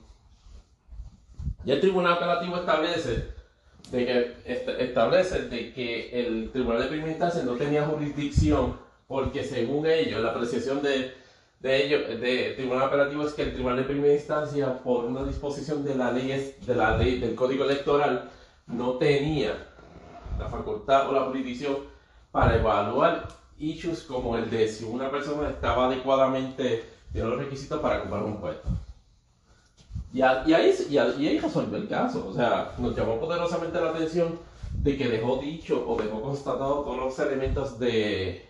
Y 1.64 1.72
el 1.72 1.80
Tribunal 1.80 2.14
Apelativo 2.14 2.58
establece 2.58 3.30
de 3.92 4.06
que, 4.06 4.36
establece 4.80 5.44
de 5.44 5.74
que 5.74 6.28
el 6.28 6.52
Tribunal 6.52 6.82
de 6.82 6.88
Primera 6.88 7.12
Instancia 7.12 7.44
no 7.44 7.54
tenía 7.54 7.86
jurisdicción 7.86 8.78
porque 9.08 9.44
según 9.44 9.86
ellos, 9.86 10.22
la 10.22 10.32
apreciación 10.32 10.82
de 10.82 11.14
de 11.60 11.86
ello, 11.86 12.18
de 12.18 12.54
tribunal 12.56 12.84
apelativo 12.84 13.26
es 13.26 13.34
que 13.34 13.44
el 13.44 13.54
tribunal 13.54 13.78
de 13.78 13.84
primera 13.84 14.14
instancia, 14.14 14.84
por 14.84 15.06
una 15.06 15.24
disposición 15.24 15.84
de 15.84 15.96
la 15.96 16.12
ley, 16.12 16.56
de 16.66 16.76
la 16.76 16.98
ley 16.98 17.20
del 17.20 17.36
código 17.36 17.64
electoral, 17.64 18.30
no 18.68 18.94
tenía 18.94 19.74
la 20.38 20.48
facultad 20.48 21.10
o 21.10 21.14
la 21.14 21.22
jurisdicción 21.22 21.78
para 22.32 22.58
evaluar 22.58 23.28
issues 23.58 24.04
como 24.04 24.38
el 24.38 24.50
de 24.50 24.68
si 24.68 24.84
una 24.84 25.10
persona 25.10 25.50
estaba 25.50 25.88
adecuadamente 25.88 26.84
de 27.12 27.24
los 27.24 27.38
requisitos 27.38 27.80
para 27.80 28.00
ocupar 28.00 28.24
un 28.24 28.38
puesto. 28.38 28.68
Y, 30.14 30.22
ahí, 30.22 30.74
y, 30.90 30.98
ahí 30.98 31.40
resolvió 31.40 31.78
el 31.78 31.90
caso. 31.90 32.28
O 32.30 32.34
sea, 32.34 32.74
nos 32.78 32.96
llamó 32.96 33.20
poderosamente 33.20 33.82
la 33.82 33.90
atención 33.90 34.40
de 34.72 34.98
que 34.98 35.10
dejó 35.10 35.38
dicho 35.38 35.84
o 35.88 36.02
dejó 36.02 36.22
constatado 36.22 36.84
todos 36.84 36.98
los 36.98 37.20
elementos 37.20 37.78
de 37.80 38.46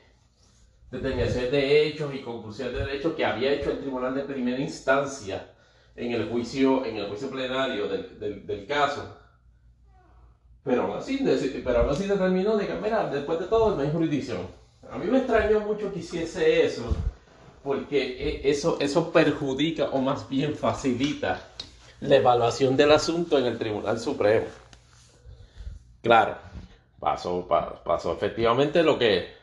determinaciones 0.92 1.52
de 1.52 1.88
hechos 1.88 2.14
y 2.14 2.22
conclusiones 2.22 2.74
de 2.74 2.86
derechos 2.86 3.14
que 3.16 3.26
había 3.26 3.52
hecho 3.52 3.72
el 3.72 3.80
tribunal 3.80 4.16
de 4.16 4.24
primera 4.24 4.60
instancia 4.60 5.52
en 5.96 6.12
el 6.12 6.30
juicio, 6.30 6.86
en 6.86 6.98
el 6.98 7.08
juicio 7.08 7.30
plenario 7.30 7.88
del, 7.88 8.46
del, 8.46 8.66
caso. 8.66 9.18
Pero 10.64 10.84
aún, 10.84 10.98
así, 10.98 11.20
pero 11.64 11.80
aún 11.80 11.90
así 11.90 12.08
determinó 12.08 12.58
de 12.58 12.68
que, 12.68 12.74
mira, 12.76 13.08
después 13.10 13.40
de 13.40 13.46
todo 13.46 13.76
no 13.76 13.82
hay 13.82 13.92
jurisdicción. 13.92 14.48
A 14.92 14.98
mí 14.98 15.06
me 15.06 15.20
extrañó 15.20 15.62
mucho 15.62 15.92
que 15.92 16.00
hiciese 16.00 16.66
eso, 16.66 16.96
porque 17.64 18.42
e, 18.44 18.50
eso, 18.50 18.78
eso 18.80 19.12
perjudica 19.12 19.86
o 19.86 20.02
más 20.02 20.28
bien 20.30 20.56
facilita 20.56 21.42
la 22.02 22.16
evaluación 22.18 22.76
del 22.76 22.92
asunto 22.92 23.38
en 23.38 23.46
el 23.46 23.58
Tribunal 23.58 24.00
Supremo. 24.00 24.48
Claro, 26.02 26.36
pasó, 27.00 27.48
pasó 27.48 28.14
efectivamente 28.14 28.84
lo 28.84 29.00
que 29.00 29.34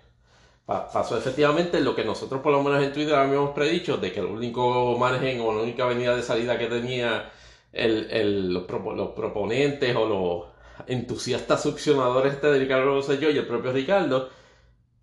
pasó 0.67 1.19
efectivamente 1.19 1.81
lo 1.81 1.95
que 1.95 2.05
nosotros 2.05 2.41
por 2.41 2.53
lo 2.53 2.63
menos 2.63 2.83
en 2.83 2.93
Twitter 2.93 3.15
habíamos 3.15 3.51
predicho, 3.51 3.97
de 3.97 4.13
que 4.13 4.21
el 4.21 4.27
único 4.27 4.97
margen 4.99 5.41
o 5.41 5.53
la 5.53 5.63
única 5.63 5.85
avenida 5.85 6.15
de 6.17 6.23
salida 6.23 6.59
que 6.59 6.67
tenía 6.67 7.31
los, 7.73 8.65
proponentes 8.65 9.97
o 9.97 10.07
los 10.07 10.53
entusiastas 10.87 11.63
succionadores 11.63 12.35
este 12.35 12.49
de 12.49 12.59
Ricardo 12.59 12.87
Rosselló 12.87 13.31
y 13.31 13.39
el 13.39 13.47
propio 13.47 13.73
Ricardo, 13.73 14.31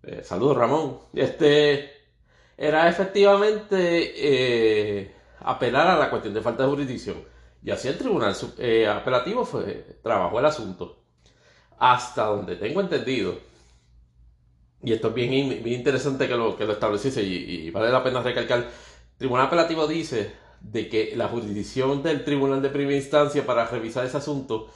eh, 0.02 0.22
saludos 0.24 0.56
Ramón, 0.56 0.98
este 1.14 1.90
era 2.56 2.88
efectivamente 2.88 4.12
eh, 4.16 5.14
apelar 5.40 5.88
a 5.88 5.98
la 5.98 6.10
cuestión 6.10 6.34
de 6.34 6.42
falta 6.42 6.64
de 6.64 6.68
jurisdicción. 6.70 7.24
Y 7.62 7.70
así 7.70 7.88
el 7.88 7.98
tribunal 7.98 8.34
eh, 8.58 8.86
apelativo 8.86 9.48
trabajó 10.02 10.38
el 10.38 10.46
asunto. 10.46 11.02
Hasta 11.78 12.24
donde 12.24 12.56
tengo 12.56 12.80
entendido, 12.80 13.38
y 14.82 14.92
esto 14.92 15.08
es 15.08 15.14
bien, 15.14 15.66
interesante 15.66 16.26
que 16.26 16.36
lo, 16.36 16.56
que 16.56 16.64
lo 16.64 16.72
estableciese 16.72 17.22
y, 17.22 17.70
vale 17.70 17.90
la 17.90 18.02
pena 18.02 18.22
recalcar, 18.22 18.58
el 18.60 18.66
Tribunal 19.18 19.46
Apelativo 19.46 19.86
dice 19.86 20.32
de 20.60 20.88
que 20.88 21.14
la 21.16 21.28
jurisdicción 21.28 22.02
del 22.02 22.24
Tribunal 22.24 22.62
de 22.62 22.70
Primera 22.70 22.96
Instancia 22.96 23.44
para 23.44 23.66
revisar 23.66 24.04
ese 24.06 24.16
asunto 24.16 24.68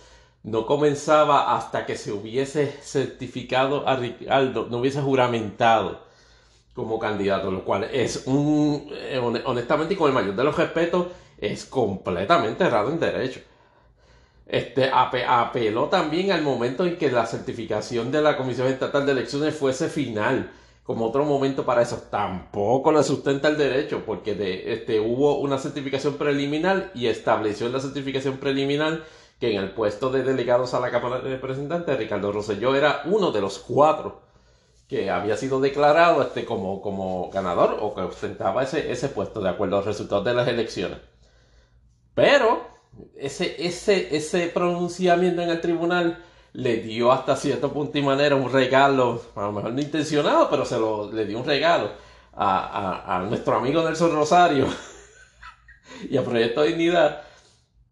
no 0.42 0.66
comenzaba 0.66 1.56
hasta 1.56 1.86
que 1.86 1.96
se 1.96 2.12
hubiese 2.12 2.70
certificado 2.82 3.88
a 3.88 3.96
Ricardo, 3.96 4.66
no 4.70 4.78
hubiese 4.78 5.00
juramentado 5.00 6.04
como 6.74 6.98
candidato, 6.98 7.50
lo 7.50 7.64
cual 7.64 7.84
es 7.84 8.24
un, 8.26 8.90
eh, 8.92 9.18
honestamente 9.18 9.94
y 9.94 9.96
con 9.96 10.08
el 10.08 10.14
mayor 10.14 10.34
de 10.34 10.44
los 10.44 10.56
respetos, 10.56 11.06
es 11.38 11.64
completamente 11.64 12.64
errado 12.64 12.90
en 12.90 13.00
derecho. 13.00 13.40
Este, 14.46 14.90
apeló 14.92 15.88
también 15.88 16.30
al 16.30 16.42
momento 16.42 16.84
en 16.84 16.98
que 16.98 17.10
la 17.10 17.26
certificación 17.26 18.12
de 18.12 18.20
la 18.20 18.36
Comisión 18.36 18.68
Estatal 18.68 19.06
de 19.06 19.12
Elecciones 19.12 19.54
fuese 19.54 19.88
final, 19.88 20.50
como 20.82 21.06
otro 21.06 21.24
momento 21.24 21.64
para 21.64 21.82
eso. 21.82 21.96
Tampoco 22.10 22.92
le 22.92 23.02
sustenta 23.02 23.48
el 23.48 23.56
derecho, 23.56 24.02
porque 24.04 24.64
este, 24.66 25.00
hubo 25.00 25.38
una 25.38 25.58
certificación 25.58 26.14
preliminar 26.14 26.90
y 26.94 27.06
estableció 27.06 27.66
en 27.66 27.72
la 27.72 27.80
certificación 27.80 28.36
preliminar 28.36 29.02
que 29.40 29.54
en 29.54 29.60
el 29.62 29.70
puesto 29.72 30.10
de 30.10 30.22
delegados 30.22 30.74
a 30.74 30.80
la 30.80 30.90
Cámara 30.90 31.20
de 31.20 31.30
Representantes, 31.30 31.98
Ricardo 31.98 32.30
Rosselló 32.32 32.74
era 32.76 33.02
uno 33.06 33.32
de 33.32 33.40
los 33.40 33.58
cuatro 33.58 34.22
que 34.88 35.10
había 35.10 35.36
sido 35.36 35.60
declarado 35.60 36.22
este, 36.22 36.44
como, 36.44 36.82
como 36.82 37.30
ganador 37.30 37.78
o 37.80 37.94
que 37.94 38.02
ostentaba 38.02 38.62
ese, 38.62 38.92
ese 38.92 39.08
puesto 39.08 39.40
de 39.40 39.48
acuerdo 39.48 39.76
a 39.76 39.78
los 39.78 39.86
resultados 39.86 40.24
de 40.24 40.34
las 40.34 40.46
elecciones. 40.46 40.98
Pero 42.14 42.73
ese, 43.16 43.56
ese, 43.64 44.16
ese 44.16 44.48
pronunciamiento 44.48 45.42
en 45.42 45.50
el 45.50 45.60
tribunal 45.60 46.22
le 46.52 46.76
dio 46.76 47.10
hasta 47.12 47.36
cierto 47.36 47.72
punto 47.72 47.98
y 47.98 48.02
manera 48.02 48.36
un 48.36 48.52
regalo, 48.52 49.20
a 49.34 49.42
lo 49.42 49.52
mejor 49.52 49.72
no 49.72 49.80
intencionado, 49.80 50.48
pero 50.50 50.64
se 50.64 50.78
lo 50.78 51.10
le 51.12 51.26
dio 51.26 51.38
un 51.38 51.44
regalo 51.44 51.90
a, 52.32 53.16
a 53.16 53.22
nuestro 53.22 53.56
amigo 53.56 53.82
Nelson 53.82 54.12
Rosario 54.12 54.66
y 56.10 56.16
a 56.16 56.24
Proyecto 56.24 56.62
Dignidad 56.62 57.22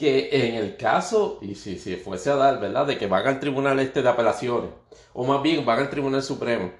que 0.02 0.30
en 0.32 0.56
el 0.56 0.76
caso, 0.76 1.38
y 1.42 1.54
si, 1.54 1.78
si 1.78 1.94
fuese 1.94 2.28
a 2.30 2.34
dar, 2.34 2.58
¿verdad?, 2.58 2.88
de 2.88 2.98
que 2.98 3.06
van 3.06 3.24
al 3.24 3.38
tribunal 3.38 3.78
este 3.78 4.02
de 4.02 4.08
apelaciones, 4.08 4.70
o 5.12 5.24
más 5.24 5.40
bien 5.42 5.64
van 5.64 5.78
al 5.78 5.90
tribunal 5.90 6.24
supremo, 6.24 6.72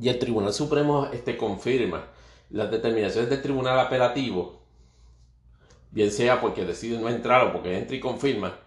y 0.00 0.08
el 0.08 0.18
tribunal 0.18 0.52
supremo 0.52 1.06
este, 1.12 1.36
confirma 1.36 2.06
las 2.50 2.68
determinaciones 2.68 3.30
del 3.30 3.42
tribunal 3.42 3.78
apelativo, 3.78 4.61
bien 5.92 6.10
sea 6.10 6.40
porque 6.40 6.64
decide 6.64 6.98
no 6.98 7.08
entrar 7.08 7.46
o 7.46 7.52
porque 7.52 7.78
entra 7.78 7.96
y 7.96 8.00
confirma, 8.00 8.58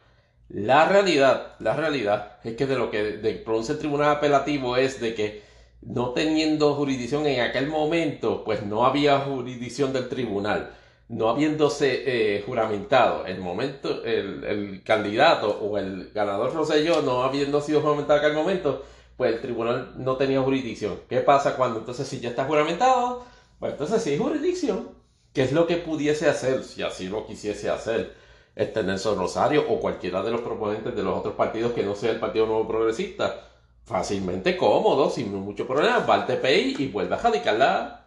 la 0.49 0.87
realidad, 0.87 1.55
la 1.59 1.75
realidad 1.75 2.37
es 2.43 2.55
que 2.55 2.65
de 2.67 2.77
lo 2.77 2.89
que 2.91 3.03
de, 3.17 3.33
pronuncia 3.33 3.73
el 3.73 3.79
tribunal 3.79 4.09
apelativo 4.11 4.77
es 4.77 5.01
de 5.01 5.13
que 5.15 5.43
no 5.81 6.11
teniendo 6.11 6.75
jurisdicción 6.75 7.25
en 7.25 7.41
aquel 7.41 7.67
momento, 7.67 8.43
pues 8.43 8.63
no 8.63 8.85
había 8.85 9.19
jurisdicción 9.19 9.91
del 9.91 10.07
tribunal 10.07 10.71
no 11.07 11.29
habiéndose 11.29 12.37
eh, 12.37 12.43
juramentado 12.45 13.25
el 13.25 13.39
momento, 13.39 14.03
el, 14.03 14.81
candidato 14.83 15.49
o 15.49 15.77
el 15.77 16.11
ganador 16.13 16.53
Roselló 16.53 17.01
no 17.01 17.23
habiendo 17.23 17.61
sido 17.61 17.81
juramentado 17.81 18.19
en 18.19 18.25
aquel 18.25 18.37
momento, 18.37 18.83
pues 19.17 19.35
el 19.35 19.41
tribunal 19.41 19.93
no 19.97 20.17
tenía 20.17 20.41
jurisdicción. 20.41 20.99
¿Qué 21.07 21.19
pasa 21.19 21.55
cuando 21.55 21.79
entonces 21.79 22.07
si 22.07 22.19
ya 22.19 22.29
está 22.29 22.45
juramentado? 22.45 23.23
Pues 23.59 23.73
entonces 23.73 24.01
sí 24.01 24.11
hay 24.11 24.17
jurisdicción. 24.17 24.89
¿Qué 25.35 25.43
es 25.43 25.51
lo 25.51 25.67
que 25.67 25.75
pudiese 25.75 26.29
hacer 26.29 26.63
si 26.63 26.81
así 26.81 27.09
lo 27.09 27.27
quisiese 27.27 27.69
hacer 27.69 28.15
este 28.55 28.83
Nelson 28.83 29.17
Rosario 29.17 29.65
o 29.67 29.81
cualquiera 29.81 30.23
de 30.23 30.31
los 30.31 30.39
proponentes 30.39 30.95
de 30.95 31.03
los 31.03 31.19
otros 31.19 31.35
partidos 31.35 31.73
que 31.73 31.83
no 31.83 31.93
sea 31.93 32.11
el 32.11 32.21
Partido 32.21 32.45
Nuevo 32.45 32.65
Progresista? 32.65 33.41
Fácilmente 33.83 34.55
cómodo, 34.55 35.09
sin 35.09 35.35
mucho 35.35 35.67
problema, 35.67 35.99
va 35.99 36.15
al 36.15 36.25
TPI 36.25 36.77
y 36.79 36.87
vuelve 36.87 37.15
a 37.15 37.17
radicar 37.17 37.55
la, 37.55 38.05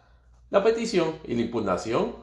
la 0.49 0.63
petición 0.63 1.19
y 1.23 1.35
la 1.35 1.41
impugnación 1.41 2.15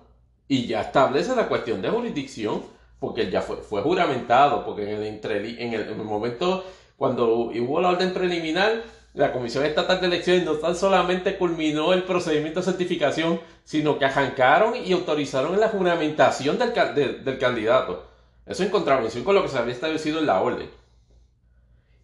y 0.49 0.67
ya 0.67 0.81
establece 0.81 1.37
la 1.37 1.47
cuestión 1.47 1.81
de 1.83 1.89
jurisdicción, 1.89 2.65
porque 2.99 3.21
él 3.23 3.31
ya 3.31 3.43
fue, 3.43 3.59
fue 3.59 3.83
juramentado, 3.83 4.65
porque 4.65 4.91
en 4.93 5.03
el, 5.03 5.61
en 5.61 5.73
el, 5.73 5.97
momento 5.99 6.65
cuando 6.97 7.33
hubo 7.33 7.81
la 7.81 7.91
orden 7.91 8.13
preliminar, 8.13 8.83
la 9.17 9.33
Comisión 9.33 9.65
Estatal 9.65 9.99
de 9.99 10.09
Elecciones 10.09 10.45
no 10.45 10.53
tan 10.55 10.77
solamente 10.77 11.39
culminó 11.39 11.95
el 11.95 12.03
procedimiento 12.03 12.61
de 12.61 12.67
certificación, 12.67 13.41
sino 13.65 13.99
que 13.99 14.05
arrancaron 14.05 14.75
y 14.77 14.93
autorizaron 14.93 15.59
la 15.59 15.71
juramentación 15.71 16.59
del, 16.59 17.39
candidato. 17.39 18.05
Eso 18.45 18.63
en 18.63 18.69
contravención 18.69 19.25
con 19.25 19.35
lo 19.35 19.43
que 19.43 19.49
se 19.49 19.57
había 19.57 19.73
establecido 19.73 20.19
en 20.19 20.27
la 20.27 20.43
orden. 20.43 20.69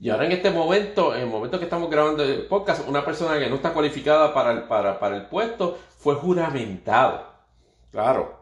Y 0.01 0.09
ahora 0.09 0.25
en 0.25 0.33
este 0.33 0.51
momento, 0.51 1.15
en 1.15 1.21
el 1.21 1.29
momento 1.29 1.59
que 1.59 1.67
estamos 1.67 1.91
grabando 1.91 2.25
el 2.25 2.47
podcast, 2.47 2.89
una 2.89 3.05
persona 3.05 3.39
que 3.39 3.49
no 3.51 3.57
está 3.57 3.75
cualificada 3.75 4.33
para 4.33 5.17
el, 5.17 5.27
puesto 5.27 5.79
fue 5.99 6.15
juramentado. 6.15 7.27
Claro. 7.91 8.41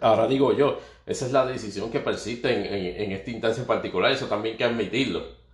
Ahora 0.00 0.28
digo 0.28 0.52
yo, 0.52 0.78
esa 1.04 1.26
es 1.26 1.32
la 1.32 1.44
decisión 1.44 1.90
que 1.90 1.98
persiste 1.98 3.02
en, 3.02 3.10
esta 3.10 3.30
instancia 3.30 3.60
en 3.62 3.66
particular, 3.66 4.12
eso 4.12 4.26
también 4.26 4.52
hay 4.52 4.58
que 4.58 4.64
admitirlo. 4.64 5.45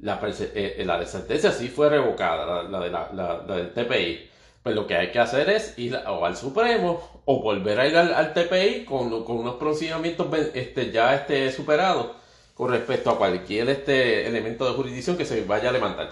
La, 0.00 0.20
eh, 0.22 0.82
la 0.86 0.98
de 0.98 1.06
sentencia 1.06 1.50
sí 1.50 1.68
fue 1.68 1.88
revocada, 1.88 2.62
la, 2.62 2.80
de 2.80 2.90
la, 2.90 3.44
del 3.46 3.72
TPI. 3.72 4.30
Pues 4.62 4.74
lo 4.74 4.86
que 4.86 4.96
hay 4.96 5.10
que 5.10 5.18
hacer 5.18 5.48
es 5.50 5.78
ir 5.78 5.96
o 6.06 6.24
al 6.24 6.36
Supremo 6.36 7.22
o 7.24 7.42
volver 7.42 7.80
a 7.80 7.86
ir 7.86 7.96
al, 7.96 8.32
TPI 8.34 8.84
con, 8.84 9.12
unos 9.12 9.54
procedimientos 9.56 10.26
este, 10.54 10.90
ya 10.90 11.14
este, 11.14 11.50
superados 11.52 12.08
con 12.54 12.70
respecto 12.70 13.10
a 13.10 13.18
cualquier 13.18 13.68
este 13.70 14.26
elemento 14.26 14.68
de 14.68 14.74
jurisdicción 14.74 15.16
que 15.16 15.24
se 15.24 15.44
vaya 15.44 15.70
a 15.70 15.72
levantar. 15.72 16.10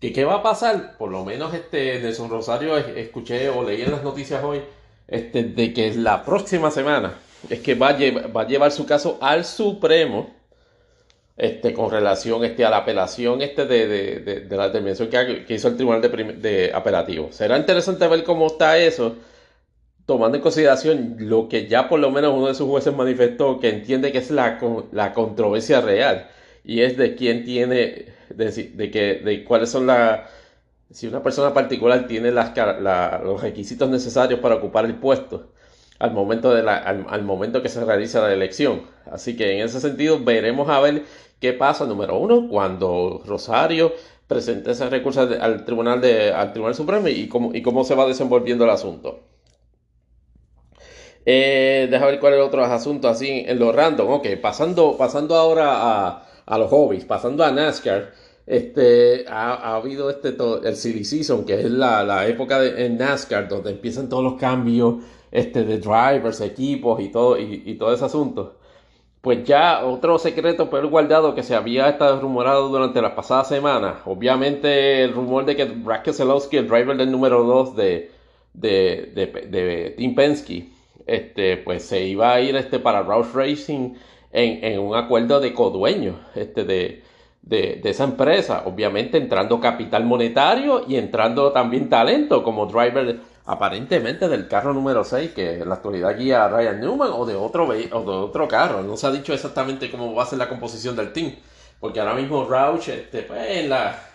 ¿Qué, 0.00 0.12
qué 0.12 0.24
va 0.24 0.36
a 0.36 0.42
pasar? 0.42 0.96
Por 0.96 1.10
lo 1.10 1.24
menos 1.24 1.52
este 1.54 2.00
Nelson 2.00 2.30
Rosario 2.30 2.76
escuché 2.76 3.48
o 3.50 3.62
leí 3.62 3.82
en 3.82 3.90
las 3.90 4.02
noticias 4.02 4.42
hoy 4.42 4.62
este, 5.08 5.42
de 5.44 5.74
que 5.74 5.92
la 5.94 6.24
próxima 6.24 6.70
semana 6.70 7.18
es 7.48 7.60
que 7.60 7.74
va 7.74 7.88
a, 7.88 7.96
llevar, 7.96 8.34
va 8.34 8.42
a 8.42 8.46
llevar 8.46 8.70
su 8.70 8.86
caso 8.86 9.18
al 9.20 9.44
Supremo 9.44 10.39
este, 11.40 11.72
con 11.72 11.90
relación 11.90 12.44
este, 12.44 12.66
a 12.66 12.70
la 12.70 12.78
apelación 12.78 13.40
este, 13.40 13.64
de, 13.64 13.88
de, 13.88 14.40
de, 14.40 14.56
la 14.58 14.66
determinación 14.66 15.08
que, 15.08 15.54
hizo 15.54 15.68
el 15.68 15.76
Tribunal 15.76 16.02
de, 16.02 16.70
Apelativo. 16.74 17.32
Será 17.32 17.56
interesante 17.56 18.06
ver 18.08 18.24
cómo 18.24 18.46
está 18.46 18.76
eso, 18.76 19.16
tomando 20.04 20.36
en 20.36 20.42
consideración 20.42 21.16
lo 21.18 21.48
que 21.48 21.66
ya 21.66 21.88
por 21.88 21.98
lo 21.98 22.10
menos 22.10 22.34
uno 22.34 22.48
de 22.48 22.54
sus 22.54 22.68
jueces 22.68 22.94
manifestó, 22.94 23.58
que 23.58 23.70
entiende 23.70 24.12
que 24.12 24.18
es 24.18 24.30
la, 24.30 24.58
la 24.92 25.14
controversia 25.14 25.80
real, 25.80 26.28
y 26.62 26.82
es 26.82 26.98
de 26.98 27.14
quién 27.14 27.46
tiene, 27.46 28.08
de, 28.28 28.90
que, 28.90 29.22
de 29.24 29.42
cuáles 29.42 29.70
son 29.70 29.86
las 29.86 30.28
si 30.90 31.06
una 31.06 31.22
persona 31.22 31.54
particular 31.54 32.06
tiene 32.06 32.32
las, 32.32 32.52
los 33.22 33.40
requisitos 33.40 33.88
necesarios 33.88 34.40
para 34.40 34.56
ocupar 34.56 34.84
el 34.84 34.96
puesto 34.96 35.52
al 36.00 36.12
momento, 36.12 36.52
de 36.52 36.62
la, 36.62 36.76
al, 36.76 37.22
momento 37.22 37.62
que 37.62 37.68
se 37.68 37.84
realiza 37.84 38.20
la 38.22 38.32
elección. 38.32 38.82
Así 39.12 39.36
que 39.36 39.52
en 39.52 39.66
ese 39.66 39.80
sentido 39.80 40.18
veremos 40.18 40.68
a 40.68 40.80
ver 40.80 41.04
qué 41.38 41.52
pasa, 41.52 41.84
número 41.84 42.18
uno, 42.18 42.48
cuando 42.48 43.22
Rosario 43.24 43.92
presente 44.26 44.70
ese 44.72 44.88
recurso 44.88 45.20
al 45.20 45.64
Tribunal, 45.64 46.00
de, 46.00 46.32
al 46.32 46.52
Tribunal 46.52 46.74
Supremo 46.74 47.06
y 47.08 47.28
cómo, 47.28 47.54
y 47.54 47.62
cómo 47.62 47.84
se 47.84 47.94
va 47.94 48.06
desenvolviendo 48.06 48.64
el 48.64 48.70
asunto. 48.70 49.20
Eh, 51.26 51.86
deja 51.90 52.06
ver 52.06 52.18
cuál 52.18 52.32
es 52.32 52.38
el 52.38 52.46
otro 52.46 52.64
asunto 52.64 53.06
así 53.06 53.44
en 53.46 53.58
lo 53.58 53.70
random. 53.70 54.10
Ok, 54.10 54.26
pasando, 54.40 54.96
pasando 54.96 55.36
ahora 55.36 55.68
a, 55.74 56.26
a 56.46 56.58
los 56.58 56.70
hobbies, 56.70 57.04
pasando 57.04 57.44
a 57.44 57.50
NASCAR 57.52 58.12
este, 58.46 59.26
ha, 59.28 59.76
habido 59.76 60.10
este 60.10 60.34
el 60.64 60.76
Silly 60.76 61.04
Season, 61.04 61.44
que 61.44 61.60
es 61.60 61.70
la, 61.70 62.26
época 62.26 62.58
de, 62.58 62.86
en 62.86 62.96
NASCAR, 62.96 63.48
donde 63.48 63.70
empiezan 63.70 64.08
todos 64.08 64.24
los 64.24 64.40
cambios 64.40 64.96
este, 65.32 65.64
de 65.64 65.78
drivers, 65.78 66.40
equipos 66.40 67.00
y 67.00 67.08
todo, 67.08 67.38
y, 67.38 67.74
todo 67.74 67.92
ese 67.92 68.04
asunto. 68.04 68.56
Pues 69.20 69.44
ya 69.44 69.84
otro 69.84 70.18
secreto 70.18 70.70
pero 70.70 70.88
guardado 70.88 71.34
que 71.34 71.42
se 71.42 71.54
había 71.54 71.88
estado 71.90 72.20
rumorado 72.20 72.68
durante 72.68 73.02
las 73.02 73.12
pasadas 73.12 73.48
semanas. 73.48 73.98
Obviamente 74.06 75.04
el 75.04 75.12
rumor 75.12 75.44
de 75.44 75.56
que 75.56 75.64
Brad 75.66 76.02
Keselowski, 76.02 76.56
el 76.56 76.68
driver 76.68 76.96
del 76.96 77.12
número 77.12 77.44
2 77.44 77.76
de, 77.76 78.10
de, 78.54 79.12
de, 79.14 79.94
Team 79.96 80.14
Penske, 80.14 80.68
este, 81.06 81.58
pues 81.58 81.84
se 81.84 82.04
iba 82.06 82.32
a 82.32 82.40
ir 82.40 82.56
este, 82.56 82.78
para 82.78 83.02
Roush 83.02 83.32
Racing 83.34 83.94
en, 84.32 84.64
en 84.64 84.80
un 84.80 84.96
acuerdo 84.96 85.40
de 85.40 85.52
codueño 85.52 86.20
este, 86.34 86.64
de, 86.64 87.02
de, 87.42 87.80
esa 87.84 88.04
empresa, 88.04 88.62
obviamente 88.66 89.18
entrando 89.18 89.60
capital 89.60 90.04
monetario 90.04 90.84
y 90.86 90.96
entrando 90.96 91.52
también 91.52 91.88
talento 91.88 92.42
como 92.42 92.66
driver 92.66 93.20
aparentemente 93.50 94.28
del 94.28 94.46
carro 94.46 94.72
número 94.72 95.02
6 95.02 95.32
que 95.32 95.54
en 95.60 95.68
la 95.68 95.74
actualidad 95.76 96.16
guía 96.16 96.44
a 96.44 96.48
Ryan 96.48 96.80
Newman 96.80 97.10
o 97.12 97.26
de 97.26 97.34
otro 97.34 97.66
o 97.66 97.72
de 97.72 97.90
otro 97.92 98.46
carro. 98.46 98.82
No 98.82 98.96
se 98.96 99.06
ha 99.08 99.10
dicho 99.10 99.34
exactamente 99.34 99.90
cómo 99.90 100.14
va 100.14 100.22
a 100.22 100.26
ser 100.26 100.38
la 100.38 100.48
composición 100.48 100.94
del 100.94 101.12
team, 101.12 101.34
porque 101.80 102.00
ahora 102.00 102.14
mismo 102.14 102.44
Roush 102.44 102.90
este, 102.90 103.22
pues, 103.22 103.40
en 103.48 103.68
la 103.70 104.06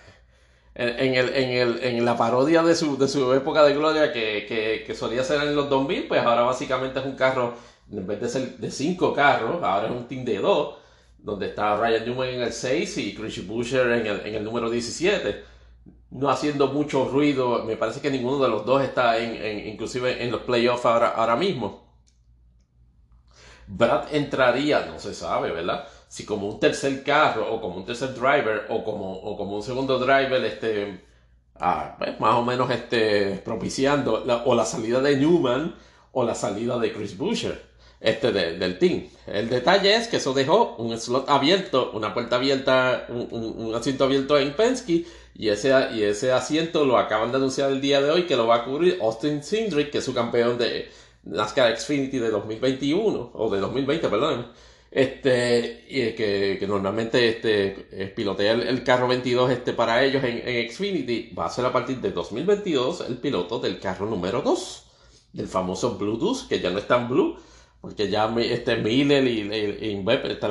en, 0.75 1.15
el, 1.15 1.29
en, 1.35 1.49
el, 1.51 1.83
en 1.83 2.05
la 2.05 2.17
parodia 2.17 2.61
de 2.61 2.75
su, 2.75 2.97
de 2.97 3.07
su 3.07 3.33
época 3.33 3.63
de 3.63 3.73
gloria 3.73 4.11
que, 4.11 4.83
que, 4.85 4.95
solía 4.95 5.23
ser 5.23 5.41
en 5.41 5.55
los 5.55 5.69
2000, 5.69 6.07
pues 6.07 6.21
ahora 6.21 6.41
básicamente 6.41 6.99
es 6.99 7.05
un 7.05 7.15
carro, 7.15 7.53
en 7.91 8.05
vez 8.05 8.19
de 8.19 8.27
ser 8.27 8.57
de 8.57 8.69
5 8.69 9.13
carros, 9.13 9.63
ahora 9.63 9.87
es 9.87 9.91
un 9.91 10.07
team 10.07 10.25
de 10.25 10.39
2 10.39 10.75
donde 11.19 11.47
está 11.47 11.77
Ryan 11.77 12.05
Newman 12.05 12.27
en 12.27 12.41
el 12.41 12.53
6 12.53 12.97
y 12.97 13.15
Chris 13.15 13.47
Busher 13.47 13.89
en 13.91 14.05
el, 14.05 14.19
en 14.25 14.35
el 14.35 14.43
número 14.43 14.69
17. 14.69 15.54
No 16.11 16.29
haciendo 16.29 16.67
mucho 16.67 17.05
ruido, 17.09 17.63
me 17.63 17.75
parece 17.75 17.99
que 17.99 18.11
ninguno 18.11 18.41
de 18.41 18.49
los 18.49 18.65
dos 18.65 18.81
está 18.83 19.17
en, 19.17 19.67
inclusive 19.67 20.23
en 20.23 20.31
los 20.31 20.41
playoffs 20.41 20.85
ahora, 20.85 21.09
ahora 21.09 21.35
mismo. 21.35 21.83
Brad 23.67 24.13
entraría, 24.13 24.85
no 24.85 24.99
se 24.99 25.13
sabe, 25.13 25.51
¿verdad? 25.51 25.87
Si 26.07 26.25
como 26.25 26.47
un 26.47 26.59
tercer 26.59 27.03
carro 27.03 27.51
o 27.53 27.59
como 27.59 27.77
un 27.77 27.85
tercer 27.85 28.13
driver 28.13 28.67
o 28.69 28.83
como, 28.83 29.13
o 29.13 29.35
como 29.35 29.55
un 29.55 29.63
segundo 29.63 29.97
driver, 29.97 30.43
este, 30.45 31.03
ah, 31.55 31.95
pues, 31.97 32.19
más 32.19 32.35
o 32.35 32.43
menos 32.43 32.69
este, 32.69 33.41
propiciando 33.43 34.23
o 34.45 34.55
la 34.55 34.65
salida 34.65 35.01
de 35.01 35.17
Newman 35.17 35.75
o 36.11 36.23
la 36.23 36.35
salida 36.35 36.77
de 36.77 36.93
Chris 36.93 37.17
Busher 37.17 37.75
este 37.99 38.31
del 38.31 38.77
team. 38.77 39.07
El 39.25 39.49
detalle 39.49 39.95
es 39.95 40.07
que 40.07 40.17
eso 40.17 40.33
dejó 40.33 40.75
un 40.77 40.97
slot 40.97 41.29
abierto, 41.29 41.91
una 41.93 42.13
puerta 42.13 42.35
abierta, 42.35 43.07
un, 43.09 43.73
asiento 43.73 44.03
abierto 44.03 44.37
en 44.37 44.53
Penske 44.55 45.05
y 45.37 45.49
ese, 45.49 45.73
y 45.93 46.03
ese 46.03 46.31
asiento 46.31 46.85
lo 46.85 46.97
acaban 46.97 47.31
de 47.31 47.37
anunciar 47.37 47.69
el 47.71 47.81
día 47.81 48.01
de 48.01 48.09
hoy 48.09 48.25
que 48.25 48.37
lo 48.37 48.47
va 48.47 48.55
a 48.55 48.65
cubrir 48.65 48.99
Austin 49.01 49.43
Cindric, 49.43 49.91
que 49.91 49.97
es 49.97 50.05
su 50.05 50.13
campeón 50.13 50.57
de 50.57 50.89
NASCAR 51.25 51.77
Xfinity 51.77 52.19
de 52.19 52.29
2021 52.29 53.31
o 53.33 53.49
de 53.49 53.59
2020, 53.59 54.07
perdón. 54.07 54.47
Este, 54.89 55.83
y 55.89 56.15
que, 56.15 56.55
que 56.57 56.67
normalmente 56.67 57.27
este, 57.27 58.11
pilotea 58.15 58.53
el, 58.53 58.81
carro 58.85 59.09
22 59.09 59.51
este, 59.51 59.73
para 59.73 60.01
ellos 60.05 60.23
en, 60.23 60.47
en 60.47 60.71
Xfinity, 60.71 61.33
va 61.37 61.47
a 61.47 61.49
ser 61.49 61.65
a 61.65 61.73
partir 61.73 61.99
de 61.99 62.11
2022 62.11 63.01
el 63.09 63.17
piloto 63.17 63.59
del 63.59 63.77
carro 63.81 64.05
número 64.05 64.41
2, 64.41 64.83
del 65.33 65.47
famoso 65.49 65.97
Bluetooth, 65.97 66.47
que 66.47 66.61
ya 66.61 66.69
no 66.69 66.79
es 66.79 66.87
tan 66.87 67.09
blue, 67.09 67.35
porque 67.85 68.09
ya 68.09 68.33
este 68.39 68.77
Miller 68.77 69.27
y, 69.27 69.91
Inbep, 69.91 70.25
está 70.25 70.49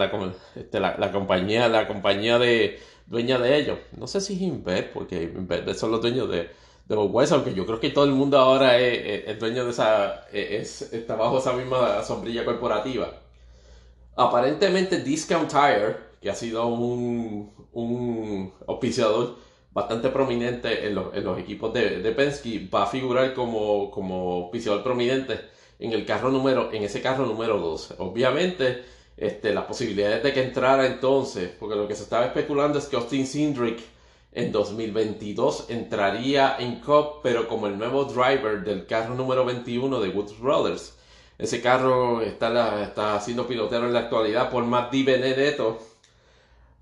este, 0.54 0.78
la, 0.78 0.96
la, 0.96 1.10
compañía, 1.10 1.66
la 1.66 1.88
compañía 1.88 2.38
de 2.38 2.78
dueña 3.06 3.40
de 3.40 3.56
ellos. 3.56 3.78
No 3.96 4.06
sé 4.06 4.20
si 4.20 4.34
es 4.34 4.40
Inbep, 4.40 4.92
porque 4.92 5.24
Inbep 5.24 5.68
son 5.74 5.90
los 5.90 6.00
dueños 6.00 6.30
de, 6.30 6.50
de 6.86 6.94
Budweiser, 6.94 7.34
aunque 7.34 7.52
yo 7.52 7.66
creo 7.66 7.80
que 7.80 7.90
todo 7.90 8.04
el 8.04 8.12
mundo 8.12 8.38
ahora 8.38 8.78
es, 8.78 9.36
dueño 9.40 9.64
de 9.64 9.72
esa, 9.72 10.28
es, 10.32 10.82
está 10.92 11.16
bajo 11.16 11.38
esa 11.38 11.54
misma 11.54 12.04
sombrilla 12.04 12.44
corporativa. 12.44 13.10
Aparentemente 14.14 15.00
Discount 15.00 15.50
Tire, 15.50 15.96
que 16.22 16.30
ha 16.30 16.36
sido 16.36 16.68
un, 16.68 17.52
un 17.72 18.54
auspiciador 18.68 19.38
bastante 19.72 20.08
prominente 20.10 20.86
en 20.86 20.94
los, 20.94 21.12
en 21.12 21.24
los 21.24 21.36
equipos 21.40 21.74
de, 21.74 21.98
de, 22.00 22.12
Penske, 22.12 22.68
va 22.72 22.84
a 22.84 22.86
figurar 22.86 23.34
como, 23.34 23.90
como 23.90 24.44
auspiciador 24.44 24.84
prominente 24.84 25.52
en 25.78 25.92
el 25.92 26.04
carro 26.04 26.30
número, 26.30 26.72
en 26.72 26.84
ese 26.84 27.00
carro 27.00 27.26
número 27.26 27.58
2. 27.58 27.94
Obviamente, 27.98 28.84
este, 29.16 29.54
las 29.54 29.64
posibilidades 29.64 30.22
de 30.22 30.32
que 30.32 30.42
entrara 30.42 30.86
entonces, 30.86 31.50
porque 31.58 31.76
lo 31.76 31.86
que 31.86 31.94
se 31.94 32.04
estaba 32.04 32.26
especulando 32.26 32.78
es 32.78 32.86
que 32.86 32.96
Austin 32.96 33.26
Sindrick 33.26 33.80
en 34.32 34.50
2022 34.50 35.66
entraría 35.68 36.56
en 36.58 36.80
Cup, 36.80 37.20
pero 37.22 37.46
como 37.46 37.68
el 37.68 37.78
nuevo 37.78 38.04
driver 38.04 38.64
del 38.64 38.86
carro 38.86 39.14
número 39.14 39.44
21 39.44 40.00
de 40.00 40.08
Woods 40.08 40.38
Brothers. 40.38 40.96
Ese 41.38 41.60
carro 41.60 42.20
está, 42.20 42.82
está 42.82 43.20
siendo 43.20 43.46
pilotero 43.46 43.86
en 43.86 43.92
la 43.92 44.00
actualidad 44.00 44.50
por 44.50 44.64
Matt 44.64 44.92
Di 44.92 45.02
Benedetto. 45.02 45.78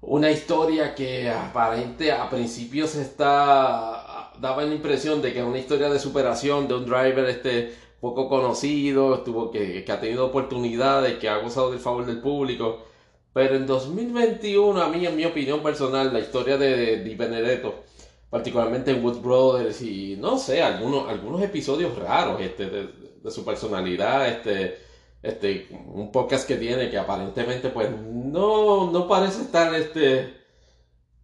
Una 0.00 0.30
historia 0.30 0.94
que 0.94 1.30
aparente 1.30 2.12
a 2.12 2.28
principios 2.28 2.94
está 2.96 4.12
daba 4.38 4.64
la 4.64 4.74
impresión 4.74 5.22
de 5.22 5.32
que 5.32 5.38
es 5.38 5.44
una 5.44 5.58
historia 5.58 5.88
de 5.88 5.98
superación 5.98 6.66
de 6.66 6.74
un 6.74 6.84
driver 6.84 7.24
este 7.28 7.74
poco 8.02 8.28
conocido, 8.28 9.14
estuvo 9.14 9.52
que, 9.52 9.84
que 9.84 9.92
ha 9.92 10.00
tenido 10.00 10.26
oportunidades, 10.26 11.18
que 11.18 11.28
ha 11.28 11.38
gozado 11.38 11.70
del 11.70 11.78
favor 11.78 12.04
del 12.04 12.20
público. 12.20 12.84
Pero 13.32 13.54
en 13.54 13.64
2021, 13.66 14.82
a 14.82 14.88
mí, 14.88 15.06
en 15.06 15.16
mi 15.16 15.24
opinión 15.24 15.62
personal, 15.62 16.12
la 16.12 16.18
historia 16.18 16.58
de 16.58 17.04
Di 17.04 17.14
Benedetto, 17.14 17.84
particularmente 18.28 18.90
en 18.90 19.04
Wood 19.04 19.20
Brothers 19.20 19.82
y 19.82 20.16
no 20.18 20.36
sé, 20.36 20.62
algunos, 20.62 21.08
algunos 21.08 21.42
episodios 21.42 21.96
raros 21.96 22.40
este, 22.40 22.66
de, 22.70 23.30
su 23.30 23.44
personalidad, 23.44 24.28
este, 24.28 24.78
este, 25.22 25.68
un 25.86 26.10
podcast 26.10 26.48
que 26.48 26.56
tiene 26.56 26.90
que 26.90 26.98
aparentemente 26.98 27.68
pues 27.68 27.88
no, 27.90 28.90
no 28.90 29.06
parece 29.06 29.42
estar 29.42 29.72
este, 29.76 30.34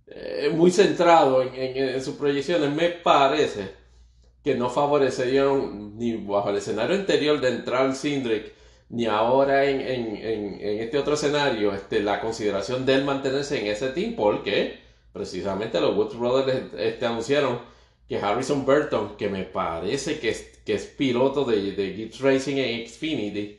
eh, 0.06 0.52
muy 0.54 0.70
centrado 0.70 1.42
en, 1.42 1.54
en, 1.56 2.02
sus 2.02 2.14
proyecciones, 2.14 2.70
me 2.72 2.90
parece 2.90 3.78
que 4.42 4.54
no 4.54 4.70
favorecerían 4.70 5.96
ni 5.98 6.16
bajo 6.16 6.50
el 6.50 6.56
escenario 6.56 6.96
anterior 6.96 7.40
de 7.40 7.48
entrar 7.48 7.94
Sindrick 7.94 8.52
ni 8.90 9.06
ahora 9.06 9.66
en, 9.66 9.80
en, 9.80 10.16
en, 10.16 10.80
este 10.80 10.98
otro 10.98 11.14
escenario 11.14 11.74
este, 11.74 12.00
la 12.00 12.20
consideración 12.20 12.86
de 12.86 12.94
él 12.94 13.04
mantenerse 13.04 13.60
en 13.60 13.66
ese 13.66 13.88
team 13.88 14.14
porque 14.16 14.78
precisamente 15.12 15.80
los 15.80 15.96
Woods 15.96 16.18
Brothers 16.18 16.72
este, 16.78 17.06
anunciaron 17.06 17.60
que 18.08 18.18
Harrison 18.18 18.64
Burton, 18.64 19.16
que 19.18 19.28
me 19.28 19.44
parece 19.44 20.18
que 20.18 20.30
es, 20.30 20.60
que 20.64 20.74
es 20.74 20.86
piloto 20.86 21.44
de, 21.44 21.72
de 21.72 21.92
Gibbs 21.94 22.20
Racing 22.20 22.56
en 22.56 22.88
Xfinity, 22.88 23.58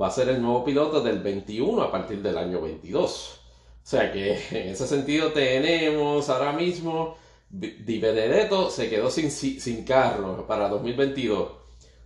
va 0.00 0.06
a 0.06 0.10
ser 0.10 0.30
el 0.30 0.40
nuevo 0.40 0.64
piloto 0.64 1.02
del 1.02 1.20
21 1.20 1.82
a 1.82 1.92
partir 1.92 2.22
del 2.22 2.38
año 2.38 2.62
22. 2.62 3.40
O 3.84 3.86
sea 3.86 4.10
que 4.12 4.32
en 4.50 4.68
ese 4.68 4.86
sentido 4.86 5.32
tenemos 5.32 6.30
ahora 6.30 6.52
mismo 6.52 7.16
Di 7.52 7.98
Benedetto 7.98 8.70
se 8.70 8.88
quedó 8.88 9.10
sin, 9.10 9.30
sin 9.30 9.84
carro 9.84 10.46
para 10.46 10.68
2022 10.68 11.62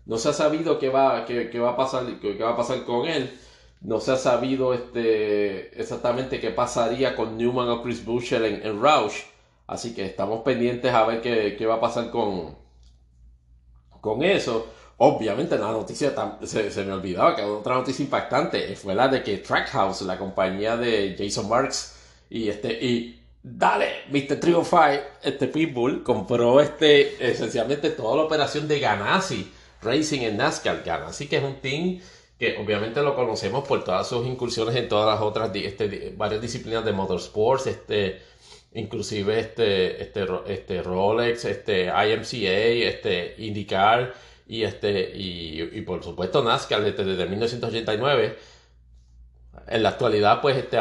no 0.07 0.19
se 0.19 0.29
ha 0.29 0.33
sabido 0.33 0.79
qué 0.79 0.89
va, 0.89 1.25
qué, 1.25 1.51
qué 1.51 1.59
va, 1.59 1.71
a, 1.71 1.77
pasar, 1.77 2.07
qué, 2.21 2.35
va 2.35 2.51
a 2.51 2.57
pasar 2.57 2.85
con 2.85 3.07
él. 3.09 3.39
No 3.81 4.01
se 4.01 4.13
ha 4.13 4.17
sabido 4.17 4.73
este, 4.73 5.79
exactamente 5.81 6.41
qué 6.41 6.51
pasaría 6.51 7.15
con 7.15 7.37
Newman 7.37 7.69
o 7.69 7.83
Chris 7.83 8.05
Bushel 8.05 8.45
en, 8.45 8.65
en. 8.65 8.81
Así 9.67 9.95
que 9.95 10.07
estamos 10.07 10.43
pendientes 10.43 10.93
a 10.93 11.05
ver 11.05 11.21
qué, 11.21 11.57
qué 11.59 11.67
va 11.67 11.75
a 11.75 11.81
pasar 11.81 12.11
con, 12.11 12.57
con 14.01 14.23
eso. 14.23 14.69
Obviamente 14.99 15.59
la 15.59 15.73
noticia 15.73 16.15
se, 16.45 16.71
se, 16.71 16.85
me 16.85 16.93
olvidaba 16.93 17.35
que 17.35 17.43
otra 17.43 17.75
noticia 17.75 18.05
impactante 18.05 18.77
fue 18.77 18.95
la 18.95 19.09
de 19.09 19.23
que 19.25 19.39
Trackhouse, 19.39 20.03
la 20.03 20.17
compañía 20.17 20.77
de 20.77 21.17
Jason 21.19 21.49
Marks 21.49 21.97
y 22.31 22.49
este 22.49 22.73
y 22.73 23.16
dale, 23.47 24.03
Mr. 24.11 24.41
Trio 24.41 24.63
este 25.23 25.47
Pitbull 25.47 26.03
compró 26.03 26.61
este 26.61 27.31
esencialmente 27.31 27.91
toda 27.91 28.17
la 28.17 28.23
operación 28.23 28.67
de 28.67 28.81
Ganassi 28.81 29.53
Racing 29.83 30.23
en 30.23 30.37
NASCAR 30.37 30.83
gana. 30.85 31.07
Así 31.07 31.29
que 31.29 31.37
es 31.37 31.45
un 31.45 31.61
team 31.61 32.01
que 32.39 32.57
obviamente 32.59 33.03
lo 33.03 33.15
conocemos 33.15 33.67
por 33.67 33.85
todas 33.85 34.09
sus 34.09 34.27
incursiones 34.27 34.75
en 34.75 34.89
todas 34.89 35.15
las 35.15 35.23
otras 35.23 35.55
este, 35.55 36.13
varias 36.17 36.43
disciplinas 36.43 36.85
de 36.85 36.93
motorsports, 36.93 37.69
este, 37.69 38.21
inclusive 38.75 39.39
este, 39.39 40.03
este, 40.03 40.27
este 40.49 40.83
Rolex, 40.83 41.45
este 41.45 41.85
IMCA, 41.87 42.89
este 42.89 43.35
IndyCar 43.39 44.13
y 44.49 44.65
este 44.65 45.13
y, 45.15 45.81
por 45.83 46.03
supuesto 46.03 46.43
NASCAR 46.43 46.83
desde 46.83 47.27
1989 47.27 48.56
en 49.69 49.83
la 49.83 49.91
actualidad, 49.91 50.41
pues, 50.41 50.57
este, 50.57 50.79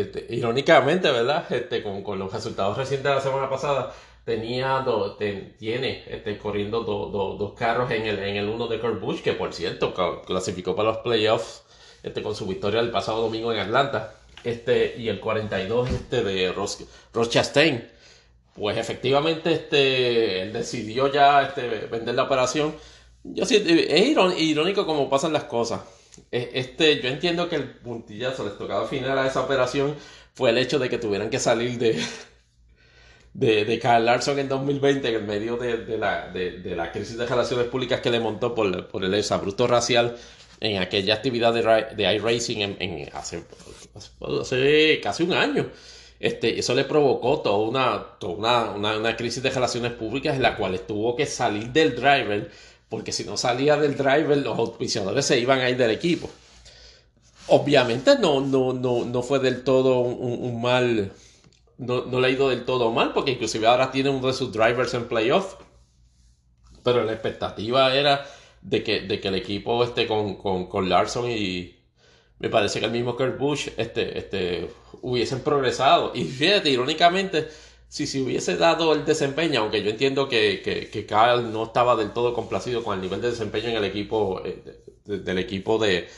este, 0.00 0.26
irónicamente, 0.30 1.10
¿verdad? 1.10 1.50
Este, 1.52 1.82
con, 1.82 2.18
los 2.18 2.32
resultados 2.32 2.76
recientes 2.76 3.08
de 3.08 3.14
la 3.14 3.20
semana 3.20 3.50
pasada, 3.50 3.92
tenía 4.24 4.84
tiene 5.58 6.04
este, 6.06 6.38
corriendo 6.38 6.82
dos 6.82 7.52
carros 7.54 7.90
en 7.90 8.06
el, 8.06 8.18
en 8.20 8.36
el 8.36 8.48
uno 8.48 8.68
de 8.68 8.80
Kurt 8.80 9.00
Busch, 9.00 9.22
que 9.22 9.32
por 9.32 9.52
cierto 9.52 9.92
clasificó 10.24 10.76
para 10.76 10.90
los 10.90 10.98
playoffs 10.98 11.64
este, 12.02 12.22
con 12.22 12.34
su 12.34 12.46
victoria 12.46 12.80
el 12.80 12.90
pasado 12.90 13.22
domingo 13.22 13.52
en 13.52 13.60
Atlanta. 13.60 14.14
Este, 14.44 14.96
y 14.98 15.08
el 15.08 15.20
42 15.20 15.90
este, 15.90 16.22
de 16.22 16.52
Ross, 16.52 16.78
Chastain. 17.28 17.88
Pues 18.54 18.76
efectivamente 18.76 19.52
este, 19.52 20.42
él 20.42 20.52
decidió 20.52 21.10
ya 21.10 21.42
este, 21.42 21.86
vender 21.86 22.14
la 22.14 22.24
operación. 22.24 22.74
Yo 23.24 23.46
sí, 23.46 23.56
es 23.56 24.40
irónico 24.40 24.84
como 24.84 25.08
pasan 25.08 25.32
las 25.32 25.44
cosas. 25.44 25.80
E, 26.30 26.50
este, 26.54 27.00
yo 27.00 27.08
entiendo 27.08 27.48
que 27.48 27.56
el 27.56 27.68
puntillazo, 27.70 28.44
les 28.44 28.58
tocaba 28.58 28.86
final 28.86 29.18
a 29.18 29.26
esa 29.26 29.40
operación, 29.40 29.94
fue 30.34 30.50
el 30.50 30.58
hecho 30.58 30.78
de 30.78 30.88
que 30.88 30.98
tuvieran 30.98 31.30
que 31.30 31.38
salir 31.38 31.78
de, 31.78 32.02
de, 33.34 33.64
de 33.64 33.78
Carl 33.78 34.04
Larson 34.04 34.38
en 34.38 34.48
2020 34.48 35.08
en 35.08 35.14
el 35.14 35.24
medio 35.24 35.56
de, 35.56 35.98
la, 35.98 36.28
de, 36.28 36.76
la, 36.76 36.92
crisis 36.92 37.16
de 37.16 37.26
relaciones 37.26 37.66
públicas 37.66 38.00
que 38.00 38.10
le 38.10 38.20
montó 38.20 38.54
por, 38.54 38.88
por 38.88 39.04
el 39.04 39.14
exabrupto 39.14 39.66
racial 39.66 40.16
en 40.60 40.80
aquella 40.80 41.14
actividad 41.14 41.52
de, 41.52 41.96
de 41.96 42.14
iRacing 42.14 42.62
en, 42.62 42.76
en 42.78 43.08
hace, 43.14 43.44
hace, 44.40 45.00
casi 45.02 45.22
un 45.24 45.32
año. 45.32 45.70
Este, 46.20 46.56
eso 46.56 46.72
le 46.74 46.84
provocó 46.84 47.40
toda, 47.40 47.58
una, 47.58 48.06
toda 48.20 48.70
una, 48.70 48.96
una, 48.96 49.16
crisis 49.16 49.42
de 49.42 49.50
relaciones 49.50 49.92
públicas 49.92 50.36
en 50.36 50.42
la 50.42 50.56
cual 50.56 50.78
tuvo 50.86 51.16
que 51.16 51.26
salir 51.26 51.70
del 51.70 51.96
driver, 51.96 52.48
porque 52.92 53.10
si 53.10 53.24
no 53.24 53.38
salía 53.38 53.78
del 53.78 53.96
driver, 53.96 54.36
los 54.36 54.58
auspiciadores 54.58 55.24
se 55.24 55.38
iban 55.38 55.60
a 55.60 55.70
ir 55.70 55.78
del 55.78 55.92
equipo. 55.92 56.28
Obviamente 57.46 58.18
no, 58.18 58.42
no, 58.42 58.74
no, 58.74 59.06
no 59.06 59.22
fue 59.22 59.38
del 59.38 59.64
todo 59.64 60.00
un 60.00 60.60
mal 60.60 61.10
no, 61.78 62.04
no 62.04 62.20
le 62.20 62.26
ha 62.26 62.30
ido 62.30 62.50
del 62.50 62.66
todo 62.66 62.92
mal, 62.92 63.14
porque 63.14 63.30
inclusive 63.30 63.66
ahora 63.66 63.90
tiene 63.90 64.10
uno 64.10 64.26
de 64.26 64.34
sus 64.34 64.52
drivers 64.52 64.92
en 64.92 65.08
playoff. 65.08 65.54
Pero 66.82 67.02
la 67.02 67.12
expectativa 67.12 67.94
era 67.94 68.26
de 68.60 68.82
que, 68.82 69.00
de 69.00 69.20
que 69.20 69.28
el 69.28 69.36
equipo 69.36 69.82
esté 69.82 70.06
con, 70.06 70.36
con, 70.36 70.66
con 70.66 70.90
Larson 70.90 71.30
y 71.30 71.74
me 72.40 72.50
parece 72.50 72.78
que 72.78 72.84
el 72.84 72.92
mismo 72.92 73.16
Kurt 73.16 73.38
Busch 73.38 73.68
este, 73.78 74.18
este, 74.18 74.68
hubiesen 75.00 75.40
progresado. 75.40 76.12
Y 76.14 76.24
fíjate, 76.24 76.68
irónicamente, 76.68 77.48
si 77.92 78.06
se 78.06 78.22
hubiese 78.22 78.56
dado 78.56 78.94
el 78.94 79.04
desempeño, 79.04 79.60
aunque 79.60 79.82
yo 79.82 79.90
entiendo 79.90 80.26
que, 80.26 80.62
que, 80.62 80.88
que 80.88 81.04
Kyle 81.04 81.52
no 81.52 81.64
estaba 81.64 81.94
del 81.94 82.14
todo 82.14 82.32
complacido 82.32 82.82
con 82.82 82.94
el 82.94 83.02
nivel 83.02 83.20
de 83.20 83.28
desempeño 83.32 83.68
en 83.68 83.76
el 83.76 83.84
equipo 83.84 84.40
eh, 84.46 84.62
del 85.04 85.36
equipo 85.36 85.76
de, 85.76 86.08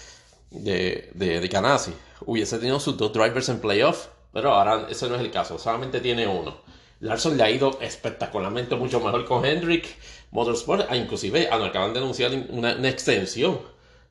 de, 0.51 1.11
de, 1.15 1.41
de 1.41 1.49
Ganassi, 1.49 1.93
hubiese 2.27 2.59
tenido 2.59 2.79
sus 2.79 2.97
dos 2.97 3.13
drivers 3.13 3.49
en 3.49 3.61
playoff 3.61 4.07
pero 4.33 4.53
ahora 4.53 4.87
ese 4.89 5.09
no 5.09 5.17
es 5.17 5.21
el 5.21 5.33
caso, 5.33 5.59
solamente 5.59 6.01
tiene 6.01 6.29
uno. 6.29 6.57
Larson 7.01 7.37
le 7.37 7.43
ha 7.43 7.51
ido 7.51 7.79
espectacularmente 7.81 8.77
mucho 8.77 9.01
mejor 9.01 9.25
con 9.25 9.45
Hendrick 9.45 9.87
Motorsport, 10.31 10.87
ah, 10.89 10.97
inclusive 10.97 11.49
ah, 11.51 11.65
acaban 11.65 11.93
de 11.93 11.99
anunciar 11.99 12.31
una, 12.51 12.73
extensión 12.89 13.59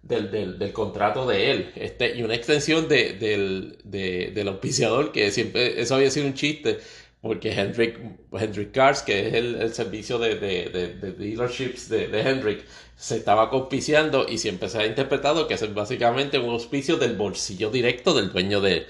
del, 0.02 0.30
del, 0.32 0.74
contrato 0.74 1.26
de 1.26 1.52
él 1.52 1.72
este, 1.76 2.18
y 2.18 2.24
una 2.24 2.36
extensión 2.36 2.90
de, 2.90 3.14
del, 3.14 3.78
del 3.84 4.48
auspiciador, 4.50 5.14
que 5.14 5.32
siempre 5.32 5.82
eso 5.82 5.96
había 5.96 6.12
sido 6.12 6.26
un 6.26 6.34
chiste, 6.34 6.80
porque 7.24 7.54
Hendrick, 7.54 7.98
Hendrick 8.34 8.74
Cars, 8.74 9.02
que 9.02 9.30
es 9.30 9.34
el, 9.34 9.56
el 9.56 9.74
servicio 9.74 10.20
de, 10.20 10.36
de, 10.36 11.14
dealerships 11.14 11.88
de, 11.88 12.10
de 12.10 12.20
Hendrick, 12.20 12.66
se 12.98 13.16
estaba 13.16 13.44
auspiciando 13.44 14.28
y 14.28 14.38
siempre 14.38 14.68
se 14.68 14.80
ha 14.80 14.86
interpretado 14.86 15.48
que 15.48 15.54
es 15.54 15.74
básicamente 15.74 16.38
un 16.38 16.50
auspicio 16.50 16.98
del 16.98 17.16
bolsillo 17.16 17.70
directo 17.70 18.14
del 18.14 18.34
dueño 18.34 18.60
de, 18.60 18.88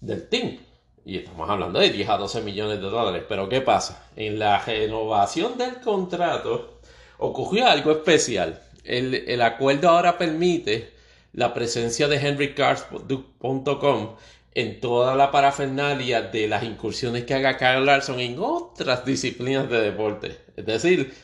del 0.00 0.28
team. 0.28 0.58
Y 1.04 1.18
estamos 1.18 1.48
hablando 1.48 1.78
de 1.78 1.90
10 1.90 2.08
a 2.08 2.16
12 2.16 2.40
millones 2.40 2.80
de 2.80 2.90
dólares. 2.90 3.22
Pero 3.28 3.48
¿qué 3.48 3.60
pasa? 3.60 4.08
En 4.16 4.40
la 4.40 4.58
renovación 4.58 5.56
del 5.56 5.80
contrato 5.80 6.80
ocurrió 7.18 7.68
algo 7.68 7.92
especial. 7.92 8.60
El, 8.82 9.40
acuerdo 9.40 9.90
ahora 9.90 10.18
permite 10.18 10.94
la 11.32 11.54
presencia 11.54 12.08
de 12.08 12.16
henrycars.com 12.16 14.16
en 14.54 14.80
toda 14.80 15.14
la 15.14 15.30
parafernalia 15.30 16.22
de 16.22 16.48
las 16.48 16.62
incursiones 16.64 17.24
que 17.24 17.34
haga 17.34 17.56
Kyle 17.56 17.84
Larson 17.84 18.20
en 18.20 18.36
otras 18.38 19.04
disciplinas 19.04 19.68
de 19.70 19.80
deporte. 19.80 20.36
Es 20.56 20.66
decir, 20.66 21.14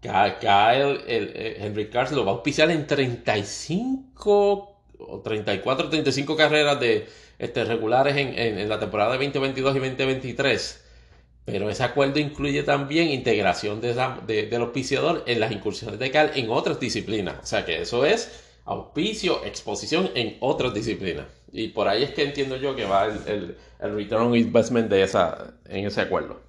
Kyle, 0.00 1.00
Henry 1.06 1.90
Cars 1.90 2.12
lo 2.12 2.24
va 2.24 2.32
a 2.32 2.34
auspiciar 2.34 2.70
en 2.70 2.86
35 2.86 4.76
o 4.98 5.20
34, 5.20 5.90
35 5.90 6.36
carreras 6.36 6.80
de 6.80 7.06
este, 7.38 7.64
regulares 7.64 8.16
en, 8.16 8.68
la 8.68 8.78
temporada 8.78 9.12
de 9.12 9.18
2022 9.18 9.76
y 9.76 9.78
2023. 9.78 10.84
Pero 11.44 11.70
ese 11.70 11.82
acuerdo 11.82 12.18
incluye 12.18 12.62
también 12.62 13.08
integración 13.08 13.80
de, 13.80 13.94
del 14.26 14.62
auspiciador 14.62 15.24
en 15.26 15.40
las 15.40 15.50
incursiones 15.50 15.98
de 15.98 16.10
Cal 16.10 16.32
en 16.34 16.50
otras 16.50 16.78
disciplinas. 16.78 17.36
O 17.42 17.46
sea 17.46 17.64
que 17.64 17.80
eso 17.80 18.04
es 18.04 18.44
auspicio, 18.66 19.44
exposición 19.44 20.10
en 20.14 20.36
otras 20.40 20.74
disciplinas. 20.74 21.26
Y 21.52 21.68
por 21.68 21.88
ahí 21.88 22.02
es 22.02 22.10
que 22.10 22.24
entiendo 22.24 22.56
yo 22.56 22.76
que 22.76 22.84
va 22.84 23.06
el, 23.06 23.56
el, 23.80 23.94
return 23.94 24.26
on 24.26 24.36
investment 24.36 24.90
de 24.90 25.02
esa, 25.02 25.54
en 25.66 25.86
ese 25.86 26.02
acuerdo. 26.02 26.40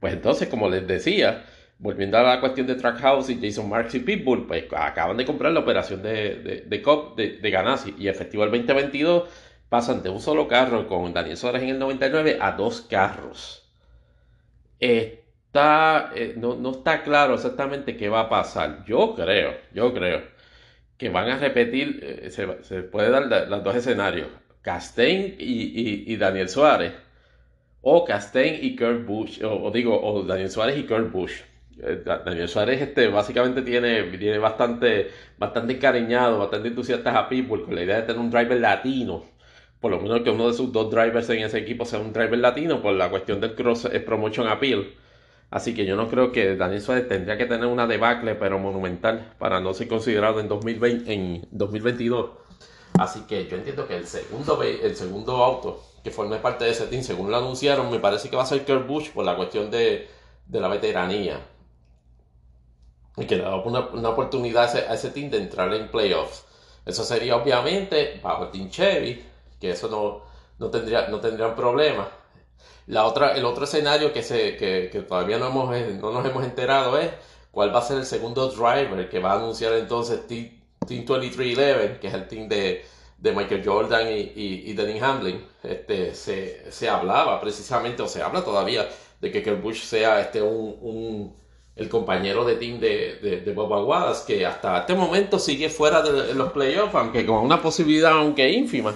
Pues 0.00 0.14
entonces, 0.14 0.48
como 0.48 0.68
les 0.68 0.86
decía, 0.86 1.44
volviendo 1.78 2.18
a 2.18 2.22
la 2.22 2.40
cuestión 2.40 2.66
de 2.66 2.74
Trackhouse 2.74 3.30
y 3.30 3.40
Jason 3.40 3.68
Marks 3.68 3.94
y 3.94 4.00
Pitbull, 4.00 4.46
pues 4.46 4.64
acaban 4.76 5.16
de 5.16 5.24
comprar 5.24 5.52
la 5.52 5.60
operación 5.60 6.02
de, 6.02 6.36
de, 6.36 6.60
de 6.66 6.82
COP 6.82 7.16
de, 7.16 7.50
Ganassi 7.50 7.94
y 7.98 8.08
efectivo 8.08 8.44
el 8.44 8.50
2022 8.50 9.28
pasan 9.68 10.02
de 10.02 10.10
un 10.10 10.20
solo 10.20 10.46
carro 10.46 10.86
con 10.86 11.12
Daniel 11.12 11.36
Suárez 11.36 11.62
en 11.62 11.70
el 11.70 11.78
99 11.78 12.38
a 12.40 12.52
dos 12.52 12.82
carros. 12.82 13.68
Está, 14.78 16.10
eh, 16.14 16.34
no, 16.36 16.56
no, 16.56 16.72
está 16.72 17.02
claro 17.02 17.34
exactamente 17.34 17.96
qué 17.96 18.08
va 18.08 18.20
a 18.20 18.28
pasar. 18.28 18.84
Yo 18.86 19.14
creo, 19.14 19.54
yo 19.72 19.92
creo 19.94 20.33
que 20.98 21.08
van 21.08 21.28
a 21.28 21.38
repetir, 21.38 22.00
eh, 22.02 22.30
se, 22.30 22.62
se, 22.62 22.82
puede 22.82 23.10
dar 23.10 23.48
los 23.48 23.64
dos 23.64 23.76
escenarios, 23.76 24.28
Castaigne 24.62 25.36
y, 25.38 26.12
y, 26.12 26.16
Daniel 26.16 26.48
Suárez, 26.48 26.92
o 27.82 28.04
Castaigne 28.04 28.58
y 28.62 28.76
Kurt 28.76 29.04
Busch, 29.06 29.42
o, 29.42 29.70
digo, 29.70 30.00
o 30.00 30.22
Daniel 30.22 30.50
Suárez 30.50 30.78
y 30.78 30.84
Kurt 30.84 31.10
Busch. 31.12 31.42
Eh, 31.82 32.02
Daniel 32.04 32.48
Suárez 32.48 32.80
este, 32.80 33.08
básicamente 33.08 33.62
tiene, 33.62 34.04
tiene 34.16 34.38
bastante, 34.38 35.10
bastante 35.38 35.74
encariñado, 35.74 36.38
bastante 36.38 36.68
entusiasta 36.68 37.18
a 37.18 37.28
Pitbull 37.28 37.64
con 37.64 37.74
la 37.74 37.82
idea 37.82 37.96
de 37.96 38.02
tener 38.02 38.20
un 38.20 38.30
driver 38.30 38.60
latino 38.60 39.34
por 39.84 39.90
lo 39.90 40.00
menos 40.00 40.22
que 40.22 40.30
uno 40.30 40.46
de 40.46 40.54
sus 40.54 40.72
dos 40.72 40.90
drivers 40.90 41.28
en 41.28 41.40
ese 41.40 41.58
equipo 41.58 41.84
sea 41.84 41.98
un 41.98 42.10
driver 42.10 42.38
latino 42.38 42.80
por 42.80 42.94
la 42.94 43.10
cuestión 43.10 43.38
del 43.38 43.54
cross 43.54 43.86
promotion 44.06 44.48
appeal. 44.48 44.94
Así 45.50 45.74
que 45.74 45.86
yo 45.86 45.96
no 45.96 46.08
creo 46.08 46.32
que 46.32 46.56
Daniel 46.56 46.82
Suárez 46.82 47.08
tendría 47.08 47.36
que 47.36 47.46
tener 47.46 47.66
una 47.66 47.86
debacle, 47.86 48.34
pero 48.34 48.58
monumental, 48.58 49.32
para 49.38 49.60
no 49.60 49.72
ser 49.72 49.88
considerado 49.88 50.40
en, 50.40 50.48
2020, 50.48 51.12
en 51.12 51.48
2022. 51.52 52.30
Así 52.98 53.20
que 53.22 53.46
yo 53.46 53.56
entiendo 53.56 53.86
que 53.86 53.96
el 53.96 54.06
segundo, 54.06 54.62
el 54.62 54.96
segundo 54.96 55.36
auto 55.44 55.82
que 56.04 56.10
forme 56.10 56.36
parte 56.36 56.66
de 56.66 56.70
ese 56.70 56.86
team, 56.86 57.02
según 57.02 57.30
lo 57.30 57.38
anunciaron, 57.38 57.90
me 57.90 57.98
parece 57.98 58.28
que 58.28 58.36
va 58.36 58.42
a 58.42 58.46
ser 58.46 58.64
Kurt 58.66 58.86
Busch 58.86 59.10
por 59.10 59.24
la 59.24 59.36
cuestión 59.36 59.70
de, 59.70 60.08
la 60.50 60.68
veteranía. 60.68 61.40
Y 63.16 63.24
que 63.24 63.36
le 63.36 63.42
da 63.42 63.56
una, 63.56 63.88
una 63.88 64.10
oportunidad 64.10 64.64
a 64.76 64.94
ese, 64.94 65.10
team 65.10 65.30
de 65.30 65.38
entrar 65.38 65.72
en 65.72 65.90
playoffs. 65.90 66.44
Eso 66.84 67.04
sería 67.04 67.36
obviamente 67.36 68.20
bajo 68.22 68.44
el 68.44 68.50
Team 68.50 68.68
Chevy, 68.68 69.24
que 69.58 69.70
eso 69.70 69.88
no, 69.88 70.22
no, 70.58 70.70
tendría, 70.70 71.08
no 71.08 71.20
tendrían 71.20 71.56
problema. 71.56 72.06
La 72.86 73.06
otra, 73.06 73.34
el 73.36 73.44
otro 73.44 73.64
escenario 73.64 74.12
que, 74.12 74.22
se, 74.22 74.56
que, 74.56 74.90
que 74.92 75.00
todavía 75.00 75.38
no, 75.38 75.48
hemos, 75.48 75.74
eh, 75.74 75.98
no 76.00 76.12
nos 76.12 76.26
hemos 76.26 76.44
enterado 76.44 76.98
es 76.98 77.10
cuál 77.50 77.74
va 77.74 77.78
a 77.78 77.82
ser 77.82 77.98
el 77.98 78.06
segundo 78.06 78.48
driver 78.48 79.08
que 79.08 79.20
va 79.20 79.32
a 79.32 79.36
anunciar 79.36 79.72
entonces 79.74 80.26
Team, 80.26 80.50
2311, 80.80 81.98
que 81.98 82.08
es 82.08 82.14
el 82.14 82.28
team 82.28 82.48
de, 82.48 82.84
de 83.18 83.32
Michael 83.32 83.62
Jordan 83.64 84.08
y, 84.08 84.20
y, 84.20 84.62
y 84.66 84.72
Denny 84.74 84.98
Hamlin. 85.00 85.44
Este, 85.62 86.14
se, 86.14 86.70
se, 86.70 86.88
hablaba 86.88 87.40
precisamente, 87.40 88.02
o 88.02 88.08
se 88.08 88.22
habla 88.22 88.44
todavía, 88.44 88.86
de 89.20 89.30
que 89.30 89.42
Kurt 89.42 89.62
Busch 89.62 89.82
sea 89.82 90.20
este, 90.20 90.42
un, 90.42 90.76
un, 90.82 91.36
el 91.76 91.88
compañero 91.88 92.44
de 92.44 92.56
team 92.56 92.78
de, 92.80 93.18
de, 93.22 93.40
de 93.40 93.52
Bob 93.52 93.70
Wallace, 93.88 94.24
que 94.26 94.44
hasta 94.44 94.80
este 94.80 94.94
momento 94.94 95.38
sigue 95.38 95.70
fuera 95.70 96.02
de 96.02 96.34
los 96.34 96.52
playoffs, 96.52 96.94
aunque 96.94 97.24
con 97.24 97.38
una 97.38 97.62
posibilidad, 97.62 98.12
aunque 98.12 98.50
ínfima 98.50 98.94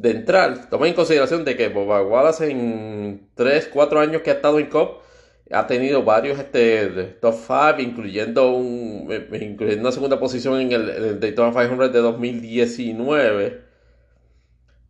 de 0.00 0.10
entrar, 0.10 0.70
toma 0.70 0.86
en 0.86 0.94
consideración 0.94 1.44
de 1.44 1.56
que 1.56 1.68
Boba 1.68 2.02
Wallace 2.02 2.50
en 2.50 3.28
3, 3.34 3.70
4 3.72 4.00
años 4.00 4.22
que 4.22 4.30
ha 4.30 4.34
estado 4.34 4.58
en 4.60 4.66
COP 4.66 5.02
ha 5.50 5.66
tenido 5.66 6.04
varios 6.04 6.38
este, 6.38 6.86
top 7.20 7.34
5, 7.34 7.80
incluyendo, 7.80 8.52
un, 8.52 9.08
eh, 9.10 9.28
incluyendo 9.40 9.82
una 9.82 9.92
segunda 9.92 10.20
posición 10.20 10.60
en 10.60 10.72
el, 10.72 11.20
Daytona 11.20 11.50
500 11.50 11.92
de 11.92 11.98
2019. 12.00 13.68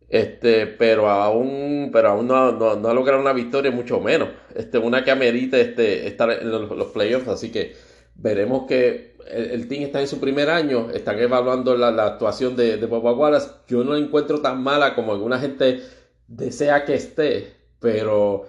Este, 0.09 0.65
pero 0.67 1.07
aún, 1.09 1.91
pero 1.93 2.09
aún 2.09 2.27
no, 2.27 2.35
ha 2.35 2.93
logrado 2.93 3.21
una 3.21 3.33
victoria, 3.33 3.71
mucho 3.71 3.99
menos. 3.99 4.29
Este, 4.55 4.77
una 4.77 5.03
que 5.03 5.11
amerite 5.11 5.61
este, 5.61 6.07
estar 6.07 6.29
en 6.31 6.51
los, 6.51 6.69
los 6.69 6.87
playoffs, 6.87 7.27
así 7.27 7.51
que 7.51 7.75
veremos 8.15 8.65
que 8.67 9.08
el, 9.27 9.67
team 9.67 9.83
está 9.83 10.01
en 10.01 10.07
su 10.07 10.19
primer 10.19 10.49
año, 10.49 10.89
están 10.91 11.19
evaluando 11.19 11.75
la, 11.75 11.89
actuación 12.05 12.55
de, 12.55 12.77
de 12.77 12.85
Boba 12.85 13.13
Wallace. 13.13 13.49
Yo 13.67 13.83
no 13.83 13.93
la 13.93 13.99
encuentro 13.99 14.41
tan 14.41 14.63
mala 14.63 14.95
como 14.95 15.11
alguna 15.11 15.39
gente 15.39 15.81
desea 16.27 16.85
que 16.85 16.95
esté, 16.95 17.53
pero 17.79 18.47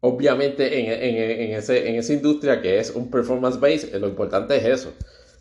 obviamente 0.00 1.50
en, 1.50 1.54
esa 1.54 2.12
industria 2.12 2.60
que 2.60 2.78
es 2.78 2.90
un 2.90 3.10
performance 3.10 3.58
base, 3.60 3.90
eh, 3.92 3.98
lo 3.98 4.08
importante 4.08 4.56
es 4.56 4.64
eso. 4.64 4.92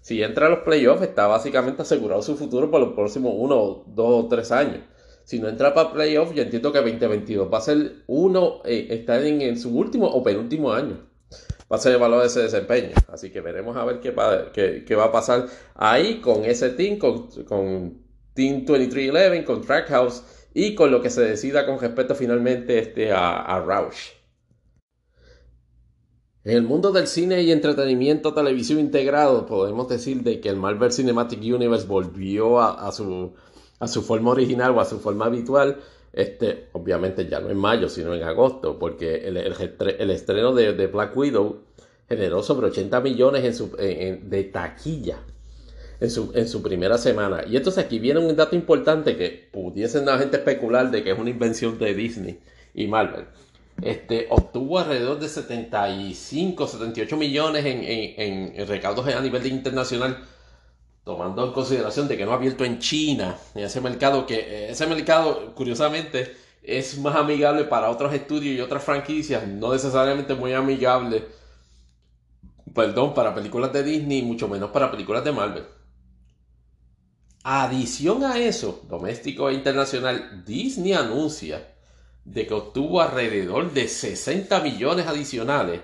Si 0.02 0.22
entra 0.22 0.48
a 0.48 0.50
los 0.50 0.60
playoffs, 0.60 1.02
está 1.02 1.28
básicamente 1.28 1.82
asegurado 1.82 2.22
su 2.22 2.36
futuro 2.38 2.70
por 2.70 2.80
los 2.80 2.94
próximos 2.94 3.34
uno, 3.36 3.84
dos 3.88 4.26
o 4.26 4.28
tres 4.28 4.52
años. 4.52 4.82
Si 5.24 5.40
no 5.40 5.50
entra 5.50 5.74
para 5.74 5.92
playoffs, 5.92 6.36
yo 6.36 6.44
entiendo 6.44 6.72
que 6.72 6.80
2022 6.80 7.52
va 7.52 7.58
a 7.58 7.62
ser 7.62 8.04
uno, 8.06 8.62
eh, 8.66 8.88
está 8.92 9.20
en 9.26 9.58
su 9.58 9.76
último 9.76 10.08
o 10.08 10.22
penúltimo 10.22 10.72
año 10.72 11.15
va 11.72 11.78
a 11.78 11.80
ser 11.80 11.94
evaluado 11.94 12.24
ese 12.24 12.42
desempeño. 12.42 12.92
Así 13.08 13.32
que 13.32 13.42
veremos 13.42 13.76
a 13.78 13.86
ver 13.86 14.00
qué 14.00 14.12
va, 14.12 14.52
qué, 14.52 14.96
va 14.96 15.06
a 15.06 15.12
pasar 15.12 15.48
ahí 15.76 16.22
con 16.22 16.46
ese 16.46 16.70
team, 16.70 16.98
con, 16.98 17.28
con 17.46 18.04
Team 18.34 18.66
2311, 18.66 19.46
con 19.46 19.62
Trackhouse 19.62 20.24
y 20.54 20.76
con 20.76 20.92
lo 20.92 21.02
que 21.02 21.10
se 21.10 21.22
decida 21.22 21.66
con 21.66 21.80
respecto 21.80 22.16
finalmente 22.16 22.80
este, 22.80 23.12
a, 23.12 23.42
a 23.42 23.60
Roush. 23.60 24.12
En 26.46 26.58
el 26.58 26.62
mundo 26.62 26.92
del 26.92 27.08
cine 27.08 27.42
y 27.42 27.52
entretenimiento 27.52 28.36
televisivo 28.36 28.80
integrado, 28.80 29.48
podemos 29.48 29.90
decir 29.90 30.22
de 30.22 30.40
que 30.40 30.50
el 30.50 30.58
Marvel 30.58 30.94
Cinematic 30.94 31.40
Universe 31.42 31.88
volvió 31.88 32.62
a, 32.62 32.92
su, 32.92 33.34
a 33.80 33.88
su 33.88 34.04
forma 34.04 34.30
original 34.30 34.78
o 34.78 34.80
a 34.80 34.86
su 34.86 35.00
forma 35.00 35.26
habitual 35.26 35.80
este, 36.16 36.68
obviamente 36.72 37.28
ya 37.28 37.40
no 37.40 37.50
en 37.50 37.58
mayo, 37.58 37.90
sino 37.90 38.14
en 38.16 38.24
agosto, 38.24 38.80
porque 38.80 39.28
el, 39.28 39.38
el, 39.38 40.12
estreno 40.12 40.54
de, 40.54 40.74
de, 40.74 40.88
Black 40.88 41.16
Widow 41.16 41.62
generó 42.08 42.42
sobre 42.42 42.68
80 42.68 43.02
millones 43.02 43.44
en 43.44 43.54
su, 43.54 43.76
de 43.76 44.50
taquilla 44.52 45.20
en 46.00 46.10
su, 46.10 46.32
en 46.34 46.48
su 46.48 46.62
primera 46.62 46.98
semana. 46.98 47.44
Y 47.48 47.58
entonces 47.58 47.84
aquí 47.84 48.00
viene 48.00 48.20
un 48.20 48.36
dato 48.36 48.56
importante 48.56 49.16
que 49.18 49.50
pudiesen 49.52 50.06
la 50.06 50.18
gente 50.18 50.38
especular 50.38 50.92
de 50.92 51.04
que 51.04 51.12
es 51.12 51.20
una 51.20 51.30
invención 51.30 51.78
de 51.78 51.94
Disney 51.94 52.40
y 52.74 52.88
Marvel. 52.88 53.26
Este, 53.82 54.28
obtuvo 54.30 54.80
alrededor 54.80 55.20
de 55.20 55.28
75, 55.28 56.68
78 56.68 57.18
millones 57.18 57.66
en, 57.66 57.84
en, 57.84 58.54
en 58.56 58.68
recaudos 58.68 59.06
a 59.08 59.22
nivel 59.22 59.46
internacional 59.48 60.18
tomando 61.06 61.46
en 61.46 61.54
consideración 61.54 62.08
de 62.08 62.18
que 62.18 62.26
no 62.26 62.32
ha 62.32 62.36
abierto 62.36 62.66
en 62.66 62.80
China, 62.80 63.38
en 63.54 63.64
ese 63.64 63.80
mercado 63.80 64.26
que 64.26 64.40
eh, 64.40 64.72
ese 64.72 64.88
mercado 64.88 65.54
curiosamente 65.54 66.36
es 66.64 66.98
más 66.98 67.16
amigable 67.16 67.64
para 67.66 67.92
otros 67.92 68.12
estudios 68.12 68.58
y 68.58 68.60
otras 68.60 68.84
franquicias, 68.84 69.48
no 69.48 69.72
necesariamente 69.72 70.34
muy 70.34 70.54
amigable, 70.54 71.24
perdón, 72.74 73.14
para 73.14 73.36
películas 73.36 73.72
de 73.72 73.84
Disney, 73.84 74.24
mucho 74.24 74.48
menos 74.48 74.72
para 74.72 74.90
películas 74.90 75.24
de 75.24 75.32
Marvel. 75.32 75.64
Adición 77.44 78.24
a 78.24 78.40
eso, 78.40 78.82
doméstico 78.90 79.52
e 79.52 79.54
internacional, 79.54 80.44
Disney 80.44 80.94
anuncia 80.94 81.76
de 82.24 82.48
que 82.48 82.54
obtuvo 82.56 83.02
alrededor 83.02 83.72
de 83.72 83.88
60 83.88 84.60
millones 84.62 85.06
adicionales 85.06 85.82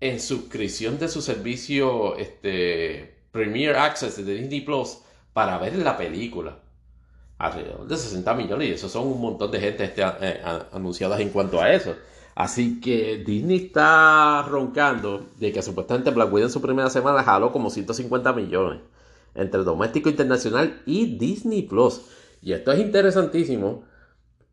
en 0.00 0.18
suscripción 0.18 0.98
de 0.98 1.06
su 1.06 1.22
servicio 1.22 2.16
este, 2.16 3.13
Premier 3.34 3.74
Access 3.74 4.24
de 4.24 4.32
Disney 4.32 4.60
Plus 4.60 4.98
para 5.32 5.58
ver 5.58 5.74
la 5.78 5.96
película. 5.96 6.56
Alrededor 7.36 7.88
de 7.88 7.96
60 7.96 8.32
millones 8.34 8.68
y 8.68 8.72
eso 8.74 8.88
son 8.88 9.08
un 9.08 9.20
montón 9.20 9.50
de 9.50 9.58
gente 9.58 9.82
este, 9.82 10.02
eh, 10.02 10.40
anunciadas 10.72 11.18
en 11.18 11.30
cuanto 11.30 11.60
a 11.60 11.72
eso. 11.72 11.96
Así 12.36 12.80
que 12.80 13.24
Disney 13.26 13.66
está 13.66 14.42
roncando 14.48 15.26
de 15.40 15.50
que 15.50 15.62
supuestamente 15.62 16.12
Black 16.12 16.32
Widow 16.32 16.46
en 16.46 16.52
su 16.52 16.62
primera 16.62 16.88
semana 16.90 17.24
jaló 17.24 17.50
como 17.50 17.70
150 17.70 18.32
millones 18.34 18.82
entre 19.34 19.64
doméstico 19.64 20.08
internacional 20.08 20.80
y 20.86 21.18
Disney 21.18 21.62
Plus. 21.62 22.02
Y 22.40 22.52
esto 22.52 22.70
es 22.70 22.78
interesantísimo 22.78 23.82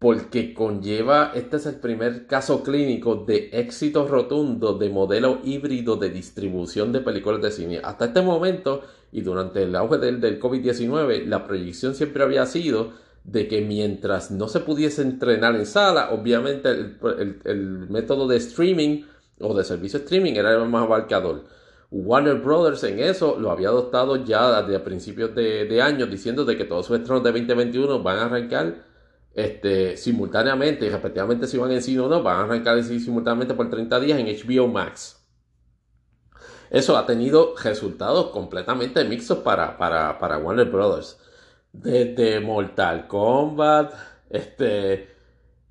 porque 0.02 0.56
conlleva, 0.56 1.32
este 1.36 1.58
es 1.58 1.68
el 1.68 1.76
primer 1.76 2.26
caso 2.26 2.64
clínico 2.64 3.18
de 3.18 3.52
éxito 3.54 4.08
rotundo 4.08 4.74
de 4.74 4.90
modelo 4.90 5.42
híbrido 5.44 5.96
de 5.96 6.10
distribución 6.10 6.92
de 6.92 7.02
películas 7.02 7.40
de 7.40 7.52
cine. 7.52 7.82
Hasta 7.84 8.06
este 8.06 8.24
momento 8.24 8.82
y 9.12 9.22
durante 9.22 9.62
el 9.62 9.76
auge 9.76 10.00
del, 10.00 10.20
del 10.20 10.40
COVID-19, 10.40 11.26
la 11.28 11.46
proyección 11.46 11.94
siempre 11.94 12.24
había 12.24 12.48
sido 12.48 12.94
de 13.24 13.48
que 13.48 13.62
mientras 13.62 14.32
no 14.32 14.48
se 14.48 14.62
pudiese 14.62 15.04
entrenar 15.04 15.56
en 15.56 15.68
sala, 15.68 16.10
obviamente 16.10 16.72
el, 16.72 17.88
método 17.88 18.28
de 18.28 18.38
streaming 18.38 19.04
o 19.40 19.56
de 19.56 19.64
servicio 19.64 20.00
streaming 20.00 20.34
era 20.34 20.52
el 20.52 20.68
más 20.68 20.82
abarcador. 20.82 21.44
Warner 21.92 22.40
Brothers 22.40 22.84
en 22.86 22.98
eso 23.02 23.38
lo 23.40 23.52
había 23.52 23.68
adoptado 23.68 24.16
ya 24.26 24.64
desde 24.64 24.80
principios 24.80 25.36
de, 25.36 25.66
de 25.66 25.80
año, 25.80 26.08
diciendo 26.08 26.44
de 26.44 26.58
que 26.58 26.66
todos 26.66 26.88
sus 26.88 26.98
estrenos 26.98 27.22
de 27.24 27.32
2021 27.32 28.02
van 28.02 28.18
a 28.18 28.26
arrancar 28.26 28.91
este, 29.34 29.98
simultáneamente 29.98 30.86
y 30.86 30.90
respectivamente 30.90 31.48
si 31.48 31.58
van 31.58 31.72
en 31.72 31.82
cine 31.82 32.02
o 32.02 32.10
no, 32.10 32.22
van 32.24 32.38
a 32.38 32.44
arrancar 32.44 32.84
simultáneamente 32.84 33.54
por 33.54 33.70
30 33.70 34.00
días 34.00 34.20
en 34.20 34.28
HBO 34.28 34.68
Max. 34.68 35.18
Eso 36.70 36.98
ha 36.98 37.06
tenido 37.06 37.56
resultados 37.62 38.28
completamente 38.28 39.04
mixtos 39.04 39.40
para, 39.40 39.78
para, 39.78 40.18
para 40.20 40.38
Warner 40.38 40.70
Brothers 40.70 41.18
desde 41.72 42.40
Mortal 42.40 43.08
Kombat, 43.08 43.94
este, 44.30 45.10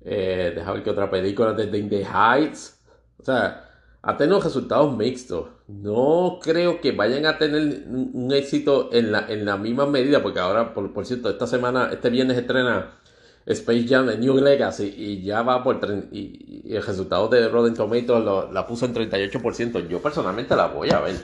eh, 0.01 0.53
deja 0.55 0.71
ver 0.73 0.83
que 0.83 0.89
otra 0.89 1.09
película, 1.09 1.53
desde 1.53 1.77
In 1.77 1.89
the 1.89 2.05
Heights, 2.05 2.79
o 3.19 3.23
sea, 3.23 3.69
ha 4.01 4.17
tenido 4.17 4.39
resultados 4.39 4.95
mixtos. 4.95 5.49
No 5.67 6.39
creo 6.41 6.81
que 6.81 6.91
vayan 6.91 7.25
a 7.25 7.37
tener 7.37 7.85
un, 7.87 8.31
éxito 8.33 8.89
en 8.91 9.11
la, 9.11 9.27
en 9.29 9.45
la 9.45 9.57
misma 9.57 9.85
medida, 9.85 10.21
porque 10.21 10.39
ahora, 10.39 10.73
por, 10.73 10.91
por 10.93 11.05
cierto, 11.05 11.29
esta 11.29 11.47
semana, 11.47 11.89
este 11.91 12.09
viernes 12.09 12.37
estrena 12.37 13.00
Space 13.45 13.87
Jam 13.87 14.07
New 14.19 14.37
Legacy 14.37 14.93
y 14.95 15.23
ya 15.23 15.41
va 15.41 15.63
por 15.63 15.79
y, 16.11 16.63
y, 16.65 16.75
el 16.75 16.83
resultado 16.83 17.27
de 17.27 17.47
Rotten 17.49 17.73
Tomatoes 17.73 18.51
la 18.53 18.67
puso 18.67 18.85
en 18.85 18.93
38%. 18.93 19.87
Yo 19.87 20.01
personalmente 20.01 20.55
la 20.55 20.67
voy 20.67 20.91
a 20.91 20.99
ver. 20.99 21.15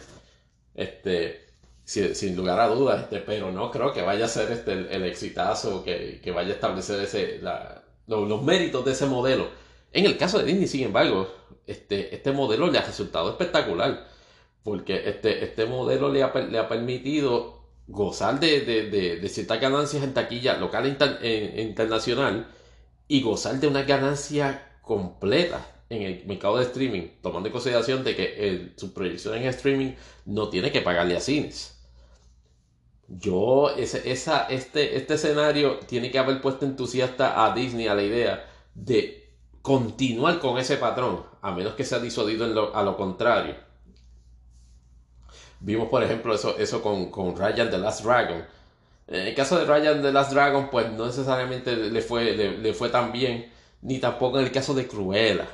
Este, 0.73 1.47
sin, 1.87 2.35
lugar 2.35 2.59
a 2.59 2.67
dudas, 2.67 3.03
este, 3.03 3.19
pero 3.19 3.51
no 3.51 3.71
creo 3.71 3.93
que 3.93 4.01
vaya 4.01 4.25
a 4.25 4.27
ser 4.27 4.51
este, 4.51 4.73
el, 4.73 5.03
exitazo 5.05 5.85
que, 5.85 6.19
que, 6.21 6.31
vaya 6.31 6.49
a 6.49 6.55
establecer 6.55 7.01
ese, 7.01 7.41
los, 8.07 8.43
méritos 8.43 8.83
de 8.83 8.91
ese 8.91 9.05
modelo. 9.05 9.47
En 9.93 10.05
el 10.05 10.17
caso 10.17 10.37
de 10.39 10.45
Disney, 10.45 10.67
sin 10.67 10.83
embargo, 10.83 11.33
este, 11.65 12.13
este 12.13 12.33
modelo 12.33 12.67
le 12.69 12.77
ha 12.77 12.81
resultado 12.81 13.29
espectacular, 13.29 14.05
porque 14.63 15.07
este, 15.09 15.45
este 15.45 15.65
modelo 15.65 16.11
le 16.11 16.23
ha, 16.23 16.33
le 16.33 16.59
ha 16.59 16.67
permitido 16.67 17.56
gozar 17.87 18.39
de, 18.39 18.61
de, 18.61 19.29
ciertas 19.29 19.61
ganancias 19.61 20.03
en 20.03 20.13
taquilla 20.13 20.57
local 20.57 20.97
e 21.21 21.61
internacional 21.61 22.47
y 23.07 23.21
gozar 23.21 23.59
de 23.59 23.67
una 23.67 23.83
ganancia 23.83 24.77
completa 24.81 25.65
en 25.89 26.01
el 26.01 26.25
mercado 26.25 26.57
de 26.57 26.65
streaming, 26.65 27.07
tomando 27.21 27.47
en 27.47 27.53
consideración 27.53 28.03
de 28.03 28.15
que 28.15 28.73
su 28.75 28.93
proyección 28.93 29.35
en 29.35 29.45
streaming 29.47 29.93
no 30.25 30.49
tiene 30.49 30.71
que 30.71 30.81
pagarle 30.81 31.15
a 31.15 31.21
cines. 31.21 31.77
Yo, 33.07 33.69
ese, 33.69 34.11
este, 34.11 34.97
este 34.97 35.13
escenario 35.13 35.79
tiene 35.79 36.11
que 36.11 36.19
haber 36.19 36.41
puesto 36.41 36.65
entusiasta 36.65 37.45
a 37.45 37.55
Disney 37.55 37.87
a 37.87 37.95
la 37.95 38.03
idea 38.03 38.49
de 38.75 39.31
continuar 39.61 40.39
con 40.39 40.57
ese 40.57 40.75
patrón, 40.75 41.23
a 41.41 41.51
menos 41.51 41.73
que 41.75 41.85
sea 41.85 41.99
disuadido 41.99 42.75
a 42.75 42.83
lo 42.83 42.97
contrario. 42.97 43.55
Vimos, 45.59 45.89
por 45.89 46.03
ejemplo, 46.03 46.33
eso, 46.33 46.57
eso 46.57 46.81
con, 46.81 47.09
con 47.09 47.35
Ryan 47.35 47.69
The 47.69 47.77
Last 47.77 48.03
Dragon. 48.03 48.45
En 49.07 49.27
el 49.27 49.35
caso 49.35 49.57
de 49.57 49.65
Ryan 49.65 50.01
The 50.01 50.11
Last 50.11 50.31
Dragon, 50.33 50.69
pues 50.69 50.91
no 50.91 51.05
necesariamente 51.05 51.75
le 51.75 52.01
fue, 52.01 52.35
le, 52.35 52.73
fue 52.73 52.89
tan 52.89 53.11
bien, 53.11 53.51
ni 53.81 53.99
tampoco 53.99 54.39
en 54.39 54.45
el 54.45 54.51
caso 54.51 54.73
de 54.73 54.87
Cruella. 54.87 55.47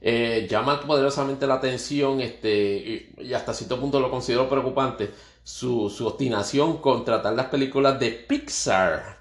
Eh, 0.00 0.46
llama 0.48 0.80
poderosamente 0.80 1.46
la 1.46 1.54
atención, 1.54 2.20
este, 2.20 3.14
y 3.18 3.32
hasta 3.32 3.54
cierto 3.54 3.80
punto 3.80 4.00
lo 4.00 4.10
considero 4.10 4.48
preocupante, 4.48 5.10
su, 5.42 5.88
su 5.90 6.06
obstinación 6.06 6.78
con 6.78 7.04
tratar 7.04 7.34
las 7.34 7.46
películas 7.46 7.98
de 7.98 8.10
Pixar 8.10 9.18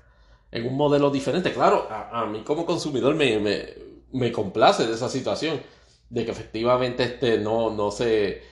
en 0.51 0.67
un 0.67 0.75
modelo 0.75 1.09
diferente. 1.09 1.53
Claro, 1.53 1.87
a, 1.89 2.25
mí 2.25 2.41
como 2.43 2.65
consumidor 2.65 3.15
me, 3.15 3.73
me, 4.11 4.31
complace 4.31 4.87
de 4.87 4.93
esa 4.93 5.09
situación, 5.09 5.61
de 6.09 6.25
que 6.25 6.31
efectivamente 6.31 7.03
este, 7.03 7.37
no, 7.37 7.69
no 7.69 7.91
se, 7.91 8.43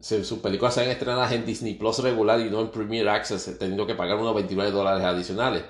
sus 0.00 0.38
películas 0.38 0.74
sean 0.74 0.90
estrenadas 0.90 1.32
en 1.32 1.44
Disney 1.46 1.74
Plus 1.74 1.98
regular 2.00 2.40
y 2.40 2.50
no 2.50 2.60
en 2.60 2.70
Premier 2.70 3.08
Access, 3.08 3.58
teniendo 3.58 3.86
que 3.86 3.94
pagar 3.94 4.18
unos 4.18 4.34
29 4.34 4.70
dólares 4.70 5.04
adicionales. 5.04 5.64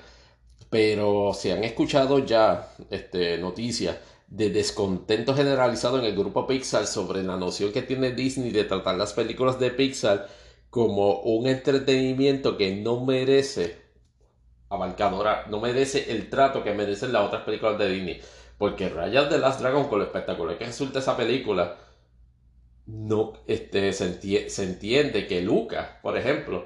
Pero 0.69 1.33
se 1.33 1.53
han 1.53 1.63
escuchado 1.63 2.19
ya 2.19 2.69
este, 2.89 3.37
noticias 3.37 3.97
de 4.27 4.49
descontento 4.49 5.35
generalizado 5.35 5.99
en 5.99 6.05
el 6.05 6.15
grupo 6.15 6.47
Pixar 6.47 6.87
sobre 6.87 7.23
la 7.23 7.37
noción 7.37 7.71
que 7.71 7.81
tiene 7.81 8.11
Disney 8.11 8.51
de 8.51 8.63
tratar 8.63 8.95
las 8.95 9.13
películas 9.13 9.59
de 9.59 9.71
Pixar 9.71 10.27
como 10.69 11.21
un 11.21 11.47
entretenimiento 11.47 12.57
que 12.57 12.75
no 12.75 13.05
merece 13.05 13.85
abarcadora, 14.69 15.45
no 15.49 15.59
merece 15.61 16.11
el 16.11 16.29
trato 16.29 16.63
que 16.63 16.73
merecen 16.73 17.13
las 17.13 17.27
otras 17.27 17.43
películas 17.43 17.77
de 17.77 17.89
Disney. 17.89 18.21
Porque 18.57 18.89
Rayas 18.89 19.29
de 19.29 19.37
Last 19.37 19.59
Dragon, 19.61 19.87
con 19.87 19.99
lo 19.99 20.05
espectacular 20.05 20.57
que 20.57 20.65
resulta 20.65 20.99
esa 20.99 21.17
película, 21.17 21.77
no 22.87 23.33
este, 23.47 23.93
se, 23.93 24.63
entiende 24.63 25.27
que 25.27 25.41
Lucas, 25.41 25.87
por 26.01 26.17
ejemplo, 26.17 26.65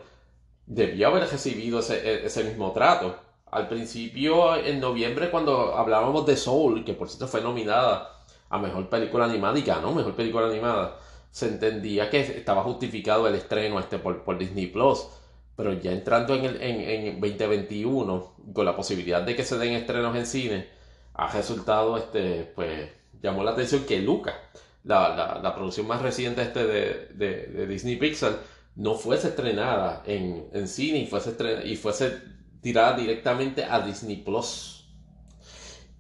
debió 0.66 1.08
haber 1.08 1.30
recibido 1.30 1.80
ese, 1.80 2.26
ese, 2.26 2.44
mismo 2.44 2.72
trato. 2.72 3.18
Al 3.52 3.68
principio, 3.68 4.56
en 4.56 4.80
noviembre, 4.80 5.32
cuando 5.32 5.76
hablábamos 5.76 6.26
de 6.26 6.38
Soul, 6.38 6.86
que 6.86 6.94
por 6.94 7.10
cierto 7.10 7.28
fue 7.28 7.42
nominada 7.42 8.24
a 8.50 8.60
Mejor 8.60 8.90
Película 8.90 9.26
Animada 9.26 9.58
y 9.58 9.64
ganó 9.64 9.94
Mejor 9.94 10.16
Película 10.16 10.48
Animada, 10.48 11.00
se 11.32 11.48
entendía 11.48 12.10
que 12.10 12.20
estaba 12.20 12.64
justificado 12.64 13.28
el 13.28 13.36
estreno 13.36 13.80
este 13.80 14.00
por, 14.00 14.24
por 14.24 14.38
Disney 14.38 14.68
Plus. 14.68 15.08
Pero 15.56 15.74
ya 15.74 15.92
entrando 15.92 16.36
en, 16.36 16.46
el, 16.46 16.62
en, 16.62 16.82
en 16.82 17.22
2021, 17.22 18.36
con 18.54 18.66
la 18.66 18.76
posibilidad 18.76 19.22
de 19.22 19.36
que 19.36 19.44
se 19.44 19.58
den 19.58 19.74
estrenos 19.74 20.16
en 20.16 20.26
cine, 20.26 20.68
ha 21.14 21.32
resultado, 21.32 21.98
este, 21.98 22.52
pues, 22.56 22.90
llamó 23.22 23.44
la 23.44 23.52
atención 23.52 23.84
que 23.86 24.00
Luca, 24.00 24.36
la, 24.84 25.40
la, 25.44 25.56
producción 25.56 25.88
más 25.88 26.02
reciente 26.02 26.42
este 26.42 26.66
de, 26.66 27.08
de, 27.16 27.68
Disney 27.68 27.98
Pixar, 27.98 28.40
no 28.76 28.96
fuese 28.96 29.30
estrenada 29.30 30.04
en, 30.06 30.48
en 30.54 30.68
cine 30.68 31.00
y 31.00 31.08
fuese, 31.08 31.36
y 31.66 31.76
fuese 31.76 32.18
tirada 32.62 32.98
directamente 32.98 33.64
a 33.64 33.82
Disney 33.82 34.18
Plus. 34.18 34.88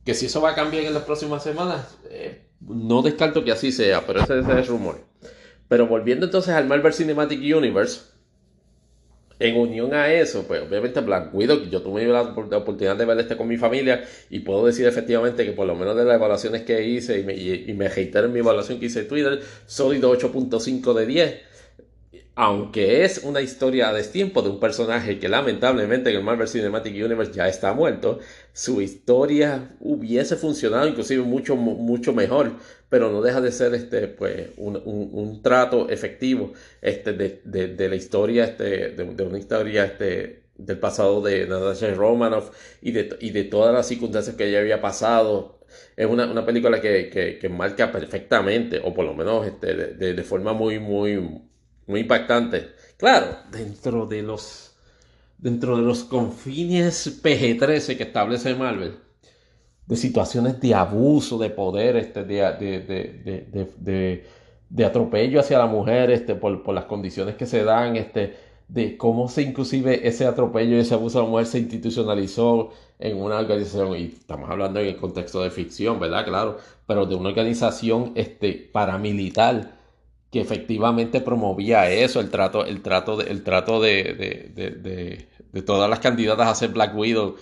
Que 0.06 0.14
si 0.14 0.27
eso 0.27 0.41
va 0.41 0.51
a 0.51 0.56
cambiar 0.56 0.85
en 0.85 0.93
las 0.93 1.03
próximas 1.03 1.43
semanas, 1.43 1.97
eh, 2.10 2.49
no 2.61 3.01
descarto 3.01 3.43
que 3.43 3.51
así 3.51 3.72
sea, 3.72 4.06
pero 4.06 4.22
ese, 4.22 4.39
es 4.39 4.47
el 4.47 4.68
rumor. 4.68 5.06
Pero 5.68 5.88
volviendo 5.88 6.26
entonces 6.26 6.53
al 6.53 6.68
Marvel 6.68 6.93
Cinematic 6.93 7.39
Universe, 7.39 8.01
en 9.40 9.57
unión 9.57 9.94
a 9.94 10.14
eso, 10.14 10.45
pues 10.48 10.61
obviamente 10.61 10.99
Black 10.99 11.34
Widow, 11.34 11.70
yo 11.70 11.82
tuve 11.82 12.06
la, 12.06 12.22
oportunidad 12.22 12.98
de 12.98 13.06
ver 13.06 13.20
este 13.20 13.38
con 13.38 13.48
mi 13.48 13.57
familia 13.57 14.03
y 14.30 14.40
puedo 14.40 14.66
decir 14.66 14.86
efectivamente 14.86 15.45
que 15.45 15.53
por 15.53 15.66
lo 15.66 15.76
menos 15.76 15.95
de 15.95 16.03
las 16.03 16.16
evaluaciones 16.16 16.64
que 16.64 16.86
hice 16.86 17.20
y 17.20 17.24
me, 17.24 17.34
y, 17.36 17.74
reitero 17.88 18.28
en 18.28 18.34
mi 18.34 18.40
evaluación 18.40 18.80
que 18.80 18.88
hice 18.88 19.02
en 19.02 19.07
Twitter, 19.07 19.40
sólido 19.66 20.16
8.5 20.16 20.94
de 20.94 21.06
10 21.06 21.48
aunque 22.41 23.03
es 23.03 23.18
una 23.26 23.41
historia 23.41 23.90
a 23.90 23.94
destiempo 23.94 24.41
de 24.41 24.48
un 24.48 24.61
personaje 24.61 25.20
que 25.20 25.28
lamentablemente 25.28 26.10
en 26.10 26.16
el 26.16 26.24
Marvel 26.24 26.48
Cinematic 26.48 26.94
Universe 26.94 27.34
ya 27.34 27.49
está 27.49 27.74
muerto, 27.74 28.20
su 28.53 28.82
historia 28.82 29.76
hubiese 29.82 30.38
funcionado 30.38 30.88
inclusive 30.88 31.22
mucho, 31.24 31.57
mucho 31.57 32.14
mejor, 32.14 32.53
pero 32.88 33.11
no 33.11 33.22
deja 33.22 33.41
de 33.41 33.52
ser 33.52 33.74
este, 33.74 34.07
pues, 34.07 34.52
un, 34.56 34.82
un, 34.86 35.41
trato 35.41 35.90
efectivo 35.90 36.53
este, 36.82 37.11
de, 37.11 37.41
de, 37.44 37.90
la 37.90 37.95
historia, 37.98 38.45
este, 38.45 38.91
de, 38.91 39.24
una 39.26 39.38
historia 39.38 39.84
este, 39.84 40.44
del 40.56 40.80
pasado 40.80 41.20
de 41.22 41.45
Natasha 41.45 41.94
Romanoff 41.94 42.52
y 42.82 42.94
de, 42.94 43.18
y 43.20 43.32
de 43.32 43.44
todas 43.44 43.74
las 43.74 43.86
circunstancias 43.86 44.38
que 44.38 44.48
ella 44.48 44.61
había 44.61 44.80
pasado. 44.80 45.60
Es 45.98 46.07
una, 46.07 46.32
una 46.32 46.45
película 46.45 46.80
que, 46.80 47.10
que, 47.41 47.49
marca 47.49 47.91
perfectamente, 47.91 48.80
o 48.82 48.94
por 48.94 49.03
lo 49.03 49.14
menos 49.14 49.45
este, 49.45 49.74
de, 49.74 50.14
de 50.14 50.24
forma 50.24 50.53
muy, 50.53 50.80
muy 50.80 51.48
muy 51.90 52.02
impactante. 52.02 52.70
Claro, 52.98 53.26
dentro 53.52 54.06
de 54.06 54.22
los 54.22 54.68
dentro 55.38 55.78
de 55.78 55.84
los 55.84 56.03
confines 56.03 57.24
PG-13 57.24 57.98
que 57.98 58.03
establece 58.03 58.53
Marvel, 58.56 58.99
de 59.88 59.95
situaciones 59.95 60.60
de 60.60 60.76
abuso 60.76 61.38
de 61.38 61.49
poder, 61.49 61.95
este, 61.95 62.26
de, 62.26 62.41
de, 62.60 63.68
de, 63.78 64.26
de, 64.70 64.86
atropello 64.86 65.40
hacia 65.40 65.57
la 65.57 65.66
mujer, 65.66 66.11
este, 66.11 66.36
por, 66.36 66.61
por, 66.61 66.76
las 66.76 66.86
condiciones 66.86 67.36
que 67.36 67.45
se 67.45 67.64
dan, 67.64 67.95
este, 67.95 68.36
de 68.68 68.98
cómo 68.98 69.30
se 69.30 69.44
inclusive 69.44 70.06
ese 70.06 70.26
atropello 70.26 70.76
y 70.76 70.82
ese 70.82 70.94
abuso 70.94 71.20
a 71.20 71.24
la 71.24 71.30
mujer 71.30 71.45
se 71.45 71.60
institucionalizó 71.60 72.72
en 72.99 73.18
una 73.18 73.40
organización, 73.40 73.95
y 73.95 74.14
estamos 74.20 74.49
hablando 74.49 74.82
en 74.82 74.88
el 74.88 74.98
contexto 74.98 75.41
de 75.41 75.52
ficción, 75.52 76.02
¿verdad? 76.02 76.26
Claro, 76.26 76.57
pero 76.86 77.06
de 77.06 77.16
una 77.16 77.30
organización 77.30 78.11
este, 78.16 78.70
paramilitar 78.74 79.78
que 80.31 80.41
efectivamente 80.41 81.22
promovía 81.22 81.89
eso, 81.89 82.19
el 82.19 82.30
trato, 82.30 82.65
el 82.65 82.81
trato, 82.81 83.18
de, 83.18 83.31
el 83.31 83.43
trato 83.43 83.81
de, 83.81 84.03
de, 85.51 85.61
todas 85.64 85.89
las 85.89 85.99
candidatas 85.99 86.47
a 86.47 86.56
ser 86.56 86.69
Black 86.69 86.95
Widow 86.95 87.35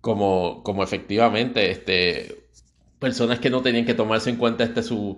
como, 0.00 0.62
como 0.62 0.84
efectivamente 0.84 1.70
este, 1.70 2.44
personas 2.98 3.40
que 3.40 3.50
no 3.50 3.62
tenían 3.62 3.84
que 3.84 3.94
tomarse 3.94 4.30
en 4.30 4.36
cuenta 4.36 4.64
este, 4.64 4.82
sus 4.82 5.16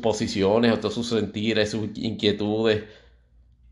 posiciones, 0.00 0.84
o 0.84 0.90
sus 0.90 1.08
sentires, 1.08 1.70
sus 1.70 1.88
inquietudes. 1.96 2.84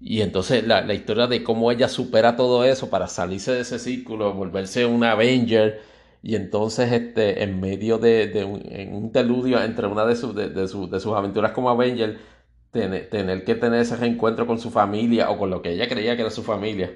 Y 0.01 0.20
entonces 0.20 0.66
la, 0.66 0.92
historia 0.94 1.26
de 1.26 1.42
cómo 1.42 1.70
ella 1.72 1.88
supera 1.88 2.36
todo 2.36 2.64
eso 2.64 2.90
para 2.90 3.09
salirse 3.09 3.52
de 3.52 3.60
ese 3.60 3.78
círculo, 3.78 4.34
volverse 4.34 4.84
una 4.86 5.12
Avenger. 5.12 5.80
Y 6.22 6.36
entonces, 6.36 6.92
este, 6.92 7.42
en 7.42 7.60
medio 7.60 7.98
de, 7.98 8.44
un, 8.44 8.62
en 8.70 9.10
entre 9.14 9.86
una 9.86 10.05
de, 10.06 10.14
de, 10.14 10.48
de, 10.51 10.68
sus 11.01 11.14
aventuras 11.14 11.52
como 11.52 11.70
Avenger, 11.70 12.18
tener, 12.74 13.44
que 13.44 13.55
tener 13.55 13.80
ese 13.80 13.96
reencuentro 13.96 14.46
con 14.46 14.59
su 14.59 14.70
familia 14.70 15.30
o 15.30 15.38
con 15.38 15.48
lo 15.48 15.62
que 15.62 15.70
ella 15.70 15.88
creía 15.88 16.16
que 16.16 16.22
era 16.22 16.30
su 16.30 16.42
familia 16.42 16.94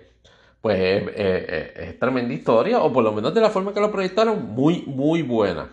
pues 0.61 1.05
es 1.15 1.99
tremenda 1.99 2.35
historia, 2.35 2.81
o 2.81 2.93
por 2.93 3.05
lo 3.05 3.13
menos 3.13 3.33
de 3.35 3.41
la 3.41 3.51
forma 3.51 3.73
que 3.73 3.81
lo 3.81 3.93
proyectaron, 3.93 4.55
muy, 4.55 4.83
muy 4.87 5.23
buena. 5.23 5.71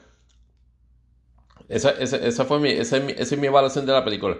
Esa, 1.67 1.91
esa, 1.91 2.45
fue 2.45 2.59
mi, 2.59 2.69
esa, 2.69 2.97
es 2.97 3.37
mi, 3.37 3.47
evaluación 3.47 3.85
de 3.85 3.93
la 3.93 4.05
película. 4.05 4.37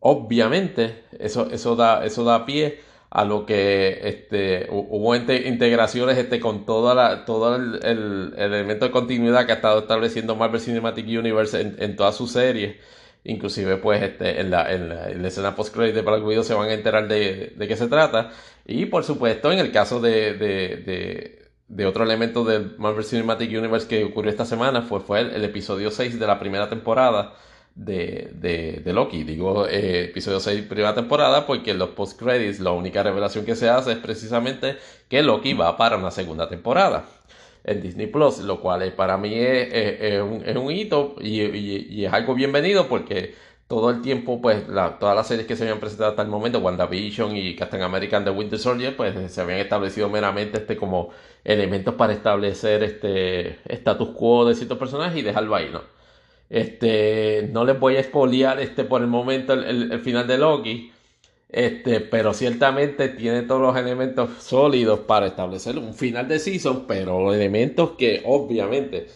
Obviamente, 0.00 1.04
eso, 1.18 1.48
eso, 1.50 1.76
da, 1.76 2.04
eso 2.04 2.24
da 2.24 2.44
pie 2.44 2.80
a 3.08 3.24
lo 3.24 3.46
que 3.46 4.00
este, 4.02 4.66
hubo 4.70 5.14
integraciones 5.14 6.18
este, 6.18 6.40
con 6.40 6.66
toda 6.66 6.94
la, 6.94 7.24
todo 7.24 7.56
el, 7.56 7.80
el, 7.84 8.34
elemento 8.36 8.84
de 8.84 8.90
continuidad 8.90 9.46
que 9.46 9.52
ha 9.52 9.56
estado 9.56 9.78
estableciendo 9.80 10.36
Marvel 10.36 10.60
Cinematic 10.60 11.06
Universe 11.06 11.58
en, 11.58 11.76
en 11.78 11.96
todas 11.96 12.16
sus 12.16 12.32
series. 12.32 12.76
Inclusive, 13.26 13.78
pues, 13.78 14.02
este, 14.02 14.40
en, 14.40 14.50
la, 14.50 14.70
en, 14.70 14.88
la, 14.90 15.28
escena 15.28 15.56
post-credit 15.56 15.94
de 15.94 16.02
Black 16.02 16.22
Widow 16.22 16.44
se 16.44 16.52
van 16.52 16.68
a 16.68 16.74
enterar 16.74 17.08
de, 17.08 17.54
de 17.56 17.68
qué 17.68 17.74
se 17.74 17.88
trata. 17.88 18.30
Y, 18.66 18.84
por 18.86 19.02
supuesto, 19.02 19.50
en 19.50 19.58
el 19.60 19.72
caso 19.72 19.98
de, 19.98 20.34
de, 20.34 21.48
de, 21.66 21.86
otro 21.86 22.04
elemento 22.04 22.44
del 22.44 22.76
Marvel 22.76 23.04
Cinematic 23.04 23.50
Universe 23.50 23.88
que 23.88 24.04
ocurrió 24.04 24.30
esta 24.30 24.44
semana, 24.44 24.82
fue, 24.82 25.00
fue 25.00 25.20
el, 25.20 25.42
episodio 25.42 25.90
6 25.90 26.20
de 26.20 26.26
la 26.26 26.38
primera 26.38 26.68
temporada 26.68 27.34
de, 27.74 28.30
de, 28.84 28.92
Loki. 28.92 29.24
Digo 29.24 29.66
eh, 29.68 30.04
episodio 30.04 30.38
6 30.38 30.66
primera 30.66 30.94
temporada 30.94 31.46
porque 31.46 31.70
en 31.70 31.78
los 31.78 31.90
post-credits 31.90 32.60
la 32.60 32.72
única 32.72 33.02
revelación 33.02 33.46
que 33.46 33.56
se 33.56 33.70
hace 33.70 33.92
es 33.92 33.98
precisamente 33.98 34.76
que 35.08 35.22
Loki 35.22 35.54
va 35.54 35.76
para 35.78 35.96
una 35.96 36.10
segunda 36.10 36.48
temporada 36.48 37.06
en 37.64 37.80
Disney 37.82 38.06
Plus, 38.06 38.40
lo 38.40 38.60
cual 38.60 38.92
para 38.92 39.16
mí 39.16 39.32
es, 39.34 40.22
un, 40.22 40.70
hito 40.70 41.16
y, 41.20 42.04
es 42.04 42.12
algo 42.12 42.34
bienvenido 42.34 42.88
porque 42.88 43.34
todo 43.66 43.90
el 43.90 44.02
tiempo, 44.02 44.40
pues 44.40 44.66
todas 45.00 45.16
las 45.16 45.26
series 45.26 45.46
que 45.46 45.56
se 45.56 45.64
habían 45.64 45.80
presentado 45.80 46.10
hasta 46.10 46.22
el 46.22 46.28
momento, 46.28 46.58
WandaVision 46.58 47.36
y 47.36 47.56
Captain 47.56 47.82
America 47.82 48.18
and 48.18 48.26
the 48.26 48.30
Winter 48.30 48.58
Soldier, 48.58 48.94
pues 48.96 49.32
se 49.32 49.40
habían 49.40 49.58
establecido 49.58 50.08
meramente 50.10 50.58
este, 50.58 50.76
como 50.76 51.10
elementos 51.42 51.94
para 51.94 52.12
establecer 52.12 52.82
este 52.82 53.58
status 53.66 54.10
quo 54.10 54.44
de 54.46 54.54
ciertos 54.54 54.78
personajes 54.78 55.18
y 55.18 55.22
dejarlo 55.22 55.54
ahí, 55.54 55.70
¿no? 55.72 55.82
Este, 56.50 57.48
no 57.52 57.64
les 57.64 57.80
voy 57.80 57.96
a 57.96 58.00
expoliar 58.00 58.60
este, 58.60 58.84
por 58.84 59.00
el 59.00 59.08
momento 59.08 59.54
el 59.54 59.98
final 60.00 60.26
de 60.26 60.38
Loki, 60.38 60.92
este, 61.54 62.00
pero 62.00 62.34
ciertamente 62.34 63.10
tiene 63.10 63.42
todos 63.42 63.60
los 63.60 63.76
elementos 63.76 64.42
sólidos 64.42 64.98
para 65.00 65.28
establecer 65.28 65.78
un 65.78 65.94
final 65.94 66.26
de 66.26 66.40
season, 66.40 66.84
pero 66.88 67.32
elementos 67.32 67.92
que 67.92 68.22
obviamente 68.24 69.06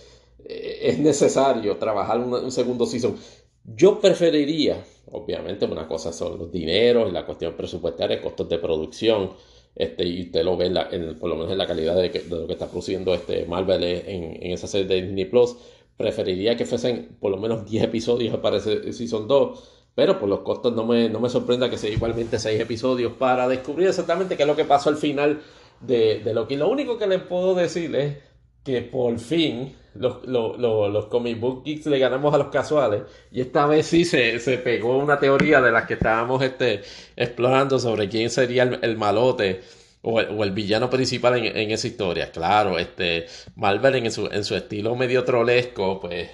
eh, 0.44 0.78
es 0.82 1.00
necesario 1.00 1.78
trabajar 1.78 2.20
un, 2.20 2.52
segundo 2.52 2.86
season. 2.86 3.16
Yo 3.64 3.98
preferiría, 4.00 4.84
obviamente, 5.10 5.64
una 5.64 5.88
cosa 5.88 6.12
son 6.12 6.38
los 6.38 6.52
dineros 6.52 7.10
y 7.10 7.12
la 7.12 7.26
cuestión 7.26 7.54
presupuestaria, 7.56 8.22
costos 8.22 8.48
de 8.48 8.58
producción, 8.58 9.30
este, 9.74 10.06
y 10.06 10.22
usted 10.22 10.44
lo 10.44 10.56
ve 10.56 10.66
en 10.92 11.18
por 11.18 11.28
lo 11.30 11.34
menos 11.34 11.50
en 11.50 11.58
la 11.58 11.66
calidad 11.66 11.96
de, 11.96 12.24
lo 12.30 12.46
que 12.46 12.52
está 12.52 12.68
produciendo 12.68 13.14
este 13.14 13.46
Marvel 13.46 13.82
en, 13.82 14.44
en, 14.44 14.52
esa 14.52 14.68
serie 14.68 14.86
de 14.86 15.02
Disney 15.02 15.24
Plus. 15.24 15.56
Preferiría 15.96 16.56
que 16.56 16.66
fuesen 16.66 17.16
por 17.18 17.32
lo 17.32 17.38
menos 17.38 17.68
10 17.68 17.82
episodios 17.82 18.36
para 18.38 18.58
ese 18.58 18.92
Season 18.92 19.26
2 19.26 19.77
pero 19.98 20.20
por 20.20 20.28
los 20.28 20.42
costos 20.42 20.76
no 20.76 20.86
me, 20.86 21.08
no 21.08 21.18
me 21.18 21.28
sorprenda 21.28 21.68
que 21.68 21.76
sea 21.76 21.90
igualmente 21.90 22.38
seis 22.38 22.60
episodios 22.60 23.14
para 23.14 23.48
descubrir 23.48 23.88
exactamente 23.88 24.36
qué 24.36 24.44
es 24.44 24.46
lo 24.46 24.54
que 24.54 24.64
pasó 24.64 24.90
al 24.90 24.96
final 24.96 25.40
de, 25.80 26.20
de 26.20 26.32
Loki. 26.32 26.54
Lo 26.54 26.68
único 26.68 26.96
que 26.96 27.08
les 27.08 27.20
puedo 27.20 27.56
decir 27.56 27.96
es 27.96 28.16
que 28.62 28.82
por 28.82 29.18
fin 29.18 29.74
los, 29.96 30.24
los, 30.24 30.56
los, 30.56 31.06
comic 31.06 31.40
book 31.40 31.64
geeks 31.64 31.86
le 31.86 31.98
ganamos 31.98 32.32
a 32.32 32.38
los 32.38 32.46
casuales. 32.46 33.02
Y 33.32 33.40
esta 33.40 33.66
vez 33.66 33.86
sí 33.86 34.04
se, 34.04 34.38
se 34.38 34.58
pegó 34.58 34.98
una 34.98 35.18
teoría 35.18 35.60
de 35.60 35.72
las 35.72 35.84
que 35.86 35.94
estábamos 35.94 36.44
este, 36.44 36.82
explorando 37.16 37.80
sobre 37.80 38.08
quién 38.08 38.30
sería 38.30 38.62
el, 38.62 38.96
malote 38.96 39.62
o 40.02 40.20
el, 40.20 40.28
o 40.28 40.44
el, 40.44 40.52
villano 40.52 40.88
principal 40.88 41.38
en, 41.38 41.56
en, 41.56 41.72
esa 41.72 41.88
historia. 41.88 42.30
Claro, 42.30 42.78
este 42.78 43.26
Marvel 43.56 43.96
en 43.96 44.12
su, 44.12 44.28
en 44.28 44.44
su 44.44 44.54
estilo 44.54 44.94
medio 44.94 45.24
trolesco, 45.24 45.98
pues 45.98 46.30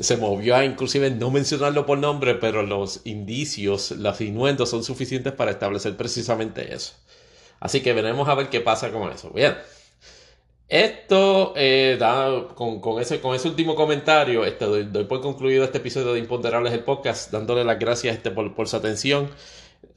se 0.00 0.16
movió 0.16 0.56
a 0.56 0.64
inclusive 0.64 1.10
no 1.10 1.30
mencionarlo 1.30 1.86
por 1.86 1.98
nombre, 1.98 2.34
pero 2.34 2.62
los 2.62 3.00
indicios, 3.04 3.92
los 3.92 4.20
inuendos 4.20 4.70
son 4.70 4.84
suficientes 4.84 5.32
para 5.32 5.50
establecer 5.50 5.96
precisamente 5.96 6.74
eso. 6.74 6.94
Así 7.60 7.80
que 7.80 7.92
veremos 7.92 8.28
a 8.28 8.34
ver 8.34 8.48
qué 8.48 8.60
pasa 8.60 8.90
con 8.90 9.10
eso. 9.10 9.30
Bien. 9.30 9.56
Esto, 10.68 11.52
eh, 11.56 11.98
con, 12.54 12.80
con, 12.80 13.00
ese, 13.00 13.20
con 13.20 13.34
ese 13.34 13.48
último 13.48 13.74
comentario, 13.74 14.44
este, 14.44 14.64
doy, 14.64 15.04
por 15.04 15.20
concluido 15.20 15.62
este 15.64 15.78
episodio 15.78 16.14
de 16.14 16.18
Imponderables 16.18 16.72
el 16.72 16.82
podcast, 16.82 17.30
dándole 17.30 17.64
las 17.64 17.78
gracias 17.78 18.16
este, 18.16 18.30
por, 18.30 18.54
por 18.54 18.66
su 18.66 18.76
atención 18.76 19.30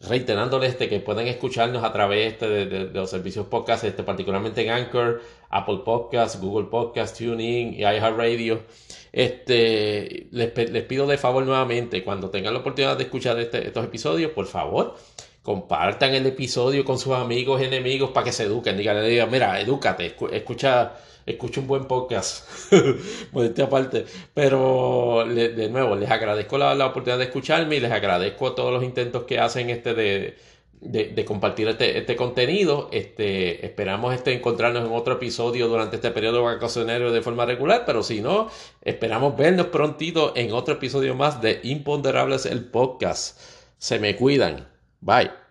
reiterándoles 0.01 0.71
este, 0.71 0.89
que 0.89 0.99
pueden 0.99 1.27
escucharnos 1.27 1.83
a 1.83 1.91
través 1.91 2.33
este, 2.33 2.47
de, 2.47 2.85
los 2.85 3.09
servicios 3.09 3.47
podcast, 3.47 3.83
este, 3.83 4.03
particularmente 4.03 4.61
en 4.63 4.71
Anchor, 4.71 5.21
Apple 5.49 5.79
Podcasts, 5.85 6.39
Google 6.39 6.67
Podcasts, 6.67 7.17
TuneIn 7.17 7.73
y 7.73 7.79
iHeartRadio. 7.79 8.61
Este, 9.11 10.27
les, 10.31 10.51
pido 10.83 11.07
de 11.07 11.17
favor 11.17 11.45
nuevamente, 11.45 12.03
cuando 12.03 12.29
tengan 12.29 12.53
la 12.53 12.59
oportunidad 12.59 12.97
de 12.97 13.03
escuchar 13.03 13.39
estos 13.39 13.85
episodios, 13.85 14.31
por 14.31 14.45
favor, 14.45 14.95
compartan 15.41 16.13
el 16.13 16.25
episodio 16.25 16.83
con 16.83 16.99
sus 16.99 17.13
amigos 17.13 17.61
y 17.61 17.65
enemigos 17.65 18.11
para 18.11 18.25
que 18.25 18.31
se 18.31 18.43
eduquen. 18.43 18.77
Díganle, 18.77 19.07
digan, 19.07 19.31
mira, 19.31 19.59
edúcate, 19.59 20.15
escucha 20.31 20.93
escucho 21.27 21.61
un 21.61 21.67
buen 21.67 21.85
podcast, 21.85 22.49
modestia 23.33 23.65
aparte, 23.65 24.05
pero 24.33 25.25
de 25.27 25.69
nuevo, 25.69 25.95
les 25.95 26.09
agradezco 26.09 26.57
la, 26.57 26.73
oportunidad 26.85 27.19
de 27.19 27.25
escucharme 27.25 27.75
y 27.75 27.79
les 27.81 27.91
agradezco 27.91 28.53
todos 28.53 28.73
los 28.73 28.83
intentos 28.83 29.23
que 29.23 29.37
hacen 29.37 29.69
este 29.69 29.93
de, 29.93 30.37
de, 30.79 31.25
compartir 31.25 31.67
este, 31.67 31.97
este, 31.97 32.15
contenido. 32.15 32.89
Este, 32.91 33.65
esperamos 33.65 34.15
este, 34.15 34.33
encontrarnos 34.33 34.85
en 34.85 34.93
otro 34.93 35.15
episodio 35.15 35.67
durante 35.67 35.97
este 35.97 36.11
periodo 36.11 36.43
vacacionario 36.43 37.11
de 37.11 37.21
forma 37.21 37.45
regular, 37.45 37.83
pero 37.85 38.03
si 38.03 38.21
no, 38.21 38.49
esperamos 38.81 39.35
vernos 39.35 39.67
prontito 39.67 40.33
en 40.35 40.53
otro 40.53 40.75
episodio 40.75 41.13
más 41.13 41.41
de 41.41 41.59
Imponderables 41.63 42.45
el 42.45 42.65
podcast. 42.65 43.39
Se 43.77 43.99
me 43.99 44.15
cuidan. 44.15 44.67
Bye. 45.01 45.46